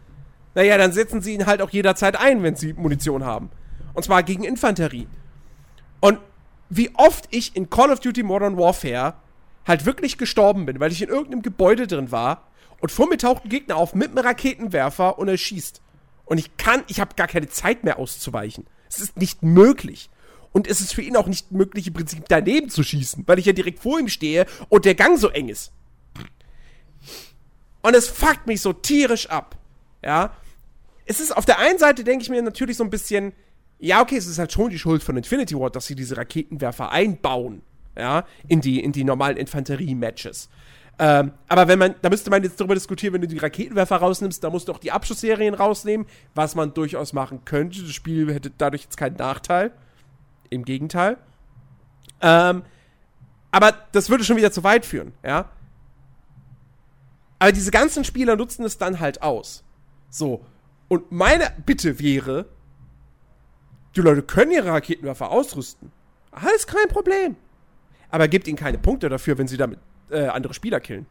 Naja, 0.55 0.77
dann 0.79 0.93
setzen 0.93 1.23
sie 1.23 1.35
ihn 1.35 1.47
halt 1.47 1.63
auch 1.63 1.71
jederzeit 1.71 2.19
ein, 2.19 2.43
wenn 2.43 2.57
sie 2.57 2.73
Munition 2.73 3.25
haben. 3.25 3.51
Und 3.95 4.05
zwar 4.05 4.23
gegen 4.23 4.45
Infanterie. 4.45 5.07
Und 6.01 6.19
wie 6.69 6.91
oft 6.95 7.29
ich 7.31 7.55
in 7.55 7.71
Call 7.71 7.91
of 7.91 8.01
Duty 8.01 8.23
Modern 8.23 8.57
Warfare 8.57 9.15
halt 9.67 9.87
wirklich 9.87 10.19
gestorben 10.19 10.67
bin, 10.67 10.81
weil 10.81 10.93
ich 10.93 11.03
in 11.03 11.09
irgendeinem 11.09 11.43
Gebäude 11.43 11.87
drin 11.87 12.11
war 12.11 12.49
und 12.81 12.91
vor 12.91 13.09
mir 13.09 13.19
taucht 13.19 13.45
ein 13.45 13.49
Gegner 13.49 13.77
auf 13.77 13.95
mit 13.95 14.09
einem 14.09 14.19
Raketenwerfer 14.19 15.19
und 15.19 15.29
er 15.29 15.37
schießt. 15.37 15.81
Und 16.25 16.39
ich 16.39 16.57
kann, 16.57 16.83
ich 16.89 17.01
habe 17.01 17.15
gar 17.15 17.29
keine 17.29 17.49
Zeit 17.49 17.85
mehr 17.85 17.99
auszuweichen. 17.99 18.67
Es 18.89 19.01
ist 19.01 19.17
nicht 19.17 19.43
möglich. 19.43 20.11
Und 20.53 20.67
es 20.67 20.81
ist 20.81 20.95
für 20.95 21.03
ihn 21.03 21.17
auch 21.17 21.27
nicht 21.27 21.51
möglich, 21.51 21.87
im 21.87 21.95
Prinzip 21.95 22.25
daneben 22.29 22.69
zu 22.69 22.83
schießen, 22.83 23.25
weil 23.27 23.39
ich 23.39 23.47
ja 23.47 23.53
direkt 23.53 23.81
vor 23.81 23.99
ihm 23.99 24.09
stehe 24.09 24.47
und 24.69 24.85
der 24.85 24.95
Gang 24.95 25.19
so 25.19 25.29
eng 25.29 25.49
ist. 25.49 25.73
Und 27.81 27.97
es 27.97 28.09
fuckt 28.09 28.47
mich 28.47 28.61
so 28.61 28.73
tierisch 28.73 29.29
ab. 29.29 29.57
Ja. 30.05 30.37
Es 31.07 31.21
ist 31.21 31.37
auf 31.37 31.45
der 31.45 31.59
einen 31.59 31.79
Seite, 31.79 32.05
denke 32.05 32.23
ich 32.23 32.31
mir 32.31 32.43
natürlich 32.43 32.77
so 32.77 32.85
ein 32.85 32.91
bisschen, 32.91 33.33
ja, 33.79 34.01
okay, 34.01 34.17
es 34.17 34.27
ist 34.27 34.39
halt 34.39 34.53
schon 34.53 34.71
die 34.71 34.79
Schuld 34.79 35.03
von 35.03 35.17
Infinity 35.17 35.59
Ward, 35.59 35.75
dass 35.75 35.87
sie 35.87 35.97
diese 35.97 36.17
Raketenwerfer 36.17 36.93
einbauen. 36.93 37.63
Ja, 37.95 38.25
in 38.49 38.63
die, 38.63 38.83
in 38.83 38.93
die 38.93 39.05
normalen 39.05 39.37
Infanterie-Matches. 39.37 40.49
Ähm, 40.99 41.33
aber 41.49 41.69
wenn 41.69 41.79
man, 41.79 41.95
da 42.01 42.09
müsste 42.09 42.31
man 42.31 42.43
jetzt 42.43 42.59
darüber 42.59 42.75
diskutieren, 42.75 43.13
wenn 43.13 43.21
du 43.21 43.27
die 43.27 43.39
Raketenwerfer 43.39 43.97
rausnimmst, 43.97 44.43
da 44.43 44.49
musst 44.49 44.69
du 44.69 44.73
auch 44.73 44.79
die 44.79 44.93
Abschussserien 44.93 45.53
rausnehmen, 45.53 46.07
was 46.35 46.55
man 46.55 46.73
durchaus 46.73 47.13
machen 47.13 47.45
könnte. 47.45 47.83
Das 47.83 47.93
Spiel 47.93 48.33
hätte 48.33 48.51
dadurch 48.57 48.85
jetzt 48.85 48.97
keinen 48.97 49.17
Nachteil. 49.17 49.73
Im 50.53 50.65
Gegenteil. 50.65 51.17
Ähm, 52.21 52.63
aber 53.51 53.75
das 53.93 54.11
würde 54.11 54.25
schon 54.25 54.37
wieder 54.37 54.53
zu 54.53 54.63
weit 54.65 54.87
führen, 54.87 55.13
ja. 55.23 55.49
Aber 57.39 57.53
diese 57.53 57.71
ganzen 57.71 58.05
Spieler 58.05 58.37
nutzen 58.37 58.65
es 58.65 58.79
dann 58.79 59.01
halt 59.01 59.23
aus. 59.23 59.65
So. 60.11 60.45
Und 60.89 61.11
meine 61.11 61.51
Bitte 61.65 61.99
wäre, 61.99 62.47
die 63.97 64.01
Leute 64.01 64.23
können 64.23 64.53
ihre 64.53 64.69
Raketenwerfer 64.69 65.31
ausrüsten. 65.31 65.91
Alles 66.31 66.67
kein 66.67 66.89
Problem. 66.89 67.37
Aber 68.11 68.29
gebt 68.29 68.47
ihnen 68.47 68.57
keine 68.57 68.79
Punkte 68.79 69.09
dafür, 69.09 69.39
wenn 69.39 69.49
sie 69.49 69.57
damit 69.57 69.79
äh, 70.11 70.27
andere 70.27 70.55
Spieler 70.55 70.81
killen. 70.81 71.07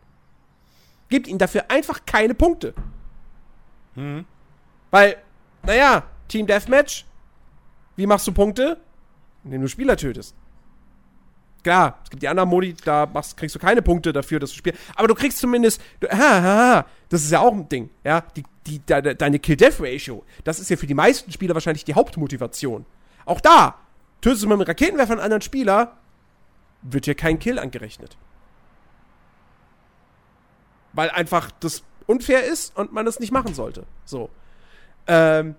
Gebt 1.09 1.27
ihnen 1.27 1.39
dafür 1.39 1.65
einfach 1.69 2.05
keine 2.05 2.33
Punkte. 2.33 2.73
Mhm. 3.95 4.25
Weil, 4.91 5.17
naja, 5.63 6.03
Team 6.27 6.47
Deathmatch, 6.47 7.05
wie 7.95 8.05
machst 8.05 8.25
du 8.27 8.31
Punkte? 8.31 8.79
Indem 9.43 9.61
du 9.61 9.67
Spieler 9.67 9.97
tötest. 9.97 10.35
Klar, 11.63 11.99
es 12.03 12.09
gibt 12.09 12.23
die 12.23 12.27
anderen 12.27 12.49
Modi, 12.49 12.73
da 12.73 13.05
machst, 13.05 13.37
kriegst 13.37 13.55
du 13.55 13.59
keine 13.59 13.81
Punkte 13.81 14.11
dafür, 14.11 14.39
dass 14.39 14.49
du 14.51 14.57
spielst. 14.57 14.79
Aber 14.95 15.07
du 15.07 15.13
kriegst 15.13 15.37
zumindest. 15.37 15.81
Du, 15.99 16.07
ha, 16.07 16.17
ha, 16.17 16.41
ha, 16.41 16.85
das 17.09 17.21
ist 17.23 17.31
ja 17.31 17.39
auch 17.39 17.53
ein 17.53 17.69
Ding, 17.69 17.89
ja. 18.03 18.21
Die, 18.35 18.43
die, 18.65 18.79
de, 18.79 19.13
deine 19.13 19.37
Kill-Death-Ratio, 19.37 20.23
das 20.43 20.59
ist 20.59 20.69
ja 20.69 20.77
für 20.77 20.87
die 20.87 20.93
meisten 20.93 21.31
Spieler 21.31 21.53
wahrscheinlich 21.53 21.85
die 21.85 21.93
Hauptmotivation. 21.93 22.85
Auch 23.25 23.41
da, 23.41 23.75
tötest 24.21 24.43
du 24.43 24.47
mit 24.47 24.55
einem 24.55 24.67
Raketenwerfer 24.67 25.13
einen 25.13 25.21
anderen 25.21 25.41
Spieler, 25.41 25.97
wird 26.81 27.05
dir 27.05 27.15
kein 27.15 27.37
Kill 27.37 27.59
angerechnet. 27.59 28.17
Weil 30.93 31.11
einfach 31.11 31.51
das 31.59 31.83
unfair 32.07 32.43
ist 32.43 32.75
und 32.75 32.91
man 32.91 33.05
das 33.05 33.19
nicht 33.19 33.31
machen 33.31 33.53
sollte. 33.53 33.85
So. 34.05 34.29
Ähm, 35.07 35.55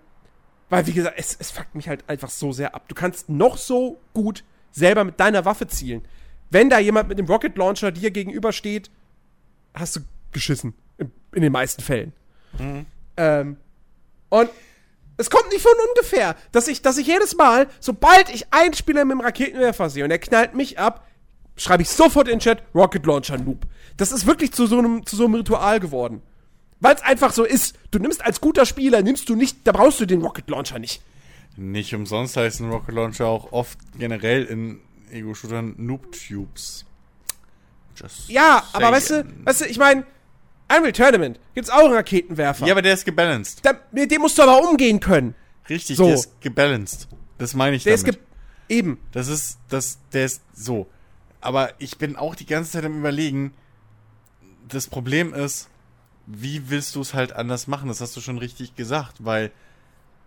weil, 0.72 0.86
wie 0.86 0.94
gesagt, 0.94 1.18
es, 1.18 1.36
es 1.38 1.50
fuckt 1.50 1.74
mich 1.74 1.86
halt 1.86 2.08
einfach 2.08 2.30
so 2.30 2.50
sehr 2.50 2.74
ab. 2.74 2.88
Du 2.88 2.94
kannst 2.94 3.28
noch 3.28 3.58
so 3.58 4.00
gut 4.14 4.42
selber 4.70 5.04
mit 5.04 5.20
deiner 5.20 5.44
Waffe 5.44 5.66
zielen. 5.66 6.00
Wenn 6.48 6.70
da 6.70 6.78
jemand 6.78 7.10
mit 7.10 7.18
dem 7.18 7.26
Rocket 7.26 7.58
Launcher 7.58 7.92
dir 7.92 8.10
gegenübersteht, 8.10 8.90
hast 9.74 9.96
du 9.96 10.00
geschissen. 10.32 10.72
In, 10.96 11.12
in 11.34 11.42
den 11.42 11.52
meisten 11.52 11.82
Fällen. 11.82 12.14
Mhm. 12.58 12.86
Ähm, 13.18 13.56
und 14.30 14.48
es 15.18 15.28
kommt 15.28 15.50
nicht 15.50 15.60
von 15.60 15.74
ungefähr, 15.90 16.36
dass 16.52 16.68
ich, 16.68 16.80
dass 16.80 16.96
ich 16.96 17.06
jedes 17.06 17.36
Mal, 17.36 17.68
sobald 17.78 18.30
ich 18.30 18.50
einen 18.50 18.72
Spieler 18.72 19.04
mit 19.04 19.18
dem 19.18 19.20
Raketenwerfer 19.20 19.90
sehe 19.90 20.04
und 20.04 20.10
er 20.10 20.20
knallt 20.20 20.54
mich 20.54 20.78
ab, 20.78 21.06
schreibe 21.54 21.82
ich 21.82 21.90
sofort 21.90 22.28
in 22.28 22.36
den 22.36 22.40
Chat 22.40 22.62
Rocket 22.74 23.04
Launcher 23.04 23.36
Noob. 23.36 23.66
Das 23.98 24.10
ist 24.10 24.26
wirklich 24.26 24.52
zu 24.54 24.66
so 24.66 24.78
einem, 24.78 25.04
zu 25.04 25.16
so 25.16 25.26
einem 25.26 25.34
Ritual 25.34 25.80
geworden. 25.80 26.22
Weil 26.82 26.96
es 26.96 27.02
einfach 27.02 27.32
so 27.32 27.44
ist. 27.44 27.78
Du 27.92 28.00
nimmst 28.00 28.24
als 28.24 28.40
guter 28.40 28.66
Spieler, 28.66 29.02
nimmst 29.02 29.28
du 29.28 29.36
nicht, 29.36 29.58
da 29.64 29.70
brauchst 29.70 30.00
du 30.00 30.06
den 30.06 30.20
Rocket 30.20 30.50
Launcher 30.50 30.80
nicht. 30.80 31.00
Nicht 31.56 31.94
umsonst 31.94 32.36
heißen 32.36 32.68
Rocket 32.68 32.94
Launcher 32.94 33.26
auch 33.26 33.52
oft 33.52 33.78
generell 33.96 34.44
in 34.44 34.80
Ego-Shootern 35.12 35.74
Noob-Tubes. 35.78 36.84
Ja, 38.26 38.64
aber 38.72 38.90
weißt 38.90 39.10
du, 39.10 39.26
weißt 39.44 39.60
du, 39.60 39.64
ich 39.66 39.78
meine, 39.78 40.04
Unreal 40.74 40.92
Tournament 40.92 41.38
gibt's 41.54 41.70
auch 41.70 41.84
einen 41.84 41.94
Raketenwerfer. 41.94 42.66
Ja, 42.66 42.72
aber 42.72 42.82
der 42.82 42.94
ist 42.94 43.04
gebalanced. 43.04 43.60
Da, 43.62 43.74
mit 43.92 44.10
dem 44.10 44.22
musst 44.22 44.36
du 44.38 44.42
aber 44.42 44.68
umgehen 44.68 44.98
können. 44.98 45.36
Richtig, 45.68 45.96
so. 45.96 46.06
der 46.06 46.14
ist 46.14 46.40
gebalanced. 46.40 47.06
Das 47.38 47.54
meine 47.54 47.76
ich 47.76 47.84
der 47.84 47.96
damit. 47.96 48.16
Ist 48.16 48.18
ge 48.68 48.76
eben. 48.76 48.98
Das 49.12 49.28
ist, 49.28 49.58
das, 49.68 49.98
der 50.12 50.24
ist 50.24 50.42
so. 50.52 50.88
Aber 51.40 51.74
ich 51.78 51.98
bin 51.98 52.16
auch 52.16 52.34
die 52.34 52.46
ganze 52.46 52.72
Zeit 52.72 52.84
am 52.84 52.98
überlegen, 52.98 53.54
das 54.68 54.88
Problem 54.88 55.32
ist, 55.32 55.68
wie 56.26 56.70
willst 56.70 56.94
du 56.94 57.00
es 57.00 57.14
halt 57.14 57.32
anders 57.32 57.66
machen? 57.66 57.88
Das 57.88 58.00
hast 58.00 58.16
du 58.16 58.20
schon 58.20 58.38
richtig 58.38 58.76
gesagt, 58.76 59.24
weil, 59.24 59.50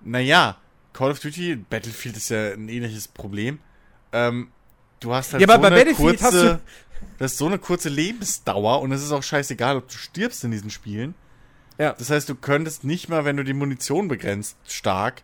naja, 0.02 0.58
Call 0.94 1.12
of 1.12 1.20
Duty, 1.20 1.56
Battlefield 1.56 2.18
ist 2.18 2.30
ja 2.30 2.54
ein 2.54 2.70
ähnliches 2.70 3.08
Problem. 3.08 3.60
Ähm, 4.12 4.50
du 5.00 5.14
hast 5.14 5.34
halt 5.34 5.42
ja, 5.42 5.48
so 5.48 5.62
eine 5.62 5.94
kurze, 5.94 6.62
das 7.18 7.34
ist 7.34 7.38
so 7.38 7.48
eine 7.48 7.60
kurze 7.60 7.90
Lebensdauer 7.90 8.82
und 8.82 8.92
es 8.92 9.04
ist 9.04 9.12
auch 9.12 9.24
scheißegal, 9.24 9.78
ob 9.78 9.88
du 9.88 9.96
stirbst 9.96 10.44
in 10.44 10.52
diesen 10.52 10.70
Spielen. 10.70 11.16
Ja. 11.78 11.94
Das 11.94 12.10
heißt, 12.10 12.30
du 12.30 12.36
könntest 12.36 12.84
nicht 12.84 13.10
mal, 13.10 13.26
wenn 13.26 13.38
du 13.38 13.44
die 13.44 13.54
Munition 13.54 14.08
begrenzt, 14.08 14.58
stark, 14.68 15.24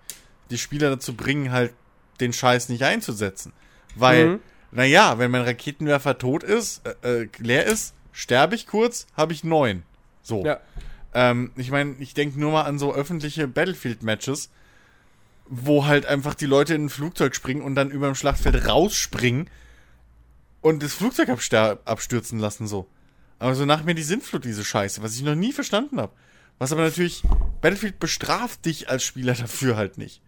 die 0.50 0.58
Spieler 0.58 0.90
dazu 0.90 1.16
bringen, 1.16 1.52
halt 1.52 1.74
den 2.20 2.34
Scheiß 2.34 2.70
nicht 2.70 2.84
einzusetzen. 2.84 3.54
Weil, 3.96 4.28
mhm. 4.28 4.40
naja, 4.72 5.18
wenn 5.18 5.32
mein 5.32 5.44
Raketenwerfer 5.44 6.18
tot 6.18 6.44
ist, 6.44 6.86
äh, 7.04 7.22
äh, 7.22 7.30
leer 7.38 7.66
ist, 7.66 7.94
sterbe 8.12 8.56
ich 8.56 8.68
kurz, 8.68 9.08
habe 9.16 9.34
ich 9.34 9.44
neun. 9.44 9.84
So. 10.22 10.46
Ja. 10.46 10.60
Ähm, 11.14 11.52
ich 11.56 11.72
meine, 11.72 11.96
ich 12.00 12.14
denke 12.14 12.40
nur 12.40 12.52
mal 12.52 12.64
an 12.64 12.80
so 12.80 12.94
öffentliche 12.94 13.48
Battlefield-Matches, 13.48 14.50
wo 15.48 15.86
halt 15.86 16.06
einfach 16.06 16.36
die 16.36 16.46
Leute 16.46 16.74
in 16.74 16.86
ein 16.86 16.90
Flugzeug 16.90 17.36
springen 17.36 17.62
und 17.62 17.76
dann 17.76 17.92
über 17.92 18.08
dem 18.08 18.16
Schlachtfeld 18.16 18.68
rausspringen 18.68 19.50
und 20.62 20.84
das 20.84 20.94
Flugzeug 20.94 21.30
abstürzen 21.30 22.40
lassen, 22.40 22.68
so. 22.68 22.88
Aber 23.40 23.56
so 23.56 23.66
nach 23.66 23.84
mir 23.84 23.96
die 23.96 24.04
Sintflut, 24.04 24.46
diese 24.46 24.64
Scheiße, 24.64 25.02
was 25.02 25.16
ich 25.16 25.24
noch 25.24 25.36
nie 25.36 25.52
verstanden 25.52 26.00
habe. 26.00 26.14
Was 26.60 26.72
aber 26.72 26.84
natürlich, 26.84 27.24
Battlefield 27.60 28.00
bestraft 28.00 28.66
dich 28.66 28.88
als 28.90 29.04
Spieler 29.04 29.34
dafür 29.40 29.76
halt 29.76 29.98
nicht. 29.98 30.22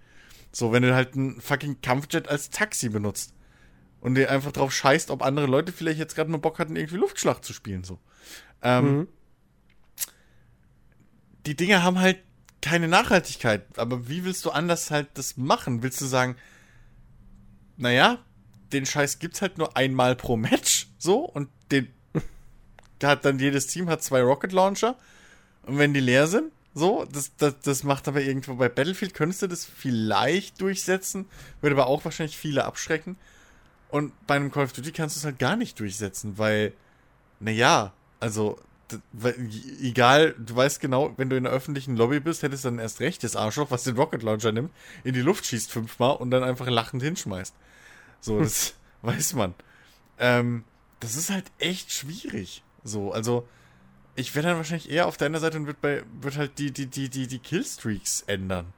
So, 0.52 0.72
wenn 0.72 0.84
du 0.84 0.94
halt 0.96 1.16
einen 1.16 1.40
fucking 1.40 1.82
Kampfjet 1.82 2.28
als 2.28 2.50
Taxi 2.50 2.90
benutzt. 2.90 3.34
Und 4.02 4.16
dir 4.16 4.30
einfach 4.30 4.52
drauf 4.52 4.74
scheißt, 4.74 5.12
ob 5.12 5.22
andere 5.22 5.46
Leute 5.46 5.72
vielleicht 5.72 6.00
jetzt 6.00 6.16
gerade 6.16 6.30
mal 6.30 6.38
Bock 6.38 6.60
hatten, 6.60 6.76
irgendwie 6.76 6.98
Luftschlacht 6.98 7.46
zu 7.46 7.54
spielen, 7.54 7.86
so. 7.86 8.00
Ähm, 8.62 8.98
mhm. 8.98 9.08
Die 11.46 11.56
Dinge 11.56 11.84
haben 11.84 12.00
halt 12.00 12.20
keine 12.62 12.88
Nachhaltigkeit. 12.88 13.66
Aber 13.78 14.08
wie 14.08 14.24
willst 14.24 14.46
du 14.46 14.52
anders 14.52 14.90
halt 14.90 15.10
das 15.16 15.38
machen? 15.38 15.84
Willst 15.84 16.02
du 16.02 16.06
sagen, 16.06 16.36
naja, 17.78 18.20
den 18.72 18.86
Scheiß 18.86 19.20
gibt's 19.20 19.42
halt 19.42 19.58
nur 19.58 19.78
einmal 19.78 20.16
pro 20.16 20.36
Match, 20.38 20.88
so, 20.98 21.20
und 21.20 21.50
den 21.72 21.88
hat 23.04 23.26
dann 23.26 23.40
jedes 23.40 23.68
Team 23.68 23.90
hat 23.90 24.02
zwei 24.02 24.22
Rocket 24.22 24.52
Launcher. 24.52 24.96
Und 25.64 25.78
wenn 25.78 25.94
die 25.94 26.00
leer 26.00 26.28
sind, 26.28 26.52
so, 26.74 27.06
das, 27.12 27.36
das, 27.38 27.60
das 27.62 27.84
macht 27.84 28.08
aber 28.08 28.22
irgendwo 28.22 28.56
bei 28.56 28.70
Battlefield, 28.70 29.14
könntest 29.14 29.42
du 29.44 29.48
das 29.48 29.64
vielleicht 29.66 30.60
durchsetzen, 30.60 31.26
würde 31.62 31.76
aber 31.76 31.88
auch 31.88 32.04
wahrscheinlich 32.04 32.38
viele 32.38 32.66
abschrecken. 32.66 33.18
Und 33.90 34.12
bei 34.26 34.36
einem 34.36 34.52
Call 34.52 34.64
of 34.64 34.74
Duty 34.74 34.92
kannst 34.92 35.16
du 35.16 35.20
es 35.20 35.26
halt 35.26 35.38
gar 35.38 35.56
nicht 35.56 35.80
durchsetzen, 35.80 36.38
weil, 36.40 36.74
naja, 37.40 37.94
also 38.20 38.60
egal, 39.82 40.36
du 40.38 40.56
weißt 40.56 40.80
genau, 40.80 41.14
wenn 41.18 41.30
du 41.30 41.38
in 41.38 41.44
der 41.44 41.54
öffentlichen 41.54 41.96
Lobby 41.96 42.20
bist, 42.20 42.44
hättest 42.44 42.66
du 42.66 42.70
dann 42.70 42.80
erst 42.80 43.00
recht 43.00 43.24
das 43.24 43.36
Arschloch, 43.36 43.72
was 43.72 43.84
den 43.84 43.96
Rocket 43.96 44.24
Launcher 44.24 44.52
nimmt, 44.52 44.72
in 45.04 45.14
die 45.14 45.22
Luft 45.22 45.46
schießt 45.46 45.72
fünfmal 45.72 46.16
und 46.18 46.32
dann 46.32 46.44
einfach 46.44 46.68
lachend 46.68 47.04
hinschmeißt. 47.04 47.56
So, 48.20 48.36
hm. 48.36 48.44
das 48.44 48.76
weiß 49.02 49.34
man. 49.34 49.54
Ähm, 50.20 50.64
das 51.00 51.16
ist 51.16 51.30
halt 51.30 51.46
echt 51.60 51.92
schwierig. 51.92 52.64
So, 52.84 53.12
also, 53.12 53.48
ich 54.16 54.36
wäre 54.36 54.48
dann 54.48 54.58
wahrscheinlich 54.58 54.90
eher 54.90 55.08
auf 55.08 55.18
deiner 55.18 55.40
Seite 55.40 55.58
und 55.58 55.66
würde 55.66 55.80
bei, 55.82 56.04
wird 56.22 56.38
halt 56.38 56.60
die, 56.60 56.72
die, 56.72 56.88
die, 56.88 57.10
die, 57.10 57.28
die 57.28 57.40
Killstreaks 57.40 58.22
ändern. 58.28 58.74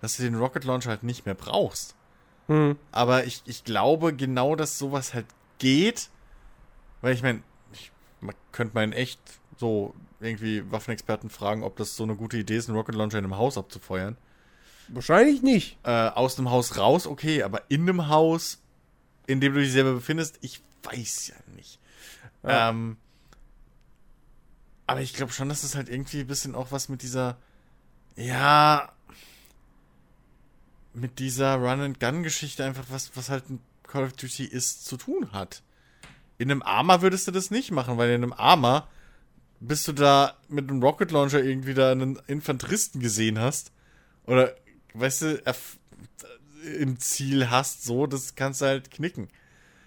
Dass 0.00 0.16
du 0.16 0.22
den 0.22 0.34
Rocket 0.34 0.64
Launcher 0.64 0.90
halt 0.90 1.02
nicht 1.02 1.26
mehr 1.26 1.34
brauchst. 1.34 1.94
Hm. 2.48 2.76
Aber 2.92 3.24
ich, 3.24 3.42
ich 3.46 3.64
glaube 3.64 4.14
genau, 4.14 4.56
dass 4.56 4.78
sowas 4.78 5.14
halt 5.14 5.26
geht. 5.58 6.10
Weil 7.00 7.14
ich 7.14 7.22
meine, 7.22 7.42
man 8.24 8.34
könnte 8.52 8.74
man 8.74 8.92
echt 8.92 9.20
so 9.56 9.94
irgendwie 10.20 10.70
Waffenexperten 10.70 11.30
fragen, 11.30 11.62
ob 11.62 11.76
das 11.76 11.96
so 11.96 12.02
eine 12.02 12.16
gute 12.16 12.38
Idee 12.38 12.56
ist, 12.56 12.68
einen 12.68 12.76
Rocket 12.76 12.94
Launcher 12.94 13.18
in 13.18 13.24
einem 13.24 13.36
Haus 13.36 13.58
abzufeuern. 13.58 14.16
Wahrscheinlich 14.88 15.42
nicht. 15.42 15.78
Äh, 15.84 16.08
aus 16.08 16.36
dem 16.36 16.50
Haus 16.50 16.76
raus, 16.76 17.06
okay, 17.06 17.42
aber 17.42 17.62
in 17.70 17.82
einem 17.82 18.08
Haus, 18.08 18.60
in 19.26 19.40
dem 19.40 19.54
du 19.54 19.60
dich 19.60 19.72
selber 19.72 19.94
befindest, 19.94 20.38
ich 20.40 20.62
weiß 20.82 21.28
ja 21.28 21.34
nicht. 21.54 21.78
Ja. 22.42 22.70
Ähm, 22.70 22.96
aber 24.86 25.00
ich 25.00 25.14
glaube 25.14 25.32
schon, 25.32 25.48
dass 25.48 25.62
es 25.62 25.74
halt 25.74 25.88
irgendwie 25.88 26.20
ein 26.20 26.26
bisschen 26.26 26.54
auch 26.54 26.70
was 26.70 26.88
mit 26.88 27.02
dieser, 27.02 27.38
ja, 28.16 28.92
mit 30.92 31.18
dieser 31.18 31.56
Run-and-Gun-Geschichte 31.56 32.64
einfach 32.64 32.84
was, 32.90 33.16
was 33.16 33.30
halt 33.30 33.48
ein 33.50 33.60
Call 33.84 34.04
of 34.04 34.12
Duty 34.12 34.44
ist, 34.44 34.84
zu 34.84 34.96
tun 34.96 35.32
hat. 35.32 35.62
In 36.38 36.50
einem 36.50 36.62
Arma 36.62 37.02
würdest 37.02 37.26
du 37.28 37.32
das 37.32 37.50
nicht 37.50 37.70
machen, 37.70 37.96
weil 37.98 38.10
in 38.10 38.22
einem 38.22 38.32
Arma 38.32 38.88
bist 39.60 39.88
du 39.88 39.92
da 39.92 40.36
mit 40.48 40.68
einem 40.68 40.82
Rocket 40.82 41.10
Launcher 41.10 41.42
irgendwie 41.42 41.74
da 41.74 41.92
einen 41.92 42.18
Infanteristen 42.26 43.00
gesehen 43.00 43.38
hast 43.38 43.72
oder 44.26 44.54
weißt 44.94 45.22
du 45.22 45.42
im 46.78 46.98
Ziel 46.98 47.50
hast, 47.50 47.84
so, 47.84 48.06
das 48.06 48.34
kannst 48.34 48.60
du 48.60 48.66
halt 48.66 48.90
knicken. 48.90 49.28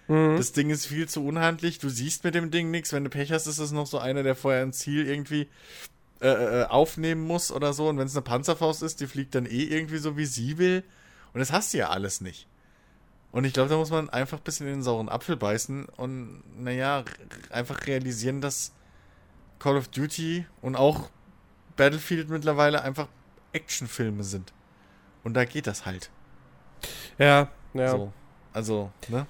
Mhm. 0.08 0.36
Das 0.36 0.52
Ding 0.52 0.70
ist 0.70 0.86
viel 0.86 1.08
zu 1.08 1.24
unhandlich, 1.24 1.78
du 1.78 1.88
siehst 1.88 2.24
mit 2.24 2.34
dem 2.34 2.50
Ding 2.50 2.70
nichts. 2.70 2.92
Wenn 2.92 3.04
du 3.04 3.10
Pech 3.10 3.30
hast, 3.32 3.46
ist 3.46 3.58
es 3.58 3.72
noch 3.72 3.86
so 3.86 3.98
einer, 3.98 4.22
der 4.22 4.34
vorher 4.34 4.62
ein 4.62 4.72
Ziel 4.72 5.06
irgendwie 5.06 5.48
äh, 6.20 6.62
äh, 6.62 6.64
aufnehmen 6.64 7.22
muss 7.22 7.52
oder 7.52 7.72
so. 7.72 7.88
Und 7.88 7.98
wenn 7.98 8.06
es 8.06 8.16
eine 8.16 8.22
Panzerfaust 8.22 8.82
ist, 8.82 9.00
die 9.00 9.06
fliegt 9.06 9.34
dann 9.34 9.46
eh 9.46 9.64
irgendwie 9.64 9.98
so, 9.98 10.16
wie 10.16 10.26
sie 10.26 10.58
will. 10.58 10.82
Und 11.32 11.40
das 11.40 11.52
hast 11.52 11.74
du 11.74 11.78
ja 11.78 11.90
alles 11.90 12.20
nicht. 12.20 12.46
Und 13.30 13.44
ich 13.44 13.52
glaube, 13.52 13.68
da 13.68 13.76
muss 13.76 13.90
man 13.90 14.08
einfach 14.08 14.38
ein 14.38 14.44
bisschen 14.44 14.66
in 14.66 14.74
den 14.74 14.82
sauren 14.82 15.08
Apfel 15.08 15.36
beißen 15.36 15.84
und, 15.96 16.42
naja, 16.56 17.04
einfach 17.50 17.86
realisieren, 17.86 18.40
dass 18.40 18.72
Call 19.58 19.76
of 19.76 19.88
Duty 19.88 20.46
und 20.62 20.76
auch 20.76 21.10
Battlefield 21.76 22.30
mittlerweile 22.30 22.82
einfach 22.82 23.08
Actionfilme 23.52 24.24
sind. 24.24 24.52
Und 25.24 25.34
da 25.34 25.44
geht 25.44 25.66
das 25.66 25.84
halt. 25.84 26.10
Ja, 27.18 27.48
ja. 27.74 27.90
So, 27.90 28.12
also, 28.52 28.90
ne? 29.08 29.26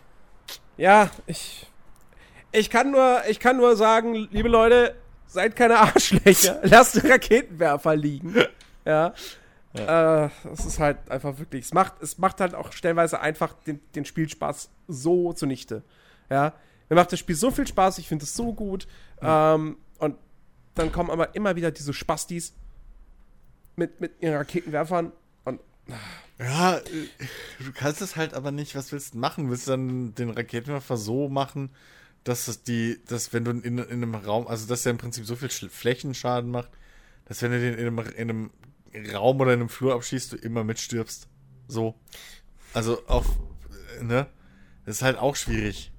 Ja, 0.76 1.10
ich. 1.26 1.66
Ich 2.50 2.70
kann 2.70 2.90
nur, 2.90 3.20
ich 3.28 3.40
kann 3.40 3.58
nur 3.58 3.76
sagen, 3.76 4.14
liebe 4.30 4.48
Leute, 4.48 4.94
seid 5.26 5.54
keine 5.54 5.78
Arschlöcher. 5.78 6.60
Lasst 6.62 7.04
Raketenwerfer 7.04 7.94
liegen. 7.94 8.34
Ja. 8.86 9.12
Ja. 9.74 10.26
Äh, 10.26 10.30
es 10.52 10.64
ist 10.64 10.78
halt 10.78 11.10
einfach 11.10 11.38
wirklich, 11.38 11.66
es 11.66 11.74
macht, 11.74 12.02
es 12.02 12.18
macht 12.18 12.40
halt 12.40 12.54
auch 12.54 12.72
stellenweise 12.72 13.20
einfach 13.20 13.52
den, 13.52 13.80
den 13.94 14.04
Spielspaß 14.04 14.70
so 14.88 15.32
zunichte. 15.32 15.82
Ja. 16.30 16.54
Mir 16.88 16.96
macht 16.96 17.12
das 17.12 17.18
Spiel 17.18 17.36
so 17.36 17.50
viel 17.50 17.66
Spaß, 17.66 17.98
ich 17.98 18.08
finde 18.08 18.24
es 18.24 18.34
so 18.34 18.52
gut. 18.52 18.86
Mhm. 19.20 19.28
Ähm, 19.28 19.76
und 19.98 20.16
dann 20.74 20.92
kommen 20.92 21.10
aber 21.10 21.34
immer 21.34 21.56
wieder 21.56 21.70
diese 21.70 21.92
Spastis 21.92 22.54
mit, 23.76 24.00
mit 24.00 24.12
ihren 24.20 24.34
Raketenwerfern 24.34 25.12
und. 25.44 25.60
Ja, 26.38 26.78
äh, 26.78 26.82
du 27.58 27.72
kannst 27.72 28.00
es 28.00 28.16
halt 28.16 28.34
aber 28.34 28.52
nicht, 28.52 28.74
was 28.74 28.92
willst 28.92 29.14
du 29.14 29.18
machen? 29.18 29.50
Willst 29.50 29.66
du 29.66 29.72
dann 29.72 30.14
den 30.14 30.30
Raketenwerfer 30.30 30.96
so 30.96 31.28
machen, 31.28 31.70
dass 32.24 32.48
es 32.48 32.62
die, 32.62 33.00
dass 33.06 33.32
wenn 33.32 33.44
du 33.44 33.50
in, 33.50 33.78
in 33.78 33.90
einem 33.90 34.14
Raum, 34.14 34.46
also 34.46 34.66
dass 34.66 34.86
er 34.86 34.90
im 34.90 34.98
Prinzip 34.98 35.26
so 35.26 35.36
viel 35.36 35.48
Flächenschaden 35.48 36.50
macht, 36.50 36.70
dass 37.26 37.42
wenn 37.42 37.52
du 37.52 37.60
den 37.60 37.74
in 37.74 37.86
einem, 37.86 37.98
in 37.98 38.30
einem 38.30 38.50
Raum 39.06 39.40
oder 39.40 39.52
in 39.52 39.60
einem 39.60 39.68
Flur 39.68 39.94
abschießt, 39.94 40.32
du 40.32 40.36
immer 40.36 40.64
mitstirbst. 40.64 41.28
So. 41.66 41.94
Also 42.74 43.04
auf, 43.06 43.26
ne? 44.00 44.26
Das 44.86 44.96
ist 44.96 45.02
halt 45.02 45.18
auch 45.18 45.36
schwierig. 45.36 45.92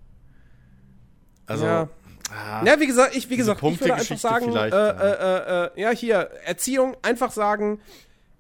Also. 1.45 1.65
Ja. 1.65 1.89
Ah, 2.31 2.63
ja, 2.63 2.79
wie 2.79 2.85
gesagt, 2.85 3.15
ich, 3.15 3.29
wie 3.31 3.37
gesagt, 3.37 3.63
ich 3.63 3.81
würde 3.81 3.95
einfach 3.95 4.17
sagen, 4.17 4.55
äh, 4.55 4.67
äh, 4.67 5.65
äh, 5.65 5.81
ja, 5.81 5.89
hier, 5.89 6.29
Erziehung, 6.45 6.95
einfach 7.01 7.31
sagen, 7.31 7.81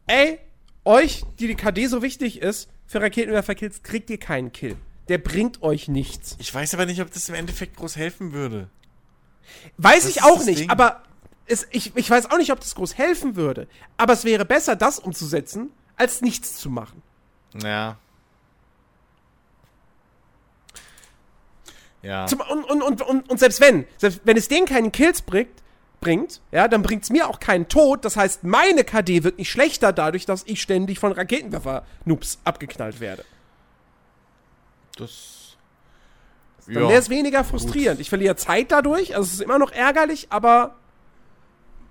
ey, 0.05 0.37
euch, 0.85 1.23
die 1.39 1.47
die 1.47 1.55
KD 1.55 1.87
so 1.87 2.03
wichtig 2.03 2.39
ist, 2.41 2.69
für 2.85 3.01
Raketenwerferkills 3.01 3.81
kriegt 3.81 4.11
ihr 4.11 4.19
keinen 4.19 4.51
Kill. 4.51 4.75
Der 5.07 5.17
bringt 5.17 5.63
euch 5.63 5.87
nichts. 5.87 6.35
Ich 6.39 6.53
weiß 6.53 6.75
aber 6.75 6.85
nicht, 6.85 7.01
ob 7.01 7.11
das 7.11 7.29
im 7.29 7.35
Endeffekt 7.35 7.77
groß 7.77 7.95
helfen 7.95 8.31
würde. 8.31 8.69
Weiß 9.77 10.03
das 10.03 10.11
ich 10.11 10.23
auch 10.23 10.43
nicht, 10.45 10.61
Ding. 10.61 10.69
aber 10.69 11.01
es, 11.49 11.67
ich, 11.71 11.95
ich 11.95 12.09
weiß 12.09 12.31
auch 12.31 12.37
nicht, 12.37 12.51
ob 12.51 12.59
das 12.59 12.75
groß 12.75 12.97
helfen 12.97 13.35
würde. 13.35 13.67
Aber 13.97 14.13
es 14.13 14.23
wäre 14.23 14.45
besser, 14.45 14.75
das 14.75 14.99
umzusetzen, 14.99 15.71
als 15.95 16.21
nichts 16.21 16.57
zu 16.57 16.69
machen. 16.69 17.01
Ja. 17.61 17.97
Ja. 22.01 22.27
Zum, 22.27 22.39
und, 22.41 22.63
und, 22.63 22.81
und, 22.81 23.01
und, 23.01 23.29
und 23.29 23.39
selbst 23.39 23.59
wenn, 23.59 23.85
selbst 23.97 24.21
wenn 24.23 24.37
es 24.37 24.47
denen 24.47 24.65
keinen 24.65 24.91
Kills 24.91 25.21
bringt, 25.21 25.61
bringt, 25.99 26.39
ja, 26.51 26.69
dann 26.69 26.81
bringt 26.81 27.03
es 27.03 27.09
mir 27.09 27.27
auch 27.27 27.39
keinen 27.41 27.67
Tod. 27.67 28.05
Das 28.05 28.15
heißt, 28.15 28.43
meine 28.43 28.85
KD 28.85 29.23
wird 29.23 29.37
nicht 29.37 29.51
schlechter 29.51 29.91
dadurch, 29.91 30.25
dass 30.25 30.43
ich 30.45 30.61
ständig 30.61 30.99
von 30.99 31.11
Raketenwerfer-Noobs 31.11 32.39
abgeknallt 32.45 33.01
werde. 33.01 33.25
Das. 34.97 35.57
Dann 36.67 36.83
ja, 36.83 36.89
wäre 36.89 36.99
es 36.99 37.09
weniger 37.09 37.43
frustrierend. 37.43 37.97
Gut. 37.97 38.01
Ich 38.01 38.09
verliere 38.09 38.35
Zeit 38.35 38.71
dadurch, 38.71 39.15
also 39.15 39.25
es 39.27 39.33
ist 39.33 39.41
immer 39.41 39.57
noch 39.57 39.71
ärgerlich, 39.71 40.27
aber 40.29 40.78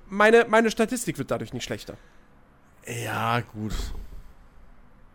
meine, 0.08 0.46
meine 0.48 0.70
Statistik 0.70 1.18
wird 1.18 1.30
dadurch 1.30 1.52
nicht 1.52 1.64
schlechter. 1.64 1.96
Ja, 2.86 3.40
gut. 3.40 3.74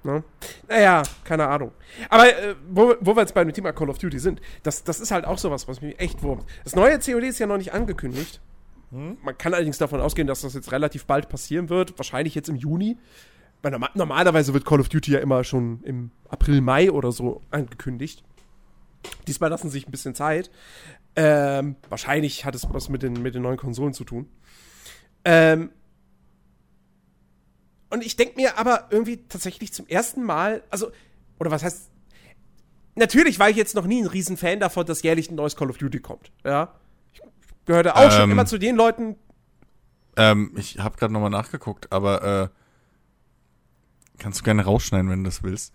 Ne? 0.04 0.24
Naja, 0.68 1.04
keine 1.24 1.48
Ahnung. 1.48 1.72
Aber 2.10 2.28
äh, 2.28 2.56
wo, 2.70 2.94
wo 3.00 3.16
wir 3.16 3.22
jetzt 3.22 3.34
bei 3.34 3.44
dem 3.44 3.54
Thema 3.54 3.72
Call 3.72 3.90
of 3.90 3.98
Duty 3.98 4.20
sind, 4.20 4.42
das, 4.62 4.84
das 4.84 5.00
ist 5.00 5.12
halt 5.12 5.26
auch 5.26 5.38
sowas, 5.38 5.68
was 5.68 5.82
mich 5.82 5.98
echt 6.00 6.22
wurmt. 6.24 6.46
Das 6.66 6.76
neue 6.76 7.00
COD 7.00 7.24
ist 7.24 7.40
ja 7.40 7.48
noch 7.48 7.58
nicht 7.58 7.74
angekündigt. 7.74 8.42
Hm? 8.92 9.18
Man 9.24 9.38
kann 9.38 9.54
allerdings 9.54 9.78
davon 9.78 10.02
ausgehen, 10.02 10.28
dass 10.28 10.42
das 10.42 10.54
jetzt 10.54 10.72
relativ 10.72 11.06
bald 11.06 11.30
passieren 11.30 11.70
wird. 11.70 11.98
Wahrscheinlich 11.98 12.36
jetzt 12.36 12.50
im 12.50 12.58
Juni. 12.58 12.98
Weil 13.62 13.80
normalerweise 13.94 14.54
wird 14.54 14.66
Call 14.66 14.82
of 14.82 14.90
Duty 14.90 15.14
ja 15.14 15.20
immer 15.20 15.46
schon 15.46 15.82
im 15.84 16.12
April, 16.30 16.60
Mai 16.60 16.92
oder 16.92 17.14
so 17.14 17.42
angekündigt. 17.50 18.24
Diesmal 19.26 19.50
lassen 19.50 19.70
sie 19.70 19.78
sich 19.78 19.88
ein 19.88 19.92
bisschen 19.92 20.16
Zeit. 20.16 20.52
Ähm, 21.16 21.78
wahrscheinlich 21.88 22.44
hat 22.44 22.56
es 22.56 22.68
was 22.72 22.90
mit 22.90 23.04
den, 23.04 23.22
mit 23.22 23.36
den 23.36 23.42
neuen 23.42 23.58
Konsolen 23.58 23.94
zu 23.94 24.04
tun. 24.04 24.28
Ähm, 25.26 25.70
und 27.90 28.04
ich 28.04 28.16
denke 28.16 28.36
mir 28.36 28.58
aber 28.58 28.88
irgendwie 28.90 29.18
tatsächlich 29.30 29.72
zum 29.72 29.88
ersten 29.88 30.24
Mal, 30.24 30.64
also, 30.70 30.92
oder 31.40 31.52
was 31.52 31.64
heißt, 31.64 31.90
natürlich 32.96 33.40
war 33.40 33.50
ich 33.50 33.56
jetzt 33.56 33.76
noch 33.76 33.86
nie 33.86 34.02
ein 34.02 34.08
Riesenfan 34.08 34.60
davon, 34.60 34.86
dass 34.86 35.04
jährlich 35.04 35.30
ein 35.30 35.36
neues 35.36 35.56
Call 35.56 35.70
of 35.70 35.78
Duty 35.78 36.00
kommt. 36.00 36.32
Ja. 36.44 36.74
Ich 37.14 37.22
gehörte 37.66 37.96
auch 37.96 38.06
ähm, 38.06 38.12
schon 38.12 38.32
immer 38.32 38.46
zu 38.46 38.58
den 38.58 38.76
Leuten. 38.76 39.16
Ähm, 40.18 40.54
ich 40.58 40.80
habe 40.80 40.98
gerade 40.98 41.14
nochmal 41.14 41.30
nachgeguckt, 41.30 41.92
aber 41.92 42.44
äh, 42.44 42.50
kannst 44.18 44.40
du 44.40 44.44
gerne 44.44 44.64
rausschneiden, 44.64 45.10
wenn 45.10 45.24
du 45.24 45.30
das 45.30 45.44
willst. 45.44 45.74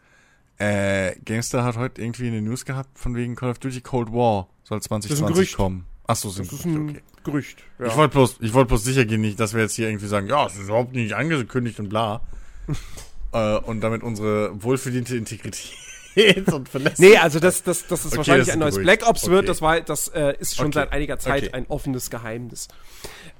Äh, 0.58 1.14
GameStar 1.24 1.64
hat 1.64 1.76
heute 1.76 2.02
irgendwie 2.02 2.26
eine 2.26 2.42
News 2.42 2.64
gehabt 2.64 2.98
von 2.98 3.14
wegen 3.14 3.36
Call 3.36 3.50
of 3.50 3.60
Duty 3.60 3.80
Cold 3.80 4.12
War 4.12 4.48
soll 4.64 4.82
2020 4.82 5.52
kommen. 5.54 5.86
Achso, 6.08 6.30
sind 6.30 6.50
das 6.50 6.60
ist 6.60 6.64
ein 6.64 6.88
okay. 6.88 7.02
Gerücht. 7.22 7.58
Ja. 7.78 7.86
Ich 7.86 7.96
wollte 7.96 8.12
bloß, 8.14 8.36
ich 8.40 8.54
wollte 8.54 8.68
bloß 8.68 8.82
sicher 8.82 9.04
gehen, 9.04 9.20
nicht, 9.20 9.38
dass 9.38 9.52
wir 9.52 9.60
jetzt 9.60 9.74
hier 9.74 9.88
irgendwie 9.88 10.06
sagen, 10.06 10.26
ja, 10.26 10.46
es 10.46 10.54
ist 10.54 10.64
überhaupt 10.64 10.94
nicht 10.94 11.12
angekündigt 11.12 11.78
und 11.80 11.90
bla. 11.90 12.22
äh, 13.32 13.58
und 13.58 13.82
damit 13.82 14.02
unsere 14.02 14.62
wohlverdiente 14.62 15.16
Integrität 15.16 15.76
und 16.52 16.70
Nee, 16.98 17.18
also 17.18 17.40
dass 17.40 17.62
das, 17.62 17.86
das, 17.86 18.04
das 18.04 18.06
okay, 18.06 18.16
wahrscheinlich 18.16 18.46
das 18.46 18.54
ein 18.54 18.58
neues 18.58 18.78
Black 18.78 19.06
Ops 19.06 19.24
okay. 19.24 19.32
wird, 19.32 19.48
das 19.50 19.60
war, 19.60 19.82
das 19.82 20.08
äh, 20.08 20.34
ist 20.38 20.56
schon 20.56 20.72
seit 20.72 20.92
einiger 20.92 21.18
Zeit 21.18 21.52
ein 21.52 21.66
offenes 21.68 22.08
Geheimnis. 22.08 22.68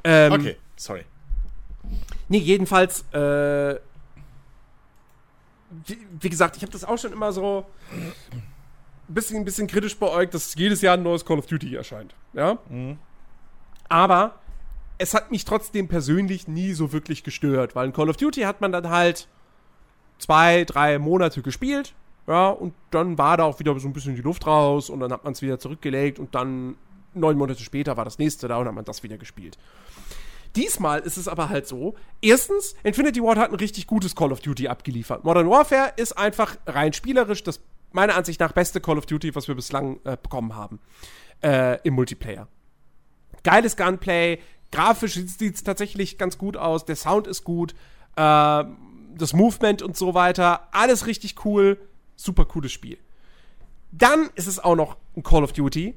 Ähm, 0.05 0.33
okay, 0.33 0.57
sorry. 0.77 1.05
Nee, 2.29 2.39
jedenfalls, 2.39 3.01
äh, 3.13 3.77
wie, 5.87 5.99
wie 6.21 6.29
gesagt, 6.29 6.59
ich 6.59 6.63
habe 6.63 6.73
das 6.73 6.85
auch 6.85 6.99
schon 6.99 7.15
immer 7.15 7.33
so 7.33 7.65
bisschen, 9.15 9.39
ein 9.39 9.45
bisschen 9.45 9.67
kritisch 9.67 9.97
beäugt, 9.97 10.35
dass 10.35 10.55
jedes 10.55 10.83
Jahr 10.83 10.95
ein 10.95 11.03
neues 11.03 11.25
Call 11.25 11.39
of 11.39 11.47
Duty 11.47 11.75
erscheint. 11.75 12.15
Ja. 12.33 12.59
Mhm. 12.69 12.99
Aber 13.89 14.35
es 14.99 15.15
hat 15.15 15.31
mich 15.31 15.45
trotzdem 15.45 15.89
persönlich 15.89 16.49
nie 16.49 16.73
so 16.73 16.93
wirklich 16.93 17.25
gestört, 17.25 17.75
weil 17.75 17.87
in 17.87 17.93
Call 17.93 18.11
of 18.11 18.17
Duty 18.17 18.43
hat 18.43 18.61
man 18.61 18.73
dann 18.73 18.91
halt 18.91 19.29
zwei, 20.19 20.65
drei 20.65 20.99
Monate 20.99 21.43
gespielt, 21.43 21.95
ja, 22.27 22.51
und 22.51 22.75
dann 22.91 23.17
war 23.17 23.37
da 23.39 23.45
auch 23.45 23.59
wieder 23.59 23.79
so 23.79 23.89
ein 23.89 23.93
bisschen 23.93 24.15
die 24.15 24.23
Luft 24.23 24.47
raus 24.47 24.91
und 24.91 25.01
dann 25.01 25.13
hat 25.13 25.25
man 25.25 25.33
es 25.33 25.41
wieder 25.41 25.59
zurückgelegt 25.59 26.19
und 26.19 26.35
dann 26.35 26.77
neun 27.15 27.39
Monate 27.39 27.63
später 27.63 27.97
war 27.97 28.05
das 28.05 28.19
nächste 28.19 28.49
da 28.49 28.59
und 28.59 28.67
hat 28.67 28.75
man 28.75 28.85
das 28.85 29.03
wieder 29.03 29.17
gespielt. 29.17 29.57
Diesmal 30.57 31.01
ist 31.01 31.17
es 31.17 31.29
aber 31.29 31.49
halt 31.49 31.67
so, 31.67 31.95
erstens, 32.21 32.75
Infinity 32.83 33.23
Ward 33.23 33.39
hat 33.39 33.51
ein 33.51 33.57
richtig 33.57 33.87
gutes 33.87 34.15
Call 34.15 34.33
of 34.33 34.41
Duty 34.41 34.69
abgeliefert. 34.69 35.25
Modern 35.25 35.49
Warfare 35.49 35.93
ist 35.97 36.19
einfach 36.19 36.57
rein 36.67 36.93
spielerisch 36.93 37.43
das 37.45 37.61
meiner 37.93 38.17
Ansicht 38.17 38.41
nach 38.41 38.53
beste 38.53 38.81
Call 38.81 38.99
of 38.99 39.07
Duty, 39.07 39.35
was 39.35 39.49
wir 39.49 39.55
bislang 39.55 40.01
äh, 40.05 40.17
bekommen 40.21 40.55
haben 40.55 40.81
äh, 41.43 41.81
im 41.83 41.95
Multiplayer. 41.95 42.49
Geiles 43.43 43.77
Gunplay, 43.77 44.41
grafisch 44.73 45.15
sieht 45.15 45.55
es 45.55 45.65
tatsächlich 45.65 46.19
ganz 46.19 46.39
gut 46.39 46.57
aus, 46.57 46.85
der 46.85 46.97
Sound 46.97 47.27
ist 47.27 47.45
gut, 47.45 47.73
äh, 48.17 48.65
das 49.15 49.33
Movement 49.33 49.83
und 49.83 49.97
so 49.97 50.15
weiter, 50.15 50.69
alles 50.73 51.07
richtig 51.07 51.45
cool, 51.45 51.79
super 52.17 52.45
cooles 52.45 52.73
Spiel. 52.73 52.99
Dann 53.91 54.29
ist 54.35 54.47
es 54.47 54.59
auch 54.59 54.77
noch 54.77 54.97
ein 55.17 55.23
Call 55.23 55.45
of 55.45 55.53
Duty, 55.53 55.95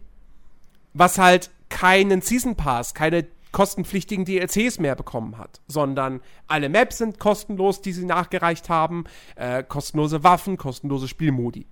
was 0.93 1.17
halt 1.17 1.51
keinen 1.69 2.21
Season 2.21 2.55
Pass, 2.55 2.93
keine 2.93 3.27
kostenpflichtigen 3.51 4.25
DLCs 4.25 4.79
mehr 4.79 4.95
bekommen 4.95 5.37
hat, 5.37 5.59
sondern 5.67 6.21
alle 6.47 6.69
Maps 6.69 6.99
sind 6.99 7.19
kostenlos, 7.19 7.81
die 7.81 7.91
sie 7.91 8.05
nachgereicht 8.05 8.69
haben, 8.69 9.03
äh, 9.35 9.63
kostenlose 9.63 10.23
Waffen, 10.23 10.57
kostenlose 10.57 11.07
Spielmodi. 11.07 11.65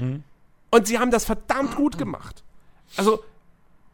Mhm. 0.00 0.24
Und 0.70 0.86
sie 0.86 0.98
haben 0.98 1.10
das 1.10 1.24
verdammt 1.24 1.76
gut 1.76 1.98
gemacht. 1.98 2.42
Also, 2.96 3.22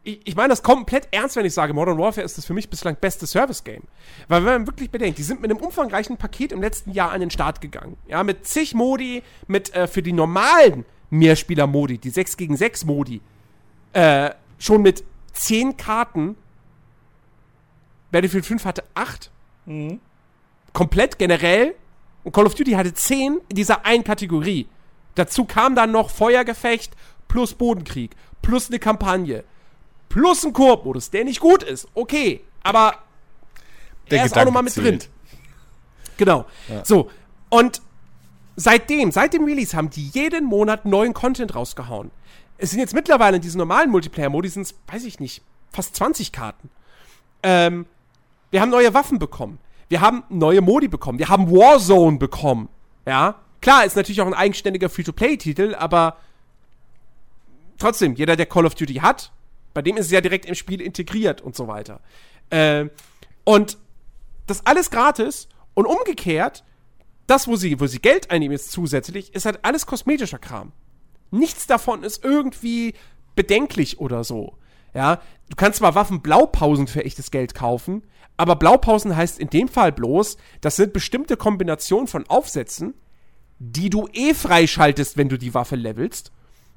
ich, 0.03 0.21
ich 0.25 0.35
meine 0.35 0.49
das 0.49 0.63
komplett 0.63 1.07
ernst, 1.11 1.35
wenn 1.35 1.45
ich 1.45 1.53
sage, 1.53 1.73
Modern 1.73 1.97
Warfare 1.97 2.25
ist 2.25 2.37
das 2.37 2.45
für 2.45 2.53
mich 2.53 2.69
bislang 2.69 2.95
beste 2.99 3.27
Service-Game. 3.27 3.83
Weil 4.27 4.45
wenn 4.45 4.53
man 4.53 4.67
wirklich 4.67 4.89
bedenkt, 4.89 5.17
die 5.17 5.23
sind 5.23 5.41
mit 5.41 5.51
einem 5.51 5.59
umfangreichen 5.59 6.17
Paket 6.17 6.51
im 6.51 6.61
letzten 6.61 6.91
Jahr 6.91 7.11
an 7.11 7.19
den 7.19 7.29
Start 7.29 7.61
gegangen. 7.61 7.97
Ja, 8.07 8.23
mit 8.23 8.47
zig 8.47 8.73
Modi, 8.73 9.23
mit 9.47 9.73
äh, 9.75 9.87
für 9.87 10.01
die 10.01 10.13
normalen 10.13 10.85
Mehrspieler-Modi, 11.09 11.97
die 11.97 12.09
6 12.09 12.37
gegen 12.37 12.55
6 12.55 12.85
Modi, 12.85 13.21
äh, 13.93 14.31
schon 14.57 14.81
mit 14.81 15.03
10 15.33 15.77
Karten. 15.77 16.35
Battlefield 18.11 18.45
5 18.45 18.65
hatte 18.65 18.83
8. 18.93 19.31
Mhm. 19.65 19.99
Komplett 20.73 21.17
generell. 21.19 21.75
Und 22.23 22.33
Call 22.33 22.45
of 22.45 22.55
Duty 22.55 22.71
hatte 22.71 22.93
10 22.93 23.39
in 23.49 23.55
dieser 23.55 23.85
einen 23.85 24.03
Kategorie. 24.03 24.67
Dazu 25.17 25.45
kam 25.45 25.75
dann 25.75 25.91
noch 25.91 26.11
Feuergefecht 26.11 26.93
plus 27.27 27.55
Bodenkrieg 27.55 28.15
plus 28.43 28.69
eine 28.69 28.79
Kampagne 28.79 29.43
plus 30.09 30.45
ein 30.45 30.53
Koop-Modus, 30.53 31.09
der 31.09 31.25
nicht 31.25 31.39
gut 31.39 31.63
ist. 31.63 31.87
Okay, 31.93 32.41
aber 32.63 32.95
der 34.09 34.19
er 34.19 34.25
ist 34.25 34.37
auch 34.37 34.45
nochmal 34.45 34.63
mit 34.63 34.77
drin. 34.77 34.99
Genau. 36.17 36.45
Ja. 36.69 36.85
So, 36.85 37.09
und 37.49 37.81
seitdem, 38.55 39.11
seit 39.11 39.33
dem 39.33 39.43
Release 39.43 39.75
haben 39.75 39.89
die 39.89 40.07
jeden 40.09 40.45
Monat 40.45 40.85
neuen 40.85 41.13
Content 41.13 41.55
rausgehauen. 41.55 42.11
Es 42.57 42.69
sind 42.69 42.79
jetzt 42.79 42.93
mittlerweile 42.93 43.37
in 43.37 43.41
diesen 43.41 43.57
normalen 43.57 43.89
Multiplayer-Modi, 43.89 44.49
sind 44.49 44.73
weiß 44.87 45.03
ich 45.05 45.19
nicht, 45.19 45.43
fast 45.71 45.95
20 45.95 46.31
Karten. 46.31 46.69
Ähm, 47.43 47.85
wir 48.51 48.61
haben 48.61 48.69
neue 48.69 48.93
Waffen 48.93 49.19
bekommen. 49.19 49.57
Wir 49.89 50.01
haben 50.01 50.23
neue 50.29 50.61
Modi 50.61 50.87
bekommen. 50.87 51.19
Wir 51.19 51.29
haben 51.29 51.51
Warzone 51.51 52.17
bekommen. 52.17 52.69
Ja. 53.05 53.35
Klar, 53.61 53.85
ist 53.85 53.95
natürlich 53.95 54.21
auch 54.21 54.27
ein 54.27 54.33
eigenständiger 54.33 54.89
Free-to-Play-Titel, 54.89 55.75
aber 55.75 56.17
trotzdem, 57.77 58.15
jeder, 58.15 58.35
der 58.35 58.45
Call 58.45 58.65
of 58.65 58.75
Duty 58.75 58.95
hat, 58.95 59.31
bei 59.73 59.81
dem 59.81 59.97
ist 59.97 60.07
es 60.07 60.11
ja 60.11 60.21
direkt 60.21 60.45
im 60.45 60.55
Spiel 60.55 60.81
integriert 60.81 61.41
und 61.41 61.55
so 61.55 61.67
weiter. 61.67 61.99
Äh, 62.49 62.87
und 63.43 63.77
das 64.47 64.65
alles 64.65 64.89
gratis 64.89 65.47
und 65.73 65.85
umgekehrt, 65.85 66.63
das, 67.27 67.47
wo 67.47 67.55
sie, 67.55 67.79
wo 67.79 67.87
sie 67.87 67.99
Geld 67.99 68.31
einnehmen 68.31 68.53
jetzt 68.53 68.71
zusätzlich, 68.71 69.35
ist 69.35 69.45
halt 69.45 69.59
alles 69.63 69.85
kosmetischer 69.85 70.39
Kram. 70.39 70.71
Nichts 71.29 71.67
davon 71.67 72.03
ist 72.03 72.23
irgendwie 72.23 72.93
bedenklich 73.35 73.99
oder 73.99 74.23
so. 74.23 74.57
Ja, 74.93 75.21
du 75.49 75.55
kannst 75.55 75.79
zwar 75.79 75.93
Waffen 75.93 76.21
Blaupausen 76.21 76.87
für 76.87 77.03
echtes 77.05 77.29
Geld 77.29 77.53
kaufen, 77.53 78.03
aber 78.37 78.55
Blaupausen 78.55 79.15
heißt 79.15 79.37
in 79.37 79.49
dem 79.49 79.67
Fall 79.67 79.91
bloß, 79.91 80.37
das 80.61 80.77
sind 80.77 80.93
bestimmte 80.93 81.37
Kombinationen 81.37 82.07
von 82.07 82.27
Aufsätzen, 82.27 82.93
die 83.59 83.89
du 83.89 84.07
eh 84.13 84.33
freischaltest, 84.33 85.17
wenn 85.17 85.29
du 85.29 85.37
die 85.37 85.53
Waffe 85.53 85.75
levelst. 85.75 86.31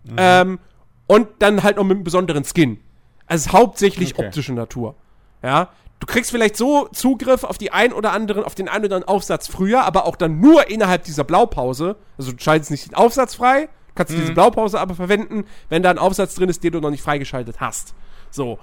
Mhm. 0.05 0.17
Ähm, 0.17 0.59
und 1.07 1.29
dann 1.41 1.63
halt 1.63 1.77
noch 1.77 1.85
mit 1.85 1.97
einem 1.97 2.05
besonderen 2.05 2.45
Skin. 2.45 2.79
Also 3.27 3.53
hauptsächlich 3.53 4.15
okay. 4.15 4.27
optische 4.27 4.53
Natur. 4.53 4.95
Ja, 5.43 5.71
du 6.01 6.07
kriegst 6.07 6.31
vielleicht 6.31 6.57
so 6.57 6.89
Zugriff 6.89 7.45
auf 7.45 7.59
die 7.59 7.73
ein 7.73 7.93
oder 7.93 8.13
anderen, 8.13 8.45
auf 8.45 8.55
den 8.55 8.69
einen 8.69 8.87
oder 8.87 8.97
anderen 8.97 9.15
Aufsatz 9.15 9.47
früher, 9.47 9.85
aber 9.85 10.07
auch 10.07 10.17
dann 10.17 10.41
nur 10.41 10.69
innerhalb 10.69 11.05
dieser 11.05 11.25
Blaupause. 11.25 11.97
Also 12.19 12.33
du 12.33 12.43
schaltest 12.43 12.71
nicht 12.71 12.87
den 12.87 12.95
Aufsatz 12.95 13.35
frei, 13.35 13.69
kannst 13.95 14.13
mhm. 14.13 14.21
diese 14.21 14.33
Blaupause 14.33 14.81
aber 14.81 14.95
verwenden, 14.95 15.45
wenn 15.69 15.83
da 15.83 15.91
ein 15.91 15.99
Aufsatz 15.99 16.35
drin 16.35 16.49
ist, 16.49 16.65
den 16.65 16.73
du 16.73 16.81
noch 16.81 16.91
nicht 16.91 17.03
freigeschaltet 17.03 17.61
hast. 17.61 17.95
So. 18.31 18.59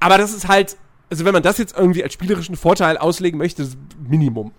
Aber 0.00 0.18
das 0.18 0.32
ist 0.32 0.48
halt, 0.48 0.76
also 1.10 1.24
wenn 1.24 1.32
man 1.32 1.42
das 1.42 1.58
jetzt 1.58 1.76
irgendwie 1.76 2.02
als 2.02 2.12
spielerischen 2.12 2.56
Vorteil 2.56 2.98
auslegen 2.98 3.38
möchte, 3.38 3.62
das 3.62 3.70
ist 3.70 3.78
Minimum. 4.06 4.52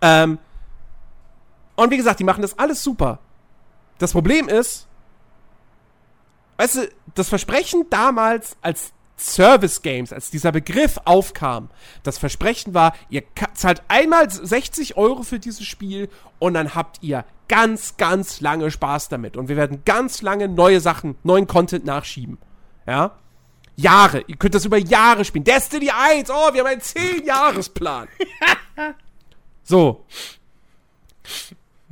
Ähm, 0.00 0.38
und 1.76 1.90
wie 1.90 1.96
gesagt, 1.96 2.20
die 2.20 2.24
machen 2.24 2.42
das 2.42 2.58
alles 2.58 2.82
super. 2.82 3.18
Das 3.98 4.12
Problem 4.12 4.48
ist, 4.48 4.86
weißt 6.58 6.76
du, 6.76 6.88
das 7.14 7.28
Versprechen 7.28 7.86
damals 7.90 8.56
als 8.62 8.92
Service 9.16 9.82
Games, 9.82 10.12
als 10.12 10.30
dieser 10.30 10.52
Begriff 10.52 10.98
aufkam, 11.04 11.70
das 12.02 12.18
Versprechen 12.18 12.74
war, 12.74 12.94
ihr 13.08 13.22
zahlt 13.54 13.82
einmal 13.88 14.28
60 14.30 14.96
Euro 14.96 15.22
für 15.22 15.38
dieses 15.38 15.66
Spiel 15.66 16.08
und 16.38 16.54
dann 16.54 16.74
habt 16.74 17.02
ihr 17.02 17.24
ganz, 17.48 17.96
ganz 17.96 18.40
lange 18.40 18.70
Spaß 18.70 19.08
damit. 19.08 19.36
Und 19.36 19.48
wir 19.48 19.56
werden 19.56 19.82
ganz 19.84 20.22
lange 20.22 20.48
neue 20.48 20.80
Sachen, 20.80 21.16
neuen 21.22 21.46
Content 21.46 21.84
nachschieben. 21.84 22.38
Ja? 22.86 23.18
Jahre. 23.76 24.24
Ihr 24.26 24.36
könnt 24.36 24.54
das 24.54 24.64
über 24.64 24.78
Jahre 24.78 25.24
spielen. 25.24 25.44
Destiny 25.44 25.90
1, 25.90 26.30
oh, 26.30 26.52
wir 26.52 26.60
haben 26.60 26.66
einen 26.66 26.80
10-Jahres-Plan. 26.80 28.08
so. 29.62 30.04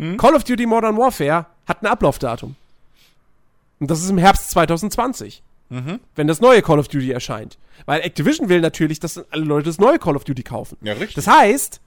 Hm? 0.01 0.17
Call 0.17 0.35
of 0.35 0.45
Duty 0.45 0.65
Modern 0.65 0.97
Warfare 0.97 1.47
hat 1.67 1.83
ein 1.83 1.87
Ablaufdatum. 1.87 2.57
Und 3.81 3.91
das 3.91 4.03
ist 4.03 4.09
im 4.09 4.19
Herbst 4.19 4.51
2020. 4.51 5.43
Mhm. 5.69 6.01
Wenn 6.17 6.27
das 6.27 6.41
neue 6.41 6.63
Call 6.63 6.79
of 6.79 6.89
Duty 6.89 7.13
erscheint. 7.13 7.59
Weil 7.85 8.01
Activision 8.01 8.49
will 8.49 8.61
natürlich, 8.61 8.99
dass 8.99 9.19
alle 9.31 9.45
Leute 9.45 9.67
das 9.67 9.79
neue 9.79 9.99
Call 9.99 10.17
of 10.17 10.25
Duty 10.25 10.43
kaufen. 10.43 10.79
Ja, 10.81 10.95
richtig. 10.95 11.15
Das 11.15 11.27
heißt, 11.27 11.81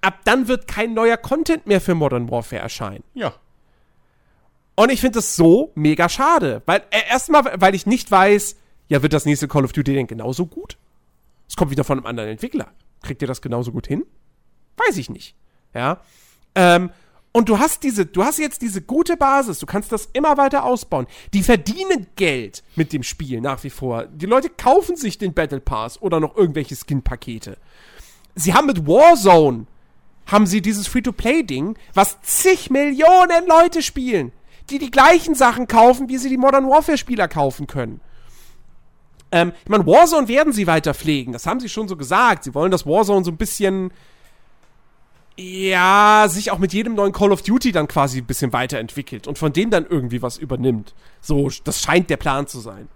ab 0.00 0.18
dann 0.24 0.48
wird 0.48 0.66
kein 0.66 0.94
neuer 0.94 1.16
Content 1.16 1.66
mehr 1.66 1.80
für 1.80 1.94
Modern 1.94 2.28
Warfare 2.28 2.60
erscheinen. 2.60 3.04
Ja. 3.14 3.32
Und 4.74 4.90
ich 4.90 5.00
finde 5.00 5.18
das 5.18 5.36
so 5.36 5.70
mega 5.74 6.08
schade. 6.08 6.62
Weil, 6.66 6.82
äh, 6.90 7.08
erstmal, 7.08 7.44
weil 7.60 7.74
ich 7.74 7.86
nicht 7.86 8.10
weiß, 8.10 8.56
ja, 8.88 9.02
wird 9.02 9.12
das 9.12 9.26
nächste 9.26 9.46
Call 9.46 9.64
of 9.64 9.72
Duty 9.72 9.94
denn 9.94 10.06
genauso 10.08 10.46
gut? 10.46 10.76
Es 11.48 11.56
kommt 11.56 11.70
wieder 11.70 11.84
von 11.84 11.98
einem 11.98 12.06
anderen 12.06 12.30
Entwickler. 12.30 12.68
Kriegt 13.02 13.22
ihr 13.22 13.28
das 13.28 13.42
genauso 13.42 13.70
gut 13.70 13.86
hin? 13.86 14.04
Weiß 14.76 14.96
ich 14.96 15.08
nicht. 15.08 15.36
Ja. 15.72 16.00
Ähm, 16.54 16.90
und 17.32 17.48
du 17.48 17.58
hast 17.58 17.82
diese, 17.82 18.04
du 18.04 18.24
hast 18.24 18.38
jetzt 18.38 18.60
diese 18.60 18.82
gute 18.82 19.16
Basis, 19.16 19.58
du 19.58 19.66
kannst 19.66 19.90
das 19.90 20.08
immer 20.12 20.36
weiter 20.36 20.64
ausbauen. 20.64 21.06
Die 21.32 21.42
verdienen 21.42 22.06
Geld 22.16 22.62
mit 22.76 22.92
dem 22.92 23.02
Spiel 23.02 23.40
nach 23.40 23.64
wie 23.64 23.70
vor. 23.70 24.04
Die 24.06 24.26
Leute 24.26 24.50
kaufen 24.50 24.96
sich 24.96 25.16
den 25.16 25.32
Battle 25.32 25.60
Pass 25.60 26.00
oder 26.00 26.20
noch 26.20 26.36
irgendwelche 26.36 26.76
Skin-Pakete. 26.76 27.56
Sie 28.34 28.52
haben 28.52 28.66
mit 28.66 28.86
Warzone, 28.86 29.66
haben 30.26 30.46
sie 30.46 30.60
dieses 30.60 30.86
Free-to-Play-Ding, 30.86 31.76
was 31.94 32.20
zig 32.20 32.70
Millionen 32.70 33.46
Leute 33.48 33.82
spielen, 33.82 34.32
die 34.68 34.78
die 34.78 34.90
gleichen 34.90 35.34
Sachen 35.34 35.66
kaufen, 35.66 36.10
wie 36.10 36.18
sie 36.18 36.28
die 36.28 36.36
Modern 36.36 36.68
Warfare-Spieler 36.68 37.28
kaufen 37.28 37.66
können. 37.66 38.00
Ähm, 39.30 39.52
ich 39.64 39.70
meine, 39.70 39.86
Warzone 39.86 40.28
werden 40.28 40.52
sie 40.52 40.66
weiter 40.66 40.92
pflegen, 40.92 41.32
das 41.32 41.46
haben 41.46 41.60
sie 41.60 41.70
schon 41.70 41.88
so 41.88 41.96
gesagt. 41.96 42.44
Sie 42.44 42.54
wollen 42.54 42.70
das 42.70 42.86
Warzone 42.86 43.24
so 43.24 43.30
ein 43.30 43.38
bisschen 43.38 43.90
ja, 45.36 46.26
sich 46.28 46.50
auch 46.50 46.58
mit 46.58 46.72
jedem 46.72 46.94
neuen 46.94 47.12
Call 47.12 47.32
of 47.32 47.42
Duty 47.42 47.72
dann 47.72 47.88
quasi 47.88 48.18
ein 48.18 48.26
bisschen 48.26 48.52
weiterentwickelt 48.52 49.26
und 49.26 49.38
von 49.38 49.52
dem 49.52 49.70
dann 49.70 49.86
irgendwie 49.86 50.22
was 50.22 50.36
übernimmt. 50.36 50.94
So, 51.20 51.50
das 51.64 51.80
scheint 51.80 52.10
der 52.10 52.18
Plan 52.18 52.46
zu 52.46 52.60
sein. 52.60 52.88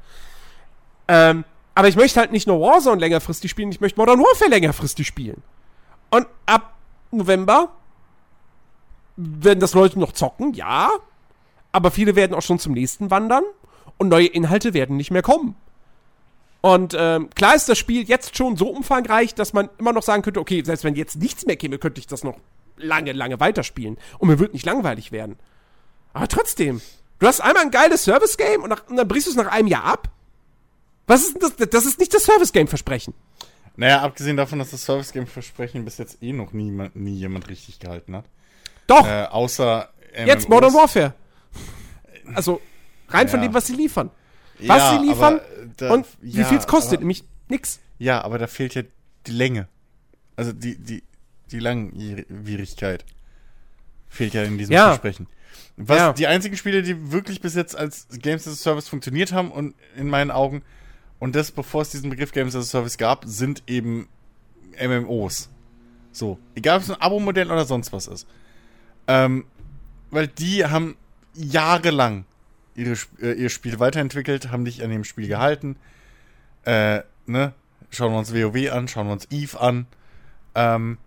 Ähm, 1.09 1.45
aber 1.75 1.89
ich 1.89 1.97
möchte 1.97 2.21
halt 2.21 2.33
nicht 2.33 2.47
nur 2.47 2.61
Warzone 2.61 3.01
längerfristig 3.01 3.51
spielen, 3.51 3.71
ich 3.71 3.81
möchte 3.81 3.99
Modern 3.99 4.19
Warfare 4.19 4.51
längerfristig 4.51 5.07
spielen. 5.07 5.43
Und 6.11 6.27
ab 6.47 6.75
November 7.11 7.71
werden 9.17 9.61
das 9.61 9.75
Leute 9.75 9.99
noch 9.99 10.13
zocken, 10.13 10.53
ja. 10.55 10.91
Aber 11.73 11.91
viele 11.91 12.17
werden 12.17 12.35
auch 12.35 12.43
schon 12.43 12.59
zum 12.59 12.73
nächsten 12.73 13.11
wandern 13.11 13.45
und 13.99 14.09
neue 14.09 14.27
Inhalte 14.27 14.75
werden 14.75 14.97
nicht 14.97 15.11
mehr 15.11 15.23
kommen. 15.23 15.57
Und 16.61 16.97
ähm, 16.99 17.31
klar 17.31 17.55
ist 17.55 17.69
das 17.69 17.79
Spiel 17.79 18.03
jetzt 18.09 18.37
schon 18.37 18.57
so 18.57 18.69
umfangreich, 18.69 19.35
dass 19.35 19.53
man 19.53 19.69
immer 19.79 19.93
noch 19.93 20.03
sagen 20.03 20.23
könnte, 20.23 20.41
okay, 20.41 20.63
selbst 20.65 20.85
wenn 20.85 20.95
jetzt 20.95 21.17
nichts 21.17 21.47
mehr 21.47 21.57
käme, 21.57 21.79
könnte 21.79 22.01
ich 22.01 22.07
das 22.07 22.25
noch 22.25 22.39
lange, 22.77 23.13
lange 23.13 23.39
weiterspielen. 23.41 23.99
Und 24.19 24.29
mir 24.29 24.39
wird 24.39 24.53
nicht 24.53 24.67
langweilig 24.67 25.13
werden. 25.13 25.39
Aber 26.13 26.29
trotzdem, 26.29 26.81
du 27.19 27.27
hast 27.27 27.41
einmal 27.41 27.63
ein 27.63 27.71
geiles 27.71 28.05
Service-Game 28.05 28.63
und, 28.63 28.73
und, 28.89 28.97
dann 28.97 29.09
brichst 29.09 29.27
du 29.27 29.31
es 29.31 29.37
nach 29.37 29.53
einem 29.53 29.69
Jahr 29.69 29.85
ab? 29.85 30.09
Was 31.07 31.23
ist 31.23 31.35
denn 31.35 31.53
das? 31.57 31.69
Das 31.71 31.87
ist 31.87 32.01
nicht 32.01 32.13
das 32.13 32.25
Service-Game-Versprechen. 32.25 33.15
Naja, 33.77 34.01
abgesehen 34.01 34.37
davon, 34.37 34.59
dass 34.59 34.71
das 34.71 34.85
Service-Game-Versprechen 34.85 35.85
bis 35.85 35.99
jetzt 35.99 36.23
eh 36.23 36.33
noch 36.33 36.53
nie, 36.53 36.71
nie 36.95 37.15
jemand 37.15 37.49
richtig 37.49 37.79
gehalten 37.79 38.17
hat. 38.17 38.25
Doch! 38.87 39.07
Äh, 39.07 39.27
außer 39.27 39.91
MMOs. 40.17 40.27
Jetzt 40.27 40.49
Modern 40.49 40.75
Warfare. 40.75 41.15
Also, 42.35 42.61
rein 43.09 43.27
ja. 43.27 43.31
von 43.31 43.43
dem, 43.43 43.55
was 43.55 43.67
sie 43.67 43.75
liefern 43.75 44.11
was 44.61 44.79
ja, 44.79 44.99
sie 44.99 45.07
liefern 45.07 45.41
da, 45.77 45.93
und 45.93 46.07
ja, 46.23 46.41
wie 46.41 46.45
viel 46.45 46.59
es 46.59 46.67
kostet, 46.67 46.95
aber, 46.95 47.01
nämlich 47.01 47.25
nix. 47.49 47.81
Ja, 47.99 48.23
aber 48.23 48.39
da 48.39 48.47
fehlt 48.47 48.75
ja 48.75 48.83
die 49.27 49.33
Länge. 49.33 49.69
Also 50.37 50.53
die, 50.53 50.77
die, 50.77 51.03
die 51.51 51.59
Langwierigkeit 51.59 53.05
fehlt 54.09 54.35
ja 54.35 54.43
in 54.43 54.59
diesem 54.59 54.73
ja. 54.73 54.89
Versprechen. 54.89 55.27
Was 55.77 55.99
ja. 55.99 56.13
die 56.13 56.27
einzigen 56.27 56.57
Spiele, 56.57 56.83
die 56.83 57.13
wirklich 57.13 57.41
bis 57.41 57.55
jetzt 57.55 57.77
als 57.77 58.09
Games 58.11 58.47
as 58.47 58.55
a 58.55 58.57
Service 58.57 58.89
funktioniert 58.89 59.33
haben 59.33 59.51
und 59.51 59.75
in 59.97 60.09
meinen 60.09 60.31
Augen 60.31 60.63
und 61.19 61.35
das 61.35 61.51
bevor 61.51 61.83
es 61.83 61.91
diesen 61.91 62.11
Begriff 62.11 62.33
Games 62.33 62.55
as 62.55 62.65
a 62.65 62.69
Service 62.69 62.99
gab, 62.99 63.25
sind 63.27 63.63
eben 63.67 64.09
MMOs. 64.81 65.51
So, 66.13 66.39
egal 66.55 66.79
ob 66.79 66.83
es 66.83 66.91
ein 66.91 67.01
Abo-Modell 67.01 67.51
oder 67.51 67.65
sonst 67.65 67.93
was 67.93 68.07
ist. 68.07 68.27
Ähm, 69.07 69.45
weil 70.11 70.29
die 70.29 70.65
haben 70.65 70.97
jahrelang 71.35 72.25
ihre, 72.77 72.97
äh, 73.21 73.33
ihr 73.33 73.51
Spiel 73.51 73.79
weiterentwickelt, 73.79 74.51
haben 74.51 74.65
dich 74.65 74.83
an 74.83 74.91
dem 74.91 75.05
Spiel 75.05 75.29
gehalten. 75.29 75.77
Äh, 76.65 77.03
ne? 77.27 77.53
Schauen 77.91 78.13
wir 78.13 78.19
uns 78.19 78.35
WoW 78.35 78.73
an, 78.73 78.89
schauen 78.89 79.07
wir 79.07 79.13
uns 79.13 79.29
Eve 79.31 79.61
an. 79.61 79.87
Ähm, 80.55 80.99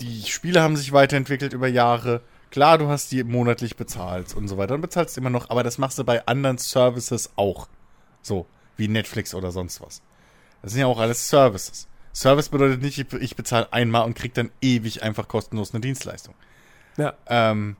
die 0.00 0.22
Spiele 0.24 0.62
haben 0.62 0.76
sich 0.76 0.92
weiterentwickelt 0.92 1.52
über 1.52 1.68
Jahre. 1.68 2.22
Klar, 2.50 2.78
du 2.78 2.88
hast 2.88 3.12
die 3.12 3.22
monatlich 3.22 3.76
bezahlt 3.76 4.34
und 4.34 4.48
so 4.48 4.56
weiter 4.56 4.74
und 4.74 4.80
bezahlst 4.80 5.16
immer 5.18 5.30
noch, 5.30 5.50
aber 5.50 5.62
das 5.62 5.78
machst 5.78 5.98
du 5.98 6.04
bei 6.04 6.26
anderen 6.26 6.58
Services 6.58 7.30
auch. 7.36 7.68
So, 8.22 8.46
wie 8.76 8.88
Netflix 8.88 9.34
oder 9.34 9.52
sonst 9.52 9.80
was. 9.80 10.02
Das 10.62 10.72
sind 10.72 10.80
ja 10.80 10.86
auch 10.86 10.98
alles 10.98 11.28
Services. 11.28 11.86
Service 12.12 12.48
bedeutet 12.48 12.82
nicht, 12.82 12.98
ich 12.98 13.36
bezahle 13.36 13.72
einmal 13.72 14.04
und 14.04 14.14
krieg 14.14 14.34
dann 14.34 14.50
ewig 14.60 15.02
einfach 15.02 15.28
kostenlos 15.28 15.72
eine 15.72 15.80
Dienstleistung. 15.80 16.34
Ja. 16.96 17.14
Ähm, 17.28 17.76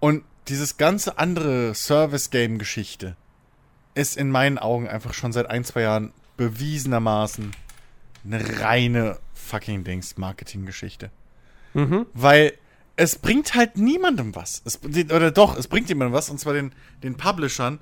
und 0.00 0.22
dieses 0.48 0.76
ganze 0.76 1.18
andere 1.18 1.74
Service-Game-Geschichte 1.74 3.16
ist 3.94 4.16
in 4.16 4.30
meinen 4.30 4.58
Augen 4.58 4.88
einfach 4.88 5.14
schon 5.14 5.32
seit 5.32 5.48
ein, 5.48 5.64
zwei 5.64 5.82
Jahren 5.82 6.12
bewiesenermaßen 6.36 7.52
eine 8.24 8.60
reine 8.60 9.18
fucking 9.34 9.84
Dings 9.84 10.16
Marketing-Geschichte. 10.16 11.10
Mhm. 11.74 12.06
Weil 12.12 12.54
es 12.96 13.16
bringt 13.16 13.54
halt 13.54 13.76
niemandem 13.76 14.34
was. 14.34 14.62
Es, 14.64 14.80
oder 14.82 15.30
doch, 15.30 15.56
es 15.56 15.68
bringt 15.68 15.88
jemandem 15.88 16.12
was, 16.12 16.30
und 16.30 16.38
zwar 16.38 16.54
den, 16.54 16.72
den 17.02 17.16
Publishern, 17.16 17.80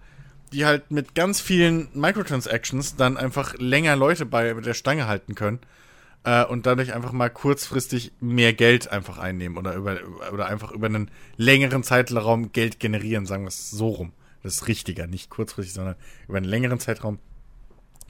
die 0.52 0.64
halt 0.64 0.90
mit 0.90 1.14
ganz 1.14 1.40
vielen 1.40 1.88
Microtransactions 1.94 2.96
dann 2.96 3.16
einfach 3.16 3.54
länger 3.58 3.96
Leute 3.96 4.26
bei 4.26 4.52
der 4.52 4.74
Stange 4.74 5.06
halten 5.06 5.34
können 5.34 5.60
äh, 6.24 6.44
und 6.44 6.66
dadurch 6.66 6.92
einfach 6.92 7.12
mal 7.12 7.30
kurzfristig 7.30 8.12
mehr 8.20 8.52
Geld 8.52 8.88
einfach 8.88 9.18
einnehmen 9.18 9.58
oder, 9.58 9.74
über, 9.74 9.98
oder 10.32 10.46
einfach 10.46 10.72
über 10.72 10.86
einen 10.86 11.10
längeren 11.36 11.82
Zeitraum 11.82 12.52
Geld 12.52 12.80
generieren, 12.80 13.26
sagen 13.26 13.44
wir 13.44 13.48
es 13.48 13.70
so 13.70 13.88
rum. 13.88 14.12
Das 14.42 14.54
ist 14.54 14.68
richtiger, 14.68 15.06
nicht 15.06 15.30
kurzfristig, 15.30 15.74
sondern 15.74 15.96
über 16.28 16.38
einen 16.38 16.46
längeren 16.46 16.80
Zeitraum 16.80 17.18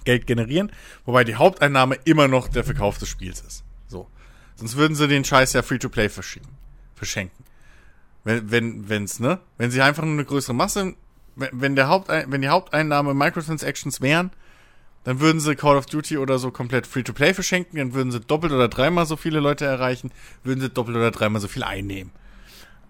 Geld 0.05 0.27
generieren, 0.27 0.73
wobei 1.05 1.25
die 1.25 1.37
Haupteinnahme 1.37 1.97
immer 2.05 2.27
noch 2.29 2.49
der 2.49 2.65
Verkauf 2.65 2.99
des 2.99 3.09
Spiels 3.09 3.41
ist. 3.41 3.65
So. 3.87 4.09
Sonst 4.57 4.77
würden 4.77 4.95
sie 4.95 5.09
den 5.09 5.25
Scheiß 5.25 5.53
ja 5.53 5.63
Free-to-Play 5.63 6.09
verschenken. 6.09 7.45
Wenn, 8.25 8.51
wenn, 8.51 8.89
wenn's, 8.89 9.21
ne? 9.21 9.41
Wenn 9.59 9.71
sie 9.71 9.83
einfach 9.83 10.05
nur 10.05 10.13
eine 10.13 10.25
größere 10.25 10.55
Masse, 10.55 10.95
wenn, 11.37 11.49
wenn 11.53 11.77
der 11.77 11.89
Hauptein 11.89 12.31
wenn 12.31 12.43
die 12.43 12.49
Haupteinnahme 12.49 13.15
Microtransactions 13.15 14.01
wären, 14.01 14.31
dann 15.05 15.21
würden 15.21 15.41
sie 15.41 15.57
Call 15.57 15.77
of 15.77 15.87
Duty 15.87 16.19
oder 16.19 16.39
so 16.39 16.51
komplett 16.51 16.87
Free-to-Play 16.87 17.35
verschenken, 17.35 17.79
dann 17.79 17.95
würden 17.95 18.13
sie 18.13 18.21
doppelt 18.21 18.53
oder 18.53 18.69
dreimal 18.69 19.07
so 19.07 19.17
viele 19.17 19.41
Leute 19.41 19.65
erreichen, 19.65 20.13
würden 20.45 20.61
sie 20.61 20.71
doppelt 20.71 20.97
oder 20.97 21.11
dreimal 21.11 21.41
so 21.41 21.49
viel 21.49 21.65
einnehmen. 21.65 22.13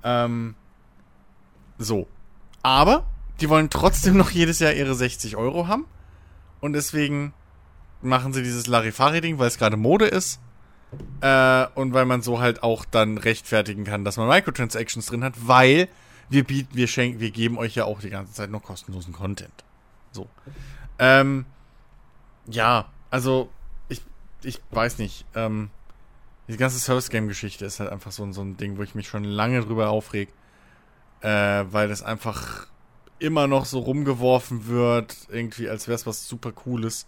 Ähm, 0.04 0.54
so. 1.78 2.06
Aber 2.62 3.06
die 3.40 3.48
wollen 3.48 3.70
trotzdem 3.70 4.16
noch 4.16 4.30
jedes 4.30 4.58
Jahr 4.58 4.72
ihre 4.72 4.94
60 4.94 5.36
Euro 5.36 5.66
haben. 5.66 5.86
Und 6.60 6.74
deswegen 6.74 7.32
machen 8.02 8.32
sie 8.32 8.42
dieses 8.42 8.66
Larifari-Ding, 8.66 9.38
weil 9.38 9.48
es 9.48 9.58
gerade 9.58 9.76
Mode 9.76 10.06
ist. 10.06 10.40
Äh, 11.22 11.66
und 11.74 11.94
weil 11.94 12.04
man 12.04 12.20
so 12.20 12.40
halt 12.40 12.62
auch 12.62 12.84
dann 12.84 13.16
rechtfertigen 13.16 13.84
kann, 13.84 14.04
dass 14.04 14.18
man 14.18 14.28
Microtransactions 14.28 15.06
drin 15.06 15.24
hat, 15.24 15.34
weil 15.46 15.88
wir 16.28 16.44
bieten, 16.44 16.76
wir 16.76 16.86
schenken, 16.86 17.20
wir 17.20 17.30
geben 17.30 17.58
euch 17.58 17.74
ja 17.74 17.84
auch 17.84 18.00
die 18.00 18.10
ganze 18.10 18.32
Zeit 18.34 18.50
noch 18.50 18.62
kostenlosen 18.62 19.12
Content. 19.12 19.64
So. 20.12 20.28
Ähm, 20.98 21.46
ja, 22.46 22.90
also 23.10 23.50
ich, 23.88 24.02
ich 24.42 24.60
weiß 24.70 24.98
nicht. 24.98 25.26
Ähm, 25.34 25.70
die 26.48 26.56
ganze 26.56 26.78
Service-Game-Geschichte 26.78 27.64
ist 27.64 27.80
halt 27.80 27.90
einfach 27.90 28.12
so, 28.12 28.30
so 28.32 28.42
ein 28.42 28.56
Ding, 28.56 28.76
wo 28.76 28.82
ich 28.82 28.94
mich 28.94 29.08
schon 29.08 29.24
lange 29.24 29.62
drüber 29.62 29.90
aufreg. 29.90 30.28
Äh, 31.20 31.64
weil 31.70 31.88
das 31.88 32.02
einfach 32.02 32.66
immer 33.20 33.46
noch 33.46 33.64
so 33.64 33.78
rumgeworfen 33.78 34.66
wird, 34.66 35.16
irgendwie, 35.30 35.68
als 35.68 35.86
wäre 35.86 35.94
es 35.94 36.06
was 36.06 36.28
super 36.28 36.50
Cooles. 36.50 37.06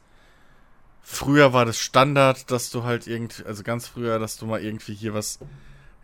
Früher 1.03 1.53
war 1.53 1.65
das 1.67 1.81
Standard, 1.81 2.51
dass 2.51 2.71
du 2.71 2.85
halt 2.85 3.09
irgendwie, 3.09 3.45
also 3.45 3.65
ganz 3.65 3.89
früher, 3.89 4.21
dass 4.21 4.37
du 4.37 4.47
mal 4.47 4.63
irgendwie 4.63 4.95
hier 4.95 5.13
was, 5.13 5.41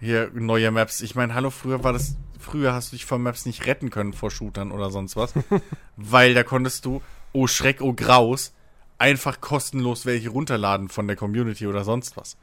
hier 0.00 0.30
neue 0.34 0.72
Maps. 0.72 1.00
Ich 1.00 1.14
meine, 1.14 1.34
hallo, 1.34 1.50
früher 1.50 1.84
war 1.84 1.92
das, 1.92 2.16
früher 2.38 2.74
hast 2.74 2.90
du 2.90 2.96
dich 2.96 3.06
vor 3.06 3.18
Maps 3.18 3.46
nicht 3.46 3.66
retten 3.66 3.90
können 3.90 4.12
vor 4.12 4.32
Shootern 4.32 4.72
oder 4.72 4.90
sonst 4.90 5.14
was, 5.14 5.32
weil 5.96 6.34
da 6.34 6.42
konntest 6.42 6.84
du, 6.84 7.00
oh 7.32 7.46
Schreck, 7.46 7.80
oh 7.80 7.92
Graus, 7.92 8.52
einfach 9.00 9.40
kostenlos 9.40 10.06
welche 10.06 10.30
runterladen 10.30 10.88
von 10.88 11.06
der 11.06 11.16
Community 11.16 11.66
oder 11.66 11.84
sonst 11.84 12.16
was. 12.16 12.36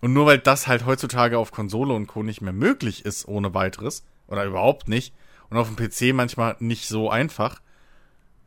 Und 0.00 0.12
nur 0.12 0.26
weil 0.26 0.38
das 0.38 0.66
halt 0.66 0.86
heutzutage 0.86 1.38
auf 1.38 1.52
Konsole 1.52 1.94
und 1.94 2.06
Co. 2.06 2.22
nicht 2.22 2.40
mehr 2.40 2.52
möglich 2.52 3.04
ist 3.04 3.28
ohne 3.28 3.54
weiteres, 3.54 4.04
oder 4.26 4.44
überhaupt 4.44 4.88
nicht, 4.88 5.14
und 5.48 5.58
auf 5.58 5.68
dem 5.68 5.76
PC 5.76 6.14
manchmal 6.14 6.56
nicht 6.58 6.88
so 6.88 7.10
einfach, 7.10 7.60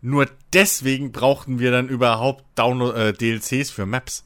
nur 0.01 0.27
deswegen 0.51 1.11
brauchten 1.11 1.59
wir 1.59 1.71
dann 1.71 1.87
überhaupt 1.87 2.43
Download 2.55 2.99
äh, 2.99 3.13
DLCs 3.13 3.71
für 3.71 3.85
Maps 3.85 4.25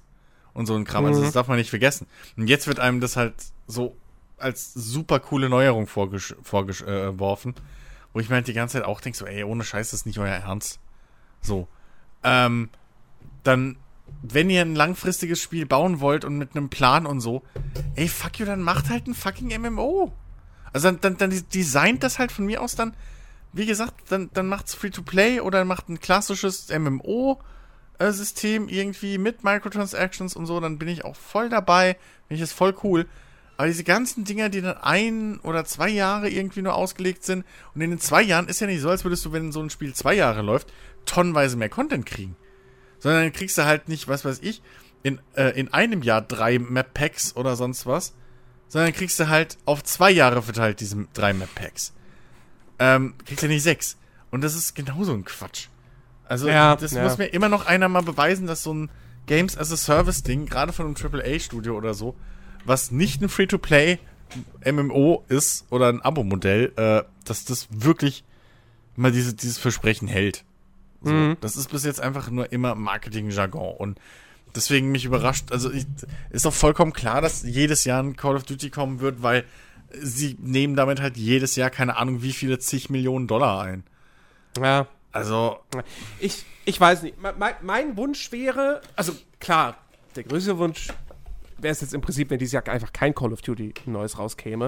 und 0.54 0.66
so 0.66 0.76
ein 0.76 0.86
Kram. 0.86 1.06
Also 1.06 1.22
das 1.22 1.32
mhm. 1.32 1.34
darf 1.36 1.48
man 1.48 1.58
nicht 1.58 1.70
vergessen. 1.70 2.08
Und 2.36 2.48
jetzt 2.48 2.66
wird 2.66 2.80
einem 2.80 3.00
das 3.00 3.16
halt 3.16 3.36
so 3.68 3.96
als 4.38 4.74
super 4.74 5.20
coole 5.20 5.50
Neuerung 5.50 5.88
vorgeworfen, 5.88 7.52
äh, 7.52 7.62
wo 8.14 8.20
ich 8.20 8.30
mir 8.30 8.36
halt 8.36 8.48
die 8.48 8.54
ganze 8.54 8.78
Zeit 8.78 8.86
auch 8.86 9.02
denke, 9.02 9.18
so, 9.18 9.26
ey, 9.26 9.44
ohne 9.44 9.64
Scheiß, 9.64 9.92
das 9.92 10.02
ist 10.02 10.06
nicht 10.06 10.18
euer 10.18 10.34
Ernst. 10.34 10.80
So. 11.42 11.68
Ähm, 12.24 12.70
dann 13.48 13.78
wenn 14.22 14.50
ihr 14.50 14.62
ein 14.62 14.76
langfristiges 14.76 15.42
Spiel 15.42 15.66
bauen 15.66 16.00
wollt 16.00 16.26
und 16.26 16.38
mit 16.38 16.56
einem 16.56 16.70
Plan 16.70 17.06
und 17.06 17.22
so, 17.22 17.44
ey, 17.96 18.08
fuck 18.08 18.40
you, 18.40 18.46
dann 18.46 18.62
macht 18.62 18.90
halt 18.90 19.08
ein 19.08 19.14
fucking 19.14 19.50
MMO. 19.62 20.12
Also 20.74 20.92
dann, 20.92 21.02
dann, 21.02 21.18
dann 21.18 21.44
designt 21.54 22.04
das 22.04 22.20
halt 22.20 22.32
von 22.32 22.46
mir 22.46 22.62
aus 22.62 22.76
dann, 22.76 22.94
wie 23.54 23.66
gesagt, 23.66 23.94
dann, 24.10 24.30
dann 24.34 24.48
macht's 24.48 24.76
Free-to-Play 24.76 25.42
oder 25.42 25.66
macht 25.66 25.90
ein 25.90 26.00
klassisches 26.00 26.68
MMO-System 26.70 28.70
irgendwie 28.70 29.18
mit 29.18 29.44
Microtransactions 29.44 30.36
und 30.36 30.46
so, 30.46 30.60
dann 30.60 30.78
bin 30.78 30.88
ich 30.88 31.06
auch 31.06 31.16
voll 31.16 31.50
dabei, 31.50 31.98
finde 32.28 32.36
ich 32.36 32.42
das 32.42 32.52
voll 32.52 32.76
cool. 32.84 33.08
Aber 33.56 33.68
diese 33.68 33.84
ganzen 33.84 34.24
Dinger, 34.24 34.50
die 34.50 34.62
dann 34.62 34.78
ein 34.78 35.40
oder 35.40 35.66
zwei 35.66 35.90
Jahre 35.90 36.30
irgendwie 36.30 36.62
nur 36.62 36.76
ausgelegt 36.76 37.24
sind, 37.24 37.44
und 37.74 37.82
in 37.82 37.90
den 37.90 38.00
zwei 38.00 38.22
Jahren 38.22 38.48
ist 38.48 38.60
ja 38.60 38.68
nicht 38.68 38.82
so, 38.82 38.90
als 38.90 39.04
würdest 39.04 39.26
du, 39.26 39.32
wenn 39.32 39.52
so 39.52 39.62
ein 39.62 39.72
Spiel 39.72 39.96
zwei 39.96 40.14
Jahre 40.14 40.44
läuft, 40.44 40.72
tonnenweise 41.06 41.58
mehr 41.58 41.70
Content 41.70 42.06
kriegen. 42.06 42.36
Sondern 43.00 43.24
dann 43.24 43.34
kriegst 43.34 43.58
du 43.58 43.66
halt 43.66 43.90
nicht, 43.90 44.08
was 44.08 44.26
weiß 44.26 44.40
ich, 44.42 44.62
in, 45.04 45.20
äh, 45.36 45.58
in 45.60 45.74
einem 45.74 46.02
Jahr 46.02 46.22
drei 46.22 46.60
Map-Packs 46.60 47.36
oder 47.36 47.56
sonst 47.56 47.86
was, 47.86 48.14
sondern 48.68 48.94
kriegst 48.94 49.20
du 49.20 49.28
halt 49.28 49.58
auf 49.66 49.84
zwei 49.84 50.12
Jahre 50.12 50.42
verteilt 50.42 50.80
diese 50.80 51.08
drei 51.14 51.34
Map-Packs. 51.34 51.94
Ähm, 52.80 53.16
kriegst 53.26 53.44
du 53.44 53.48
nicht 53.48 53.64
sechs. 53.64 53.98
Und 54.32 54.42
das 54.44 54.56
ist 54.56 54.76
genauso 54.76 55.14
ein 55.14 55.24
Quatsch. 55.24 55.68
Also, 56.26 56.50
ja, 56.50 56.76
das 56.76 56.92
ja. 56.92 57.04
muss 57.04 57.18
mir 57.18 57.28
immer 57.28 57.48
noch 57.50 57.66
einer 57.66 57.88
mal 57.88 58.04
beweisen, 58.04 58.48
dass 58.48 58.64
so 58.64 58.74
ein 58.74 58.90
Games 59.28 59.58
as 59.58 59.72
a 59.72 59.78
Service-Ding, 59.78 60.46
gerade 60.46 60.74
von 60.74 60.86
einem 60.86 60.96
AAA-Studio 60.96 61.76
oder 61.76 61.94
so, 61.94 62.16
was 62.66 62.92
nicht 62.92 63.22
ein 63.22 63.30
Free-to-Play 63.30 64.00
MMO 64.70 65.24
ist 65.30 65.66
oder 65.70 65.88
ein 65.88 66.02
Abo-Modell, 66.02 66.74
äh, 66.76 67.04
dass 67.24 67.46
das 67.46 67.68
wirklich 67.72 68.26
mal 68.96 69.12
diese, 69.12 69.34
dieses 69.34 69.58
Versprechen 69.58 70.08
hält. 70.08 70.44
So, 71.02 71.12
mhm. 71.12 71.38
Das 71.42 71.56
ist 71.56 71.72
bis 71.72 71.86
jetzt 71.86 72.02
einfach 72.02 72.30
nur 72.30 72.52
immer 72.52 72.76
Marketing-Jargon 72.76 73.76
und 73.78 74.00
deswegen 74.56 74.92
mich 74.92 75.06
überrascht, 75.06 75.52
also 75.52 75.72
ich, 75.72 75.86
ist 76.32 76.46
doch 76.46 76.54
vollkommen 76.54 76.94
klar, 76.94 77.22
dass 77.22 77.44
jedes 77.44 77.86
Jahr 77.86 78.02
ein 78.02 78.16
Call 78.16 78.36
of 78.36 78.44
Duty 78.44 78.70
kommen 78.70 79.00
wird, 79.00 79.22
weil 79.22 79.46
sie 79.94 80.38
nehmen 80.40 80.76
damit 80.76 81.00
halt 81.00 81.18
jedes 81.18 81.56
Jahr 81.56 81.70
keine 81.70 81.98
Ahnung 81.98 82.22
wie 82.22 82.34
viele 82.34 82.60
zig 82.60 82.90
Millionen 82.90 83.28
Dollar 83.28 83.62
ein. 83.62 83.84
Ja. 84.60 84.88
Also. 85.12 85.60
Ich, 86.20 86.46
ich 86.66 86.80
weiß 86.80 87.04
nicht. 87.04 87.16
Mein, 87.22 87.56
mein 87.62 87.98
Wunsch 87.98 88.32
wäre, 88.32 88.82
also 88.96 89.14
klar, 89.40 89.78
der 90.16 90.24
größte 90.24 90.58
Wunsch 90.58 90.90
wäre 91.58 91.72
es 91.72 91.82
jetzt 91.82 91.94
im 91.94 92.02
Prinzip, 92.02 92.30
wenn 92.30 92.40
dieses 92.40 92.54
Jahr 92.54 92.68
einfach 92.68 92.94
kein 92.94 93.16
Call 93.16 93.34
of 93.34 93.42
Duty 93.42 93.74
Neues 93.86 94.20
rauskäme, 94.20 94.68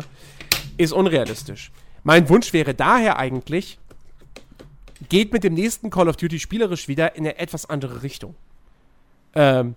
ist 0.78 0.94
unrealistisch. 0.94 1.72
Mein 2.04 2.30
Wunsch 2.30 2.54
wäre 2.54 2.74
daher 2.74 3.18
eigentlich, 3.18 3.78
geht 5.08 5.32
mit 5.32 5.44
dem 5.44 5.54
nächsten 5.54 5.90
Call 5.90 6.10
of 6.10 6.18
Duty 6.18 6.40
spielerisch 6.40 6.88
wieder 6.88 7.16
in 7.16 7.26
eine 7.26 7.38
etwas 7.38 7.70
andere 7.70 8.04
Richtung. 8.04 8.36
Ähm, 9.34 9.76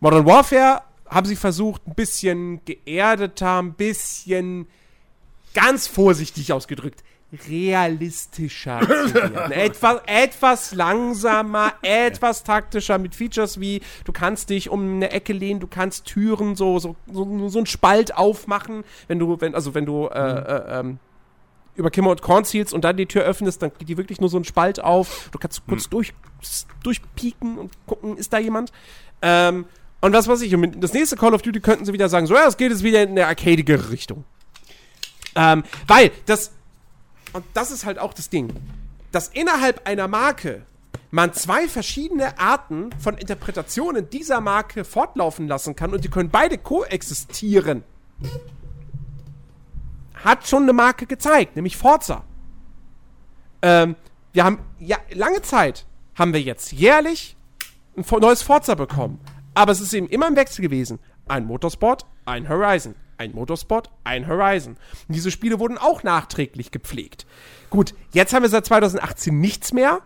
Modern 0.00 0.26
Warfare 0.26 0.82
haben 1.08 1.26
sie 1.26 1.36
versucht, 1.36 1.86
ein 1.86 1.94
bisschen 1.94 2.64
geerdeter, 2.64 3.58
ein 3.58 3.72
bisschen 3.74 4.66
ganz 5.54 5.86
vorsichtig 5.86 6.52
ausgedrückt, 6.52 7.02
realistischer 7.48 8.80
zu 8.80 9.14
werden. 9.14 9.52
etwas, 9.52 10.00
etwas 10.06 10.74
langsamer, 10.74 11.74
etwas 11.82 12.44
taktischer 12.44 12.98
mit 12.98 13.14
Features 13.14 13.60
wie 13.60 13.80
du 14.04 14.12
kannst 14.12 14.50
dich 14.50 14.68
um 14.68 14.96
eine 14.96 15.10
Ecke 15.12 15.32
lehnen, 15.32 15.60
du 15.60 15.66
kannst 15.66 16.06
Türen 16.06 16.56
so 16.56 16.78
so 16.78 16.96
so, 17.12 17.48
so 17.48 17.58
einen 17.58 17.66
Spalt 17.66 18.16
aufmachen, 18.16 18.84
wenn 19.06 19.18
du 19.18 19.40
wenn 19.40 19.54
also 19.54 19.74
wenn 19.74 19.86
du 19.86 20.06
äh, 20.06 20.18
äh, 20.18 20.80
ähm, 20.80 20.98
über 21.74 21.90
Kimmer 21.90 22.10
und 22.10 22.22
Korn 22.22 22.44
zielst 22.44 22.74
und 22.74 22.84
dann 22.84 22.96
die 22.96 23.06
Tür 23.06 23.22
öffnest, 23.22 23.62
dann 23.62 23.72
geht 23.78 23.88
die 23.88 23.96
wirklich 23.96 24.20
nur 24.20 24.28
so 24.28 24.36
ein 24.36 24.44
Spalt 24.44 24.80
auf. 24.82 25.28
Du 25.32 25.38
kannst 25.38 25.66
kurz 25.66 25.84
hm. 25.84 25.90
durch, 25.90 26.12
durchpieken 26.82 27.58
und 27.58 27.72
gucken, 27.86 28.16
ist 28.16 28.32
da 28.32 28.38
jemand. 28.38 28.72
Ähm, 29.22 29.66
und 30.00 30.12
was 30.12 30.28
weiß 30.28 30.40
ich, 30.42 30.54
und 30.54 30.82
das 30.82 30.92
nächste 30.92 31.16
Call 31.16 31.34
of 31.34 31.42
Duty 31.42 31.60
könnten 31.60 31.84
sie 31.84 31.92
wieder 31.92 32.08
sagen, 32.08 32.26
so, 32.26 32.34
ja, 32.34 32.46
es 32.46 32.56
geht 32.56 32.70
jetzt 32.70 32.82
wieder 32.82 33.02
in 33.02 33.10
eine 33.10 33.26
arcadige 33.26 33.90
Richtung. 33.90 34.24
Ähm, 35.34 35.62
weil 35.86 36.10
das, 36.26 36.52
und 37.32 37.44
das 37.54 37.70
ist 37.70 37.84
halt 37.84 37.98
auch 37.98 38.14
das 38.14 38.30
Ding, 38.30 38.52
dass 39.12 39.28
innerhalb 39.28 39.86
einer 39.86 40.08
Marke 40.08 40.62
man 41.10 41.32
zwei 41.32 41.68
verschiedene 41.68 42.38
Arten 42.38 42.90
von 42.98 43.18
Interpretationen 43.18 44.08
dieser 44.10 44.40
Marke 44.40 44.84
fortlaufen 44.84 45.48
lassen 45.48 45.76
kann 45.76 45.92
und 45.92 46.04
die 46.04 46.08
können 46.08 46.30
beide 46.30 46.56
koexistieren 46.56 47.84
hat 50.24 50.46
schon 50.46 50.64
eine 50.64 50.72
Marke 50.72 51.06
gezeigt, 51.06 51.56
nämlich 51.56 51.76
Forza. 51.76 52.24
Ähm, 53.62 53.96
wir 54.32 54.44
haben 54.44 54.60
ja 54.78 54.96
lange 55.12 55.42
Zeit 55.42 55.86
haben 56.14 56.32
wir 56.32 56.40
jetzt 56.40 56.72
jährlich 56.72 57.36
ein 57.96 58.04
neues 58.20 58.42
Forza 58.42 58.74
bekommen, 58.74 59.20
aber 59.54 59.72
es 59.72 59.80
ist 59.80 59.92
eben 59.92 60.08
immer 60.08 60.28
im 60.28 60.36
Wechsel 60.36 60.62
gewesen. 60.62 60.98
Ein 61.28 61.46
Motorsport, 61.46 62.06
ein 62.24 62.48
Horizon, 62.48 62.94
ein 63.18 63.32
Motorsport, 63.32 63.90
ein 64.04 64.26
Horizon. 64.26 64.76
Und 65.08 65.14
diese 65.14 65.30
Spiele 65.30 65.58
wurden 65.60 65.78
auch 65.78 66.02
nachträglich 66.02 66.70
gepflegt. 66.70 67.26
Gut, 67.68 67.94
jetzt 68.12 68.32
haben 68.32 68.42
wir 68.42 68.48
seit 68.48 68.66
2018 68.66 69.38
nichts 69.38 69.72
mehr. 69.72 70.00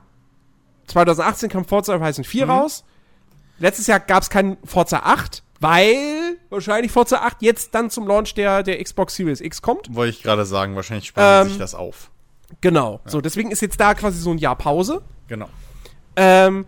2018 0.89 1.49
kam 1.49 1.65
Forza 1.65 1.95
Horizon 1.95 2.25
4 2.25 2.45
mhm. 2.45 2.51
raus. 2.51 2.85
Letztes 3.59 3.87
Jahr 3.87 4.01
gab 4.01 4.23
es 4.23 4.31
keinen 4.31 4.57
Forza 4.65 4.99
8. 4.99 5.44
Weil 5.65 6.37
wahrscheinlich 6.51 6.93
Forza 6.93 7.17
8 7.19 7.41
jetzt 7.41 7.75
dann 7.75 7.89
zum 7.89 8.07
Launch 8.07 8.35
der, 8.35 8.63
der 8.63 8.83
Xbox 8.85 9.15
Series 9.15 9.41
X 9.41 9.63
kommt. 9.63 9.95
Wollte 9.95 10.15
ich 10.15 10.23
gerade 10.23 10.45
sagen, 10.45 10.77
wahrscheinlich 10.77 11.07
sparen 11.07 11.47
ähm, 11.47 11.49
sich 11.49 11.59
das 11.59 11.75
auf. 11.75 12.11
Genau. 12.61 13.01
Ja. 13.05 13.11
So, 13.11 13.23
deswegen 13.23 13.51
ist 13.51 13.63
jetzt 13.63 13.81
da 13.81 13.95
quasi 13.95 14.19
so 14.19 14.31
ein 14.31 14.39
Jahr 14.39 14.57
Pause. 14.57 15.01
Genau. 15.27 15.49
Ähm, 16.17 16.67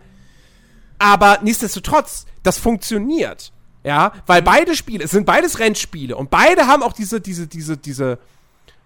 aber 0.97 1.39
nichtsdestotrotz, 1.43 2.25
das 2.41 2.57
funktioniert. 2.57 3.51
Ja, 3.83 4.13
weil 4.25 4.41
beide 4.41 4.75
Spiele, 4.75 5.03
es 5.03 5.11
sind 5.11 5.25
beides 5.25 5.59
Rennspiele 5.59 6.17
und 6.17 6.29
beide 6.29 6.65
haben 6.65 6.81
auch 6.81 6.93
diese, 6.93 7.21
diese, 7.21 7.47
diese, 7.47 7.77
diese, 7.77 8.17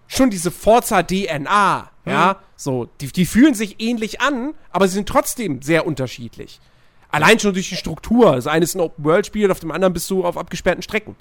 schon 0.06 0.28
diese 0.28 0.50
Forza 0.50 1.02
DNA. 1.02 1.90
Ja, 2.04 2.34
mhm. 2.34 2.36
so, 2.54 2.88
die, 3.00 3.08
die 3.08 3.26
fühlen 3.26 3.54
sich 3.54 3.80
ähnlich 3.80 4.20
an, 4.20 4.52
aber 4.70 4.86
sie 4.88 4.94
sind 4.94 5.08
trotzdem 5.08 5.62
sehr 5.62 5.86
unterschiedlich. 5.86 6.60
Allein 7.12 7.38
schon 7.38 7.52
durch 7.52 7.68
die 7.68 7.76
Struktur. 7.76 8.34
Das 8.34 8.46
eine 8.46 8.64
ist 8.64 8.74
ein 8.74 8.80
Open-World-Spiel, 8.80 9.50
auf 9.50 9.60
dem 9.60 9.70
anderen 9.70 9.92
bist 9.92 10.10
du 10.10 10.24
auf 10.24 10.36
abgesperrten 10.36 10.82
Strecken. 10.82 11.14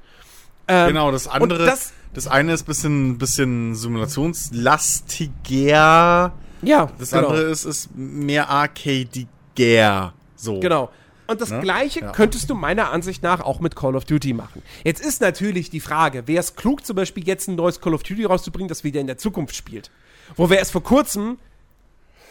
Ähm, 0.67 0.87
genau, 0.87 1.11
das 1.11 1.27
andere, 1.27 1.65
das, 1.65 1.93
das, 2.13 2.27
eine 2.27 2.53
ist 2.53 2.63
ein 2.63 2.65
bisschen, 2.65 3.17
bisschen 3.17 3.75
simulationslastiger. 3.75 6.33
Ja, 6.61 6.89
Das 6.97 7.11
genau. 7.11 7.27
andere 7.27 7.43
ist, 7.43 7.65
ist 7.65 7.89
mehr 7.95 8.49
arcadiger. 8.49 10.13
So. 10.35 10.59
Genau. 10.59 10.89
Und 11.27 11.41
das 11.41 11.49
ne? 11.49 11.61
Gleiche 11.61 12.01
ja. 12.01 12.11
könntest 12.11 12.49
du 12.49 12.55
meiner 12.55 12.91
Ansicht 12.91 13.23
nach 13.23 13.41
auch 13.41 13.59
mit 13.59 13.75
Call 13.75 13.95
of 13.95 14.05
Duty 14.05 14.33
machen. 14.33 14.61
Jetzt 14.83 15.03
ist 15.03 15.21
natürlich 15.21 15.69
die 15.69 15.79
Frage, 15.79 16.27
wäre 16.27 16.39
es 16.39 16.55
klug, 16.55 16.85
zum 16.85 16.95
Beispiel 16.95 17.25
jetzt 17.25 17.47
ein 17.47 17.55
neues 17.55 17.81
Call 17.81 17.93
of 17.93 18.03
Duty 18.03 18.25
rauszubringen, 18.25 18.69
das 18.69 18.83
wieder 18.83 19.01
in 19.01 19.07
der 19.07 19.17
Zukunft 19.17 19.55
spielt? 19.55 19.91
Wo 20.35 20.49
wir 20.49 20.57
erst 20.57 20.71
vor 20.71 20.83
kurzem 20.83 21.37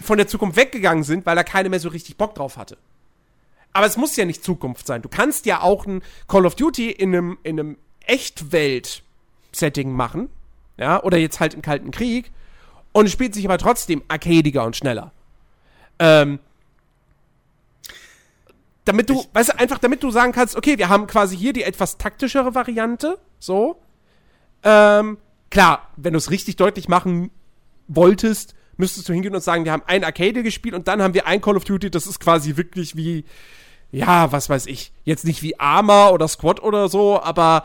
von 0.00 0.16
der 0.16 0.28
Zukunft 0.28 0.56
weggegangen 0.56 1.04
sind, 1.04 1.26
weil 1.26 1.36
er 1.36 1.44
keine 1.44 1.68
mehr 1.68 1.80
so 1.80 1.88
richtig 1.88 2.16
Bock 2.16 2.34
drauf 2.34 2.56
hatte. 2.56 2.78
Aber 3.72 3.86
es 3.86 3.96
muss 3.96 4.16
ja 4.16 4.24
nicht 4.24 4.42
Zukunft 4.42 4.86
sein. 4.86 5.02
Du 5.02 5.08
kannst 5.08 5.46
ja 5.46 5.60
auch 5.62 5.86
ein 5.86 6.02
Call 6.26 6.46
of 6.46 6.56
Duty 6.56 6.90
in 6.90 7.14
einem, 7.14 7.38
in 7.42 7.60
einem 7.60 7.76
Echtwelt-Setting 8.06 9.92
machen. 9.92 10.28
Ja, 10.76 11.02
oder 11.02 11.18
jetzt 11.18 11.40
halt 11.40 11.54
im 11.54 11.62
Kalten 11.62 11.90
Krieg. 11.90 12.32
Und 12.92 13.06
es 13.06 13.12
spielt 13.12 13.34
sich 13.34 13.44
aber 13.44 13.58
trotzdem 13.58 14.02
arcadiger 14.08 14.64
und 14.64 14.76
schneller. 14.76 15.12
Ähm, 15.98 16.40
damit 18.84 19.08
du, 19.10 19.20
ich, 19.20 19.28
weißt 19.32 19.50
du, 19.50 19.58
einfach 19.58 19.78
damit 19.78 20.02
du 20.02 20.10
sagen 20.10 20.32
kannst, 20.32 20.56
okay, 20.56 20.78
wir 20.78 20.88
haben 20.88 21.06
quasi 21.06 21.36
hier 21.36 21.52
die 21.52 21.62
etwas 21.62 21.98
taktischere 21.98 22.54
Variante, 22.54 23.18
so. 23.38 23.80
Ähm, 24.62 25.18
klar, 25.50 25.88
wenn 25.96 26.14
du 26.14 26.18
es 26.18 26.30
richtig 26.30 26.56
deutlich 26.56 26.88
machen 26.88 27.30
wolltest, 27.86 28.54
müsstest 28.76 29.08
du 29.08 29.12
hingehen 29.12 29.34
und 29.34 29.42
sagen, 29.42 29.64
wir 29.64 29.72
haben 29.72 29.82
ein 29.86 30.02
Arcade 30.02 30.42
gespielt 30.42 30.74
und 30.74 30.88
dann 30.88 31.02
haben 31.02 31.14
wir 31.14 31.26
ein 31.26 31.40
Call 31.40 31.56
of 31.56 31.64
Duty, 31.64 31.90
das 31.90 32.06
ist 32.06 32.18
quasi 32.18 32.56
wirklich 32.56 32.96
wie, 32.96 33.24
ja, 33.92 34.32
was 34.32 34.48
weiß 34.48 34.66
ich, 34.66 34.92
jetzt 35.04 35.24
nicht 35.24 35.42
wie 35.42 35.58
Arma 35.58 36.10
oder 36.10 36.28
Squad 36.28 36.62
oder 36.62 36.88
so, 36.88 37.20
aber 37.20 37.64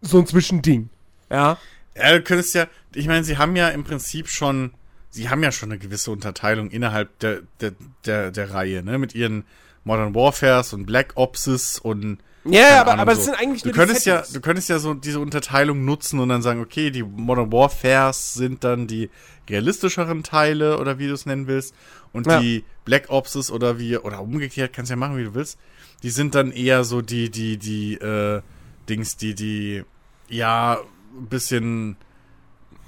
so 0.00 0.18
ein 0.18 0.26
Zwischending, 0.26 0.90
ja. 1.30 1.58
Ja, 1.96 2.12
du 2.12 2.22
könntest 2.22 2.54
ja, 2.54 2.66
ich 2.94 3.06
meine, 3.06 3.24
sie 3.24 3.38
haben 3.38 3.56
ja 3.56 3.68
im 3.68 3.84
Prinzip 3.84 4.28
schon, 4.28 4.72
sie 5.10 5.28
haben 5.28 5.42
ja 5.42 5.52
schon 5.52 5.70
eine 5.70 5.78
gewisse 5.78 6.10
Unterteilung 6.10 6.70
innerhalb 6.70 7.18
der, 7.20 7.42
der, 7.60 7.72
der, 8.04 8.30
der 8.30 8.50
Reihe, 8.52 8.82
ne, 8.82 8.98
mit 8.98 9.14
ihren 9.14 9.44
Modern 9.84 10.14
Warfares 10.14 10.72
und 10.72 10.86
Black 10.86 11.12
Opses 11.16 11.78
und 11.78 12.18
ja, 12.44 12.80
aber, 12.80 12.98
aber 12.98 13.14
so. 13.14 13.20
es 13.20 13.24
sind 13.26 13.34
eigentlich 13.34 13.62
du 13.62 13.72
könntest 13.72 14.06
ja, 14.06 14.22
du 14.32 14.40
könntest 14.40 14.68
ja 14.68 14.78
so 14.78 14.94
diese 14.94 15.20
Unterteilung 15.20 15.84
nutzen 15.84 16.20
und 16.20 16.28
dann 16.28 16.42
sagen, 16.42 16.60
okay, 16.60 16.90
die 16.90 17.02
Modern 17.02 17.50
Warfares 17.52 18.34
sind 18.34 18.64
dann 18.64 18.86
die 18.86 19.10
realistischeren 19.48 20.22
Teile 20.22 20.78
oder 20.78 20.98
wie 20.98 21.06
du 21.06 21.14
es 21.14 21.26
nennen 21.26 21.46
willst 21.46 21.74
und 22.12 22.26
ja. 22.26 22.40
die 22.40 22.64
Black 22.84 23.08
Opses 23.08 23.50
oder 23.50 23.78
wie 23.78 23.96
oder 23.96 24.20
umgekehrt 24.20 24.72
kannst 24.72 24.90
ja 24.90 24.96
machen, 24.96 25.16
wie 25.16 25.24
du 25.24 25.34
willst. 25.34 25.58
Die 26.02 26.10
sind 26.10 26.34
dann 26.34 26.52
eher 26.52 26.84
so 26.84 27.00
die 27.00 27.30
die 27.30 27.56
die 27.56 27.94
äh, 27.94 28.42
Dings, 28.88 29.16
die 29.16 29.34
die 29.34 29.84
ja 30.28 30.80
ein 31.18 31.26
bisschen 31.26 31.96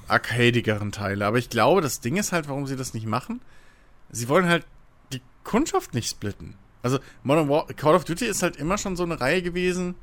arcadigeren 0.09 0.93
Teile. 0.93 1.27
Aber 1.27 1.39
ich 1.39 1.51
glaube, 1.51 1.81
das 1.81 2.01
Ding 2.01 2.16
ist 2.16 2.33
halt, 2.33 2.49
warum 2.49 2.66
sie 2.66 2.77
das 2.77 2.95
nicht 2.95 3.07
machen. 3.07 3.41
Sie 4.11 4.28
wollen 4.28 4.49
halt 4.49 4.66
die 5.12 5.23
Kundschaft 5.45 5.95
nicht 5.95 6.09
splitten. 6.09 6.55
Also 6.87 7.01
Modern 7.25 7.49
War 7.49 7.67
Call 7.67 7.97
of 7.97 8.05
Duty 8.05 8.27
ist 8.27 8.45
halt 8.45 8.57
immer 8.57 8.79
schon 8.79 8.95
so 8.95 9.03
eine 9.03 9.21
Reihe 9.21 9.43
gewesen. 9.43 9.97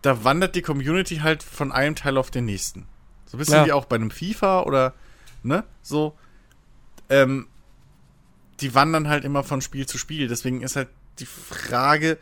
Da 0.00 0.24
wandert 0.24 0.54
die 0.54 0.62
Community 0.62 1.16
halt 1.16 1.42
von 1.42 1.72
einem 1.72 1.94
Teil 1.94 2.16
auf 2.16 2.30
den 2.30 2.46
nächsten. 2.46 2.86
So 3.26 3.36
ein 3.36 3.38
bisschen 3.40 3.54
ja. 3.56 3.66
wie 3.66 3.72
auch 3.72 3.84
bei 3.84 3.96
einem 3.96 4.10
FIFA 4.10 4.62
oder, 4.62 4.94
ne, 5.42 5.64
so. 5.82 6.16
Ähm, 7.10 7.48
die 8.60 8.74
wandern 8.74 9.08
halt 9.08 9.24
immer 9.24 9.44
von 9.44 9.60
Spiel 9.60 9.84
zu 9.84 9.98
Spiel. 9.98 10.26
Deswegen 10.26 10.62
ist 10.62 10.74
halt 10.74 10.88
die 11.18 11.26
Frage, 11.26 12.16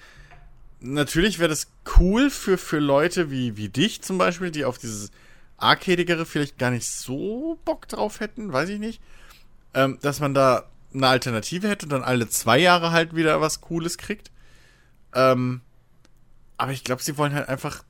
natürlich 0.81 1.39
wäre 1.39 1.49
das 1.49 1.69
cool 2.01 2.31
für, 2.31 2.59
für 2.59 2.81
Leute 2.81 3.31
wie, 3.31 3.57
wie 3.57 3.69
dich 3.69 4.03
zum 4.03 4.19
Beispiel, 4.19 4.51
die 4.51 4.65
auf 4.65 4.79
dieses 4.79 5.13
Arcadigere 5.57 6.27
vielleicht 6.27 6.59
gar 6.59 6.73
nicht 6.73 6.89
so 6.89 7.61
Bock 7.65 7.87
drauf 7.87 8.19
hätten, 8.19 8.53
weiß 8.53 8.71
ich 8.71 8.81
nicht. 8.81 9.01
Ähm, 9.73 9.99
dass 10.03 10.19
man 10.19 10.35
da 10.35 10.69
eine 10.97 11.09
Alternative 11.09 11.69
hätte 11.69 11.87
und 11.87 11.91
dann 11.91 12.03
alle 12.03 12.29
zwei 12.29 12.59
Jahre 12.59 12.91
halt 12.91 13.15
wieder 13.15 13.41
was 13.41 13.61
Cooles 13.61 13.99
kriegt. 13.99 14.31
Ähm, 15.15 15.61
aber 16.57 16.73
ich 16.73 16.85
glaube, 16.85 17.03
sie 17.03 17.19
wollen 17.19 17.35
halt 17.35 17.49
einfach, 17.49 17.85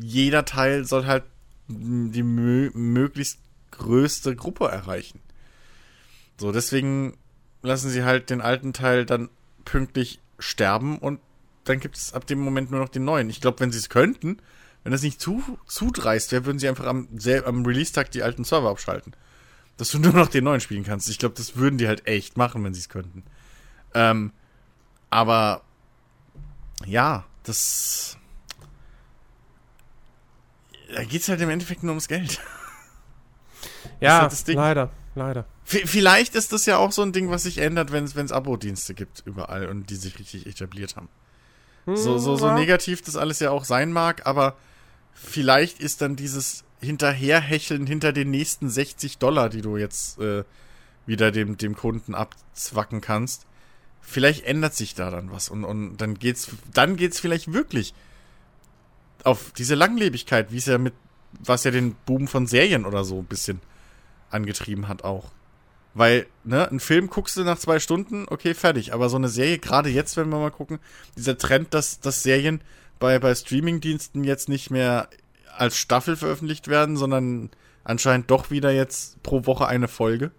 jeder 0.00 0.44
Teil 0.44 0.84
soll 0.84 1.06
halt 1.06 1.24
die 1.68 2.22
mö 2.22 2.70
möglichst 2.74 3.38
größte 3.70 4.36
Gruppe 4.36 4.66
erreichen. 4.66 5.20
So, 6.38 6.52
deswegen 6.52 7.16
lassen 7.62 7.90
sie 7.90 8.04
halt 8.04 8.30
den 8.30 8.40
alten 8.40 8.72
Teil 8.72 9.06
dann 9.06 9.30
pünktlich 9.64 10.20
sterben 10.38 10.98
und 10.98 11.20
dann 11.64 11.80
gibt 11.80 11.96
es 11.96 12.12
ab 12.12 12.26
dem 12.26 12.40
Moment 12.40 12.70
nur 12.70 12.80
noch 12.80 12.88
den 12.90 13.04
neuen. 13.04 13.30
Ich 13.30 13.40
glaube, 13.40 13.60
wenn 13.60 13.72
sie 13.72 13.78
es 13.78 13.88
könnten, 13.88 14.38
wenn 14.82 14.92
das 14.92 15.02
nicht 15.02 15.20
zu, 15.20 15.58
zu 15.66 15.90
dreist 15.90 16.30
wäre, 16.32 16.44
würden 16.44 16.58
sie 16.58 16.68
einfach 16.68 16.86
am, 16.86 17.08
am 17.46 17.66
Release-Tag 17.66 18.10
die 18.10 18.22
alten 18.22 18.44
Server 18.44 18.70
abschalten 18.70 19.14
dass 19.76 19.90
du 19.90 19.98
nur 20.00 20.12
noch 20.12 20.28
den 20.28 20.44
neuen 20.44 20.60
spielen 20.60 20.84
kannst. 20.84 21.08
Ich 21.08 21.18
glaube, 21.18 21.34
das 21.36 21.56
würden 21.56 21.78
die 21.78 21.88
halt 21.88 22.06
echt 22.06 22.36
machen, 22.36 22.64
wenn 22.64 22.74
sie 22.74 22.80
es 22.80 22.88
könnten. 22.88 23.24
Ähm, 23.94 24.32
aber 25.10 25.62
ja, 26.86 27.24
das. 27.44 28.18
Da 30.94 31.04
geht 31.04 31.22
es 31.22 31.28
halt 31.28 31.40
im 31.40 31.50
Endeffekt 31.50 31.82
nur 31.82 31.92
ums 31.92 32.08
Geld. 32.08 32.40
Ja, 34.00 34.22
halt 34.22 34.48
leider, 34.48 34.90
leider. 35.14 35.46
V 35.64 35.78
vielleicht 35.84 36.34
ist 36.34 36.52
das 36.52 36.66
ja 36.66 36.76
auch 36.76 36.92
so 36.92 37.02
ein 37.02 37.12
Ding, 37.12 37.30
was 37.30 37.44
sich 37.44 37.58
ändert, 37.58 37.92
wenn 37.92 38.04
es 38.04 38.32
Abo-Dienste 38.32 38.92
gibt 38.92 39.22
überall 39.24 39.68
und 39.68 39.88
die 39.88 39.96
sich 39.96 40.18
richtig 40.18 40.46
etabliert 40.46 40.96
haben. 40.96 41.08
So, 41.86 42.18
so, 42.18 42.36
so 42.36 42.52
negativ 42.52 43.02
das 43.02 43.16
alles 43.16 43.40
ja 43.40 43.50
auch 43.50 43.64
sein 43.64 43.92
mag, 43.92 44.26
aber 44.26 44.56
vielleicht 45.12 45.80
ist 45.80 46.00
dann 46.00 46.16
dieses 46.16 46.64
hinterherhecheln 46.80 47.86
hinter 47.86 48.12
den 48.12 48.30
nächsten 48.30 48.68
60 48.68 49.18
Dollar, 49.18 49.48
die 49.48 49.62
du 49.62 49.76
jetzt 49.76 50.18
äh, 50.18 50.44
wieder 51.06 51.30
dem, 51.30 51.56
dem 51.56 51.76
Kunden 51.76 52.14
abzwacken 52.14 53.00
kannst. 53.00 53.46
Vielleicht 54.00 54.44
ändert 54.44 54.74
sich 54.74 54.94
da 54.94 55.10
dann 55.10 55.30
was 55.30 55.48
und, 55.48 55.64
und 55.64 55.96
dann 55.96 56.14
geht's, 56.14 56.50
dann 56.72 56.96
geht's 56.96 57.20
vielleicht 57.20 57.52
wirklich 57.52 57.94
auf 59.22 59.52
diese 59.52 59.74
Langlebigkeit, 59.74 60.52
wie 60.52 60.58
es 60.58 60.66
ja 60.66 60.78
mit, 60.78 60.94
was 61.32 61.64
ja 61.64 61.70
den 61.70 61.94
Boom 62.06 62.28
von 62.28 62.46
Serien 62.46 62.84
oder 62.84 63.04
so 63.04 63.20
ein 63.20 63.24
bisschen 63.24 63.60
angetrieben 64.30 64.88
hat 64.88 65.04
auch. 65.04 65.30
Weil, 65.94 66.26
ne, 66.42 66.68
ein 66.70 66.80
Film 66.80 67.08
guckst 67.08 67.36
du 67.36 67.44
nach 67.44 67.58
zwei 67.58 67.78
Stunden, 67.78 68.26
okay, 68.28 68.52
fertig. 68.52 68.92
Aber 68.92 69.08
so 69.08 69.16
eine 69.16 69.28
Serie, 69.28 69.58
gerade 69.58 69.88
jetzt, 69.88 70.16
wenn 70.16 70.28
wir 70.28 70.38
mal 70.38 70.50
gucken, 70.50 70.80
dieser 71.16 71.38
Trend, 71.38 71.72
dass, 71.72 72.00
dass 72.00 72.22
Serien 72.22 72.60
bei, 72.98 73.18
bei 73.20 73.34
Streamingdiensten 73.34 74.24
jetzt 74.24 74.48
nicht 74.48 74.70
mehr 74.70 75.08
als 75.56 75.76
Staffel 75.76 76.16
veröffentlicht 76.16 76.68
werden, 76.68 76.96
sondern 76.96 77.50
anscheinend 77.84 78.30
doch 78.30 78.50
wieder 78.50 78.72
jetzt 78.72 79.22
pro 79.22 79.46
Woche 79.46 79.66
eine 79.66 79.88
Folge. 79.88 80.30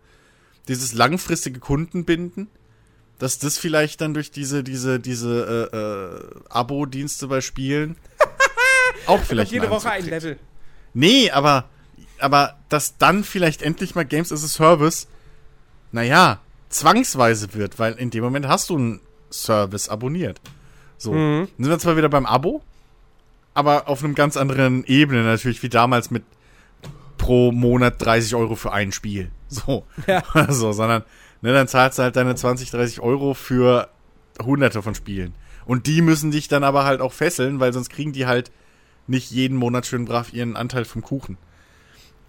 Dieses 0.67 0.93
langfristige 0.93 1.59
Kundenbinden, 1.59 2.47
dass 3.19 3.39
das 3.39 3.57
vielleicht 3.57 4.01
dann 4.01 4.13
durch 4.13 4.31
diese, 4.31 4.63
diese, 4.63 4.99
diese 4.99 5.69
äh, 5.71 5.77
äh, 5.77 6.41
Abo-Dienste 6.49 7.27
bei 7.27 7.41
Spielen 7.41 7.95
auch 9.07 9.21
vielleicht 9.21 9.51
jede 9.51 9.69
Woche 9.69 9.89
ein 9.89 10.05
Level. 10.05 10.39
Nee, 10.93 11.29
aber, 11.31 11.65
aber 12.19 12.57
dass 12.69 12.97
dann 12.97 13.23
vielleicht 13.23 13.61
endlich 13.61 13.95
mal 13.95 14.05
Games 14.05 14.31
as 14.31 14.43
a 14.43 14.47
Service, 14.47 15.07
naja, 15.91 16.39
zwangsweise 16.69 17.53
wird, 17.53 17.79
weil 17.79 17.93
in 17.93 18.09
dem 18.09 18.23
Moment 18.23 18.47
hast 18.47 18.69
du 18.69 18.77
einen 18.77 19.01
Service 19.31 19.87
abonniert. 19.87 20.41
So. 20.97 21.13
Mhm. 21.13 21.47
Sind 21.57 21.69
wir 21.69 21.79
zwar 21.79 21.97
wieder 21.97 22.09
beim 22.09 22.25
Abo, 22.25 22.63
aber 23.56 23.88
auf 23.88 24.03
einem 24.03 24.14
ganz 24.14 24.38
anderen 24.38 24.84
Ebene 24.86 25.23
natürlich, 25.23 25.64
wie 25.64 25.69
damals 25.69 26.11
mit 26.11 26.23
pro 27.18 27.52
Monat 27.52 27.99
30 27.99 28.36
Euro 28.36 28.56
für 28.56 28.72
ein 28.72 28.91
Spiel. 28.91 29.32
So. 29.48 29.88
Ja. 30.06 30.22
so, 30.49 30.73
sondern, 30.73 31.03
ne, 31.41 31.53
dann 31.53 31.68
zahlst 31.68 31.98
du 31.98 32.03
halt 32.03 32.15
deine 32.15 32.36
20, 32.36 32.69
30 32.69 32.99
Euro 32.99 33.34
für 33.34 33.90
hunderte 34.44 34.84
von 34.84 34.94
Spielen. 34.94 35.34
Und 35.65 35.88
die 35.88 36.02
müssen 36.02 36.30
dich 36.30 36.48
dann 36.48 36.64
aber 36.64 36.84
halt 36.84 37.02
auch 37.02 37.14
fesseln, 37.14 37.60
weil 37.60 37.73
sonst 37.73 37.90
kriegen 37.90 38.11
die 38.11 38.27
halt 38.27 38.52
nicht 39.07 39.32
jeden 39.32 39.57
Monat 39.57 39.86
schön 39.86 40.06
brav 40.06 40.34
ihren 40.34 40.56
Anteil 40.56 40.84
vom 40.84 41.02
Kuchen. 41.02 41.38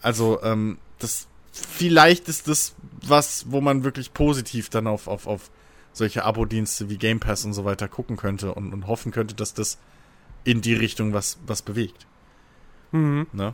Also, 0.00 0.40
ähm, 0.42 0.78
das, 0.98 1.26
vielleicht 1.50 2.28
ist 2.28 2.48
das 2.48 2.76
was, 3.02 3.46
wo 3.50 3.60
man 3.60 3.82
wirklich 3.82 4.14
positiv 4.14 4.68
dann 4.68 4.86
auf, 4.86 5.08
auf, 5.08 5.26
auf 5.26 5.50
solche 5.92 6.24
Abo-Dienste 6.24 6.88
wie 6.88 6.98
Game 6.98 7.18
Pass 7.18 7.44
und 7.44 7.52
so 7.52 7.64
weiter 7.64 7.88
gucken 7.88 8.16
könnte 8.16 8.54
und, 8.54 8.72
und 8.72 8.86
hoffen 8.86 9.10
könnte, 9.10 9.34
dass 9.34 9.54
das 9.54 9.78
in 10.46 10.60
die 10.60 10.74
Richtung 10.74 11.12
was, 11.12 11.38
was 11.44 11.60
bewegt. 11.60 12.06
Mhm. 12.92 13.26
Ne? 13.32 13.52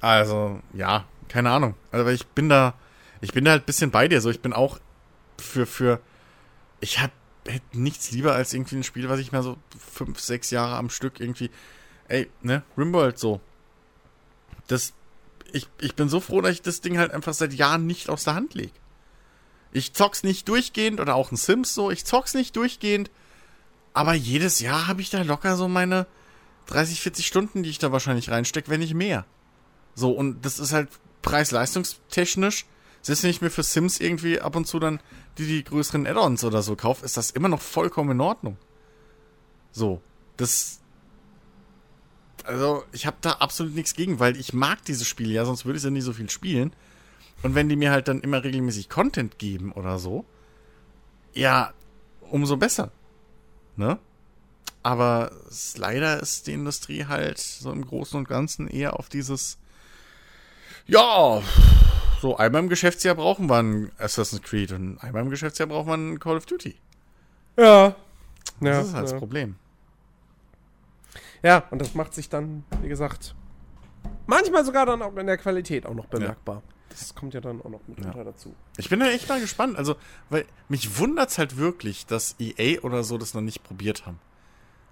Also, 0.00 0.60
ja, 0.74 1.06
keine 1.28 1.50
Ahnung. 1.50 1.76
Also 1.92 2.10
ich 2.10 2.26
bin 2.26 2.48
da, 2.48 2.74
ich 3.20 3.32
bin 3.32 3.44
da 3.44 3.52
halt 3.52 3.62
ein 3.62 3.66
bisschen 3.66 3.92
bei 3.92 4.08
dir. 4.08 4.20
So, 4.20 4.30
ich 4.30 4.40
bin 4.40 4.52
auch 4.52 4.80
für, 5.38 5.64
für, 5.64 6.00
ich 6.80 7.00
hab, 7.00 7.12
hätte 7.46 7.78
nichts 7.78 8.10
lieber 8.10 8.34
als 8.34 8.52
irgendwie 8.52 8.76
ein 8.76 8.82
Spiel, 8.82 9.08
was 9.08 9.20
ich 9.20 9.30
mir 9.30 9.44
so 9.44 9.56
fünf, 9.78 10.18
sechs 10.18 10.50
Jahre 10.50 10.76
am 10.76 10.90
Stück 10.90 11.20
irgendwie, 11.20 11.50
ey, 12.08 12.28
ne, 12.42 12.64
Rimworld 12.76 13.16
so. 13.16 13.40
Das, 14.66 14.92
ich, 15.52 15.68
ich 15.80 15.94
bin 15.94 16.08
so 16.08 16.18
froh, 16.18 16.40
dass 16.40 16.50
ich 16.50 16.62
das 16.62 16.80
Ding 16.80 16.98
halt 16.98 17.12
einfach 17.12 17.32
seit 17.32 17.54
Jahren 17.54 17.86
nicht 17.86 18.10
aus 18.10 18.24
der 18.24 18.34
Hand 18.34 18.54
lege. 18.54 18.72
Ich 19.70 19.92
zock's 19.92 20.24
nicht 20.24 20.48
durchgehend 20.48 20.98
oder 20.98 21.14
auch 21.14 21.30
ein 21.30 21.36
Sims 21.36 21.74
so, 21.74 21.92
ich 21.92 22.04
zock's 22.04 22.34
nicht 22.34 22.56
durchgehend, 22.56 23.08
aber 23.94 24.14
jedes 24.14 24.60
Jahr 24.60 24.86
habe 24.86 25.00
ich 25.00 25.10
da 25.10 25.22
locker 25.22 25.56
so 25.56 25.68
meine 25.68 26.06
30, 26.66 27.00
40 27.00 27.26
Stunden, 27.26 27.62
die 27.62 27.70
ich 27.70 27.78
da 27.78 27.92
wahrscheinlich 27.92 28.30
reinstecke, 28.30 28.70
wenn 28.70 28.80
nicht 28.80 28.94
mehr. 28.94 29.26
So, 29.94 30.12
und 30.12 30.44
das 30.44 30.58
ist 30.58 30.72
halt 30.72 30.88
preis-leistungstechnisch. 31.22 32.66
Selbst 33.02 33.24
wenn 33.24 33.30
ich 33.30 33.42
mir 33.42 33.50
für 33.50 33.62
Sims 33.62 34.00
irgendwie 34.00 34.40
ab 34.40 34.56
und 34.56 34.66
zu 34.66 34.78
dann 34.78 35.00
die, 35.38 35.46
die 35.46 35.64
größeren 35.64 36.06
Add-ons 36.06 36.44
oder 36.44 36.62
so 36.62 36.76
kaufe, 36.76 37.04
ist 37.04 37.16
das 37.16 37.30
immer 37.30 37.48
noch 37.48 37.60
vollkommen 37.60 38.12
in 38.12 38.20
Ordnung. 38.20 38.56
So, 39.72 40.00
das. 40.36 40.80
Also, 42.44 42.84
ich 42.92 43.06
habe 43.06 43.16
da 43.20 43.32
absolut 43.32 43.74
nichts 43.74 43.94
gegen, 43.94 44.18
weil 44.18 44.36
ich 44.36 44.52
mag 44.52 44.84
dieses 44.84 45.06
Spiel 45.06 45.30
ja, 45.30 45.44
sonst 45.44 45.64
würde 45.64 45.78
ich 45.78 45.84
ja 45.84 45.90
nie 45.90 46.00
so 46.00 46.12
viel 46.12 46.30
spielen. 46.30 46.74
Und 47.42 47.54
wenn 47.54 47.68
die 47.68 47.76
mir 47.76 47.90
halt 47.90 48.08
dann 48.08 48.20
immer 48.20 48.42
regelmäßig 48.42 48.88
Content 48.88 49.38
geben 49.38 49.72
oder 49.72 49.98
so, 49.98 50.24
ja, 51.34 51.72
umso 52.20 52.56
besser. 52.56 52.92
Ne? 53.76 53.98
Aber 54.82 55.30
leider 55.76 56.20
ist 56.20 56.46
die 56.46 56.52
Industrie 56.52 57.06
halt 57.06 57.38
so 57.38 57.70
im 57.70 57.86
Großen 57.86 58.18
und 58.18 58.28
Ganzen 58.28 58.68
eher 58.68 58.98
auf 58.98 59.08
dieses, 59.08 59.58
ja, 60.86 61.40
so 62.20 62.36
einmal 62.36 62.62
im 62.62 62.68
Geschäftsjahr 62.68 63.14
brauchen 63.14 63.48
wir 63.48 63.62
ein 63.62 63.92
Assassin's 63.98 64.42
Creed 64.42 64.72
und 64.72 64.98
einmal 64.98 65.22
im 65.22 65.30
Geschäftsjahr 65.30 65.68
brauchen 65.68 65.88
wir 65.88 65.94
ein 65.94 66.18
Call 66.18 66.36
of 66.36 66.46
Duty. 66.46 66.76
Ja. 67.56 67.94
Das 68.60 68.68
ja, 68.68 68.80
ist 68.80 68.94
halt 68.94 69.06
ja. 69.06 69.10
das 69.12 69.18
Problem. 69.18 69.56
Ja, 71.42 71.64
und 71.70 71.80
das 71.80 71.94
macht 71.94 72.14
sich 72.14 72.28
dann, 72.28 72.64
wie 72.80 72.88
gesagt, 72.88 73.34
manchmal 74.26 74.64
sogar 74.64 74.86
dann 74.86 75.02
auch 75.02 75.16
in 75.16 75.26
der 75.26 75.38
Qualität 75.38 75.86
auch 75.86 75.94
noch 75.94 76.06
bemerkbar. 76.06 76.62
Das 76.98 77.14
kommt 77.14 77.34
ja 77.34 77.40
dann 77.40 77.60
auch 77.62 77.68
noch 77.70 77.80
mitunter 77.86 78.18
Ja. 78.18 78.24
dazu. 78.24 78.54
Ich 78.76 78.88
bin 78.88 79.00
da 79.00 79.10
echt 79.10 79.28
mal 79.28 79.40
gespannt. 79.40 79.76
Also, 79.76 79.96
weil 80.30 80.44
mich 80.68 80.98
wundert's 80.98 81.38
halt 81.38 81.56
wirklich, 81.56 82.06
dass 82.06 82.36
EA 82.38 82.80
oder 82.82 83.02
so 83.04 83.18
das 83.18 83.34
noch 83.34 83.40
nicht 83.40 83.62
probiert 83.62 84.06
haben. 84.06 84.18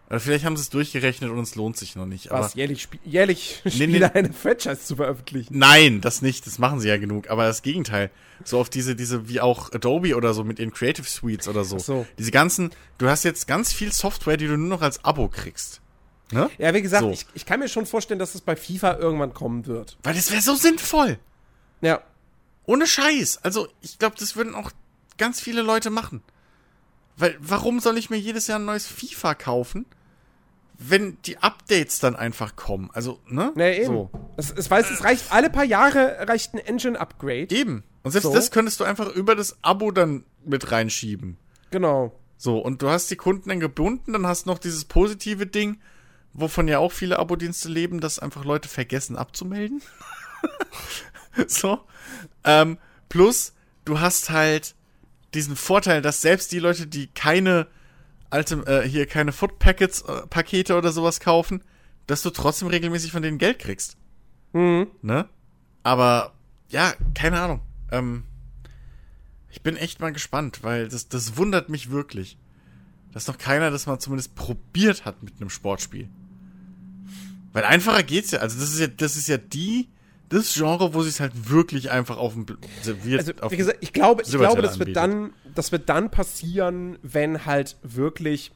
Oder 0.08 0.18
vielleicht 0.18 0.44
haben 0.44 0.56
sie 0.56 0.62
es 0.62 0.70
durchgerechnet 0.70 1.30
und 1.30 1.38
es 1.38 1.54
lohnt 1.54 1.76
sich 1.76 1.94
noch 1.94 2.04
nicht. 2.06 2.32
Aber 2.32 2.40
Was, 2.44 2.54
jährlich, 2.54 2.82
Spie 2.82 2.98
jährlich 3.04 3.60
Nee, 3.64 3.70
Spiele 3.70 3.98
nee. 4.12 4.18
eine 4.18 4.32
Franchise 4.32 4.80
zu 4.80 4.96
veröffentlichen? 4.96 5.56
nein, 5.56 6.00
das 6.00 6.20
nicht. 6.20 6.46
Das 6.48 6.58
machen 6.58 6.80
sie 6.80 6.88
ja 6.88 6.96
genug. 6.96 7.30
Aber 7.30 7.44
das 7.46 7.62
Gegenteil. 7.62 8.10
So 8.44 8.58
auf 8.58 8.68
diese, 8.70 8.96
diese, 8.96 9.28
wie 9.28 9.40
auch 9.40 9.70
Adobe 9.72 10.16
oder 10.16 10.34
so 10.34 10.42
mit 10.42 10.58
ihren 10.58 10.72
Creative 10.72 11.06
Suites 11.06 11.46
oder 11.46 11.62
so. 11.64 11.76
Ach 11.76 11.80
so. 11.80 12.06
Diese 12.18 12.32
ganzen, 12.32 12.70
du 12.98 13.08
hast 13.08 13.22
jetzt 13.22 13.46
ganz 13.46 13.72
viel 13.72 13.92
Software, 13.92 14.36
die 14.36 14.48
du 14.48 14.56
nur 14.56 14.68
noch 14.68 14.82
als 14.82 15.04
Abo 15.04 15.28
kriegst. 15.28 15.80
Ne? 16.32 16.50
Ja, 16.58 16.74
wie 16.74 16.82
gesagt, 16.82 17.02
So. 17.02 17.10
ich, 17.10 17.26
ich 17.34 17.46
kann 17.46 17.60
mir 17.60 17.68
schon 17.68 17.86
vorstellen, 17.86 18.18
dass 18.18 18.34
es 18.34 18.40
bei 18.40 18.56
FIFA 18.56 18.98
irgendwann 18.98 19.32
kommen 19.34 19.66
wird. 19.66 19.96
Weil 20.02 20.14
das 20.14 20.30
wäre 20.32 20.42
so 20.42 20.54
sinnvoll. 20.56 21.18
Ja. 21.80 22.00
Ohne 22.66 22.86
Scheiß. 22.86 23.40
Also, 23.42 23.68
ich 23.80 23.98
glaube, 23.98 24.16
das 24.18 24.36
würden 24.36 24.54
auch 24.54 24.70
ganz 25.18 25.40
viele 25.40 25.62
Leute 25.62 25.90
machen. 25.90 26.22
Weil, 27.16 27.36
warum 27.40 27.80
soll 27.80 27.98
ich 27.98 28.10
mir 28.10 28.18
jedes 28.18 28.46
Jahr 28.46 28.58
ein 28.58 28.64
neues 28.64 28.86
FIFA 28.86 29.34
kaufen, 29.34 29.86
wenn 30.78 31.18
die 31.26 31.38
Updates 31.38 31.98
dann 31.98 32.16
einfach 32.16 32.56
kommen? 32.56 32.90
Also, 32.92 33.20
ne? 33.26 33.52
Nee, 33.54 33.78
eben. 33.78 33.86
So. 33.86 34.10
Es, 34.36 34.50
es, 34.50 34.70
weiß, 34.70 34.90
es 34.90 35.04
reicht, 35.04 35.32
alle 35.32 35.50
paar 35.50 35.64
Jahre 35.64 36.16
reicht 36.28 36.54
ein 36.54 36.58
Engine-Upgrade. 36.58 37.54
Eben. 37.54 37.82
Und 38.02 38.12
selbst 38.12 38.28
So. 38.28 38.34
das 38.34 38.50
könntest 38.50 38.80
du 38.80 38.84
einfach 38.84 39.14
über 39.14 39.34
das 39.34 39.58
Abo 39.62 39.90
dann 39.90 40.24
mit 40.44 40.70
reinschieben. 40.70 41.36
Genau. 41.70 42.18
So, 42.38 42.58
und 42.58 42.80
du 42.80 42.88
hast 42.88 43.10
die 43.10 43.16
Kunden 43.16 43.50
dann 43.50 43.60
gebunden, 43.60 44.14
dann 44.14 44.26
hast 44.26 44.46
du 44.46 44.50
noch 44.50 44.58
dieses 44.58 44.86
positive 44.86 45.46
Ding, 45.46 45.78
wovon 46.32 46.68
ja 46.68 46.78
auch 46.78 46.92
viele 46.92 47.18
Abo-Dienste 47.18 47.68
leben, 47.68 48.00
dass 48.00 48.18
einfach 48.18 48.46
Leute 48.46 48.68
vergessen 48.68 49.16
abzumelden. 49.16 49.82
so. 51.46 51.80
Ähm, 52.44 52.78
plus, 53.08 53.54
du 53.84 54.00
hast 54.00 54.30
halt 54.30 54.74
diesen 55.34 55.56
Vorteil, 55.56 56.02
dass 56.02 56.20
selbst 56.20 56.52
die 56.52 56.58
Leute, 56.58 56.86
die 56.86 57.06
keine 57.08 57.66
alte, 58.30 58.64
äh, 58.66 58.88
hier 58.88 59.06
keine 59.06 59.32
Foot 59.32 59.58
Packets, 59.58 60.02
äh, 60.02 60.26
Pakete 60.28 60.76
oder 60.76 60.92
sowas 60.92 61.20
kaufen, 61.20 61.62
dass 62.06 62.22
du 62.22 62.30
trotzdem 62.30 62.68
regelmäßig 62.68 63.12
von 63.12 63.22
denen 63.22 63.38
Geld 63.38 63.58
kriegst. 63.58 63.96
Mhm. 64.52 64.88
Ne? 65.02 65.28
Aber, 65.82 66.34
ja, 66.68 66.94
keine 67.14 67.40
Ahnung. 67.40 67.60
Ähm, 67.90 68.24
ich 69.50 69.62
bin 69.62 69.76
echt 69.76 70.00
mal 70.00 70.12
gespannt, 70.12 70.62
weil 70.62 70.88
das, 70.88 71.08
das 71.08 71.36
wundert 71.36 71.68
mich 71.68 71.90
wirklich. 71.90 72.38
Dass 73.12 73.26
noch 73.26 73.38
keiner 73.38 73.70
das 73.70 73.86
mal 73.86 73.98
zumindest 73.98 74.36
probiert 74.36 75.04
hat 75.04 75.22
mit 75.22 75.40
einem 75.40 75.50
Sportspiel. 75.50 76.08
Weil 77.52 77.64
einfacher 77.64 78.04
geht's 78.04 78.30
ja. 78.30 78.38
Also 78.38 78.60
das 78.60 78.72
ist 78.72 78.78
ja, 78.78 78.86
das 78.86 79.16
ist 79.16 79.26
ja 79.26 79.36
die, 79.36 79.88
das 80.30 80.54
Genre, 80.54 80.94
wo 80.94 81.02
sich 81.02 81.20
halt 81.20 81.50
wirklich 81.50 81.90
einfach 81.90 82.16
auf 82.16 82.32
dem 82.32 82.46
serviert. 82.82 83.20
Also, 83.20 83.50
wie 83.50 83.56
gesagt, 83.56 83.78
ich 83.80 83.92
glaube, 83.92 84.22
ich 84.22 84.30
glaube, 84.30 84.62
das 84.62 84.78
wird 84.78 84.96
anbietet. 84.96 84.96
dann, 84.96 85.32
das 85.54 85.72
wird 85.72 85.88
dann 85.88 86.10
passieren, 86.10 86.98
wenn 87.02 87.44
halt 87.44 87.76
wirklich, 87.82 88.52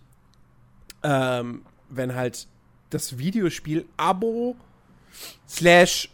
ähm, 1.02 1.62
wenn 1.90 2.14
halt 2.14 2.46
das 2.90 3.18
Videospiel 3.18 3.84
Abo 3.96 4.56
slash 5.48 6.10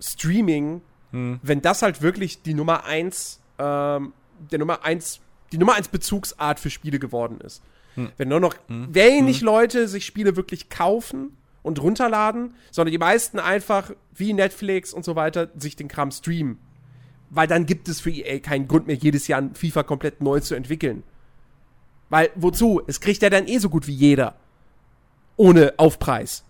Streaming, 0.00 0.80
Hm. 1.10 1.40
wenn 1.42 1.60
das 1.60 1.82
halt 1.82 2.02
wirklich 2.02 2.42
die 2.42 2.54
Nummer 2.54 2.84
eins, 2.84 3.40
ähm, 3.58 4.12
der 4.50 4.60
Nummer 4.60 4.84
eins, 4.84 5.20
die 5.50 5.58
Nummer 5.58 5.74
eins 5.74 5.88
Bezugsart 5.88 6.60
für 6.60 6.70
Spiele 6.70 7.00
geworden 7.00 7.40
ist. 7.40 7.62
Hm. 7.96 8.12
Wenn 8.16 8.28
nur 8.28 8.38
noch 8.38 8.54
wenig 8.68 9.40
Leute 9.40 9.88
sich 9.88 10.06
Spiele 10.06 10.36
wirklich 10.36 10.68
kaufen 10.68 11.36
und 11.62 11.82
runterladen, 11.82 12.54
sondern 12.70 12.92
die 12.92 12.98
meisten 12.98 13.38
einfach 13.38 13.92
wie 14.14 14.32
Netflix 14.32 14.92
und 14.92 15.04
so 15.04 15.16
weiter 15.16 15.48
sich 15.56 15.76
den 15.76 15.88
Kram 15.88 16.10
streamen. 16.10 16.58
Weil 17.30 17.46
dann 17.46 17.66
gibt 17.66 17.88
es 17.88 18.00
für 18.00 18.10
EA 18.10 18.40
keinen 18.40 18.66
Grund 18.66 18.86
mehr, 18.86 18.96
jedes 18.96 19.28
Jahr 19.28 19.40
ein 19.40 19.54
FIFA 19.54 19.82
komplett 19.84 20.20
neu 20.20 20.40
zu 20.40 20.54
entwickeln. 20.54 21.02
Weil, 22.08 22.30
wozu? 22.34 22.82
Es 22.86 23.00
kriegt 23.00 23.22
ja 23.22 23.30
dann 23.30 23.46
eh 23.46 23.58
so 23.58 23.68
gut 23.68 23.86
wie 23.86 23.94
jeder. 23.94 24.34
Ohne 25.36 25.74
Aufpreis. 25.76 26.44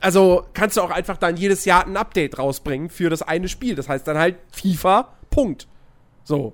Also 0.00 0.44
kannst 0.52 0.76
du 0.76 0.82
auch 0.82 0.90
einfach 0.90 1.16
dann 1.16 1.36
jedes 1.38 1.64
Jahr 1.64 1.86
ein 1.86 1.96
Update 1.96 2.38
rausbringen 2.38 2.90
für 2.90 3.08
das 3.08 3.22
eine 3.22 3.48
Spiel. 3.48 3.74
Das 3.74 3.88
heißt 3.88 4.06
dann 4.06 4.18
halt 4.18 4.36
FIFA, 4.52 5.14
Punkt. 5.30 5.68
So. 6.24 6.52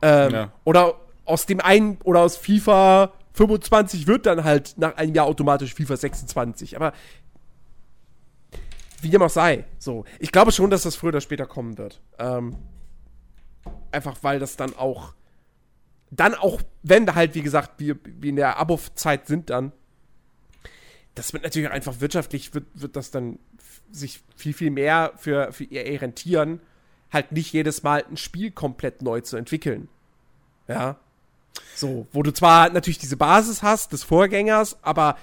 Ähm, 0.00 0.32
Ja. 0.32 0.52
Oder 0.64 0.94
aus 1.26 1.44
dem 1.44 1.60
einen, 1.60 1.98
oder 2.04 2.20
aus 2.20 2.36
FIFA 2.36 3.12
25 3.32 4.06
wird 4.06 4.26
dann 4.26 4.44
halt 4.44 4.74
nach 4.76 4.96
einem 4.96 5.14
Jahr 5.14 5.26
automatisch 5.26 5.74
FIFA 5.74 5.96
26. 5.96 6.76
Aber 6.76 6.92
wie 9.02 9.10
dem 9.10 9.22
auch 9.22 9.30
sei. 9.30 9.64
So. 9.78 10.04
Ich 10.18 10.32
glaube 10.32 10.52
schon, 10.52 10.70
dass 10.70 10.82
das 10.82 10.96
früher 10.96 11.08
oder 11.08 11.20
später 11.20 11.46
kommen 11.46 11.78
wird. 11.78 12.00
Ähm, 12.18 12.56
einfach 13.92 14.18
weil 14.22 14.38
das 14.38 14.56
dann 14.56 14.76
auch. 14.76 15.14
Dann 16.10 16.34
auch, 16.34 16.60
wenn 16.82 17.06
wir 17.06 17.14
halt, 17.14 17.34
wie 17.34 17.42
gesagt, 17.42 17.74
wir, 17.78 17.96
wir 18.04 18.30
in 18.30 18.36
der 18.36 18.58
Abo-Zeit 18.58 19.28
sind 19.28 19.48
dann, 19.48 19.70
das 21.14 21.32
wird 21.32 21.44
natürlich 21.44 21.70
einfach 21.70 22.00
wirtschaftlich, 22.00 22.52
wird, 22.52 22.66
wird 22.74 22.96
das 22.96 23.12
dann 23.12 23.38
sich 23.92 24.20
viel, 24.34 24.52
viel 24.52 24.70
mehr 24.70 25.12
für, 25.16 25.52
für 25.52 25.64
EA 25.64 26.00
rentieren, 26.00 26.60
halt 27.12 27.30
nicht 27.30 27.52
jedes 27.52 27.84
Mal 27.84 28.04
ein 28.10 28.16
Spiel 28.16 28.50
komplett 28.50 29.02
neu 29.02 29.20
zu 29.20 29.36
entwickeln. 29.36 29.88
Ja. 30.66 30.96
So, 31.74 32.06
wo 32.12 32.22
du 32.22 32.32
zwar 32.32 32.70
natürlich 32.70 32.98
diese 32.98 33.16
Basis 33.16 33.62
hast 33.62 33.92
des 33.92 34.04
Vorgängers, 34.04 34.78
aber 34.82 35.16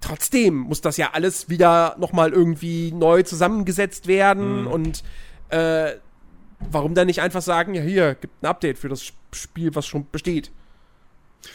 trotzdem 0.00 0.54
muss 0.56 0.80
das 0.80 0.96
ja 0.96 1.10
alles 1.12 1.48
wieder 1.48 1.96
nochmal 1.98 2.32
irgendwie 2.32 2.92
neu 2.92 3.22
zusammengesetzt 3.22 4.06
werden 4.06 4.66
und 4.66 5.02
äh, 5.48 5.94
warum 6.70 6.94
dann 6.94 7.06
nicht 7.06 7.20
einfach 7.20 7.42
sagen, 7.42 7.74
ja 7.74 7.82
hier, 7.82 8.14
gibt 8.14 8.42
ein 8.42 8.46
Update 8.46 8.78
für 8.78 8.88
das 8.88 9.00
Sp- 9.02 9.16
Spiel, 9.32 9.74
was 9.74 9.86
schon 9.86 10.08
besteht. 10.10 10.52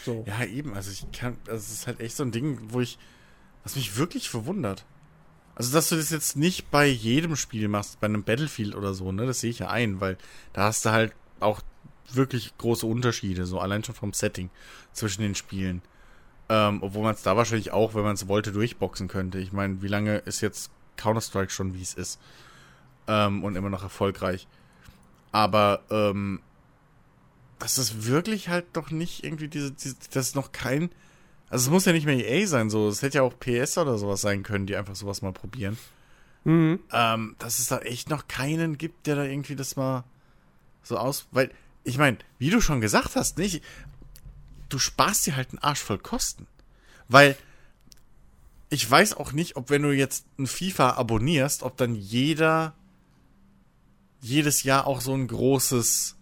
So. 0.04 0.26
Ja, 0.28 0.44
eben. 0.44 0.74
Also 0.74 0.92
ich 0.92 1.10
kann, 1.12 1.38
also 1.48 1.58
es 1.58 1.72
ist 1.72 1.88
halt 1.88 2.02
echt 2.02 2.16
so 2.16 2.24
ein 2.24 2.32
Ding, 2.32 2.60
wo 2.70 2.82
ich, 2.82 3.00
was 3.64 3.76
mich 3.76 3.98
wirklich 3.98 4.30
verwundert. 4.30 4.86
Also, 5.56 5.74
dass 5.74 5.90
du 5.90 5.96
das 5.96 6.10
jetzt 6.10 6.38
nicht 6.38 6.72
bei 6.72 6.86
jedem 6.86 7.36
Spiel 7.36 7.68
machst, 7.68 8.00
bei 8.00 8.06
einem 8.08 8.24
Battlefield 8.24 8.76
oder 8.76 8.94
so, 8.94 9.12
ne, 9.12 9.26
das 9.26 9.42
sehe 9.42 9.50
ich 9.50 9.60
ja 9.60 9.70
ein, 9.70 10.00
weil 10.00 10.18
da 10.54 10.64
hast 10.64 10.86
du 10.86 10.92
halt 10.92 11.14
auch 11.40 11.62
wirklich 12.16 12.58
große 12.58 12.86
Unterschiede, 12.86 13.46
so 13.46 13.60
allein 13.60 13.84
schon 13.84 13.96
vom 13.96 14.14
Setting 14.14 14.50
zwischen 14.94 15.22
den 15.22 15.36
Spielen. 15.36 15.82
Ähm, 16.50 16.80
obwohl 16.82 17.04
man 17.04 17.14
es 17.14 17.22
da 17.22 17.38
wahrscheinlich 17.38 17.72
auch, 17.72 17.94
wenn 17.94 18.04
man 18.04 18.16
es 18.16 18.28
wollte, 18.28 18.52
durchboxen 18.52 19.08
könnte. 19.08 19.40
Ich 19.40 19.52
meine, 19.52 19.82
wie 19.82 19.88
lange 19.88 20.18
ist 20.18 20.42
jetzt 20.42 20.72
Counter-Strike 20.98 21.52
schon, 21.52 21.74
wie 21.74 21.82
es 21.82 21.94
ist? 21.94 22.20
Ähm, 23.08 23.44
und 23.44 23.56
immer 23.56 23.70
noch 23.70 23.84
erfolgreich. 23.84 24.48
Aber, 25.32 25.82
ähm, 25.92 26.42
das 27.60 27.78
ist 27.78 28.08
wirklich 28.08 28.50
halt 28.50 28.66
doch 28.74 28.90
nicht 28.90 29.24
irgendwie 29.24 29.50
diese, 29.50 29.72
diese 29.72 29.96
das 30.12 30.30
ist 30.30 30.36
noch 30.36 30.52
kein, 30.52 30.90
also 31.50 31.68
es 31.68 31.72
muss 31.72 31.86
ja 31.86 31.92
nicht 31.92 32.06
mehr 32.06 32.18
EA 32.18 32.48
sein, 32.48 32.70
so, 32.70 32.88
es 32.88 33.02
hätte 33.02 33.18
ja 33.18 33.24
auch 33.24 33.38
PS 33.38 33.78
oder 33.78 33.98
sowas 33.98 34.22
sein 34.22 34.44
können, 34.44 34.66
die 34.66 34.76
einfach 34.76 34.96
sowas 34.96 35.22
mal 35.22 35.34
probieren. 35.34 35.78
Mhm. 36.46 36.80
Ähm, 36.92 37.36
dass 37.38 37.60
es 37.60 37.68
da 37.68 37.80
echt 37.80 38.10
noch 38.10 38.28
keinen 38.28 38.78
gibt, 38.78 39.08
der 39.08 39.18
da 39.18 39.24
irgendwie 39.24 39.58
das 39.58 39.76
mal 39.76 40.06
so 40.84 40.98
aus, 40.98 41.28
weil, 41.32 41.52
ich 41.90 41.98
meine, 41.98 42.18
wie 42.38 42.50
du 42.50 42.62
schon 42.62 42.82
gesagt 42.82 43.16
hast, 43.16 43.38
nicht, 43.38 43.64
du 44.70 44.80
sparst 44.80 45.26
dir 45.26 45.36
halt 45.36 45.50
einen 45.50 45.60
Arsch 45.60 45.80
voll 45.80 46.00
Kosten. 46.00 46.48
Weil, 47.08 47.36
ich 48.70 48.90
weiß 48.90 49.16
auch 49.16 49.32
nicht, 49.32 49.56
ob 49.56 49.70
wenn 49.70 49.82
du 49.82 49.92
jetzt 49.92 50.26
ein 50.38 50.48
FIFA 50.48 50.92
abonnierst, 50.92 51.64
ob 51.64 51.78
dann 51.78 51.96
jeder 51.96 52.76
jedes 54.22 54.64
Jahr 54.64 54.86
auch 54.86 55.02
so 55.02 55.14
ein 55.14 55.28
großes 55.28 56.18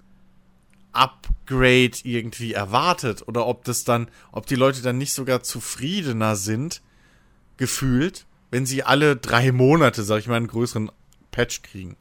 Upgrade 0.91 1.97
irgendwie 2.03 2.53
erwartet 2.53 3.27
oder 3.27 3.47
ob 3.47 3.63
das 3.65 3.83
dann, 3.83 4.07
ob 4.31 4.45
die 4.45 4.55
Leute 4.55 4.81
dann 4.81 4.97
nicht 4.97 5.13
sogar 5.13 5.43
zufriedener 5.43 6.35
sind, 6.35 6.81
gefühlt, 7.57 8.25
wenn 8.51 8.65
sie 8.65 8.83
alle 8.83 9.15
drei 9.15 9.51
Monate, 9.51 10.03
sag 10.03 10.19
ich 10.19 10.27
mal, 10.27 10.35
einen 10.35 10.47
größeren 10.47 10.91
Patch 11.31 11.63
kriegen. 11.63 11.97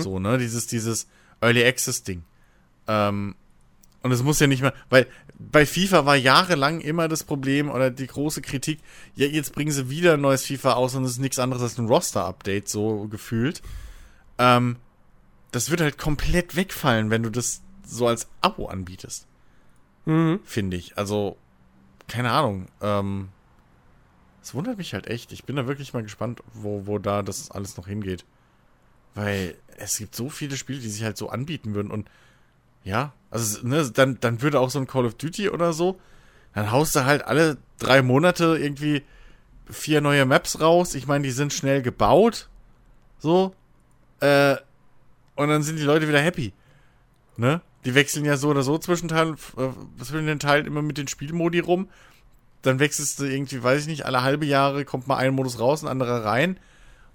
So, 0.00 0.18
ne, 0.18 0.38
dieses, 0.38 0.66
dieses 0.66 1.08
Early 1.40 1.64
Access 1.64 2.02
Ding. 2.02 2.24
Ähm, 2.86 3.34
und 4.02 4.12
es 4.12 4.22
muss 4.22 4.38
ja 4.38 4.46
nicht 4.46 4.60
mehr, 4.60 4.74
weil 4.90 5.06
bei 5.38 5.64
FIFA 5.64 6.04
war 6.04 6.16
jahrelang 6.16 6.80
immer 6.80 7.08
das 7.08 7.24
Problem 7.24 7.70
oder 7.70 7.90
die 7.90 8.06
große 8.06 8.42
Kritik, 8.42 8.80
ja, 9.14 9.26
jetzt 9.26 9.54
bringen 9.54 9.72
sie 9.72 9.88
wieder 9.88 10.14
ein 10.14 10.20
neues 10.20 10.44
FIFA 10.44 10.74
aus 10.74 10.94
und 10.94 11.04
es 11.04 11.12
ist 11.12 11.20
nichts 11.20 11.38
anderes 11.38 11.62
als 11.62 11.78
ein 11.78 11.86
Roster-Update, 11.86 12.68
so 12.68 13.08
gefühlt. 13.08 13.62
Ähm, 14.38 14.76
das 15.52 15.70
wird 15.70 15.80
halt 15.80 15.98
komplett 15.98 16.56
wegfallen, 16.56 17.10
wenn 17.10 17.22
du 17.22 17.30
das 17.30 17.62
so 17.86 18.06
als 18.06 18.28
Abo 18.40 18.66
anbietest. 18.66 19.26
Mhm. 20.04 20.40
Finde 20.44 20.76
ich. 20.76 20.98
Also, 20.98 21.36
keine 22.08 22.30
Ahnung. 22.30 22.66
Ähm, 22.82 23.28
es 24.42 24.52
wundert 24.54 24.76
mich 24.76 24.92
halt 24.92 25.06
echt. 25.06 25.32
Ich 25.32 25.44
bin 25.44 25.56
da 25.56 25.66
wirklich 25.66 25.94
mal 25.94 26.02
gespannt, 26.02 26.42
wo, 26.52 26.86
wo 26.86 26.98
da 26.98 27.22
das 27.22 27.50
alles 27.50 27.76
noch 27.76 27.86
hingeht. 27.86 28.24
Weil 29.14 29.56
es 29.78 29.96
gibt 29.96 30.14
so 30.14 30.28
viele 30.28 30.56
Spiele, 30.56 30.80
die 30.80 30.90
sich 30.90 31.04
halt 31.04 31.16
so 31.16 31.30
anbieten 31.30 31.74
würden 31.74 31.90
und 31.90 32.10
ja, 32.84 33.12
also 33.30 33.66
ne, 33.66 33.90
dann, 33.90 34.18
dann 34.20 34.42
würde 34.42 34.60
auch 34.60 34.70
so 34.70 34.78
ein 34.78 34.86
Call 34.86 35.06
of 35.06 35.14
Duty 35.14 35.50
oder 35.50 35.72
so, 35.72 35.98
dann 36.54 36.70
haust 36.70 36.94
du 36.94 37.04
halt 37.04 37.24
alle 37.24 37.56
drei 37.78 38.02
Monate 38.02 38.56
irgendwie 38.58 39.02
vier 39.68 40.00
neue 40.00 40.24
Maps 40.24 40.60
raus. 40.60 40.94
Ich 40.94 41.06
meine, 41.06 41.24
die 41.24 41.30
sind 41.30 41.52
schnell 41.52 41.82
gebaut. 41.82 42.48
So. 43.18 43.54
Äh, 44.20 44.56
und 45.34 45.48
dann 45.48 45.62
sind 45.62 45.78
die 45.78 45.84
Leute 45.84 46.08
wieder 46.08 46.20
happy. 46.20 46.52
Ne? 47.36 47.60
Die 47.84 47.94
wechseln 47.94 48.24
ja 48.24 48.36
so 48.36 48.50
oder 48.50 48.62
so 48.62 48.78
zwischen 48.78 49.08
Teilen, 49.08 49.34
äh, 49.56 50.04
zwischen 50.04 50.26
den 50.26 50.38
Teilen 50.38 50.66
immer 50.66 50.82
mit 50.82 50.98
den 50.98 51.08
Spielmodi 51.08 51.58
rum. 51.58 51.88
Dann 52.62 52.78
wechselst 52.78 53.18
du 53.18 53.24
irgendwie, 53.24 53.62
weiß 53.62 53.82
ich 53.82 53.86
nicht, 53.88 54.06
alle 54.06 54.22
halbe 54.22 54.46
Jahre 54.46 54.84
kommt 54.84 55.06
mal 55.06 55.16
ein 55.16 55.34
Modus 55.34 55.58
raus, 55.58 55.82
ein 55.82 55.88
anderer 55.88 56.24
rein. 56.24 56.58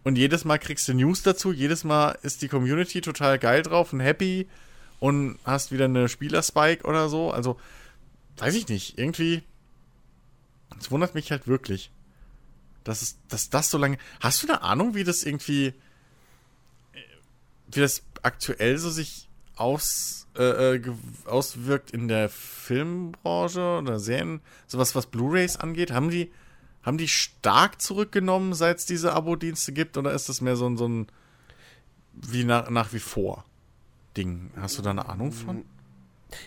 Und 0.03 0.17
jedes 0.17 0.45
Mal 0.45 0.59
kriegst 0.59 0.87
du 0.87 0.93
News 0.93 1.23
dazu. 1.23 1.51
Jedes 1.51 1.83
Mal 1.83 2.17
ist 2.21 2.41
die 2.41 2.47
Community 2.47 3.01
total 3.01 3.39
geil 3.39 3.63
drauf 3.63 3.93
und 3.93 3.99
happy. 3.99 4.47
Und 4.99 5.39
hast 5.45 5.71
wieder 5.71 5.85
eine 5.85 6.09
Spielerspike 6.09 6.85
oder 6.85 7.09
so. 7.09 7.31
Also, 7.31 7.59
weiß 8.37 8.55
ich 8.55 8.67
nicht. 8.67 8.97
Irgendwie. 8.97 9.43
Es 10.79 10.91
wundert 10.91 11.15
mich 11.15 11.31
halt 11.31 11.47
wirklich. 11.47 11.91
Dass, 12.83 13.01
es, 13.01 13.17
dass 13.27 13.49
das 13.49 13.69
so 13.69 13.77
lange. 13.77 13.97
Hast 14.19 14.43
du 14.43 14.47
eine 14.47 14.61
Ahnung, 14.61 14.95
wie 14.95 15.03
das 15.03 15.23
irgendwie. 15.23 15.73
Wie 17.71 17.79
das 17.79 18.03
aktuell 18.23 18.77
so 18.77 18.89
sich 18.89 19.29
aus, 19.55 20.27
äh, 20.37 20.75
äh 20.75 20.81
auswirkt 21.25 21.91
in 21.91 22.07
der 22.07 22.29
Filmbranche 22.29 23.79
oder 23.79 23.99
Serien, 23.99 24.41
sowas 24.67 24.95
was 24.95 25.05
Blu-rays 25.05 25.57
angeht? 25.57 25.91
Haben 25.91 26.09
die, 26.09 26.31
haben 26.81 26.97
die 26.97 27.07
stark 27.07 27.79
zurückgenommen, 27.81 28.53
seit 28.53 28.79
es 28.79 28.85
diese 28.85 29.13
Abo-Dienste 29.13 29.71
gibt, 29.71 29.97
oder 29.97 30.13
ist 30.13 30.29
das 30.29 30.41
mehr 30.41 30.55
so 30.55 30.67
ein, 30.67 30.77
so 30.77 30.87
ein 30.87 31.07
wie 32.13 32.43
nach, 32.43 32.69
nach 32.69 32.91
wie 32.91 32.99
vor 32.99 33.45
Ding? 34.19 34.51
Hast 34.57 34.77
du 34.77 34.81
da 34.81 34.89
eine 34.89 35.07
Ahnung 35.07 35.31
von? 35.31 35.63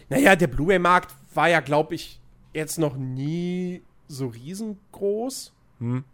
Naja, 0.09 0.37
der 0.37 0.47
Blu-ray-Markt 0.47 1.15
war 1.35 1.49
ja, 1.49 1.61
glaube 1.61 1.95
ich, 1.95 2.21
jetzt 2.53 2.79
noch 2.79 2.97
nie 2.97 3.83
so 4.09 4.27
riesengroß. 4.29 5.53
Hm. 5.81 6.05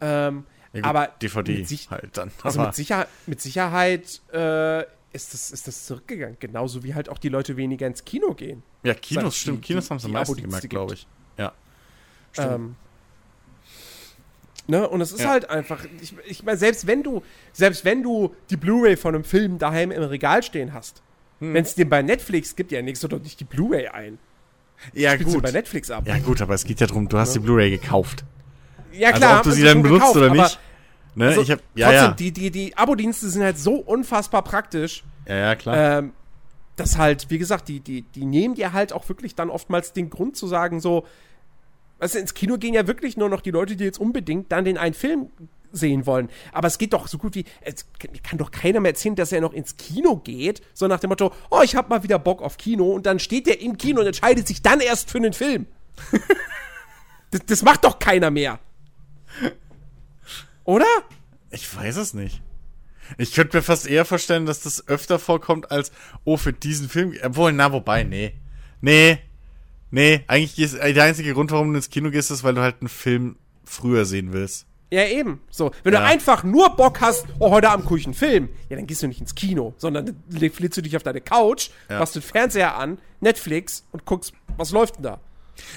Ähm, 0.00 0.44
ja, 0.72 0.80
gut, 0.80 0.88
aber 0.88 1.06
DVD 1.20 1.64
halt 1.90 2.16
dann. 2.16 2.30
Also 2.42 2.62
mit, 2.62 2.74
Sicher 2.74 3.06
mit 3.26 3.40
Sicherheit 3.40 4.22
äh, 4.32 4.80
ist 5.12 5.34
das, 5.34 5.50
ist 5.50 5.68
das 5.68 5.86
zurückgegangen. 5.86 6.36
Genauso 6.40 6.82
wie 6.82 6.94
halt 6.94 7.08
auch 7.08 7.18
die 7.18 7.28
Leute 7.28 7.56
weniger 7.56 7.86
ins 7.86 8.04
Kino 8.04 8.34
gehen. 8.34 8.62
Ja, 8.82 8.94
Kinos, 8.94 9.36
stimmt. 9.36 9.58
Die, 9.58 9.68
Kinos 9.68 9.90
haben 9.90 9.98
es 9.98 10.04
am 10.06 10.12
meisten 10.12 10.40
gemerkt, 10.40 10.70
glaube 10.70 10.94
ich. 10.94 11.06
Ja. 11.36 11.52
Stimmt. 12.32 12.52
Ähm, 12.52 12.76
ne? 14.70 14.88
Und 14.88 15.00
es 15.00 15.12
ist 15.12 15.22
ja. 15.22 15.30
halt 15.30 15.50
einfach, 15.50 15.84
ich, 16.00 16.14
ich 16.26 16.42
meine, 16.44 16.56
selbst 16.56 16.86
wenn 16.86 17.02
du, 17.02 17.22
selbst 17.52 17.84
wenn 17.84 18.02
du 18.02 18.34
die 18.48 18.56
Blu-ray 18.56 18.96
von 18.96 19.14
einem 19.14 19.24
Film 19.24 19.58
daheim 19.58 19.90
im 19.90 20.02
Regal 20.02 20.42
stehen 20.42 20.72
hast, 20.72 21.02
hm. 21.40 21.54
wenn 21.54 21.64
es 21.64 21.74
den 21.74 21.88
bei 21.88 22.02
Netflix 22.02 22.56
gibt, 22.56 22.72
ja, 22.72 22.80
du 22.80 23.08
doch 23.08 23.20
nicht 23.20 23.38
die 23.40 23.44
Blu-ray 23.44 23.88
ein. 23.88 24.18
Ja, 24.94 25.12
Spielst 25.12 25.34
gut. 25.34 25.42
bei 25.42 25.50
Netflix 25.50 25.90
ab. 25.90 26.04
Ja, 26.06 26.18
gut, 26.18 26.40
aber 26.40 26.54
es 26.54 26.64
geht 26.64 26.80
ja 26.80 26.86
darum, 26.86 27.08
du 27.08 27.18
hast 27.18 27.34
ja. 27.34 27.40
die 27.40 27.46
Blu-ray 27.46 27.70
gekauft. 27.70 28.24
Ja, 28.92 29.08
also 29.08 29.18
klar. 29.18 29.30
Also, 29.30 29.40
ob 29.40 29.44
du 29.44 29.60
sie 29.60 29.64
dann 29.64 29.82
benutzt 29.82 30.14
gekauft, 30.14 30.16
oder 30.16 30.30
nicht. 30.30 30.58
Ne? 31.14 31.26
Also, 31.26 31.42
ich 31.42 31.50
hab, 31.50 31.60
ja, 31.74 31.88
trotzdem, 31.88 32.08
ja. 32.08 32.14
die, 32.14 32.32
die, 32.32 32.50
die 32.50 32.76
Abo-Dienste 32.76 33.28
sind 33.28 33.42
halt 33.42 33.58
so 33.58 33.74
unfassbar 33.74 34.42
praktisch. 34.42 35.04
Ja, 35.26 35.36
ja, 35.36 35.54
klar. 35.54 35.98
Ähm, 35.98 36.12
dass 36.76 36.96
halt, 36.96 37.28
wie 37.28 37.38
gesagt, 37.38 37.68
die, 37.68 37.80
die, 37.80 38.02
die 38.02 38.24
nehmen 38.24 38.54
dir 38.54 38.72
halt 38.72 38.92
auch 38.92 39.08
wirklich 39.08 39.34
dann 39.34 39.50
oftmals 39.50 39.92
den 39.92 40.08
Grund 40.08 40.36
zu 40.36 40.46
sagen, 40.46 40.80
so, 40.80 41.06
also 42.00 42.18
ins 42.18 42.34
Kino 42.34 42.58
gehen 42.58 42.74
ja 42.74 42.86
wirklich 42.86 43.16
nur 43.16 43.28
noch 43.28 43.40
die 43.40 43.50
Leute, 43.50 43.76
die 43.76 43.84
jetzt 43.84 44.00
unbedingt 44.00 44.50
dann 44.50 44.64
den 44.64 44.78
einen 44.78 44.94
Film 44.94 45.30
sehen 45.72 46.06
wollen. 46.06 46.28
Aber 46.52 46.68
es 46.68 46.78
geht 46.78 46.92
doch 46.92 47.06
so 47.06 47.18
gut 47.18 47.34
wie, 47.34 47.44
es 47.60 47.86
kann 48.22 48.38
doch 48.38 48.50
keiner 48.50 48.80
mehr 48.80 48.92
erzählen, 48.92 49.14
dass 49.14 49.32
er 49.32 49.40
noch 49.40 49.52
ins 49.52 49.76
Kino 49.76 50.16
geht, 50.16 50.62
so 50.74 50.88
nach 50.88 51.00
dem 51.00 51.10
Motto, 51.10 51.32
oh, 51.50 51.60
ich 51.62 51.76
hab 51.76 51.88
mal 51.88 52.02
wieder 52.02 52.18
Bock 52.18 52.42
auf 52.42 52.56
Kino 52.56 52.90
und 52.90 53.06
dann 53.06 53.18
steht 53.18 53.46
der 53.46 53.60
im 53.60 53.76
Kino 53.76 54.00
und 54.00 54.06
entscheidet 54.06 54.46
sich 54.48 54.62
dann 54.62 54.80
erst 54.80 55.10
für 55.10 55.18
einen 55.18 55.32
Film. 55.32 55.66
das, 57.30 57.42
das 57.46 57.62
macht 57.62 57.84
doch 57.84 57.98
keiner 57.98 58.30
mehr. 58.30 58.58
Oder? 60.64 60.86
Ich 61.50 61.74
weiß 61.74 61.96
es 61.96 62.14
nicht. 62.14 62.42
Ich 63.18 63.32
könnte 63.32 63.56
mir 63.56 63.62
fast 63.62 63.88
eher 63.88 64.04
vorstellen, 64.04 64.46
dass 64.46 64.60
das 64.60 64.86
öfter 64.86 65.18
vorkommt 65.18 65.70
als, 65.70 65.90
oh, 66.24 66.36
für 66.36 66.52
diesen 66.52 66.88
Film. 66.88 67.14
Obwohl, 67.24 67.52
na, 67.52 67.72
wobei, 67.72 68.04
nee. 68.04 68.34
Nee. 68.80 69.18
Nee, 69.90 70.24
eigentlich 70.28 70.58
ist 70.58 70.74
der 70.74 71.04
einzige 71.04 71.34
Grund, 71.34 71.50
warum 71.50 71.70
du 71.70 71.76
ins 71.76 71.90
Kino 71.90 72.10
gehst, 72.10 72.30
ist, 72.30 72.44
weil 72.44 72.54
du 72.54 72.62
halt 72.62 72.76
einen 72.80 72.88
Film 72.88 73.36
früher 73.64 74.04
sehen 74.04 74.32
willst. 74.32 74.66
Ja, 74.92 75.04
eben. 75.04 75.40
So, 75.50 75.70
wenn 75.84 75.92
ja. 75.92 76.00
du 76.00 76.06
einfach 76.06 76.42
nur 76.42 76.70
Bock 76.70 77.00
hast, 77.00 77.26
oh, 77.38 77.50
heute 77.50 77.70
Abend 77.70 77.86
gucke 77.86 78.00
ich 78.00 78.06
einen 78.06 78.14
Film, 78.14 78.48
ja, 78.68 78.76
dann 78.76 78.86
gehst 78.86 79.02
du 79.02 79.06
nicht 79.06 79.20
ins 79.20 79.34
Kino, 79.34 79.74
sondern 79.76 80.20
flitzt 80.52 80.76
du 80.76 80.82
dich 80.82 80.96
auf 80.96 81.02
deine 81.02 81.20
Couch, 81.20 81.70
ja. 81.88 82.00
machst 82.00 82.16
den 82.16 82.22
Fernseher 82.22 82.76
an, 82.76 82.98
Netflix 83.20 83.86
und 83.92 84.04
guckst, 84.04 84.32
was 84.56 84.72
läuft 84.72 84.96
denn 84.96 85.04
da? 85.04 85.20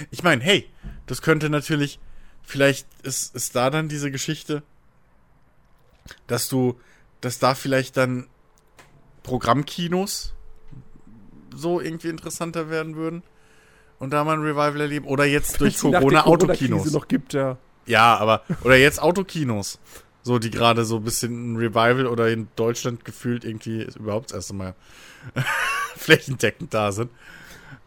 Ich 0.09 0.23
meine, 0.23 0.43
hey, 0.43 0.67
das 1.05 1.21
könnte 1.21 1.49
natürlich, 1.49 1.99
vielleicht 2.41 2.87
ist, 3.03 3.35
ist 3.35 3.55
da 3.55 3.69
dann 3.69 3.87
diese 3.87 4.09
Geschichte, 4.09 4.63
dass 6.25 6.49
du, 6.49 6.79
dass 7.21 7.37
da 7.37 7.53
vielleicht 7.53 7.97
dann 7.97 8.27
Programmkinos 9.21 10.33
so 11.55 11.79
irgendwie 11.79 12.09
interessanter 12.09 12.71
werden 12.71 12.95
würden 12.95 13.21
und 13.99 14.11
da 14.11 14.23
mal 14.23 14.37
ein 14.37 14.41
Revival 14.41 14.81
erleben 14.81 15.05
oder 15.05 15.25
jetzt 15.25 15.59
durch 15.61 15.79
Corona 15.79 16.25
Autokinos 16.25 16.91
noch 16.91 17.07
gibt, 17.07 17.33
ja. 17.33 17.57
Ja, 17.85 18.17
aber 18.17 18.43
oder 18.63 18.77
jetzt 18.77 19.01
Autokinos, 19.01 19.79
so 20.21 20.39
die 20.39 20.51
gerade 20.51 20.85
so 20.85 20.97
ein 20.97 21.03
bisschen 21.03 21.53
ein 21.53 21.55
Revival 21.57 22.07
oder 22.07 22.29
in 22.29 22.47
Deutschland 22.55 23.03
gefühlt 23.03 23.43
irgendwie 23.43 23.83
überhaupt 23.99 24.29
das 24.29 24.35
erste 24.35 24.53
Mal 24.53 24.75
flächendeckend 25.97 26.73
da 26.73 26.91
sind. 26.91 27.09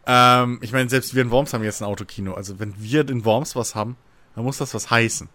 Ähm, 0.06 0.58
ich 0.62 0.72
meine, 0.72 0.88
selbst 0.88 1.14
wir 1.14 1.22
in 1.22 1.30
Worms 1.30 1.52
haben 1.52 1.64
jetzt 1.64 1.80
ein 1.82 1.86
Autokino. 1.86 2.34
Also 2.34 2.58
wenn 2.58 2.74
wir 2.78 3.08
in 3.08 3.24
Worms 3.24 3.56
was 3.56 3.74
haben, 3.74 3.96
dann 4.34 4.44
muss 4.44 4.58
das 4.58 4.74
was 4.74 4.90
heißen. 4.90 5.28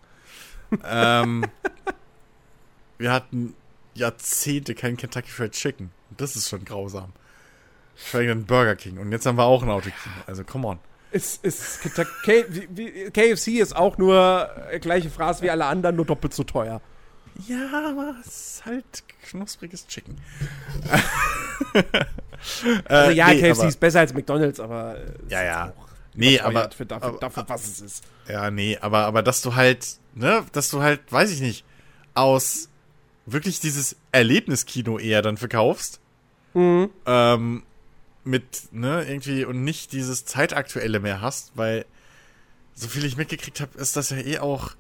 ähm, 0.86 1.46
wir 2.98 3.12
hatten 3.12 3.56
Jahrzehnte 3.94 4.76
kein 4.76 4.96
Kentucky 4.96 5.30
Fried 5.30 5.52
Chicken. 5.52 5.92
Das 6.16 6.36
ist 6.36 6.50
schon 6.50 6.64
grausam. 6.64 7.12
Schweige 7.96 8.32
ein 8.32 8.46
Burger 8.46 8.76
King. 8.76 8.98
Und 8.98 9.12
jetzt 9.12 9.26
haben 9.26 9.38
wir 9.38 9.44
auch 9.44 9.64
ein 9.64 9.70
Autokino. 9.70 10.16
Also, 10.28 10.44
come 10.44 10.68
on. 10.68 10.80
Ist, 11.12 11.44
ist 11.44 11.82
KFC 11.82 13.48
ist 13.60 13.76
auch 13.76 13.98
nur 13.98 14.50
äh, 14.72 14.80
gleiche 14.80 15.10
Phrase 15.10 15.44
wie 15.44 15.50
alle 15.50 15.66
anderen, 15.66 15.98
nur 15.98 16.06
doppelt 16.06 16.34
so 16.34 16.44
teuer. 16.44 16.82
Ja, 17.48 17.90
aber 17.90 18.16
es 18.22 18.28
ist 18.28 18.66
halt 18.66 19.04
knuspriges 19.24 19.88
Chicken. 19.88 20.16
also 22.86 23.12
ja, 23.12 23.28
nee, 23.28 23.42
KFC 23.42 23.60
aber, 23.60 23.68
ist 23.68 23.80
besser 23.80 24.00
als 24.00 24.14
McDonalds, 24.14 24.60
aber 24.60 24.98
ja, 25.28 25.44
ja. 25.44 25.74
Nee, 26.14 26.40
aber 26.40 26.70
für 26.72 26.86
dafür, 26.86 27.10
aber, 27.10 27.20
dafür, 27.20 27.46
was 27.48 27.68
es 27.68 27.82
ist. 27.82 28.04
Ja, 28.28 28.52
nee, 28.52 28.78
aber 28.80 29.06
aber 29.06 29.22
dass 29.22 29.42
du 29.42 29.56
halt, 29.56 29.86
ne, 30.14 30.46
dass 30.52 30.70
du 30.70 30.82
halt, 30.82 31.00
weiß 31.12 31.32
ich 31.32 31.42
nicht, 31.42 31.66
aus 32.14 32.70
wirklich 33.26 33.60
dieses 33.60 33.96
Erlebniskino 34.12 34.98
eher 34.98 35.22
dann 35.22 35.38
verkaufst. 35.38 36.00
Mhm. 36.54 36.90
Ähm, 37.06 37.64
mit, 38.24 38.74
ne, 38.74 39.04
irgendwie 39.08 39.46
und 39.46 39.64
nicht 39.64 39.92
dieses 39.92 40.26
Zeitaktuelle 40.26 41.00
mehr 41.00 41.22
hast, 41.22 41.52
weil 41.56 41.86
so 42.74 42.88
viel 42.88 43.06
ich 43.06 43.18
mitgekriegt 43.18 43.62
habe, 43.62 43.78
ist 43.78 43.96
das 43.96 44.10
ja 44.10 44.18
eh 44.18 44.40
auch 44.40 44.72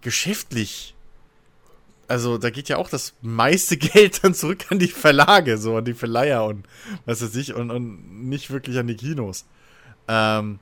geschäftlich. 0.00 0.94
Also 2.06 2.38
da 2.38 2.50
geht 2.50 2.68
ja 2.68 2.78
auch 2.78 2.88
das 2.88 3.14
meiste 3.20 3.76
Geld 3.78 4.24
dann 4.24 4.34
zurück 4.34 4.66
an 4.70 4.78
die 4.78 4.88
Verlage, 4.88 5.58
so 5.58 5.76
an 5.76 5.84
die 5.84 5.94
Verleiher 5.94 6.44
und 6.44 6.66
was 7.04 7.22
weiß 7.22 7.34
ich, 7.36 7.54
und, 7.54 7.70
und 7.70 8.28
nicht 8.28 8.50
wirklich 8.50 8.78
an 8.78 8.86
die 8.86 8.96
Kinos. 8.96 9.46
Ähm, 10.06 10.58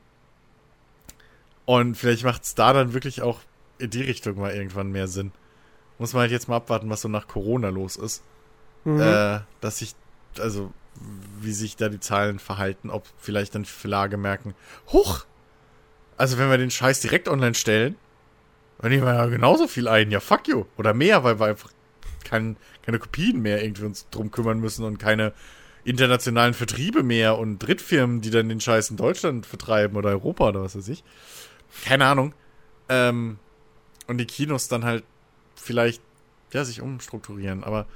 und 1.65 1.97
vielleicht 1.97 2.25
macht 2.25 2.45
es 2.45 2.55
da 2.55 2.73
dann 2.73 2.95
wirklich 2.95 3.23
auch 3.23 3.41
in 3.79 3.91
die 3.91 4.03
Richtung 4.03 4.39
mal 4.39 4.55
irgendwann 4.55 4.91
mehr 4.91 5.09
Sinn. 5.09 5.33
Muss 5.99 6.13
man 6.13 6.23
halt 6.23 6.31
jetzt 6.31 6.49
mal 6.49 6.57
abwarten, 6.57 6.91
was 6.91 7.01
so 7.01 7.09
nach 7.09 7.27
Corona 7.27 7.69
los 7.69 7.97
ist. 7.97 8.23
Mhm. 8.85 9.01
Äh, 9.01 9.41
dass 9.61 9.79
sich, 9.79 9.95
also, 10.39 10.73
wie 11.41 11.53
sich 11.53 11.77
da 11.77 11.89
die 11.89 12.01
Zahlen 12.01 12.39
verhalten, 12.39 12.91
ob 12.91 13.07
vielleicht 13.19 13.55
dann 13.55 13.65
Verlage 13.65 14.17
merken, 14.17 14.55
huch! 14.93 15.25
Also, 16.17 16.39
wenn 16.39 16.51
wir 16.51 16.59
den 16.59 16.71
Scheiß 16.71 17.01
direkt 17.01 17.29
online 17.29 17.55
stellen, 17.55 17.97
dann 18.79 18.91
nehmen 18.91 19.05
wir 19.05 19.15
ja 19.15 19.27
genauso 19.27 19.67
viel 19.69 19.89
ein. 19.89 20.11
Ja, 20.11 20.21
fuck 20.21 20.49
you. 20.49 20.65
Oder 20.77 20.95
mehr, 20.95 21.25
weil 21.25 21.39
wir 21.39 21.47
einfach 21.47 21.71
kein, 22.25 22.57
keine 22.83 22.99
Kopien 22.99 23.41
mehr 23.43 23.63
irgendwie 23.63 23.85
uns 23.85 24.09
drum 24.11 24.31
kümmern 24.31 24.59
müssen 24.59 24.85
und 24.85 24.99
keine 24.99 25.33
internationalen 25.85 26.55
Vertriebe 26.55 27.03
mehr 27.03 27.39
und 27.39 27.59
Drittfirmen, 27.59 28.21
die 28.21 28.31
dann 28.31 28.49
den 28.49 28.61
Scheiß 28.61 28.91
in 28.91 28.97
Deutschland 28.97 29.47
vertreiben 29.47 29.97
oder 29.97 30.11
Europa 30.11 30.49
oder 30.49 30.63
was 30.63 30.77
weiß 30.77 30.89
ich. 30.89 31.05
Keine 31.85 32.07
Ahnung. 32.07 32.35
Ähm, 32.89 33.39
und 34.07 34.19
die 34.19 34.27
Kinos 34.27 34.69
dann 34.69 34.85
halt 34.85 35.05
vielleicht, 35.55 36.03
ja, 36.53 36.65
sich 36.65 36.81
umstrukturieren. 36.81 37.63
Aber 37.63 37.87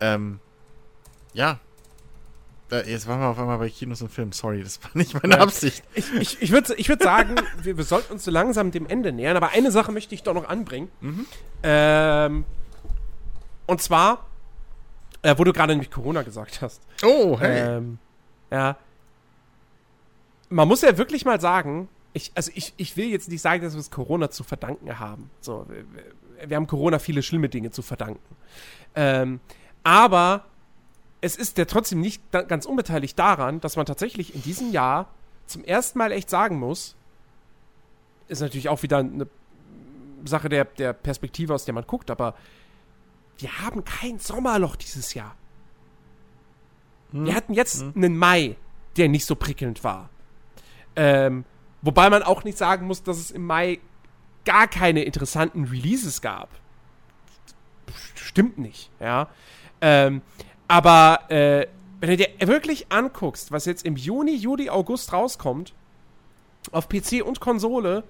Ähm, 0.00 0.40
ja. 1.32 1.60
Jetzt 2.70 3.08
waren 3.08 3.20
wir 3.20 3.26
auf 3.26 3.38
einmal 3.38 3.58
bei 3.58 3.68
Kinos 3.68 4.00
und 4.00 4.10
Filmen. 4.10 4.32
Sorry, 4.32 4.62
das 4.62 4.82
war 4.82 4.90
nicht 4.94 5.20
meine 5.20 5.40
Absicht. 5.40 5.82
Ich, 5.94 6.12
ich, 6.14 6.42
ich 6.42 6.52
würde 6.52 6.74
ich 6.76 6.88
würd 6.88 7.02
sagen, 7.02 7.34
wir, 7.62 7.76
wir, 7.76 7.84
sollten 7.84 8.12
uns 8.12 8.24
so 8.24 8.30
langsam 8.30 8.70
dem 8.70 8.86
Ende 8.86 9.12
nähern. 9.12 9.36
Aber 9.36 9.50
eine 9.50 9.72
Sache 9.72 9.90
möchte 9.90 10.14
ich 10.14 10.22
doch 10.22 10.34
noch 10.34 10.48
anbringen. 10.48 10.88
Mhm. 11.00 11.26
Ähm, 11.64 12.44
und 13.66 13.82
zwar, 13.82 14.26
äh, 15.22 15.34
wo 15.36 15.44
du 15.44 15.52
gerade 15.52 15.72
nämlich 15.72 15.90
Corona 15.90 16.22
gesagt 16.22 16.62
hast. 16.62 16.80
Oh, 17.02 17.38
hey. 17.40 17.76
Ähm, 17.76 17.98
ja. 18.50 18.76
Man 20.48 20.68
muss 20.68 20.82
ja 20.82 20.96
wirklich 20.96 21.24
mal 21.24 21.40
sagen, 21.40 21.88
ich, 22.12 22.32
also 22.34 22.50
ich, 22.54 22.74
ich 22.76 22.96
will 22.96 23.06
jetzt 23.06 23.28
nicht 23.28 23.40
sagen, 23.40 23.62
dass 23.62 23.74
wir 23.74 23.80
es 23.80 23.90
Corona 23.90 24.30
zu 24.30 24.44
verdanken 24.44 24.98
haben. 24.98 25.30
So, 25.40 25.66
wir, 25.68 25.84
wir 26.48 26.56
haben 26.56 26.66
Corona 26.66 26.98
viele 26.98 27.22
schlimme 27.22 27.48
Dinge 27.48 27.70
zu 27.70 27.82
verdanken. 27.82 28.36
Ähm, 28.94 29.40
aber 29.82 30.44
es 31.20 31.36
ist 31.36 31.58
ja 31.58 31.64
trotzdem 31.64 32.00
nicht 32.00 32.22
ganz 32.30 32.66
unbeteiligt 32.66 33.18
daran, 33.18 33.60
dass 33.60 33.76
man 33.76 33.86
tatsächlich 33.86 34.34
in 34.34 34.42
diesem 34.42 34.72
Jahr 34.72 35.08
zum 35.46 35.64
ersten 35.64 35.98
Mal 35.98 36.12
echt 36.12 36.30
sagen 36.30 36.58
muss, 36.58 36.96
ist 38.28 38.40
natürlich 38.40 38.68
auch 38.68 38.82
wieder 38.82 38.98
eine 38.98 39.26
Sache 40.24 40.48
der, 40.48 40.64
der 40.64 40.92
Perspektive, 40.92 41.54
aus 41.54 41.64
der 41.64 41.74
man 41.74 41.86
guckt, 41.86 42.10
aber 42.10 42.34
wir 43.38 43.58
haben 43.60 43.84
kein 43.84 44.18
Sommerloch 44.18 44.76
dieses 44.76 45.14
Jahr. 45.14 45.34
Hm. 47.10 47.26
Wir 47.26 47.34
hatten 47.34 47.54
jetzt 47.54 47.80
hm. 47.80 47.92
einen 47.96 48.16
Mai, 48.16 48.56
der 48.96 49.08
nicht 49.08 49.26
so 49.26 49.34
prickelnd 49.34 49.82
war. 49.82 50.08
Ähm, 50.96 51.44
wobei 51.82 52.10
man 52.10 52.22
auch 52.22 52.44
nicht 52.44 52.58
sagen 52.58 52.86
muss, 52.86 53.02
dass 53.02 53.18
es 53.18 53.30
im 53.30 53.46
Mai 53.46 53.80
gar 54.44 54.68
keine 54.68 55.02
interessanten 55.04 55.64
Releases 55.64 56.20
gab. 56.20 56.48
Stimmt 58.14 58.58
nicht, 58.58 58.90
ja. 59.00 59.28
Ähm, 59.80 60.22
aber 60.70 61.28
äh, 61.32 61.66
wenn 61.98 62.10
du 62.10 62.16
dir 62.16 62.28
wirklich 62.46 62.92
anguckst, 62.92 63.50
was 63.50 63.64
jetzt 63.64 63.84
im 63.84 63.96
Juni, 63.96 64.36
Juli, 64.36 64.70
August 64.70 65.12
rauskommt, 65.12 65.74
auf 66.70 66.88
PC 66.88 67.24
und 67.24 67.40
Konsole, 67.40 68.04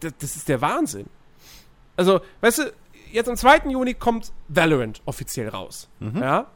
das 0.00 0.36
ist 0.36 0.46
der 0.50 0.60
Wahnsinn. 0.60 1.06
Also, 1.96 2.20
weißt 2.42 2.58
du, 2.58 2.72
jetzt 3.10 3.30
am 3.30 3.36
2. 3.36 3.70
Juni 3.70 3.94
kommt 3.94 4.32
Valorant 4.48 5.00
offiziell 5.06 5.48
raus. 5.48 5.88
Mhm. 6.00 6.20
Ja. 6.20 6.46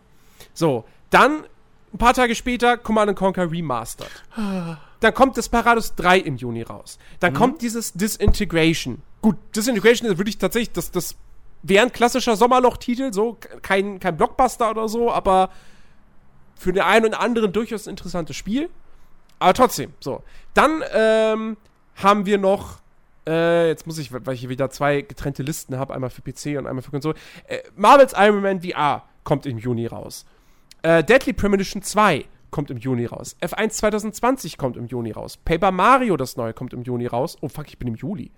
So, 0.52 0.84
dann 1.08 1.44
ein 1.94 1.98
paar 1.98 2.12
Tage 2.12 2.34
später 2.34 2.76
Command 2.76 3.16
Conquer 3.16 3.50
Remastered. 3.50 4.10
Dann 5.00 5.14
kommt 5.14 5.36
Desperados 5.36 5.94
3 5.94 6.18
im 6.18 6.36
Juni 6.36 6.62
raus. 6.62 6.98
Dann 7.20 7.32
mhm. 7.32 7.36
kommt 7.36 7.62
dieses 7.62 7.92
Disintegration. 7.92 9.00
Gut, 9.22 9.36
Disintegration 9.54 10.10
ist 10.10 10.18
wirklich 10.18 10.38
tatsächlich 10.38 10.72
das, 10.72 10.90
das 10.90 11.14
wäre 11.62 11.84
ein 11.84 11.92
klassischer 11.92 12.36
Sommerloch-Titel, 12.36 13.12
so 13.12 13.38
kein, 13.62 13.98
kein 14.00 14.16
Blockbuster 14.16 14.70
oder 14.70 14.88
so, 14.88 15.12
aber 15.12 15.50
für 16.54 16.72
den 16.72 16.82
einen 16.82 17.06
und 17.06 17.14
anderen 17.14 17.52
durchaus 17.52 17.86
ein 17.86 17.90
interessantes 17.90 18.36
Spiel. 18.36 18.68
Aber 19.38 19.54
trotzdem, 19.54 19.92
so. 20.00 20.22
Dann 20.54 20.82
ähm, 20.92 21.56
haben 21.96 22.26
wir 22.26 22.38
noch, 22.38 22.78
äh, 23.26 23.68
jetzt 23.68 23.86
muss 23.86 23.98
ich, 23.98 24.12
weil 24.12 24.34
ich 24.34 24.40
hier 24.40 24.48
wieder 24.48 24.70
zwei 24.70 25.02
getrennte 25.02 25.42
Listen 25.42 25.78
habe, 25.78 25.94
einmal 25.94 26.10
für 26.10 26.22
PC 26.22 26.58
und 26.58 26.66
einmal 26.66 26.82
für 26.82 26.90
Konsole. 26.90 27.14
Äh, 27.46 27.58
Marvel's 27.76 28.14
Iron 28.16 28.42
Man 28.42 28.60
VR 28.60 29.04
kommt 29.24 29.46
im 29.46 29.58
Juni 29.58 29.86
raus. 29.86 30.26
Äh, 30.82 31.04
Deadly 31.04 31.32
Premonition 31.32 31.82
2 31.82 32.24
kommt 32.50 32.70
im 32.70 32.78
Juni 32.78 33.06
raus. 33.06 33.36
F1 33.40 33.70
2020 33.70 34.56
kommt 34.58 34.76
im 34.76 34.86
Juni 34.86 35.12
raus. 35.12 35.36
Paper 35.36 35.70
Mario, 35.70 36.16
das 36.16 36.36
neue, 36.36 36.54
kommt 36.54 36.72
im 36.72 36.82
Juni 36.82 37.06
raus. 37.06 37.36
Oh 37.40 37.48
fuck, 37.48 37.68
ich 37.68 37.78
bin 37.78 37.88
im 37.88 37.94
Juli. 37.94 38.30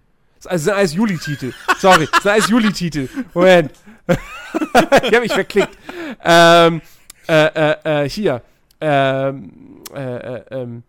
Das 0.42 0.64
sind 0.64 0.72
alles 0.72 0.94
Juli-Titel. 0.94 1.52
Sorry, 1.78 2.08
das 2.10 2.22
sind 2.22 2.32
alles 2.32 2.48
Juli-Titel. 2.48 3.08
Moment. 3.34 3.72
ich 4.08 5.12
habe 5.12 5.20
mich 5.20 5.32
verklickt. 5.32 5.76
Ähm, 6.24 6.80
äh, 7.28 7.46
äh, 7.46 8.04
äh, 8.04 8.08
hier. 8.08 8.42
Ähm, 8.80 9.82
äh, 9.94 10.36
äh, 10.36 10.44
ähm. 10.50 10.82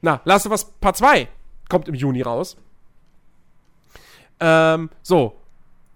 Na, 0.00 0.20
Last 0.24 0.46
of 0.46 0.52
Us 0.52 0.64
Part 0.80 0.96
2 0.96 1.28
kommt 1.68 1.88
im 1.88 1.94
Juni 1.94 2.22
raus. 2.22 2.56
Ähm, 4.40 4.90
so. 5.02 5.38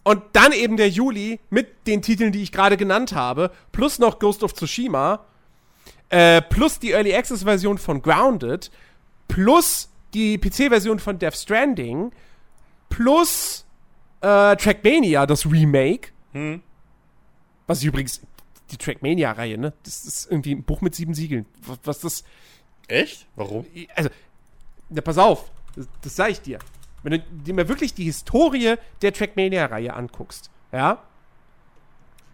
Und 0.05 0.23
dann 0.35 0.53
eben 0.53 0.77
der 0.77 0.89
Juli 0.89 1.41
mit 1.51 1.89
den 1.89 2.01
Titeln, 2.01 2.31
die 2.31 2.43
ich 2.43 2.53
gerade 2.53 2.77
genannt 2.77 3.13
habe, 3.13 3.51
plus 3.73 3.99
noch 3.99 4.21
Ghost 4.21 4.45
of 4.45 4.55
Tsushima, 4.55 5.25
äh, 6.11 6.41
plus 6.41 6.79
die 6.79 6.93
Early 6.93 7.13
Access 7.13 7.43
Version 7.43 7.77
von 7.77 8.01
Grounded, 8.01 8.71
plus 9.27 9.89
die 10.15 10.39
PC-Version 10.39 11.01
von 11.01 11.19
Death 11.19 11.35
Stranding, 11.35 12.13
plus 12.89 13.67
äh, 14.21 14.57
Trackmania, 14.57 15.27
das 15.27 15.47
Remake. 15.47 16.11
Hm. 16.33 16.63
Was 17.67 17.81
ich 17.81 17.87
übrigens, 17.87 18.21
die 18.71 18.77
Trackmania-Reihe, 18.77 19.59
ne? 19.59 19.73
Das 19.83 20.05
ist 20.05 20.31
irgendwie 20.31 20.55
ein 20.55 20.65
Buch 20.65 20.81
mit 20.81 20.95
sieben 20.95 21.15
Siegeln. 21.15 21.47
Was, 21.63 21.79
was 21.85 22.01
das. 22.01 22.25
Echt? 22.89 23.27
Warum? 23.37 23.67
Also, 23.95 24.11
na, 24.89 25.01
pass 25.01 25.19
auf, 25.19 25.51
das, 25.75 25.89
das 26.03 26.17
sag 26.17 26.31
ich 26.31 26.41
dir. 26.41 26.59
Wenn 27.03 27.13
du 27.13 27.19
dir 27.19 27.55
mal 27.55 27.69
wirklich 27.69 27.95
die 27.95 28.05
Historie 28.05 28.77
der 29.03 29.13
Trackmania-Reihe 29.13 29.95
anguckst, 29.95 30.51
ja, 30.73 31.03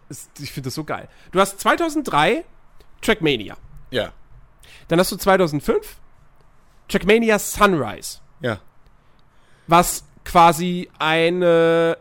ist, 0.09 0.29
ich 0.39 0.51
finde 0.51 0.67
das 0.67 0.75
so 0.75 0.83
geil. 0.83 1.07
Du 1.31 1.39
hast 1.39 1.59
2003 1.59 2.45
Trackmania. 3.01 3.57
Ja. 3.91 4.13
Dann 4.87 4.99
hast 4.99 5.11
du 5.11 5.15
2005 5.17 5.97
Trackmania 6.87 7.39
Sunrise. 7.39 8.19
Ja. 8.41 8.59
Was 9.67 10.03
quasi 10.23 10.89
eine 10.99 11.97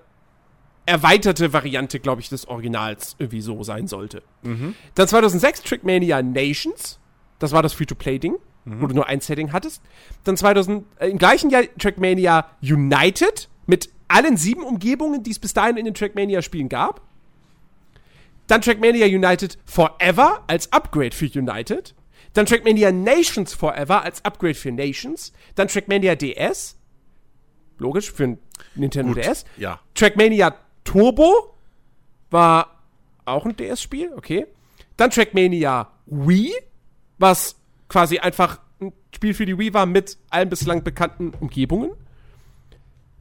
erweiterte 0.86 1.52
Variante, 1.52 2.00
glaube 2.00 2.20
ich, 2.20 2.28
des 2.28 2.48
Originals 2.48 3.14
irgendwie 3.18 3.40
so 3.40 3.62
sein 3.62 3.86
sollte. 3.86 4.22
Mhm. 4.42 4.74
Dann 4.94 5.08
2006 5.08 5.62
Trickmania 5.62 6.22
Nations. 6.22 6.98
Das 7.38 7.52
war 7.52 7.62
das 7.62 7.72
Free-to-Play-Ding, 7.72 8.36
mhm. 8.64 8.80
wo 8.80 8.86
du 8.86 8.94
nur 8.94 9.06
ein 9.06 9.20
Setting 9.20 9.52
hattest. 9.52 9.82
Dann 10.24 10.36
2000, 10.36 10.84
äh, 10.98 11.08
im 11.08 11.18
gleichen 11.18 11.50
Jahr 11.50 11.64
Trackmania 11.78 12.46
United 12.60 13.48
mit 13.66 13.90
allen 14.08 14.36
sieben 14.36 14.62
Umgebungen, 14.62 15.22
die 15.22 15.30
es 15.30 15.38
bis 15.38 15.54
dahin 15.54 15.76
in 15.76 15.84
den 15.84 15.94
Trackmania-Spielen 15.94 16.68
gab. 16.68 17.00
Dann 18.48 18.60
Trackmania 18.60 19.06
United 19.06 19.58
Forever 19.64 20.42
als 20.46 20.72
Upgrade 20.72 21.14
für 21.14 21.26
United. 21.26 21.94
Dann 22.34 22.46
Trackmania 22.46 22.90
Nations 22.92 23.54
Forever 23.54 24.02
als 24.02 24.24
Upgrade 24.24 24.54
für 24.54 24.72
Nations. 24.72 25.32
Dann 25.54 25.68
Trackmania 25.68 26.16
DS 26.16 26.76
logisch, 27.82 28.10
für 28.12 28.24
ein 28.24 28.38
Nintendo 28.74 29.12
Gut, 29.12 29.24
DS. 29.24 29.44
Ja. 29.58 29.80
Trackmania 29.94 30.54
Turbo 30.84 31.54
war 32.30 32.80
auch 33.24 33.44
ein 33.44 33.56
DS-Spiel, 33.56 34.12
okay. 34.16 34.46
Dann 34.96 35.10
Trackmania 35.10 35.90
Wii, 36.06 36.52
was 37.18 37.56
quasi 37.88 38.18
einfach 38.18 38.60
ein 38.80 38.92
Spiel 39.14 39.34
für 39.34 39.46
die 39.46 39.58
Wii 39.58 39.74
war 39.74 39.86
mit 39.86 40.16
allen 40.30 40.48
bislang 40.48 40.82
bekannten 40.82 41.32
Umgebungen. 41.40 41.92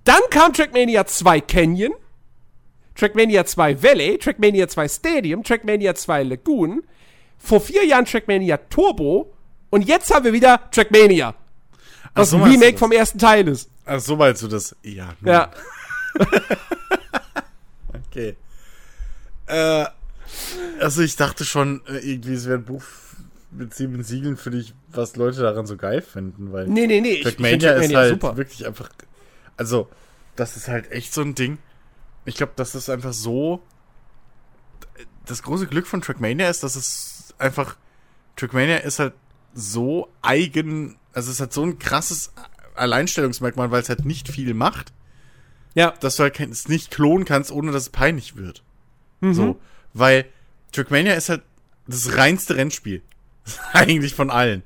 Dann 0.03 0.21
kam 0.29 0.53
Trackmania 0.53 1.05
2 1.05 1.41
Canyon, 1.41 1.93
Trackmania 2.95 3.45
2 3.45 3.83
Valley, 3.83 4.17
Trackmania 4.17 4.67
2 4.67 4.87
Stadium, 4.87 5.43
Trackmania 5.43 5.93
2 5.93 6.23
Lagoon, 6.23 6.83
vor 7.37 7.61
vier 7.61 7.85
Jahren 7.85 8.05
Trackmania 8.05 8.57
Turbo 8.57 9.33
und 9.69 9.87
jetzt 9.87 10.13
haben 10.13 10.25
wir 10.25 10.33
wieder 10.33 10.69
Trackmania. 10.71 11.35
Was 12.13 12.31
so, 12.31 12.37
ein 12.37 12.43
Remake 12.43 12.77
vom 12.77 12.91
ersten 12.91 13.19
Teil 13.19 13.47
ist. 13.47 13.69
Ach, 13.85 13.99
so 13.99 14.15
meinst 14.15 14.43
du 14.43 14.47
das? 14.47 14.75
Ja. 14.83 15.15
Nun. 15.21 15.33
Ja. 15.33 15.51
okay. 18.07 18.35
Äh, 19.47 19.85
also 20.79 21.01
ich 21.01 21.15
dachte 21.15 21.45
schon, 21.45 21.81
äh, 21.87 21.97
irgendwie 21.97 22.33
es 22.33 22.45
wäre 22.45 22.57
ein 22.57 22.65
Buch 22.65 22.83
mit 23.51 23.73
sieben 23.73 24.01
Siegeln 24.03 24.37
für 24.37 24.51
dich, 24.51 24.73
was 24.89 25.15
Leute 25.15 25.41
daran 25.41 25.65
so 25.65 25.75
geil 25.75 26.01
finden, 26.01 26.53
weil 26.53 26.67
nee, 26.67 26.87
nee, 26.87 27.01
nee, 27.01 27.21
Trackmania 27.21 27.73
ist 27.73 27.93
halt 27.93 28.11
super. 28.11 28.37
wirklich 28.37 28.65
einfach, 28.65 28.89
also 29.57 29.89
das 30.37 30.55
ist 30.55 30.69
halt 30.69 30.89
echt 30.91 31.13
so 31.13 31.21
ein 31.21 31.35
Ding. 31.35 31.57
Ich 32.23 32.35
glaube, 32.35 32.53
das 32.55 32.75
ist 32.75 32.89
einfach 32.89 33.13
so. 33.13 33.61
Das 35.25 35.43
große 35.43 35.67
Glück 35.67 35.85
von 35.85 36.01
Trackmania 36.01 36.49
ist, 36.49 36.63
dass 36.63 36.75
es 36.75 37.33
einfach 37.37 37.75
Trackmania 38.35 38.77
ist 38.77 38.99
halt 38.99 39.13
so 39.53 40.09
eigen, 40.21 40.97
also 41.13 41.31
es 41.31 41.39
hat 41.39 41.53
so 41.53 41.63
ein 41.63 41.77
krasses 41.77 42.31
Alleinstellungsmerkmal, 42.75 43.71
weil 43.71 43.81
es 43.81 43.89
halt 43.89 44.05
nicht 44.05 44.27
viel 44.27 44.53
macht. 44.53 44.93
Ja. 45.73 45.93
Dass 45.99 46.17
du 46.17 46.23
halt 46.23 46.39
es 46.39 46.67
nicht 46.67 46.91
klonen 46.91 47.25
kannst, 47.25 47.51
ohne 47.51 47.71
dass 47.71 47.83
es 47.83 47.89
peinlich 47.89 48.35
wird. 48.35 48.63
Mhm. 49.21 49.33
So. 49.33 49.59
Weil 49.93 50.25
Trackmania 50.71 51.13
ist 51.13 51.29
halt 51.29 51.43
das 51.87 52.17
reinste 52.17 52.55
Rennspiel. 52.55 53.01
Eigentlich 53.73 54.15
von 54.15 54.29
allen. 54.29 54.63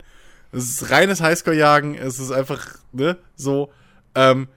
Es 0.51 0.69
ist 0.69 0.89
reines 0.89 1.21
Highscore-Jagen, 1.21 1.95
es 1.95 2.19
ist 2.19 2.31
einfach, 2.31 2.77
ne, 2.93 3.17
so. 3.35 3.71
Ähm, 4.13 4.47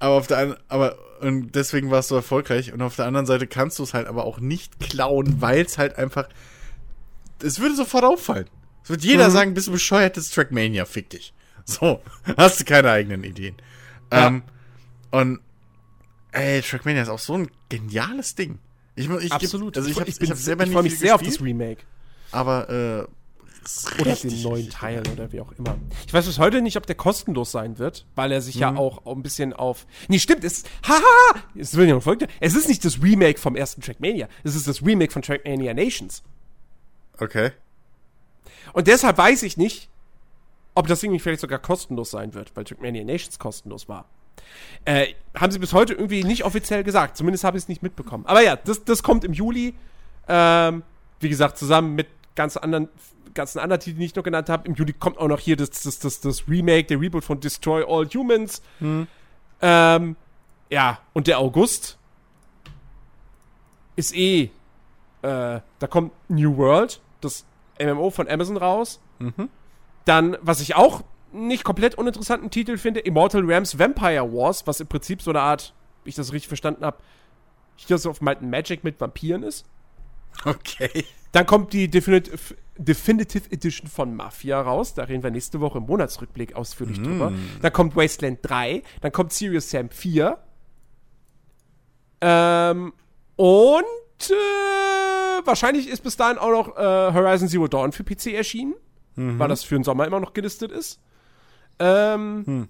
aber 0.00 0.14
auf 0.14 0.26
der 0.26 0.38
einen, 0.38 0.56
aber, 0.68 0.96
und 1.20 1.54
deswegen 1.54 1.92
war 1.92 2.00
es 2.00 2.08
so 2.08 2.16
erfolgreich. 2.16 2.72
Und 2.72 2.82
auf 2.82 2.96
der 2.96 3.06
anderen 3.06 3.26
Seite 3.26 3.46
kannst 3.46 3.78
du 3.78 3.84
es 3.84 3.94
halt 3.94 4.08
aber 4.08 4.24
auch 4.24 4.40
nicht 4.40 4.80
klauen, 4.80 5.40
weil 5.40 5.64
es 5.64 5.78
halt 5.78 5.96
einfach, 5.96 6.28
es 7.40 7.60
würde 7.60 7.76
sofort 7.76 8.02
auffallen. 8.02 8.48
Es 8.82 8.90
wird 8.90 9.04
jeder 9.04 9.28
mhm. 9.28 9.32
sagen, 9.32 9.54
bist 9.54 9.68
du 9.68 9.72
bescheuert, 9.72 10.16
das 10.16 10.24
ist 10.24 10.34
Trackmania, 10.34 10.86
fick 10.86 11.10
dich. 11.10 11.32
So, 11.66 12.02
hast 12.36 12.60
du 12.60 12.64
keine 12.64 12.90
eigenen 12.90 13.24
Ideen. 13.24 13.56
Ja. 14.12 14.26
Ähm, 14.26 14.42
und 15.10 15.40
ey, 16.32 16.60
Trackmania 16.60 17.02
ist 17.02 17.08
auch 17.08 17.18
so 17.18 17.34
ein 17.34 17.50
geniales 17.68 18.34
Ding. 18.34 18.58
Ich, 18.94 19.08
ich 19.08 19.32
Absolut. 19.32 19.76
Also 19.76 19.88
ich, 19.88 19.98
hab, 19.98 20.08
ich, 20.08 20.18
bin, 20.18 20.32
ich, 20.32 20.38
selber 20.38 20.64
ich 20.64 20.72
freue 20.72 20.82
mich 20.82 20.98
sehr 20.98 21.12
gespielt, 21.12 21.32
auf 21.32 21.38
das 21.38 21.46
Remake. 21.46 21.82
Aber, 22.30 22.68
äh, 22.68 24.00
oder 24.00 24.16
den 24.16 24.42
neuen 24.42 24.70
Teil 24.70 25.02
oder 25.12 25.32
wie 25.32 25.40
auch 25.40 25.52
immer. 25.52 25.78
Ich 26.06 26.12
weiß 26.12 26.26
bis 26.26 26.38
heute 26.38 26.62
nicht, 26.62 26.76
ob 26.76 26.86
der 26.86 26.96
kostenlos 26.96 27.52
sein 27.52 27.78
wird, 27.78 28.06
weil 28.16 28.32
er 28.32 28.40
sich 28.40 28.56
mhm. 28.56 28.60
ja 28.60 28.76
auch 28.76 29.06
ein 29.06 29.22
bisschen 29.22 29.52
auf. 29.52 29.86
Nee, 30.08 30.18
stimmt, 30.18 30.44
es. 30.44 30.64
Haha! 30.86 31.40
Es 31.54 31.76
will 31.76 31.88
ja 31.88 32.00
folgende. 32.00 32.32
Es 32.40 32.54
ist 32.54 32.68
nicht 32.68 32.84
das 32.84 33.02
Remake 33.02 33.38
vom 33.38 33.54
ersten 33.54 33.80
Trackmania. 33.80 34.28
Es 34.42 34.56
ist 34.56 34.66
das 34.66 34.84
Remake 34.84 35.12
von 35.12 35.22
Trackmania 35.22 35.74
Nations. 35.74 36.22
Okay. 37.18 37.52
Und 38.72 38.88
deshalb 38.88 39.16
weiß 39.16 39.42
ich 39.44 39.56
nicht, 39.56 39.88
ob 40.74 40.86
das 40.86 41.02
irgendwie 41.02 41.20
vielleicht 41.20 41.40
sogar 41.40 41.58
kostenlos 41.58 42.10
sein 42.10 42.34
wird, 42.34 42.54
weil 42.56 42.64
Trackmania 42.64 43.04
Nations 43.04 43.38
kostenlos 43.38 43.88
war. 43.88 44.06
Äh, 44.84 45.14
haben 45.34 45.52
sie 45.52 45.58
bis 45.58 45.72
heute 45.72 45.94
irgendwie 45.94 46.24
nicht 46.24 46.44
offiziell 46.44 46.82
gesagt. 46.82 47.16
Zumindest 47.16 47.44
habe 47.44 47.56
ich 47.56 47.64
es 47.64 47.68
nicht 47.68 47.82
mitbekommen. 47.82 48.26
Aber 48.26 48.42
ja, 48.42 48.56
das, 48.56 48.84
das 48.84 49.02
kommt 49.02 49.24
im 49.24 49.32
Juli. 49.32 49.74
Ähm, 50.28 50.82
wie 51.20 51.28
gesagt, 51.28 51.58
zusammen 51.58 51.94
mit 51.94 52.08
ganz 52.34 52.56
anderen, 52.56 52.88
ganzen 53.34 53.58
anderen 53.58 53.80
Titeln, 53.80 54.00
die 54.00 54.06
ich 54.06 54.14
noch 54.14 54.24
genannt 54.24 54.48
habe. 54.48 54.66
Im 54.66 54.74
Juli 54.74 54.92
kommt 54.92 55.18
auch 55.18 55.28
noch 55.28 55.38
hier 55.38 55.56
das, 55.56 55.70
das, 55.70 55.98
das, 55.98 56.20
das 56.20 56.48
Remake, 56.48 56.84
der 56.84 57.00
Reboot 57.00 57.24
von 57.24 57.40
Destroy 57.40 57.84
All 57.86 58.06
Humans. 58.06 58.62
Hm. 58.78 59.06
Ähm, 59.60 60.16
ja, 60.70 60.98
und 61.12 61.26
der 61.26 61.38
August 61.38 61.98
ist 63.94 64.14
eh, 64.16 64.44
äh, 64.44 64.50
da 65.20 65.86
kommt 65.88 66.12
New 66.28 66.56
World, 66.56 67.00
das 67.20 67.44
MMO 67.80 68.10
von 68.10 68.28
Amazon 68.28 68.56
raus. 68.56 69.00
Mhm. 69.18 69.48
Dann, 70.04 70.36
was 70.40 70.60
ich 70.60 70.74
auch 70.74 71.02
nicht 71.32 71.64
komplett 71.64 71.94
uninteressanten 71.94 72.50
Titel 72.50 72.76
finde, 72.76 73.00
Immortal 73.00 73.42
Rams 73.44 73.78
Vampire 73.78 74.32
Wars, 74.32 74.66
was 74.66 74.80
im 74.80 74.86
Prinzip 74.86 75.22
so 75.22 75.30
eine 75.30 75.40
Art, 75.40 75.74
wie 76.04 76.10
ich 76.10 76.14
das 76.14 76.32
richtig 76.32 76.48
verstanden 76.48 76.84
habe, 76.84 76.98
Heroes 77.76 78.06
of 78.06 78.20
Might 78.20 78.38
and 78.38 78.50
Magic 78.50 78.84
mit 78.84 79.00
Vampiren 79.00 79.42
ist. 79.42 79.66
Okay. 80.44 81.04
Dann 81.32 81.46
kommt 81.46 81.72
die 81.72 81.88
Definitive, 81.88 82.54
Definitive 82.76 83.50
Edition 83.50 83.88
von 83.88 84.14
Mafia 84.14 84.60
raus. 84.60 84.94
Da 84.94 85.04
reden 85.04 85.22
wir 85.22 85.30
nächste 85.30 85.60
Woche 85.60 85.78
im 85.78 85.84
Monatsrückblick 85.84 86.54
ausführlich 86.54 87.00
mm. 87.00 87.04
drüber. 87.04 87.32
Dann 87.60 87.72
kommt 87.72 87.96
Wasteland 87.96 88.38
3. 88.42 88.82
Dann 89.00 89.12
kommt 89.12 89.32
Serious 89.32 89.70
Sam 89.70 89.90
4. 89.90 90.38
Ähm, 92.20 92.92
und 93.36 94.30
äh, 94.30 95.46
wahrscheinlich 95.46 95.88
ist 95.88 96.02
bis 96.02 96.16
dahin 96.16 96.38
auch 96.38 96.50
noch 96.50 96.76
äh, 96.76 97.14
Horizon 97.14 97.48
Zero 97.48 97.66
Dawn 97.66 97.92
für 97.92 98.04
PC 98.04 98.28
erschienen. 98.28 98.74
Mhm. 99.16 99.38
Weil 99.38 99.48
das 99.48 99.64
für 99.64 99.74
den 99.74 99.84
Sommer 99.84 100.06
immer 100.06 100.20
noch 100.20 100.32
gelistet 100.32 100.72
ist. 100.72 101.00
Ähm, 101.78 102.42
hm. 102.46 102.68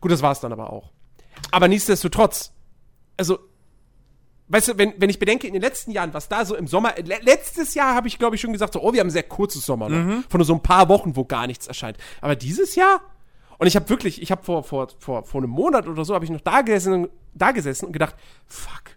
Gut, 0.00 0.10
das 0.10 0.22
war 0.22 0.32
es 0.32 0.40
dann 0.40 0.52
aber 0.52 0.72
auch. 0.72 0.92
Aber 1.50 1.68
nichtsdestotrotz, 1.68 2.52
also 3.16 3.38
weißt 4.48 4.68
du, 4.68 4.78
wenn, 4.78 4.94
wenn 4.98 5.10
ich 5.10 5.18
bedenke, 5.18 5.46
in 5.46 5.52
den 5.52 5.62
letzten 5.62 5.90
Jahren, 5.90 6.14
was 6.14 6.28
da 6.28 6.44
so 6.44 6.56
im 6.56 6.66
Sommer, 6.66 6.94
le 6.96 7.18
letztes 7.22 7.74
Jahr 7.74 7.94
habe 7.94 8.08
ich, 8.08 8.18
glaube 8.18 8.36
ich, 8.36 8.40
schon 8.40 8.52
gesagt, 8.52 8.72
so, 8.72 8.82
oh, 8.82 8.92
wir 8.92 9.00
haben 9.00 9.08
ein 9.08 9.12
sehr 9.12 9.22
kurzes 9.22 9.64
Sommer 9.64 9.88
noch. 9.88 9.96
Mhm. 9.96 10.24
Von 10.28 10.38
nur 10.38 10.46
so 10.46 10.54
ein 10.54 10.62
paar 10.62 10.88
Wochen, 10.88 11.16
wo 11.16 11.24
gar 11.24 11.46
nichts 11.46 11.66
erscheint. 11.66 11.98
Aber 12.20 12.36
dieses 12.36 12.74
Jahr, 12.74 13.00
und 13.58 13.66
ich 13.66 13.76
habe 13.76 13.88
wirklich, 13.88 14.22
ich 14.22 14.30
habe 14.30 14.42
vor, 14.42 14.64
vor, 14.64 14.88
vor, 14.98 15.24
vor 15.24 15.40
einem 15.40 15.50
Monat 15.50 15.86
oder 15.86 16.04
so, 16.04 16.14
habe 16.14 16.24
ich 16.24 16.30
noch 16.30 16.40
da 16.40 16.62
gesessen, 16.62 17.08
da 17.34 17.52
gesessen 17.52 17.86
und 17.86 17.92
gedacht, 17.92 18.16
fuck, 18.46 18.96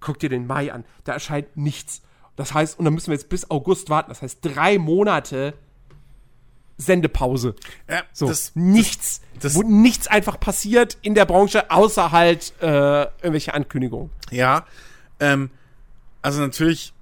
guck 0.00 0.18
dir 0.18 0.28
den 0.28 0.46
Mai 0.46 0.72
an, 0.72 0.84
da 1.04 1.12
erscheint 1.12 1.56
nichts. 1.56 2.02
Das 2.36 2.54
heißt, 2.54 2.78
und 2.78 2.84
dann 2.84 2.94
müssen 2.94 3.08
wir 3.08 3.14
jetzt 3.14 3.28
bis 3.28 3.50
August 3.50 3.90
warten. 3.90 4.10
Das 4.10 4.22
heißt, 4.22 4.38
drei 4.42 4.78
Monate 4.78 5.54
Sendepause. 6.78 7.54
Ja, 7.88 8.02
so, 8.12 8.28
das, 8.28 8.52
nichts. 8.54 9.22
Das, 9.40 9.54
wo 9.54 9.62
nichts 9.62 10.06
einfach 10.06 10.38
passiert 10.38 10.98
in 11.02 11.14
der 11.14 11.24
Branche, 11.24 11.70
außer 11.70 12.12
halt 12.12 12.52
äh, 12.60 13.02
irgendwelche 13.02 13.54
Ankündigungen. 13.54 14.10
Ja, 14.30 14.66
ähm, 15.20 15.50
also 16.22 16.40
natürlich, 16.40 16.92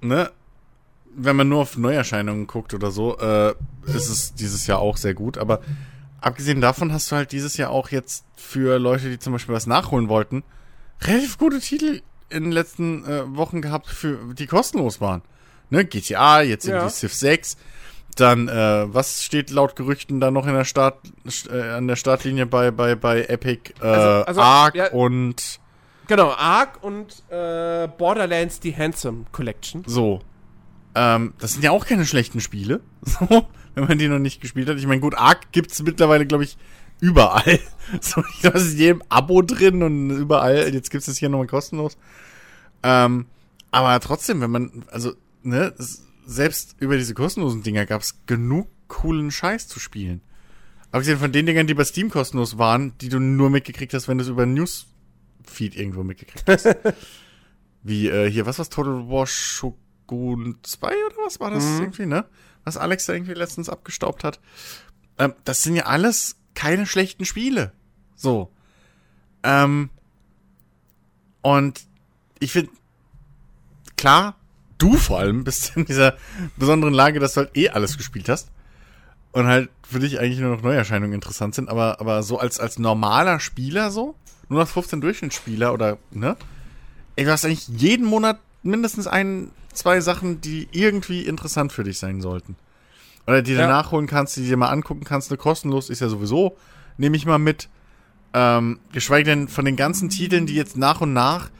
ne, 0.00 0.30
wenn 1.16 1.36
man 1.36 1.48
nur 1.48 1.62
auf 1.62 1.76
Neuerscheinungen 1.76 2.46
guckt 2.46 2.74
oder 2.74 2.90
so, 2.90 3.18
äh, 3.18 3.54
ist 3.86 4.08
es 4.08 4.34
dieses 4.34 4.66
Jahr 4.66 4.78
auch 4.78 4.96
sehr 4.96 5.14
gut. 5.14 5.38
Aber 5.38 5.60
abgesehen 6.20 6.60
davon 6.60 6.92
hast 6.92 7.10
du 7.10 7.16
halt 7.16 7.32
dieses 7.32 7.56
Jahr 7.56 7.70
auch 7.70 7.90
jetzt 7.90 8.24
für 8.36 8.78
Leute, 8.78 9.10
die 9.10 9.18
zum 9.18 9.32
Beispiel 9.32 9.54
was 9.54 9.66
nachholen 9.66 10.08
wollten, 10.08 10.42
relativ 11.02 11.38
gute 11.38 11.60
Titel 11.60 12.02
in 12.30 12.44
den 12.44 12.52
letzten 12.52 13.04
äh, 13.04 13.36
Wochen 13.36 13.60
gehabt, 13.60 13.86
für 13.86 14.34
die 14.34 14.46
kostenlos 14.46 15.00
waren. 15.00 15.22
Ne, 15.70 15.84
GTA, 15.84 16.42
jetzt 16.42 16.66
irgendwie 16.66 16.86
ja. 16.86 16.90
Civ 16.90 17.14
6. 17.14 17.56
Dann, 18.14 18.48
äh, 18.48 18.92
was 18.92 19.22
steht 19.22 19.50
laut 19.50 19.76
Gerüchten 19.76 20.20
da 20.20 20.30
noch 20.30 20.46
in 20.46 20.54
der 20.54 20.64
Start, 20.64 20.98
äh, 21.50 21.70
an 21.70 21.88
der 21.88 21.96
Startlinie 21.96 22.46
bei, 22.46 22.70
bei, 22.70 22.94
bei 22.94 23.24
Epic? 23.24 23.72
Äh, 23.80 23.86
also, 23.86 24.26
also, 24.26 24.40
Ark 24.40 24.74
ja, 24.74 24.90
und. 24.90 25.60
Genau, 26.06 26.30
Ark 26.32 26.78
und 26.82 27.22
äh, 27.30 27.88
Borderlands 27.88 28.60
die 28.60 28.76
Handsome 28.76 29.24
Collection. 29.32 29.82
So. 29.86 30.20
Ähm, 30.94 31.34
das 31.38 31.54
sind 31.54 31.64
ja 31.64 31.70
auch 31.72 31.86
keine 31.86 32.06
schlechten 32.06 32.40
Spiele. 32.40 32.80
So, 33.06 33.46
wenn 33.74 33.88
man 33.88 33.98
die 33.98 34.06
noch 34.06 34.20
nicht 34.20 34.40
gespielt 34.40 34.68
hat. 34.68 34.76
Ich 34.76 34.86
meine, 34.86 35.00
gut, 35.00 35.16
Ark 35.16 35.50
gibt's 35.50 35.82
mittlerweile, 35.82 36.26
glaube 36.26 36.44
ich, 36.44 36.56
überall. 37.00 37.58
So, 38.00 38.22
ich 38.32 38.40
glaube, 38.40 38.56
es 38.56 38.66
ist 38.66 38.78
jedem 38.78 39.02
Abo 39.10 39.42
drin 39.42 39.82
und 39.82 40.10
überall. 40.10 40.72
Jetzt 40.72 40.90
gibt's 40.90 41.06
das 41.06 41.18
hier 41.18 41.28
nochmal 41.28 41.48
kostenlos. 41.48 41.98
Ähm, 42.82 43.26
aber 43.70 43.98
trotzdem, 44.00 44.40
wenn 44.40 44.50
man, 44.50 44.84
also, 44.90 45.12
ne, 45.42 45.74
es, 45.78 46.03
selbst 46.26 46.76
über 46.80 46.96
diese 46.96 47.14
kostenlosen 47.14 47.62
Dinger 47.62 47.86
gab 47.86 48.02
es 48.02 48.26
genug 48.26 48.68
coolen 48.88 49.30
Scheiß 49.30 49.68
zu 49.68 49.80
spielen. 49.80 50.20
Abgesehen 50.90 51.18
von 51.18 51.32
den 51.32 51.46
Dingern, 51.46 51.66
die 51.66 51.74
bei 51.74 51.84
Steam 51.84 52.10
kostenlos 52.10 52.56
waren, 52.58 52.96
die 52.98 53.08
du 53.08 53.18
nur 53.18 53.50
mitgekriegt 53.50 53.92
hast, 53.94 54.06
wenn 54.06 54.18
du 54.18 54.24
es 54.24 54.30
über 54.30 54.46
Newsfeed 54.46 55.74
irgendwo 55.74 56.04
mitgekriegt 56.04 56.44
hast. 56.46 56.68
Wie 57.82 58.08
äh, 58.08 58.30
hier, 58.30 58.46
was 58.46 58.58
war's? 58.58 58.68
Total 58.68 59.08
War 59.08 59.26
Shogun 59.26 60.58
2 60.62 60.86
oder 60.86 61.16
was 61.24 61.40
war 61.40 61.50
das 61.50 61.64
mhm. 61.64 61.80
irgendwie, 61.80 62.06
ne? 62.06 62.24
Was 62.62 62.76
Alex 62.76 63.06
da 63.06 63.12
irgendwie 63.12 63.34
letztens 63.34 63.68
abgestaubt 63.68 64.24
hat. 64.24 64.40
Ähm, 65.18 65.34
das 65.44 65.62
sind 65.62 65.76
ja 65.76 65.86
alles 65.86 66.36
keine 66.54 66.86
schlechten 66.86 67.24
Spiele. 67.24 67.72
So. 68.14 68.50
Ähm, 69.42 69.90
und 71.42 71.86
ich 72.38 72.52
finde, 72.52 72.70
klar, 73.96 74.36
du 74.84 74.96
vor 74.96 75.18
allem 75.18 75.44
bist 75.44 75.76
in 75.76 75.86
dieser 75.86 76.14
besonderen 76.56 76.94
Lage, 76.94 77.18
dass 77.18 77.34
du 77.34 77.40
halt 77.40 77.56
eh 77.56 77.70
alles 77.70 77.96
gespielt 77.96 78.28
hast. 78.28 78.50
Und 79.32 79.46
halt 79.46 79.68
für 79.82 79.98
dich 79.98 80.20
eigentlich 80.20 80.38
nur 80.38 80.54
noch 80.54 80.62
Neuerscheinungen 80.62 81.12
interessant 81.12 81.56
sind, 81.56 81.68
aber, 81.68 82.00
aber 82.00 82.22
so 82.22 82.38
als, 82.38 82.60
als 82.60 82.78
normaler 82.78 83.40
Spieler 83.40 83.90
so, 83.90 84.14
nur 84.48 84.60
noch 84.60 84.68
15 84.68 85.00
Durchschnittsspieler 85.00 85.72
oder, 85.72 85.98
ne? 86.12 86.36
Ey, 87.16 87.24
du 87.24 87.32
hast 87.32 87.44
eigentlich 87.44 87.66
jeden 87.66 88.06
Monat 88.06 88.38
mindestens 88.62 89.08
ein, 89.08 89.50
zwei 89.72 90.00
Sachen, 90.00 90.40
die 90.40 90.68
irgendwie 90.70 91.22
interessant 91.22 91.72
für 91.72 91.82
dich 91.82 91.98
sein 91.98 92.20
sollten. 92.20 92.54
Oder 93.26 93.42
die 93.42 93.54
ja. 93.54 93.62
du 93.62 93.68
nachholen 93.68 94.06
kannst, 94.06 94.36
die 94.36 94.44
dir 94.44 94.56
mal 94.56 94.68
angucken 94.68 95.04
kannst, 95.04 95.32
ne, 95.32 95.36
kostenlos 95.36 95.90
ist 95.90 96.00
ja 96.00 96.08
sowieso, 96.08 96.56
nehme 96.96 97.16
ich 97.16 97.26
mal 97.26 97.38
mit. 97.38 97.68
Ähm, 98.34 98.78
geschweige 98.92 99.30
denn 99.30 99.48
von 99.48 99.64
den 99.64 99.76
ganzen 99.76 100.10
Titeln, 100.10 100.46
die 100.46 100.54
jetzt 100.54 100.76
nach 100.76 101.00
und 101.00 101.12
nach 101.12 101.50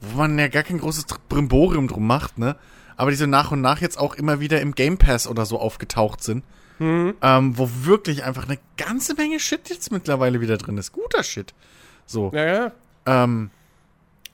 wo 0.00 0.18
man 0.18 0.38
ja 0.38 0.48
gar 0.48 0.62
kein 0.62 0.78
großes 0.78 1.06
Brimborium 1.28 1.88
drum 1.88 2.06
macht, 2.06 2.38
ne? 2.38 2.56
Aber 2.96 3.10
die 3.10 3.16
so 3.16 3.26
nach 3.26 3.52
und 3.52 3.60
nach 3.60 3.80
jetzt 3.80 3.98
auch 3.98 4.14
immer 4.14 4.40
wieder 4.40 4.60
im 4.60 4.74
Game 4.74 4.98
Pass 4.98 5.28
oder 5.28 5.46
so 5.46 5.58
aufgetaucht 5.60 6.22
sind. 6.22 6.44
Mhm. 6.78 7.14
Ähm, 7.22 7.58
wo 7.58 7.68
wirklich 7.82 8.24
einfach 8.24 8.48
eine 8.48 8.58
ganze 8.76 9.14
Menge 9.14 9.40
Shit 9.40 9.68
jetzt 9.68 9.90
mittlerweile 9.90 10.40
wieder 10.40 10.56
drin 10.56 10.78
ist. 10.78 10.92
Guter 10.92 11.22
Shit. 11.22 11.54
So. 12.06 12.30
Ja, 12.34 12.44
ja. 12.44 12.72
Ähm, 13.06 13.50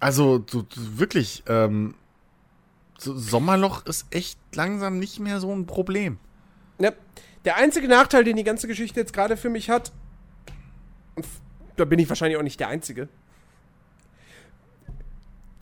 also, 0.01 0.45
so, 0.51 0.67
so 0.69 0.99
wirklich, 0.99 1.43
ähm, 1.47 1.95
so 2.99 3.17
Sommerloch 3.17 3.87
ist 3.87 4.07
echt 4.11 4.39
langsam 4.55 4.99
nicht 4.99 5.21
mehr 5.21 5.41
so 5.41 5.55
ein 5.55 5.67
Problem. 5.67 6.19
Ja. 6.79 6.93
Der 7.45 7.57
einzige 7.57 7.89
Nachteil, 7.89 8.25
den 8.25 8.37
die 8.37 8.45
ganze 8.45 8.67
Geschichte 8.67 9.01
jetzt 9.01 9.13
gerade 9.13 9.37
für 9.37 9.51
mich 9.51 9.69
hat, 9.69 9.93
da 11.77 11.85
bin 11.85 11.99
ich 11.99 12.09
wahrscheinlich 12.09 12.39
auch 12.39 12.43
nicht 12.43 12.61
der 12.61 12.69
Einzige, 12.69 13.09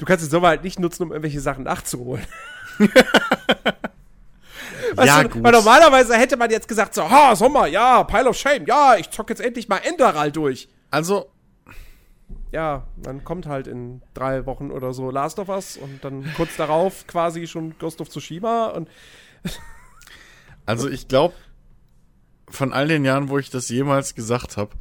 du 0.03 0.07
kannst 0.07 0.24
den 0.24 0.31
Sommer 0.31 0.49
halt 0.49 0.65
nicht 0.65 0.81
nutzen, 0.81 1.05
um 1.05 1.12
irgendwelche 1.12 1.41
Sachen 1.41 1.62
nachzuholen. 1.62 2.27
Weißt 4.97 5.07
ja, 5.07 5.23
du, 5.23 5.29
gut. 5.29 5.45
Weil 5.45 5.53
normalerweise 5.53 6.16
hätte 6.16 6.37
man 6.37 6.51
jetzt 6.51 6.66
gesagt, 6.66 6.95
so, 6.95 7.09
ha, 7.09 7.37
Sommer, 7.37 7.69
ja, 7.69 8.03
Pile 8.03 8.29
of 8.29 8.37
Shame, 8.37 8.66
ja, 8.66 8.97
ich 8.97 9.11
zock 9.11 9.31
jetzt 9.31 9.41
endlich 9.41 9.69
mal 9.69 9.77
Enderal 9.79 10.33
durch. 10.33 10.69
Also. 10.91 11.31
Ja, 12.51 12.89
dann 12.97 13.23
kommt 13.23 13.47
halt 13.47 13.69
in 13.69 14.03
drei 14.12 14.45
Wochen 14.45 14.73
oder 14.73 14.93
so 14.93 15.09
Last 15.12 15.39
of 15.39 15.49
Us 15.49 15.77
und 15.77 16.03
dann 16.03 16.29
kurz 16.35 16.57
darauf 16.57 17.07
quasi 17.07 17.47
schon 17.47 17.79
Ghost 17.79 18.01
of 18.01 18.09
Tsushima 18.09 18.70
und. 18.70 18.89
also 20.66 20.89
ich 20.89 21.07
glaube, 21.07 21.35
von 22.49 22.73
all 22.73 22.89
den 22.89 23.05
Jahren, 23.05 23.29
wo 23.29 23.39
ich 23.39 23.51
das 23.51 23.69
jemals 23.69 24.16
gesagt 24.16 24.57
habe, 24.57 24.73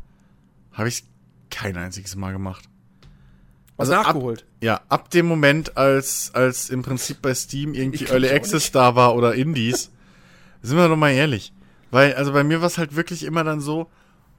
habe 0.73 0.87
ich 0.89 1.01
es 1.01 1.03
kein 1.51 1.77
einziges 1.77 2.15
Mal 2.15 2.31
gemacht. 2.31 2.70
Also 3.77 3.93
nachgeholt. 3.93 4.41
Ab, 4.41 4.47
ja, 4.61 4.81
ab 4.89 5.09
dem 5.09 5.25
Moment, 5.25 5.77
als, 5.77 6.31
als 6.33 6.69
im 6.69 6.83
Prinzip 6.83 7.21
bei 7.21 7.33
Steam 7.33 7.73
irgendwie 7.73 8.05
Early 8.05 8.29
Access 8.29 8.71
da 8.71 8.95
war 8.95 9.15
oder 9.15 9.33
Indies, 9.33 9.91
sind 10.61 10.77
wir 10.77 10.87
doch 10.87 10.95
mal 10.95 11.11
ehrlich. 11.11 11.53
Weil, 11.89 12.13
also 12.13 12.31
bei 12.31 12.43
mir 12.43 12.61
war 12.61 12.67
es 12.67 12.77
halt 12.77 12.95
wirklich 12.95 13.23
immer 13.23 13.43
dann 13.43 13.59
so, 13.59 13.89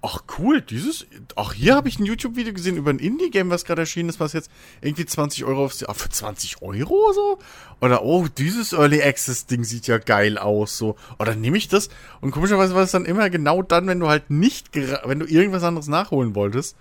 ach 0.03 0.23
cool, 0.39 0.61
dieses, 0.61 1.07
ach 1.37 1.53
hier 1.53 1.77
habe 1.77 1.89
ich 1.89 1.99
ein 1.99 2.05
YouTube-Video 2.05 2.53
gesehen 2.53 2.77
über 2.77 2.91
ein 2.91 2.99
Indie-Game, 2.99 3.51
was 3.51 3.65
gerade 3.65 3.83
erschienen 3.83 4.09
ist, 4.09 4.19
was 4.19 4.33
jetzt 4.33 4.51
irgendwie 4.81 5.07
20 5.07 5.45
Euro 5.45 5.65
auf, 5.65 5.77
ach, 5.87 5.95
für 5.95 6.09
20 6.09 6.61
Euro 6.61 7.13
so? 7.13 7.39
Oder, 7.81 8.03
oh, 8.03 8.27
dieses 8.27 8.73
Early 8.73 9.03
Access-Ding 9.03 9.63
sieht 9.63 9.87
ja 9.87 9.99
geil 9.99 10.39
aus, 10.39 10.77
so. 10.77 10.97
Oder 11.19 11.37
nehme 11.37 11.57
ich 11.57 11.69
das? 11.69 11.89
Und 12.21 12.33
komischerweise 12.33 12.75
war 12.75 12.83
es 12.83 12.91
dann 12.91 13.05
immer 13.05 13.31
genau 13.31 13.63
dann, 13.63 13.87
wenn 13.87 14.01
du 14.01 14.09
halt 14.09 14.29
nicht, 14.31 14.75
wenn 14.75 15.21
du 15.21 15.27
irgendwas 15.27 15.63
anderes 15.63 15.87
nachholen 15.87 16.35
wolltest. 16.35 16.77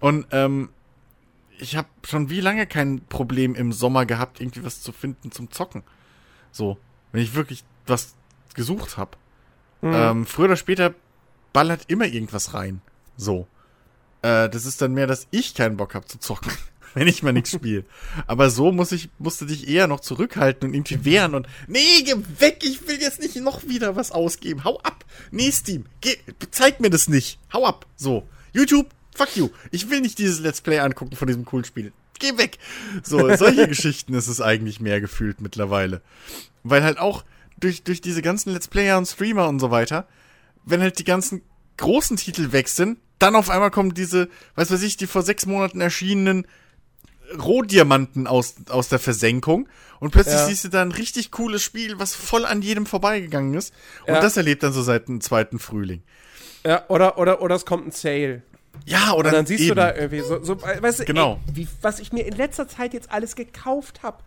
Und, 0.00 0.26
ähm, 0.30 0.68
ich 1.58 1.76
habe 1.76 1.88
schon 2.04 2.30
wie 2.30 2.40
lange 2.40 2.66
kein 2.66 3.04
Problem 3.06 3.54
im 3.54 3.72
Sommer 3.72 4.06
gehabt, 4.06 4.40
irgendwie 4.40 4.64
was 4.64 4.80
zu 4.82 4.92
finden 4.92 5.30
zum 5.32 5.50
Zocken. 5.50 5.82
So, 6.50 6.78
wenn 7.12 7.22
ich 7.22 7.34
wirklich 7.34 7.64
was 7.86 8.14
gesucht 8.54 8.96
habe. 8.96 9.16
Mhm. 9.80 9.92
Ähm, 9.94 10.26
früher 10.26 10.46
oder 10.46 10.56
später 10.56 10.94
ballert 11.52 11.84
immer 11.88 12.06
irgendwas 12.06 12.54
rein. 12.54 12.80
So. 13.16 13.46
Äh, 14.22 14.48
das 14.48 14.64
ist 14.64 14.80
dann 14.80 14.92
mehr, 14.92 15.06
dass 15.06 15.26
ich 15.30 15.54
keinen 15.54 15.76
Bock 15.76 15.94
habe 15.94 16.06
zu 16.06 16.18
zocken, 16.18 16.52
wenn 16.94 17.08
ich 17.08 17.22
mal 17.22 17.32
nichts 17.32 17.50
spiele. 17.50 17.84
Aber 18.26 18.50
so 18.50 18.72
muss 18.72 18.92
ich, 18.92 19.10
musste 19.18 19.46
dich 19.46 19.68
eher 19.68 19.86
noch 19.86 20.00
zurückhalten 20.00 20.68
und 20.68 20.74
irgendwie 20.74 21.04
wehren 21.04 21.34
und, 21.34 21.48
nee, 21.66 22.02
geh 22.04 22.14
weg, 22.38 22.60
ich 22.62 22.86
will 22.86 23.00
jetzt 23.00 23.20
nicht 23.20 23.36
noch 23.36 23.66
wieder 23.66 23.96
was 23.96 24.12
ausgeben. 24.12 24.64
Hau 24.64 24.78
ab. 24.80 25.04
Nee, 25.30 25.50
Steam, 25.50 25.86
geh, 26.00 26.16
zeig 26.50 26.80
mir 26.80 26.90
das 26.90 27.08
nicht. 27.08 27.38
Hau 27.52 27.66
ab. 27.66 27.86
So. 27.96 28.26
YouTube, 28.52 28.88
fuck 29.14 29.36
you. 29.36 29.50
Ich 29.70 29.90
will 29.90 30.00
nicht 30.00 30.18
dieses 30.18 30.40
Let's 30.40 30.60
Play 30.60 30.78
angucken 30.78 31.16
von 31.16 31.26
diesem 31.26 31.44
coolen 31.44 31.64
Spiel. 31.64 31.92
Geh 32.18 32.38
weg. 32.38 32.58
So, 33.02 33.34
solche 33.36 33.68
Geschichten 33.68 34.14
ist 34.14 34.28
es 34.28 34.40
eigentlich 34.40 34.80
mehr 34.80 35.00
gefühlt 35.00 35.40
mittlerweile. 35.40 36.02
Weil 36.62 36.82
halt 36.84 36.98
auch 36.98 37.24
durch, 37.58 37.82
durch 37.82 38.00
diese 38.00 38.22
ganzen 38.22 38.52
Let's 38.52 38.68
Player 38.68 38.98
und 38.98 39.06
Streamer 39.06 39.48
und 39.48 39.58
so 39.58 39.70
weiter, 39.70 40.06
wenn 40.64 40.80
halt 40.80 40.98
die 40.98 41.04
ganzen 41.04 41.42
großen 41.76 42.16
Titel 42.16 42.52
weg 42.52 42.68
sind, 42.68 42.98
dann 43.18 43.36
auf 43.36 43.50
einmal 43.50 43.70
kommen 43.70 43.94
diese, 43.94 44.28
was 44.54 44.70
weiß 44.70 44.82
ich, 44.82 44.96
die 44.96 45.06
vor 45.06 45.22
sechs 45.22 45.46
Monaten 45.46 45.80
erschienenen 45.80 46.46
Rohdiamanten 47.40 48.26
aus, 48.26 48.56
aus 48.68 48.88
der 48.88 48.98
Versenkung 48.98 49.68
und 50.00 50.10
plötzlich 50.10 50.36
ja. 50.36 50.46
siehst 50.46 50.64
du 50.64 50.68
da 50.68 50.82
ein 50.82 50.92
richtig 50.92 51.30
cooles 51.30 51.62
Spiel, 51.62 51.98
was 51.98 52.14
voll 52.14 52.44
an 52.44 52.62
jedem 52.62 52.84
vorbeigegangen 52.84 53.54
ist. 53.54 53.72
Und 54.06 54.14
ja. 54.14 54.20
das 54.20 54.36
erlebt 54.36 54.62
dann 54.62 54.72
so 54.72 54.82
seit 54.82 55.08
dem 55.08 55.20
zweiten 55.20 55.58
Frühling. 55.58 56.02
Ja, 56.64 56.84
oder, 56.88 57.18
oder, 57.18 57.40
oder 57.40 57.54
es 57.54 57.64
kommt 57.64 57.86
ein 57.86 57.92
Sale. 57.92 58.42
Ja, 58.84 59.12
oder 59.12 59.28
und 59.28 59.34
dann 59.34 59.46
siehst 59.46 59.60
eben. 59.60 59.70
du 59.70 59.74
da 59.76 59.94
irgendwie 59.94 60.20
so, 60.20 60.42
so 60.42 60.60
weißt 60.60 61.00
du, 61.00 61.04
genau. 61.04 61.38
Ey, 61.48 61.56
wie, 61.56 61.68
was 61.80 62.00
ich 62.00 62.12
mir 62.12 62.26
in 62.26 62.34
letzter 62.34 62.68
Zeit 62.68 62.94
jetzt 62.94 63.10
alles 63.10 63.36
gekauft 63.36 64.02
habe. 64.02 64.18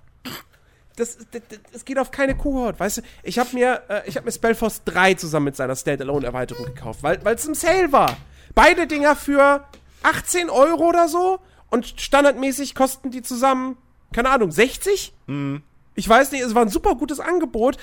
Das, 0.95 1.17
das, 1.31 1.41
das, 1.73 1.83
geht 1.83 1.99
auf 1.99 2.11
keine 2.11 2.37
Kuhhaut, 2.37 2.79
weißt 2.79 2.97
du? 2.97 3.01
Ich 3.23 3.37
habe 3.37 3.49
mir, 3.53 3.81
äh, 3.89 4.01
ich 4.05 4.15
hab 4.15 4.23
mir 4.23 4.31
Spellforce 4.31 4.83
3 4.85 5.15
zusammen 5.15 5.45
mit 5.45 5.55
seiner 5.57 5.75
Standalone-Erweiterung 5.75 6.65
gekauft, 6.67 7.03
weil 7.03 7.19
es 7.35 7.45
im 7.45 7.53
Sale 7.53 7.91
war. 7.91 8.15
Beide 8.53 8.87
Dinger 8.87 9.17
für 9.17 9.65
18 10.03 10.49
Euro 10.49 10.87
oder 10.87 11.09
so 11.09 11.39
und 11.69 11.99
standardmäßig 11.99 12.75
kosten 12.75 13.11
die 13.11 13.21
zusammen, 13.23 13.77
keine 14.13 14.29
Ahnung, 14.29 14.51
60? 14.51 15.13
Mhm. 15.27 15.63
Ich 15.95 16.07
weiß 16.07 16.31
nicht, 16.31 16.41
es 16.41 16.55
war 16.55 16.61
ein 16.61 16.69
super 16.69 16.95
gutes 16.95 17.19
Angebot. 17.19 17.77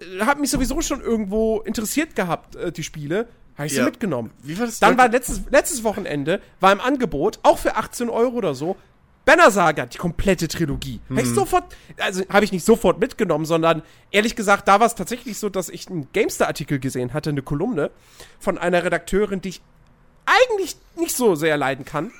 Äh, 0.00 0.24
hat 0.24 0.40
mich 0.40 0.50
sowieso 0.50 0.80
schon 0.80 1.00
irgendwo 1.00 1.60
interessiert 1.60 2.16
gehabt, 2.16 2.56
äh, 2.56 2.72
die 2.72 2.82
Spiele. 2.82 3.28
Habe 3.56 3.66
ich 3.66 3.72
ja. 3.72 3.82
sie 3.82 3.84
mitgenommen. 3.84 4.30
Wie 4.42 4.58
war 4.58 4.66
das? 4.66 4.80
Dann 4.80 4.98
war 4.98 5.08
letztes, 5.08 5.42
letztes 5.50 5.82
Wochenende, 5.82 6.40
war 6.60 6.72
im 6.72 6.80
Angebot, 6.80 7.38
auch 7.42 7.58
für 7.58 7.76
18 7.76 8.10
Euro 8.10 8.36
oder 8.36 8.54
so, 8.54 8.76
Banner 9.24 9.50
Saga, 9.50 9.86
die 9.86 9.98
komplette 9.98 10.46
Trilogie. 10.46 11.00
Mhm. 11.08 11.16
Habe 11.16 11.26
ich 11.26 11.34
sofort, 11.34 11.64
also 11.98 12.22
habe 12.28 12.44
ich 12.44 12.52
nicht 12.52 12.64
sofort 12.64 13.00
mitgenommen, 13.00 13.44
sondern 13.44 13.82
ehrlich 14.12 14.36
gesagt, 14.36 14.68
da 14.68 14.78
war 14.78 14.86
es 14.86 14.94
tatsächlich 14.94 15.36
so, 15.38 15.48
dass 15.48 15.68
ich 15.68 15.88
einen 15.88 16.08
GameStar-Artikel 16.12 16.78
gesehen 16.78 17.12
hatte, 17.12 17.30
eine 17.30 17.42
Kolumne 17.42 17.90
von 18.38 18.56
einer 18.56 18.84
Redakteurin, 18.84 19.40
die 19.40 19.48
ich 19.48 19.62
eigentlich 20.26 20.76
nicht 20.96 21.16
so 21.16 21.34
sehr 21.34 21.56
leiden 21.56 21.84
kann. 21.84 22.12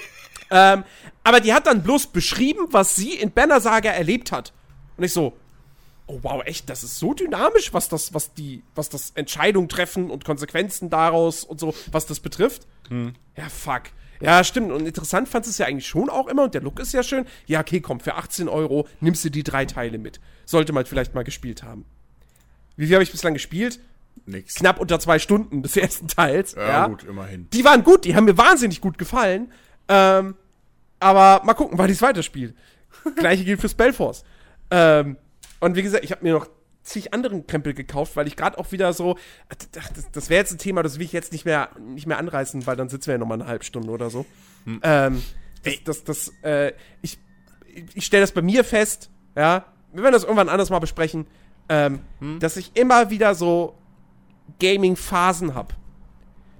ähm, 0.50 0.84
aber 1.22 1.40
die 1.40 1.52
hat 1.52 1.66
dann 1.66 1.82
bloß 1.82 2.08
beschrieben, 2.08 2.68
was 2.70 2.96
sie 2.96 3.12
in 3.12 3.30
Banner 3.30 3.60
Saga 3.60 3.90
erlebt 3.90 4.32
hat. 4.32 4.54
Und 4.96 5.04
ich 5.04 5.12
so, 5.12 5.36
oh 6.06 6.18
wow, 6.22 6.42
echt, 6.44 6.68
das 6.68 6.84
ist 6.84 6.98
so 6.98 7.14
dynamisch, 7.14 7.72
was 7.72 7.88
das, 7.88 8.14
was 8.14 8.34
die, 8.34 8.62
was 8.74 8.88
das 8.88 9.12
Entscheidung 9.14 9.68
treffen 9.68 10.10
und 10.10 10.24
Konsequenzen 10.24 10.90
daraus 10.90 11.44
und 11.44 11.60
so, 11.60 11.74
was 11.90 12.06
das 12.06 12.20
betrifft. 12.20 12.66
Hm. 12.88 13.14
Ja, 13.36 13.48
fuck. 13.48 13.84
Ja, 14.20 14.44
stimmt. 14.44 14.72
Und 14.72 14.86
interessant 14.86 15.28
fand 15.28 15.46
es 15.46 15.58
ja 15.58 15.66
eigentlich 15.66 15.86
schon 15.86 16.08
auch 16.08 16.28
immer. 16.28 16.44
Und 16.44 16.54
der 16.54 16.62
Look 16.62 16.80
ist 16.80 16.92
ja 16.92 17.02
schön. 17.02 17.26
Ja, 17.46 17.60
okay, 17.60 17.80
komm, 17.80 18.00
für 18.00 18.14
18 18.14 18.48
Euro 18.48 18.88
nimmst 19.00 19.24
du 19.24 19.30
die 19.30 19.42
drei 19.42 19.64
Teile 19.66 19.98
mit. 19.98 20.20
Sollte 20.46 20.72
man 20.72 20.86
vielleicht 20.86 21.14
mal 21.14 21.24
gespielt 21.24 21.62
haben. 21.62 21.84
Wie 22.76 22.86
viel 22.86 22.94
habe 22.94 23.04
ich 23.04 23.12
bislang 23.12 23.34
gespielt? 23.34 23.80
Nix. 24.26 24.54
Knapp 24.54 24.80
unter 24.80 24.98
zwei 25.00 25.18
Stunden 25.18 25.62
des 25.62 25.76
ersten 25.76 26.08
Teils. 26.08 26.54
Ja, 26.54 26.68
ja, 26.68 26.86
gut, 26.86 27.04
immerhin. 27.04 27.48
Die 27.50 27.64
waren 27.64 27.84
gut, 27.84 28.04
die 28.04 28.14
haben 28.14 28.24
mir 28.24 28.38
wahnsinnig 28.38 28.80
gut 28.80 28.98
gefallen. 28.98 29.52
Ähm, 29.88 30.36
aber 31.00 31.44
mal 31.44 31.54
gucken, 31.54 31.76
wann 31.76 31.90
ich 31.90 31.96
es 31.96 32.02
weiterspiele. 32.02 32.54
Gleiche 33.16 33.44
gilt 33.44 33.60
für 33.60 33.68
Spellforce. 33.68 34.24
Ähm, 34.70 35.16
und 35.64 35.76
wie 35.76 35.82
gesagt, 35.82 36.04
ich 36.04 36.10
habe 36.10 36.22
mir 36.22 36.32
noch 36.32 36.48
zig 36.82 37.14
anderen 37.14 37.46
Krempel 37.46 37.74
gekauft, 37.74 38.16
weil 38.16 38.26
ich 38.26 38.36
gerade 38.36 38.58
auch 38.58 38.70
wieder 38.72 38.92
so, 38.92 39.16
das, 39.72 40.10
das 40.12 40.28
wäre 40.28 40.40
jetzt 40.40 40.52
ein 40.52 40.58
Thema, 40.58 40.82
das 40.82 40.98
will 40.98 41.06
ich 41.06 41.12
jetzt 41.12 41.32
nicht 41.32 41.44
mehr, 41.44 41.70
nicht 41.80 42.06
mehr 42.06 42.18
anreißen, 42.18 42.66
weil 42.66 42.76
dann 42.76 42.88
sitzen 42.88 43.06
wir 43.06 43.14
ja 43.14 43.18
nochmal 43.18 43.40
eine 43.40 43.48
halbe 43.48 43.64
Stunde 43.64 43.90
oder 43.90 44.10
so. 44.10 44.26
Hm. 44.64 44.80
Ähm, 44.82 45.22
das, 45.62 45.82
das, 45.84 46.04
das, 46.04 46.32
äh, 46.42 46.72
ich, 47.00 47.18
ich 47.94 48.04
stelle 48.04 48.22
das 48.22 48.32
bei 48.32 48.42
mir 48.42 48.64
fest, 48.64 49.10
ja, 49.34 49.64
wir 49.92 50.02
werden 50.02 50.12
das 50.12 50.24
irgendwann 50.24 50.48
anders 50.48 50.70
mal 50.70 50.78
besprechen, 50.78 51.26
ähm, 51.68 52.00
hm. 52.20 52.38
dass 52.40 52.56
ich 52.58 52.72
immer 52.74 53.08
wieder 53.08 53.34
so 53.34 53.78
Gaming-Phasen 54.60 55.54
habe. 55.54 55.74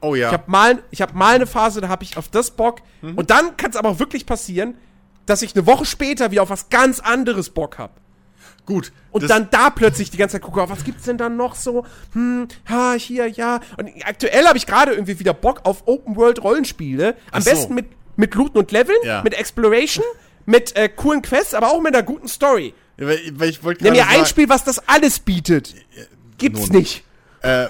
Oh 0.01 0.14
ja. 0.14 0.28
Ich 0.28 0.32
habe 0.32 0.51
mal, 0.51 0.82
hab 0.94 1.14
mal 1.14 1.35
eine 1.35 1.47
Phase, 1.47 1.81
da 1.81 1.89
habe 1.89 2.05
ich 2.05 2.16
auf 2.16 2.28
das 2.28 2.51
Bock. 2.51 2.81
Mhm. 3.01 3.14
Und 3.14 3.31
dann 3.31 3.56
kann 3.56 3.70
es 3.70 3.76
aber 3.76 3.89
auch 3.89 3.98
wirklich 3.98 4.26
passieren, 4.26 4.76
dass 5.24 5.40
ich 5.40 5.55
eine 5.55 5.66
Woche 5.66 5.86
später 5.86 6.31
wieder 6.31 6.43
auf 6.43 6.51
was 6.51 6.68
ganz 6.68 7.01
anderes 7.01 7.48
Bock 7.48 7.78
habe. 7.78 7.94
Gut. 8.66 8.93
Und 9.11 9.28
dann 9.28 9.49
da 9.51 9.70
plötzlich 9.70 10.11
die 10.11 10.16
ganze 10.16 10.35
Zeit 10.35 10.43
gucke, 10.43 10.69
was 10.69 10.85
gibt's 10.85 11.05
denn 11.05 11.19
dann 11.19 11.36
noch 11.36 11.55
so? 11.55 11.85
Hm, 12.12 12.49
ha, 12.69 12.95
hier, 12.95 13.28
ja. 13.28 13.61
Und 13.77 13.91
aktuell 14.05 14.47
habe 14.47 14.57
ich 14.57 14.66
gerade 14.66 14.93
irgendwie 14.93 15.19
wieder 15.19 15.35
Bock 15.35 15.61
auf 15.65 15.86
Open-World-Rollenspiele. 15.86 17.15
Am 17.31 17.43
so. 17.43 17.51
besten 17.51 17.74
mit, 17.74 17.86
mit 18.16 18.35
Looten 18.35 18.59
und 18.59 18.73
Leveln, 18.73 18.97
ja. 19.05 19.23
mit 19.23 19.35
Exploration, 19.35 20.05
mit 20.47 20.74
äh, 20.77 20.89
coolen 20.89 21.20
Quests, 21.20 21.53
aber 21.53 21.69
auch 21.69 21.81
mit 21.81 21.95
einer 21.95 22.03
guten 22.03 22.28
Story. 22.28 22.73
Ja, 22.97 23.07
weil, 23.07 23.20
weil 23.35 23.51
ich 23.51 23.62
Nimm 23.81 23.93
mir 23.93 24.09
ein 24.09 24.24
Spiel, 24.24 24.49
was 24.49 24.65
das 24.65 24.78
alles 24.89 25.19
bietet. 25.19 25.74
Gibt's 26.39 26.69
Nun. 26.69 26.78
nicht. 26.78 27.05
Äh, 27.43 27.66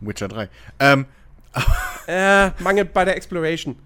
Witcher 0.00 0.28
3. 0.28 0.48
Ähm. 0.80 1.06
äh, 2.06 2.50
mangelt 2.58 2.92
bei 2.92 3.04
der 3.04 3.16
Exploration. 3.16 3.76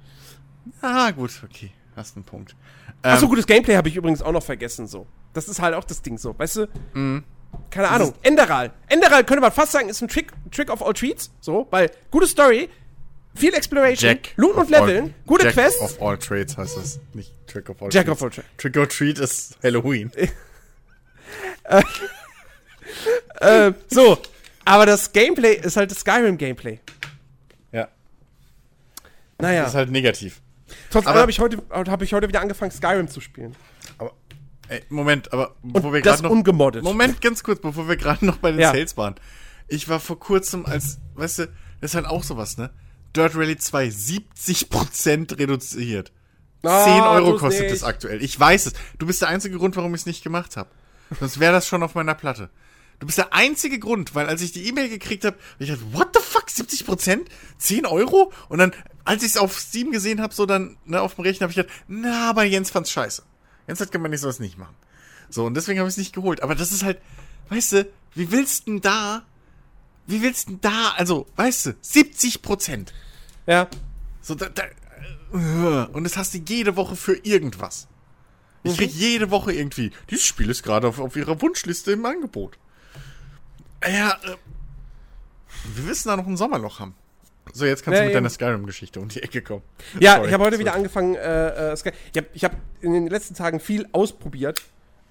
Ah, 0.81 1.11
gut, 1.11 1.31
okay. 1.45 1.71
Hast 1.95 2.17
einen 2.17 2.25
Punkt. 2.25 2.57
Ähm, 3.03 3.13
Achso, 3.13 3.29
gutes 3.29 3.47
Gameplay 3.47 3.77
habe 3.77 3.89
ich 3.89 3.97
übrigens 3.97 4.23
auch 4.23 4.33
noch 4.33 4.43
vergessen, 4.43 4.87
so. 4.87 5.07
Das 5.33 5.49
ist 5.49 5.61
halt 5.61 5.75
auch 5.75 5.85
das 5.85 6.03
Ding 6.03 6.19
so, 6.19 6.37
weißt 6.39 6.57
du? 6.57 6.69
Mhm. 6.95 7.25
Keine 7.71 7.87
das 7.87 7.97
Ahnung. 7.97 8.15
Enderal. 8.23 8.73
Enderal 8.89 9.25
könnte 9.25 9.41
man 9.41 9.53
fast 9.53 9.73
sagen, 9.73 9.89
ist 9.89 10.01
ein 10.03 10.09
Trick, 10.09 10.33
Trick 10.51 10.71
of 10.71 10.83
all 10.83 10.93
Treats, 10.93 11.31
so, 11.41 11.67
weil 11.71 11.91
gute 12.11 12.27
Story, 12.27 12.69
viel 13.35 13.55
Exploration, 13.55 14.11
Jack 14.11 14.33
Loot 14.37 14.57
und 14.57 14.71
Leveln, 14.71 15.05
all, 15.05 15.15
gute 15.27 15.45
Jack 15.47 15.55
Quests. 15.55 15.81
of 15.81 16.03
all 16.03 16.19
Trades 16.19 16.57
heißt 16.57 16.77
das, 16.77 17.01
nicht 17.13 17.33
Trick 17.47 17.69
of 17.71 17.83
all 17.83 17.89
Jack 17.93 18.07
Treats. 18.07 18.21
of 18.21 18.23
all 18.23 18.31
Trades. 18.31 18.49
Trick 18.57 18.77
or 18.77 18.89
Treat 18.89 19.19
ist 19.19 19.59
Halloween. 19.63 20.13
äh, 21.65 21.83
äh, 23.41 23.73
so, 23.89 24.19
aber 24.65 24.87
das 24.87 25.13
Gameplay 25.13 25.55
ist 25.55 25.77
halt 25.77 25.91
das 25.91 26.01
Skyrim-Gameplay. 26.01 26.81
Ja. 27.73 27.89
Naja. 29.39 29.63
Das 29.63 29.71
ist 29.71 29.77
halt 29.77 29.91
negativ. 29.91 30.41
Trotzdem 30.91 31.15
habe 31.15 31.31
ich, 31.31 31.41
heute, 31.41 31.63
hab 31.71 32.03
ich 32.03 32.13
heute 32.13 32.29
wieder 32.29 32.41
angefangen, 32.41 32.71
Skyrim 32.71 33.09
zu 33.09 33.21
spielen. 33.21 33.57
Aber, 33.99 34.13
ey, 34.71 34.83
Moment, 34.89 35.33
aber 35.33 35.57
bevor 35.63 35.93
wir 35.93 36.01
gerade 36.01 36.23
noch. 36.23 36.31
ungemoddet. 36.31 36.83
Moment, 36.83 37.21
ganz 37.21 37.43
kurz, 37.43 37.61
bevor 37.61 37.89
wir 37.89 37.97
gerade 37.97 38.25
noch 38.25 38.39
bei 38.39 38.53
den 38.53 38.61
ja. 38.61 38.73
Sales 38.73 38.97
waren. 38.97 39.17
Ich 39.69 39.89
war 39.89 40.01
vor 40.01 40.19
kurzem 40.19 40.67
als, 40.67 40.99
weißt 41.15 41.41
du, 41.41 41.47
das 41.81 41.91
ist 41.91 41.95
halt 41.95 42.07
auch 42.07 42.23
sowas, 42.23 42.57
ne? 42.57 42.71
Dirt 43.15 43.35
Rally 43.35 43.57
2, 43.57 43.89
70% 43.89 45.39
reduziert. 45.39 46.13
Ah, 46.63 46.85
10 46.85 47.03
Euro 47.03 47.37
kostet 47.37 47.71
es 47.71 47.83
aktuell. 47.83 48.23
Ich 48.23 48.39
weiß 48.39 48.67
es. 48.67 48.73
Du 48.99 49.07
bist 49.07 49.23
der 49.23 49.29
einzige 49.29 49.57
Grund, 49.59 49.77
warum 49.77 49.95
ich 49.95 50.03
es 50.03 50.07
nicht 50.07 50.23
gemacht 50.23 50.57
habe. 50.57 50.71
Sonst 51.19 51.41
wäre 51.41 51.53
das 51.53 51.67
schon 51.67 51.83
auf 51.83 51.95
meiner 51.95 52.15
Platte. 52.15 52.51
Du 53.01 53.07
bist 53.07 53.19
der 53.19 53.33
einzige 53.33 53.79
Grund, 53.79 54.15
weil 54.15 54.27
als 54.27 54.43
ich 54.43 54.53
die 54.53 54.69
E-Mail 54.69 54.91
gekriegt 54.91 55.25
habe, 55.25 55.39
ich 55.59 55.69
dachte, 55.69 55.83
what 55.93 56.11
the 56.15 56.23
fuck, 56.23 56.51
70 56.51 56.85
Prozent? 56.85 57.29
10 57.59 57.87
Euro? 57.87 58.31
Und 58.51 58.59
dann, 58.59 58.73
als 59.05 59.23
ich 59.23 59.31
es 59.31 59.37
auf 59.39 59.59
Steam 59.59 59.91
gesehen 59.91 60.21
habe, 60.21 60.35
so 60.35 60.45
dann 60.45 60.77
ne, 60.85 61.01
auf 61.01 61.15
dem 61.15 61.25
Rechner, 61.25 61.45
habe 61.45 61.53
ich 61.53 61.57
gedacht, 61.57 61.75
na, 61.89 62.29
aber 62.29 62.45
Jens 62.45 62.71
fand's 62.71 62.91
scheiße. 62.91 63.23
Jens 63.67 63.81
hat 63.81 63.93
gemeint, 63.93 64.15
ich 64.15 64.21
soll 64.21 64.31
es 64.31 64.41
nicht 64.41 64.59
machen. 64.59 64.75
So, 65.29 65.45
und 65.45 65.55
deswegen 65.55 65.79
habe 65.79 65.89
ich 65.89 65.95
es 65.95 65.99
nicht 65.99 66.13
geholt. 66.13 66.43
Aber 66.43 66.55
das 66.55 66.73
ist 66.73 66.83
halt, 66.83 67.01
weißt 67.49 67.73
du, 67.73 67.89
wie 68.15 68.31
willst 68.31 68.67
du 68.67 68.73
denn 68.73 68.81
da, 68.81 69.23
wie 70.07 70.23
willst 70.23 70.49
du 70.49 70.53
denn 70.53 70.61
da, 70.61 70.93
also, 70.97 71.27
weißt 71.37 71.67
du, 71.67 71.77
70 71.81 72.43
Prozent. 72.43 72.93
Ja. 73.47 73.69
So, 74.21 74.35
da, 74.35 74.49
da, 74.49 74.65
äh, 75.33 75.87
und 75.93 76.05
das 76.05 76.17
hast 76.17 76.35
du 76.35 76.39
jede 76.39 76.77
Woche 76.77 76.97
für 76.97 77.15
irgendwas. 77.15 77.87
Ich 78.63 78.77
krieg 78.77 78.93
mhm. 78.93 79.01
jede 79.01 79.31
Woche 79.31 79.53
irgendwie, 79.53 79.91
dieses 80.11 80.27
Spiel 80.27 80.51
ist 80.51 80.63
gerade 80.63 80.87
auf, 80.87 80.99
auf 80.99 81.17
ihrer 81.17 81.41
Wunschliste 81.41 81.93
im 81.93 82.05
Angebot. 82.05 82.59
Ja, 83.83 84.19
äh, 84.23 84.37
wir 85.75 85.87
wissen 85.87 86.09
da 86.09 86.17
noch 86.17 86.27
ein 86.27 86.37
Sommerloch 86.37 86.81
haben. 86.81 86.95
So, 87.53 87.65
jetzt 87.65 87.85
kannst 87.85 87.97
ja, 87.97 88.03
du 88.03 88.07
mit 88.07 88.15
deiner 88.15 88.31
Skyrim-Geschichte 88.31 89.01
um 89.01 89.09
die 89.09 89.23
Ecke 89.23 89.43
kommen. 89.43 89.63
Ja, 89.99 90.17
Sorry. 90.17 90.29
ich 90.29 90.35
habe 90.35 90.45
heute 90.45 90.59
wieder 90.59 90.75
angefangen, 90.75 91.15
äh, 91.15 91.73
äh, 91.73 91.75
ich 91.75 92.17
habe 92.17 92.27
ich 92.33 92.45
hab 92.45 92.53
in 92.81 92.93
den 92.93 93.07
letzten 93.09 93.35
Tagen 93.35 93.61
viel 93.61 93.87
ausprobiert. 93.93 94.63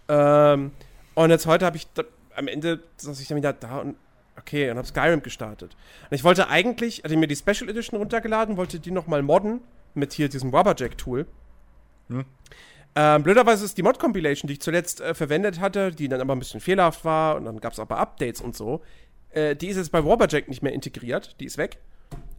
Ähm, 0.08 0.72
und 1.16 1.30
jetzt 1.30 1.46
heute 1.46 1.66
habe 1.66 1.78
ich 1.78 1.88
da, 1.94 2.04
am 2.36 2.48
Ende 2.48 2.82
saß 2.98 3.20
ich 3.20 3.28
dann 3.28 3.38
wieder 3.38 3.54
da 3.54 3.80
und 3.80 3.96
okay, 4.38 4.70
und 4.72 4.78
habe 4.78 4.88
Skyrim 4.88 5.22
gestartet. 5.22 5.76
Und 6.10 6.16
ich 6.16 6.24
wollte 6.24 6.50
eigentlich, 6.50 7.04
hatte 7.04 7.18
mir 7.18 7.28
die 7.28 7.36
Special 7.36 7.70
Edition 7.70 8.00
runtergeladen, 8.00 8.58
wollte 8.58 8.80
die 8.80 8.92
nochmal 8.92 9.22
modden 9.22 9.62
mit 9.94 10.14
hier 10.14 10.30
diesem 10.30 10.50
Rubberjack-Tool. 10.54 11.26
Hm. 12.08 12.26
Ähm, 12.96 13.24
blöderweise 13.24 13.66
ist 13.66 13.78
die 13.78 13.84
Mod-Compilation, 13.84 14.48
die 14.48 14.54
ich 14.54 14.62
zuletzt 14.62 15.00
äh, 15.02 15.14
verwendet 15.14 15.60
hatte, 15.60 15.92
die 15.92 16.08
dann 16.08 16.22
aber 16.22 16.36
ein 16.36 16.40
bisschen 16.40 16.60
fehlerhaft 16.60 17.06
war 17.06 17.36
und 17.36 17.46
dann 17.46 17.60
gab 17.60 17.74
es 17.74 17.80
aber 17.80 17.98
Updates 17.98 18.42
und 18.42 18.56
so, 18.56 18.82
äh, 19.30 19.56
die 19.56 19.68
ist 19.68 19.78
jetzt 19.78 19.92
bei 19.92 20.00
Rubberjack 20.00 20.48
nicht 20.48 20.64
mehr 20.64 20.74
integriert, 20.74 21.36
die 21.40 21.46
ist 21.46 21.58
weg. 21.58 21.78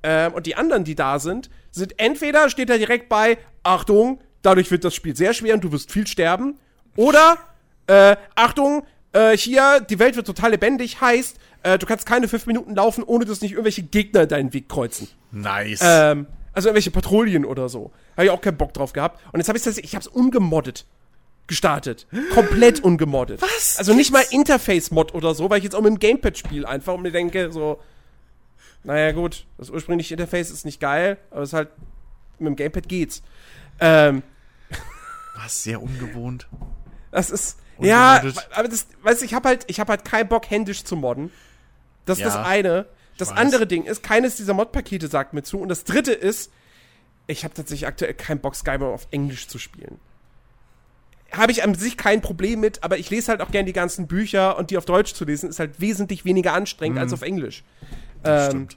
Ähm, 0.02 0.32
und 0.32 0.46
die 0.46 0.56
anderen, 0.56 0.84
die 0.84 0.94
da 0.94 1.18
sind, 1.18 1.50
sind 1.70 1.98
entweder 1.98 2.48
steht 2.50 2.70
da 2.70 2.78
direkt 2.78 3.08
bei, 3.08 3.38
Achtung, 3.62 4.20
dadurch 4.42 4.70
wird 4.70 4.84
das 4.84 4.94
Spiel 4.94 5.14
sehr 5.16 5.34
schwer 5.34 5.54
und 5.54 5.64
du 5.64 5.72
wirst 5.72 5.92
viel 5.92 6.06
sterben, 6.06 6.58
oder, 6.96 7.38
äh, 7.86 8.16
Achtung, 8.34 8.84
äh, 9.12 9.36
hier, 9.36 9.80
die 9.80 9.98
Welt 9.98 10.16
wird 10.16 10.26
total 10.26 10.52
lebendig, 10.52 11.00
heißt, 11.00 11.36
äh, 11.62 11.78
du 11.78 11.86
kannst 11.86 12.06
keine 12.06 12.28
fünf 12.28 12.46
Minuten 12.46 12.74
laufen, 12.74 13.04
ohne 13.04 13.24
dass 13.24 13.40
nicht 13.40 13.52
irgendwelche 13.52 13.82
Gegner 13.82 14.26
deinen 14.26 14.52
Weg 14.52 14.68
kreuzen. 14.68 15.08
Nice. 15.30 15.80
Ähm, 15.82 16.26
also 16.52 16.68
irgendwelche 16.68 16.90
Patrouillen 16.90 17.44
oder 17.44 17.68
so. 17.68 17.92
Habe 18.16 18.24
ich 18.26 18.30
auch 18.30 18.40
keinen 18.40 18.56
Bock 18.56 18.72
drauf 18.72 18.92
gehabt. 18.92 19.20
Und 19.32 19.40
jetzt 19.40 19.48
habe 19.48 19.58
ich 19.58 19.66
es 19.66 19.78
ich 19.78 19.94
habe 19.94 20.02
es 20.02 20.08
ungemoddet 20.08 20.84
gestartet. 21.46 22.06
Komplett 22.32 22.80
ungemoddet. 22.80 23.42
Was? 23.42 23.76
Also 23.76 23.92
nicht 23.92 24.12
mal 24.12 24.22
Interface-Mod 24.30 25.14
oder 25.14 25.34
so, 25.34 25.50
weil 25.50 25.58
ich 25.58 25.64
jetzt 25.64 25.74
auch 25.74 25.80
mit 25.80 25.90
dem 25.90 25.98
Gamepad 25.98 26.38
spiele 26.38 26.66
einfach 26.66 26.94
und 26.94 27.02
mir 27.02 27.10
denke, 27.10 27.50
so, 27.50 27.80
naja, 28.84 29.12
gut, 29.12 29.46
das 29.58 29.70
ursprüngliche 29.70 30.14
Interface 30.14 30.50
ist 30.50 30.64
nicht 30.64 30.80
geil, 30.80 31.18
aber 31.30 31.42
es 31.42 31.50
ist 31.50 31.54
halt, 31.54 31.68
mit 32.38 32.48
dem 32.48 32.56
Gamepad 32.56 32.88
geht's. 32.88 33.22
Ähm. 33.78 34.22
Was, 35.36 35.62
sehr 35.62 35.82
ungewohnt. 35.82 36.48
Das 37.10 37.30
ist, 37.30 37.58
ja, 37.78 38.22
aber 38.54 38.68
das, 38.68 38.86
weißt 39.02 39.20
du, 39.20 39.24
ich 39.24 39.34
habe 39.34 39.48
halt, 39.48 39.64
ich 39.68 39.80
habe 39.80 39.90
halt 39.90 40.04
keinen 40.04 40.28
Bock, 40.28 40.48
händisch 40.50 40.84
zu 40.84 40.96
modden. 40.96 41.30
Das 42.04 42.18
ist 42.18 42.24
ja, 42.24 42.28
das 42.28 42.46
eine. 42.46 42.86
Das 43.16 43.30
andere 43.30 43.66
Ding 43.66 43.84
ist, 43.84 44.02
keines 44.02 44.36
dieser 44.36 44.54
Mod-Pakete 44.54 45.08
sagt 45.08 45.34
mir 45.34 45.42
zu. 45.42 45.58
Und 45.58 45.68
das 45.68 45.84
dritte 45.84 46.12
ist, 46.12 46.50
ich 47.26 47.44
habe 47.44 47.54
tatsächlich 47.54 47.86
aktuell 47.86 48.14
keinen 48.14 48.40
Bock, 48.40 48.56
Skyrim 48.56 48.82
auf 48.82 49.06
Englisch 49.10 49.46
zu 49.46 49.58
spielen. 49.58 49.98
Habe 51.32 51.52
ich 51.52 51.62
an 51.62 51.74
sich 51.74 51.96
kein 51.96 52.22
Problem 52.22 52.60
mit, 52.60 52.82
aber 52.82 52.98
ich 52.98 53.10
lese 53.10 53.30
halt 53.30 53.40
auch 53.40 53.50
gerne 53.50 53.66
die 53.66 53.72
ganzen 53.72 54.08
Bücher 54.08 54.58
und 54.58 54.70
die 54.70 54.78
auf 54.78 54.84
Deutsch 54.84 55.14
zu 55.14 55.24
lesen, 55.24 55.48
ist 55.48 55.60
halt 55.60 55.80
wesentlich 55.80 56.24
weniger 56.24 56.54
anstrengend 56.54 56.96
mhm. 56.96 57.02
als 57.02 57.12
auf 57.12 57.22
Englisch. 57.22 57.62
Das 58.22 58.46
ähm, 58.46 58.50
stimmt. 58.50 58.76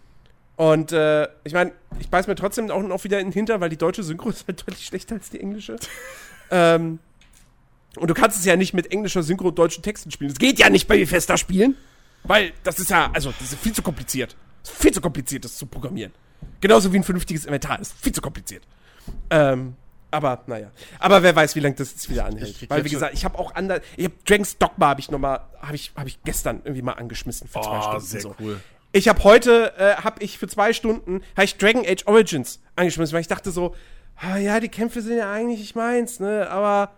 Und 0.56 0.92
äh, 0.92 1.28
ich 1.44 1.54
meine, 1.54 1.72
ich 2.00 2.10
beiß 2.10 2.28
mir 2.28 2.36
trotzdem 2.36 2.70
auch 2.70 2.84
noch 2.84 3.04
wieder 3.04 3.20
in 3.20 3.28
den 3.28 3.34
Hinter, 3.34 3.60
weil 3.60 3.70
die 3.70 3.78
deutsche 3.78 4.04
Synchro 4.04 4.30
ist 4.32 4.48
halt 4.48 4.62
deutlich 4.62 4.86
schlechter 4.86 5.16
als 5.16 5.30
die 5.30 5.40
englische. 5.40 5.78
ähm, 6.52 7.00
und 7.96 8.10
du 8.10 8.14
kannst 8.14 8.40
es 8.40 8.46
ja 8.46 8.56
nicht 8.56 8.74
mit 8.74 8.92
englischer 8.92 9.24
Synchro 9.24 9.50
und 9.50 9.60
deutschen 9.60 9.84
Texten 9.84 10.12
spielen. 10.12 10.30
Das 10.30 10.40
geht 10.40 10.60
ja 10.60 10.70
nicht 10.70 10.88
bei 10.88 10.98
Bethesda 10.98 11.38
spielen. 11.38 11.76
Weil 12.24 12.54
das 12.64 12.80
ist 12.80 12.90
ja, 12.90 13.12
also, 13.14 13.34
das 13.38 13.52
ist 13.52 13.62
viel 13.62 13.74
zu 13.74 13.82
kompliziert. 13.82 14.36
Das 14.64 14.72
ist 14.72 14.82
viel 14.82 14.92
zu 14.92 15.02
kompliziert, 15.02 15.44
das 15.44 15.58
zu 15.58 15.66
programmieren. 15.66 16.14
Genauso 16.62 16.92
wie 16.94 16.98
ein 16.98 17.04
vernünftiges 17.04 17.46
Inventar. 17.46 17.78
Das 17.78 17.90
ist 17.90 17.98
viel 18.00 18.14
zu 18.14 18.22
kompliziert. 18.22 18.64
Ähm, 19.30 19.76
aber, 20.10 20.44
naja. 20.48 20.72
Aber 21.00 21.24
wer 21.24 21.36
weiß, 21.36 21.56
wie 21.56 21.60
lange 21.60 21.76
das 21.76 21.92
jetzt 21.92 22.10
wieder 22.10 22.26
anhält. 22.26 22.62
Ich, 22.62 22.70
Weil, 22.70 22.86
wie 22.86 22.90
gesagt, 22.90 23.14
ich 23.14 23.26
habe 23.26 23.38
auch 23.38 23.56
andere. 23.56 23.82
Ich 23.98 24.06
habe 24.06 24.16
Dragon's 24.26 24.58
Dogma 24.58 24.88
habe 24.88 25.02
ich 25.02 25.12
noch 25.12 25.20
mal, 25.20 25.42
habe 25.60 25.76
ich, 25.76 25.92
hab 25.96 26.08
ich 26.08 26.22
gestern 26.24 26.62
irgendwie 26.64 26.84
mal 26.84 26.94
angeschmissen 26.94 27.48
für 27.48 27.60
oh, 27.60 27.64
zwei 27.64 27.82
Stunden. 27.82 28.06
Sehr 28.06 28.22
so. 28.22 28.36
cool. 28.40 28.62
Ich 28.96 29.08
habe 29.08 29.24
heute, 29.24 29.74
äh, 29.78 29.96
habe 29.96 30.24
ich 30.24 30.38
für 30.38 30.48
zwei 30.48 30.72
Stunden, 30.72 31.22
habe 31.36 31.46
ich 31.46 31.58
Dragon 31.58 31.84
Age 31.86 32.06
Origins 32.06 32.62
angeschmissen, 32.76 33.14
weil 33.14 33.22
ich 33.22 33.28
dachte 33.28 33.50
so, 33.50 33.76
ah, 34.18 34.38
ja, 34.38 34.60
die 34.60 34.70
Kämpfe 34.70 35.02
sind 35.02 35.18
ja 35.18 35.32
eigentlich, 35.32 35.62
ich 35.62 35.74
meins, 35.74 36.20
ne, 36.20 36.48
aber 36.50 36.94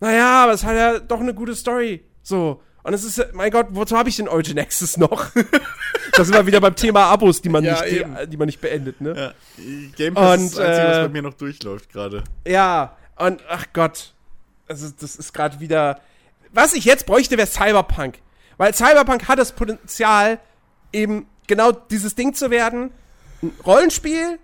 naja, 0.00 0.44
aber 0.44 0.52
es 0.52 0.64
hat 0.64 0.74
ja 0.74 0.98
doch 0.98 1.20
eine 1.20 1.34
gute 1.34 1.54
Story. 1.54 2.02
So. 2.22 2.62
Und 2.82 2.94
es 2.94 3.04
ist, 3.04 3.34
mein 3.34 3.50
Gott, 3.50 3.66
wozu 3.70 3.96
habe 3.96 4.08
ich 4.08 4.16
den 4.16 4.28
Origin 4.28 4.58
Access 4.58 4.96
noch? 4.96 5.26
da 6.12 6.24
sind 6.24 6.34
wir 6.34 6.46
wieder 6.46 6.60
beim 6.60 6.74
Thema 6.76 7.04
Abos, 7.06 7.42
die 7.42 7.50
man, 7.50 7.62
ja, 7.62 7.82
nicht, 7.82 7.92
die, 7.92 8.26
die, 8.28 8.36
man 8.38 8.46
nicht 8.46 8.60
beendet, 8.60 9.00
ne? 9.00 9.34
Ja. 9.58 9.64
Game 9.96 10.14
Pass 10.14 10.38
und, 10.38 10.46
ist 10.46 10.58
das 10.58 10.66
Einzige, 10.66 10.88
was 10.88 10.96
äh, 10.96 11.02
bei 11.02 11.08
mir 11.08 11.22
noch 11.22 11.34
durchläuft 11.34 11.92
gerade. 11.92 12.24
Ja, 12.46 12.96
und 13.16 13.42
ach 13.48 13.66
Gott. 13.72 14.12
Also, 14.68 14.88
das 14.98 15.16
ist 15.16 15.34
gerade 15.34 15.60
wieder. 15.60 16.00
Was 16.52 16.74
ich 16.74 16.84
jetzt 16.84 17.06
bräuchte, 17.06 17.36
wäre 17.36 17.48
Cyberpunk. 17.48 18.18
Weil 18.56 18.72
Cyberpunk 18.72 19.28
hat 19.28 19.38
das 19.38 19.52
Potenzial, 19.52 20.38
eben 20.96 21.26
genau 21.46 21.72
dieses 21.72 22.14
Ding 22.14 22.34
zu 22.34 22.50
werden. 22.50 22.90
Ein 23.42 23.52
Rollenspiel 23.64 24.38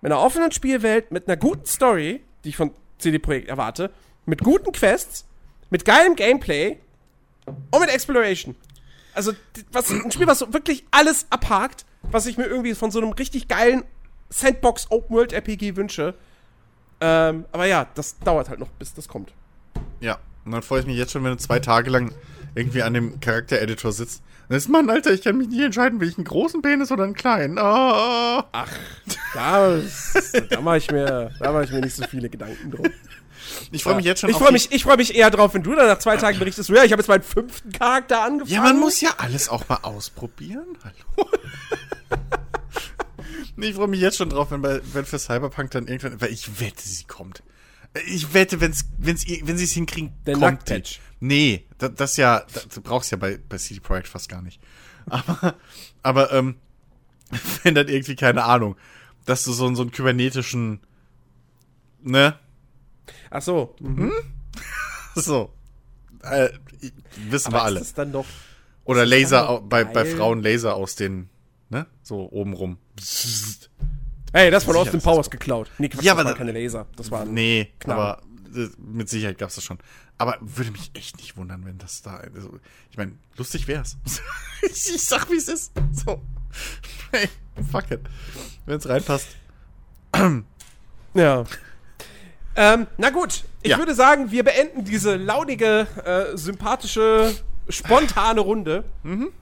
mit 0.00 0.12
einer 0.12 0.20
offenen 0.20 0.52
Spielwelt, 0.52 1.10
mit 1.10 1.26
einer 1.26 1.36
guten 1.36 1.66
Story, 1.66 2.22
die 2.44 2.50
ich 2.50 2.56
von 2.56 2.72
CD 2.98 3.18
Projekt 3.18 3.48
erwarte, 3.48 3.90
mit 4.26 4.42
guten 4.42 4.72
Quests, 4.72 5.26
mit 5.70 5.84
geilem 5.84 6.14
Gameplay 6.14 6.78
und 7.46 7.80
mit 7.80 7.90
Exploration. 7.90 8.54
Also, 9.14 9.32
was, 9.72 9.90
ein 9.90 10.10
Spiel, 10.12 10.26
was 10.26 10.40
wirklich 10.52 10.84
alles 10.90 11.26
abhakt, 11.30 11.84
was 12.02 12.26
ich 12.26 12.38
mir 12.38 12.44
irgendwie 12.44 12.74
von 12.74 12.90
so 12.90 13.00
einem 13.00 13.12
richtig 13.12 13.48
geilen 13.48 13.82
Sandbox 14.28 14.90
Open 14.90 15.16
World 15.16 15.32
RPG 15.32 15.76
wünsche. 15.76 16.14
Ähm, 17.00 17.46
aber 17.50 17.66
ja, 17.66 17.88
das 17.94 18.18
dauert 18.20 18.48
halt 18.48 18.60
noch, 18.60 18.68
bis 18.78 18.94
das 18.94 19.08
kommt. 19.08 19.32
Ja, 20.00 20.18
und 20.44 20.52
dann 20.52 20.62
freue 20.62 20.80
ich 20.80 20.86
mich 20.86 20.96
jetzt 20.96 21.12
schon, 21.12 21.24
wenn 21.24 21.32
du 21.32 21.38
zwei 21.38 21.58
Tage 21.58 21.90
lang 21.90 22.12
irgendwie 22.54 22.82
an 22.82 22.94
dem 22.94 23.20
Charakter-Editor 23.20 23.92
sitzt. 23.92 24.22
Und 24.50 24.56
jetzt, 24.56 24.68
Mann, 24.68 24.90
Alter, 24.90 25.12
ich 25.12 25.22
kann 25.22 25.38
mich 25.38 25.46
nicht 25.46 25.60
entscheiden, 25.60 26.00
will 26.00 26.08
ich 26.08 26.18
einen 26.18 26.24
großen 26.24 26.60
Penis 26.60 26.90
oder 26.90 27.04
einen 27.04 27.14
kleinen. 27.14 27.56
Oh. 27.56 27.62
Ach, 27.62 28.68
da, 29.32 29.78
da 30.50 30.60
mache 30.60 30.78
ich, 30.78 30.90
mir, 30.90 31.30
mach 31.38 31.62
ich 31.62 31.70
mir 31.70 31.80
nicht 31.80 31.94
so 31.94 32.02
viele 32.02 32.28
Gedanken 32.28 32.72
drum. 32.72 32.86
Ich 33.70 33.84
freue 33.84 33.94
mich 33.94 34.04
jetzt 34.04 34.20
schon 34.20 34.30
ich 34.30 34.36
freu 34.36 34.50
mich, 34.50 34.72
Ich 34.72 34.82
freue 34.82 34.96
mich 34.96 35.14
eher 35.14 35.30
drauf, 35.30 35.54
wenn 35.54 35.62
du 35.62 35.76
dann 35.76 35.86
nach 35.86 36.00
zwei 36.00 36.16
Tagen 36.16 36.40
berichtest, 36.40 36.68
ja, 36.68 36.82
ich 36.82 36.90
habe 36.90 37.00
jetzt 37.00 37.06
meinen 37.06 37.22
fünften 37.22 37.70
Charakter 37.70 38.22
angefangen. 38.24 38.52
Ja, 38.52 38.62
man 38.62 38.80
muss 38.80 39.00
ja 39.00 39.10
alles 39.18 39.48
auch 39.48 39.68
mal 39.68 39.78
ausprobieren. 39.82 40.66
Hallo. 40.82 41.30
ich 43.56 43.74
freue 43.74 43.86
mich 43.86 44.00
jetzt 44.00 44.16
schon 44.16 44.30
drauf, 44.30 44.50
wenn, 44.50 44.62
bei, 44.62 44.80
wenn 44.92 45.04
für 45.04 45.20
Cyberpunk 45.20 45.70
dann 45.70 45.86
irgendwann, 45.86 46.20
weil 46.20 46.32
ich 46.32 46.60
wette, 46.60 46.82
sie 46.82 47.04
kommt. 47.04 47.44
Ich 48.04 48.34
wette, 48.34 48.60
wenn's, 48.60 48.84
wenn's, 48.98 49.24
wenn 49.44 49.56
sie 49.56 49.64
es 49.64 49.72
hinkriegen, 49.72 50.12
Der 50.26 50.36
kommt 50.36 50.68
die. 50.68 50.82
Nee, 51.20 51.66
das, 51.78 51.94
das 51.94 52.16
ja, 52.16 52.44
das, 52.52 52.68
du 52.68 52.80
brauchst 52.80 53.10
ja 53.12 53.18
bei, 53.18 53.38
bei 53.48 53.58
CD 53.58 53.80
Projekt 53.80 54.08
fast 54.08 54.28
gar 54.28 54.42
nicht. 54.42 54.60
Aber, 55.06 55.54
aber, 56.02 56.32
ähm, 56.32 56.56
wenn 57.62 57.74
dann 57.74 57.88
irgendwie, 57.88 58.16
keine 58.16 58.44
Ahnung, 58.44 58.76
dass 59.26 59.44
du 59.44 59.52
so, 59.52 59.72
so 59.74 59.82
einen 59.82 59.92
kybernetischen, 59.92 60.80
ne, 62.02 62.38
Ach 63.30 63.42
so. 63.42 63.74
Mhm. 63.80 63.98
Hm? 63.98 64.12
so. 65.14 65.52
Äh, 66.22 66.50
wissen 67.28 67.48
Aber 67.48 67.58
wir 67.58 67.62
alle. 67.62 67.80
Ist 67.80 67.96
dann 67.96 68.12
doch, 68.12 68.26
Oder 68.84 69.06
Laser, 69.06 69.60
bei, 69.62 69.84
bei 69.84 70.04
Frauen 70.04 70.42
Laser 70.42 70.74
aus 70.74 70.96
den, 70.96 71.30
ne? 71.70 71.86
So 72.02 72.28
oben 72.30 72.52
rum. 72.52 72.78
Hey, 74.32 74.50
das 74.50 74.64
von 74.64 74.76
Austin 74.76 75.00
Powers 75.00 75.30
geklaut. 75.30 75.70
Nee, 75.78 75.88
Quatsch, 75.88 76.04
ja, 76.04 76.14
das 76.14 76.24
waren 76.24 76.34
keine 76.36 76.52
Laser. 76.52 76.86
Das 76.96 77.10
war 77.10 77.24
Nee, 77.24 77.72
Knall. 77.78 77.96
aber 77.96 78.22
mit 78.78 79.08
Sicherheit 79.08 79.38
gab's 79.38 79.54
das 79.54 79.64
schon. 79.64 79.78
Aber 80.18 80.38
würde 80.40 80.70
mich 80.70 80.90
echt 80.94 81.16
nicht 81.18 81.36
wundern, 81.36 81.64
wenn 81.64 81.78
das 81.78 82.02
da. 82.02 82.16
Also, 82.16 82.58
ich 82.90 82.96
meine, 82.96 83.12
lustig 83.36 83.68
wär's. 83.68 83.96
ich 84.62 85.02
sag, 85.02 85.30
wie 85.30 85.36
es 85.36 85.48
ist. 85.48 85.72
So. 85.92 86.22
Hey, 87.12 87.28
fuck 87.70 87.90
it. 87.90 88.00
Wenn's 88.66 88.88
reinpasst. 88.88 89.28
ja. 91.14 91.44
Ähm, 92.56 92.86
na 92.98 93.10
gut, 93.10 93.44
ich 93.62 93.70
ja. 93.70 93.78
würde 93.78 93.94
sagen, 93.94 94.30
wir 94.30 94.44
beenden 94.44 94.84
diese 94.84 95.16
laudige, 95.16 95.86
äh, 96.04 96.36
sympathische, 96.36 97.34
spontane 97.68 98.40
Runde. 98.40 98.84
Mhm. 99.02 99.32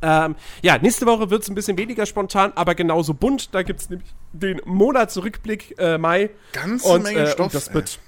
Ähm, 0.00 0.36
ja, 0.62 0.78
nächste 0.78 1.06
Woche 1.06 1.30
wird 1.30 1.42
es 1.42 1.48
ein 1.48 1.54
bisschen 1.54 1.76
weniger 1.76 2.06
spontan, 2.06 2.52
aber 2.54 2.74
genauso 2.74 3.14
bunt. 3.14 3.54
Da 3.54 3.62
gibt 3.62 3.80
es 3.80 3.90
nämlich 3.90 4.14
den 4.32 4.60
Monatsrückblick 4.64 5.74
äh, 5.78 5.98
Mai. 5.98 6.30
Ganz 6.52 6.84
und, 6.84 7.02
Menge 7.02 7.20
äh, 7.20 7.26
Stoff. 7.32 7.46
Und 7.46 7.54
das 7.54 7.74
wird, 7.74 7.98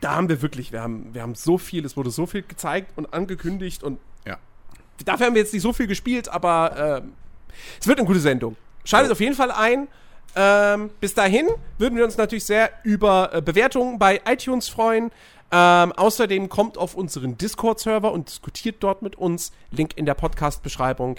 da 0.00 0.14
haben 0.14 0.28
wir 0.28 0.42
wirklich, 0.42 0.72
wir 0.72 0.82
haben, 0.82 1.12
wir 1.12 1.22
haben 1.22 1.34
so 1.34 1.58
viel, 1.58 1.84
es 1.84 1.96
wurde 1.96 2.10
so 2.10 2.26
viel 2.26 2.42
gezeigt 2.42 2.92
und 2.96 3.12
angekündigt 3.12 3.82
und 3.82 3.98
ja. 4.26 4.38
dafür 5.04 5.26
haben 5.26 5.34
wir 5.34 5.42
jetzt 5.42 5.52
nicht 5.52 5.62
so 5.62 5.72
viel 5.72 5.86
gespielt, 5.86 6.28
aber 6.28 7.02
äh, 7.02 7.08
es 7.80 7.86
wird 7.86 7.98
eine 7.98 8.06
gute 8.06 8.20
Sendung. 8.20 8.56
Schaltet 8.84 9.10
oh. 9.10 9.12
auf 9.12 9.20
jeden 9.20 9.34
Fall 9.34 9.50
ein. 9.50 9.88
Ähm, 10.36 10.90
bis 11.00 11.14
dahin 11.14 11.48
würden 11.78 11.96
wir 11.96 12.04
uns 12.04 12.16
natürlich 12.16 12.44
sehr 12.44 12.70
über 12.84 13.30
äh, 13.32 13.42
Bewertungen 13.42 13.98
bei 13.98 14.20
iTunes 14.26 14.68
freuen. 14.68 15.10
Ähm, 15.50 15.92
außerdem 15.92 16.48
kommt 16.48 16.76
auf 16.76 16.94
unseren 16.94 17.38
Discord-Server 17.38 18.12
und 18.12 18.28
diskutiert 18.28 18.76
dort 18.80 19.02
mit 19.02 19.16
uns. 19.16 19.52
Link 19.70 19.96
in 19.96 20.04
der 20.04 20.14
Podcast-Beschreibung. 20.14 21.16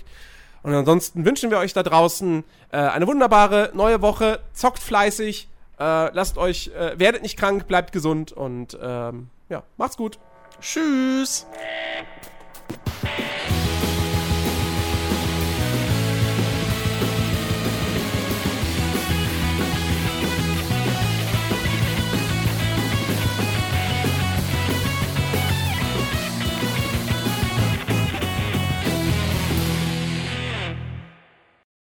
Und 0.61 0.73
ansonsten 0.73 1.25
wünschen 1.25 1.51
wir 1.51 1.57
euch 1.57 1.73
da 1.73 1.83
draußen 1.83 2.43
äh, 2.71 2.77
eine 2.77 3.07
wunderbare 3.07 3.71
neue 3.73 4.01
Woche. 4.01 4.39
Zockt 4.53 4.79
fleißig, 4.79 5.47
äh, 5.79 6.13
lasst 6.13 6.37
euch, 6.37 6.71
äh, 6.75 6.97
werdet 6.99 7.21
nicht 7.23 7.37
krank, 7.37 7.67
bleibt 7.67 7.91
gesund 7.91 8.31
und 8.31 8.77
ähm, 8.81 9.29
ja, 9.49 9.63
macht's 9.77 9.97
gut. 9.97 10.19
Tschüss. 10.61 11.45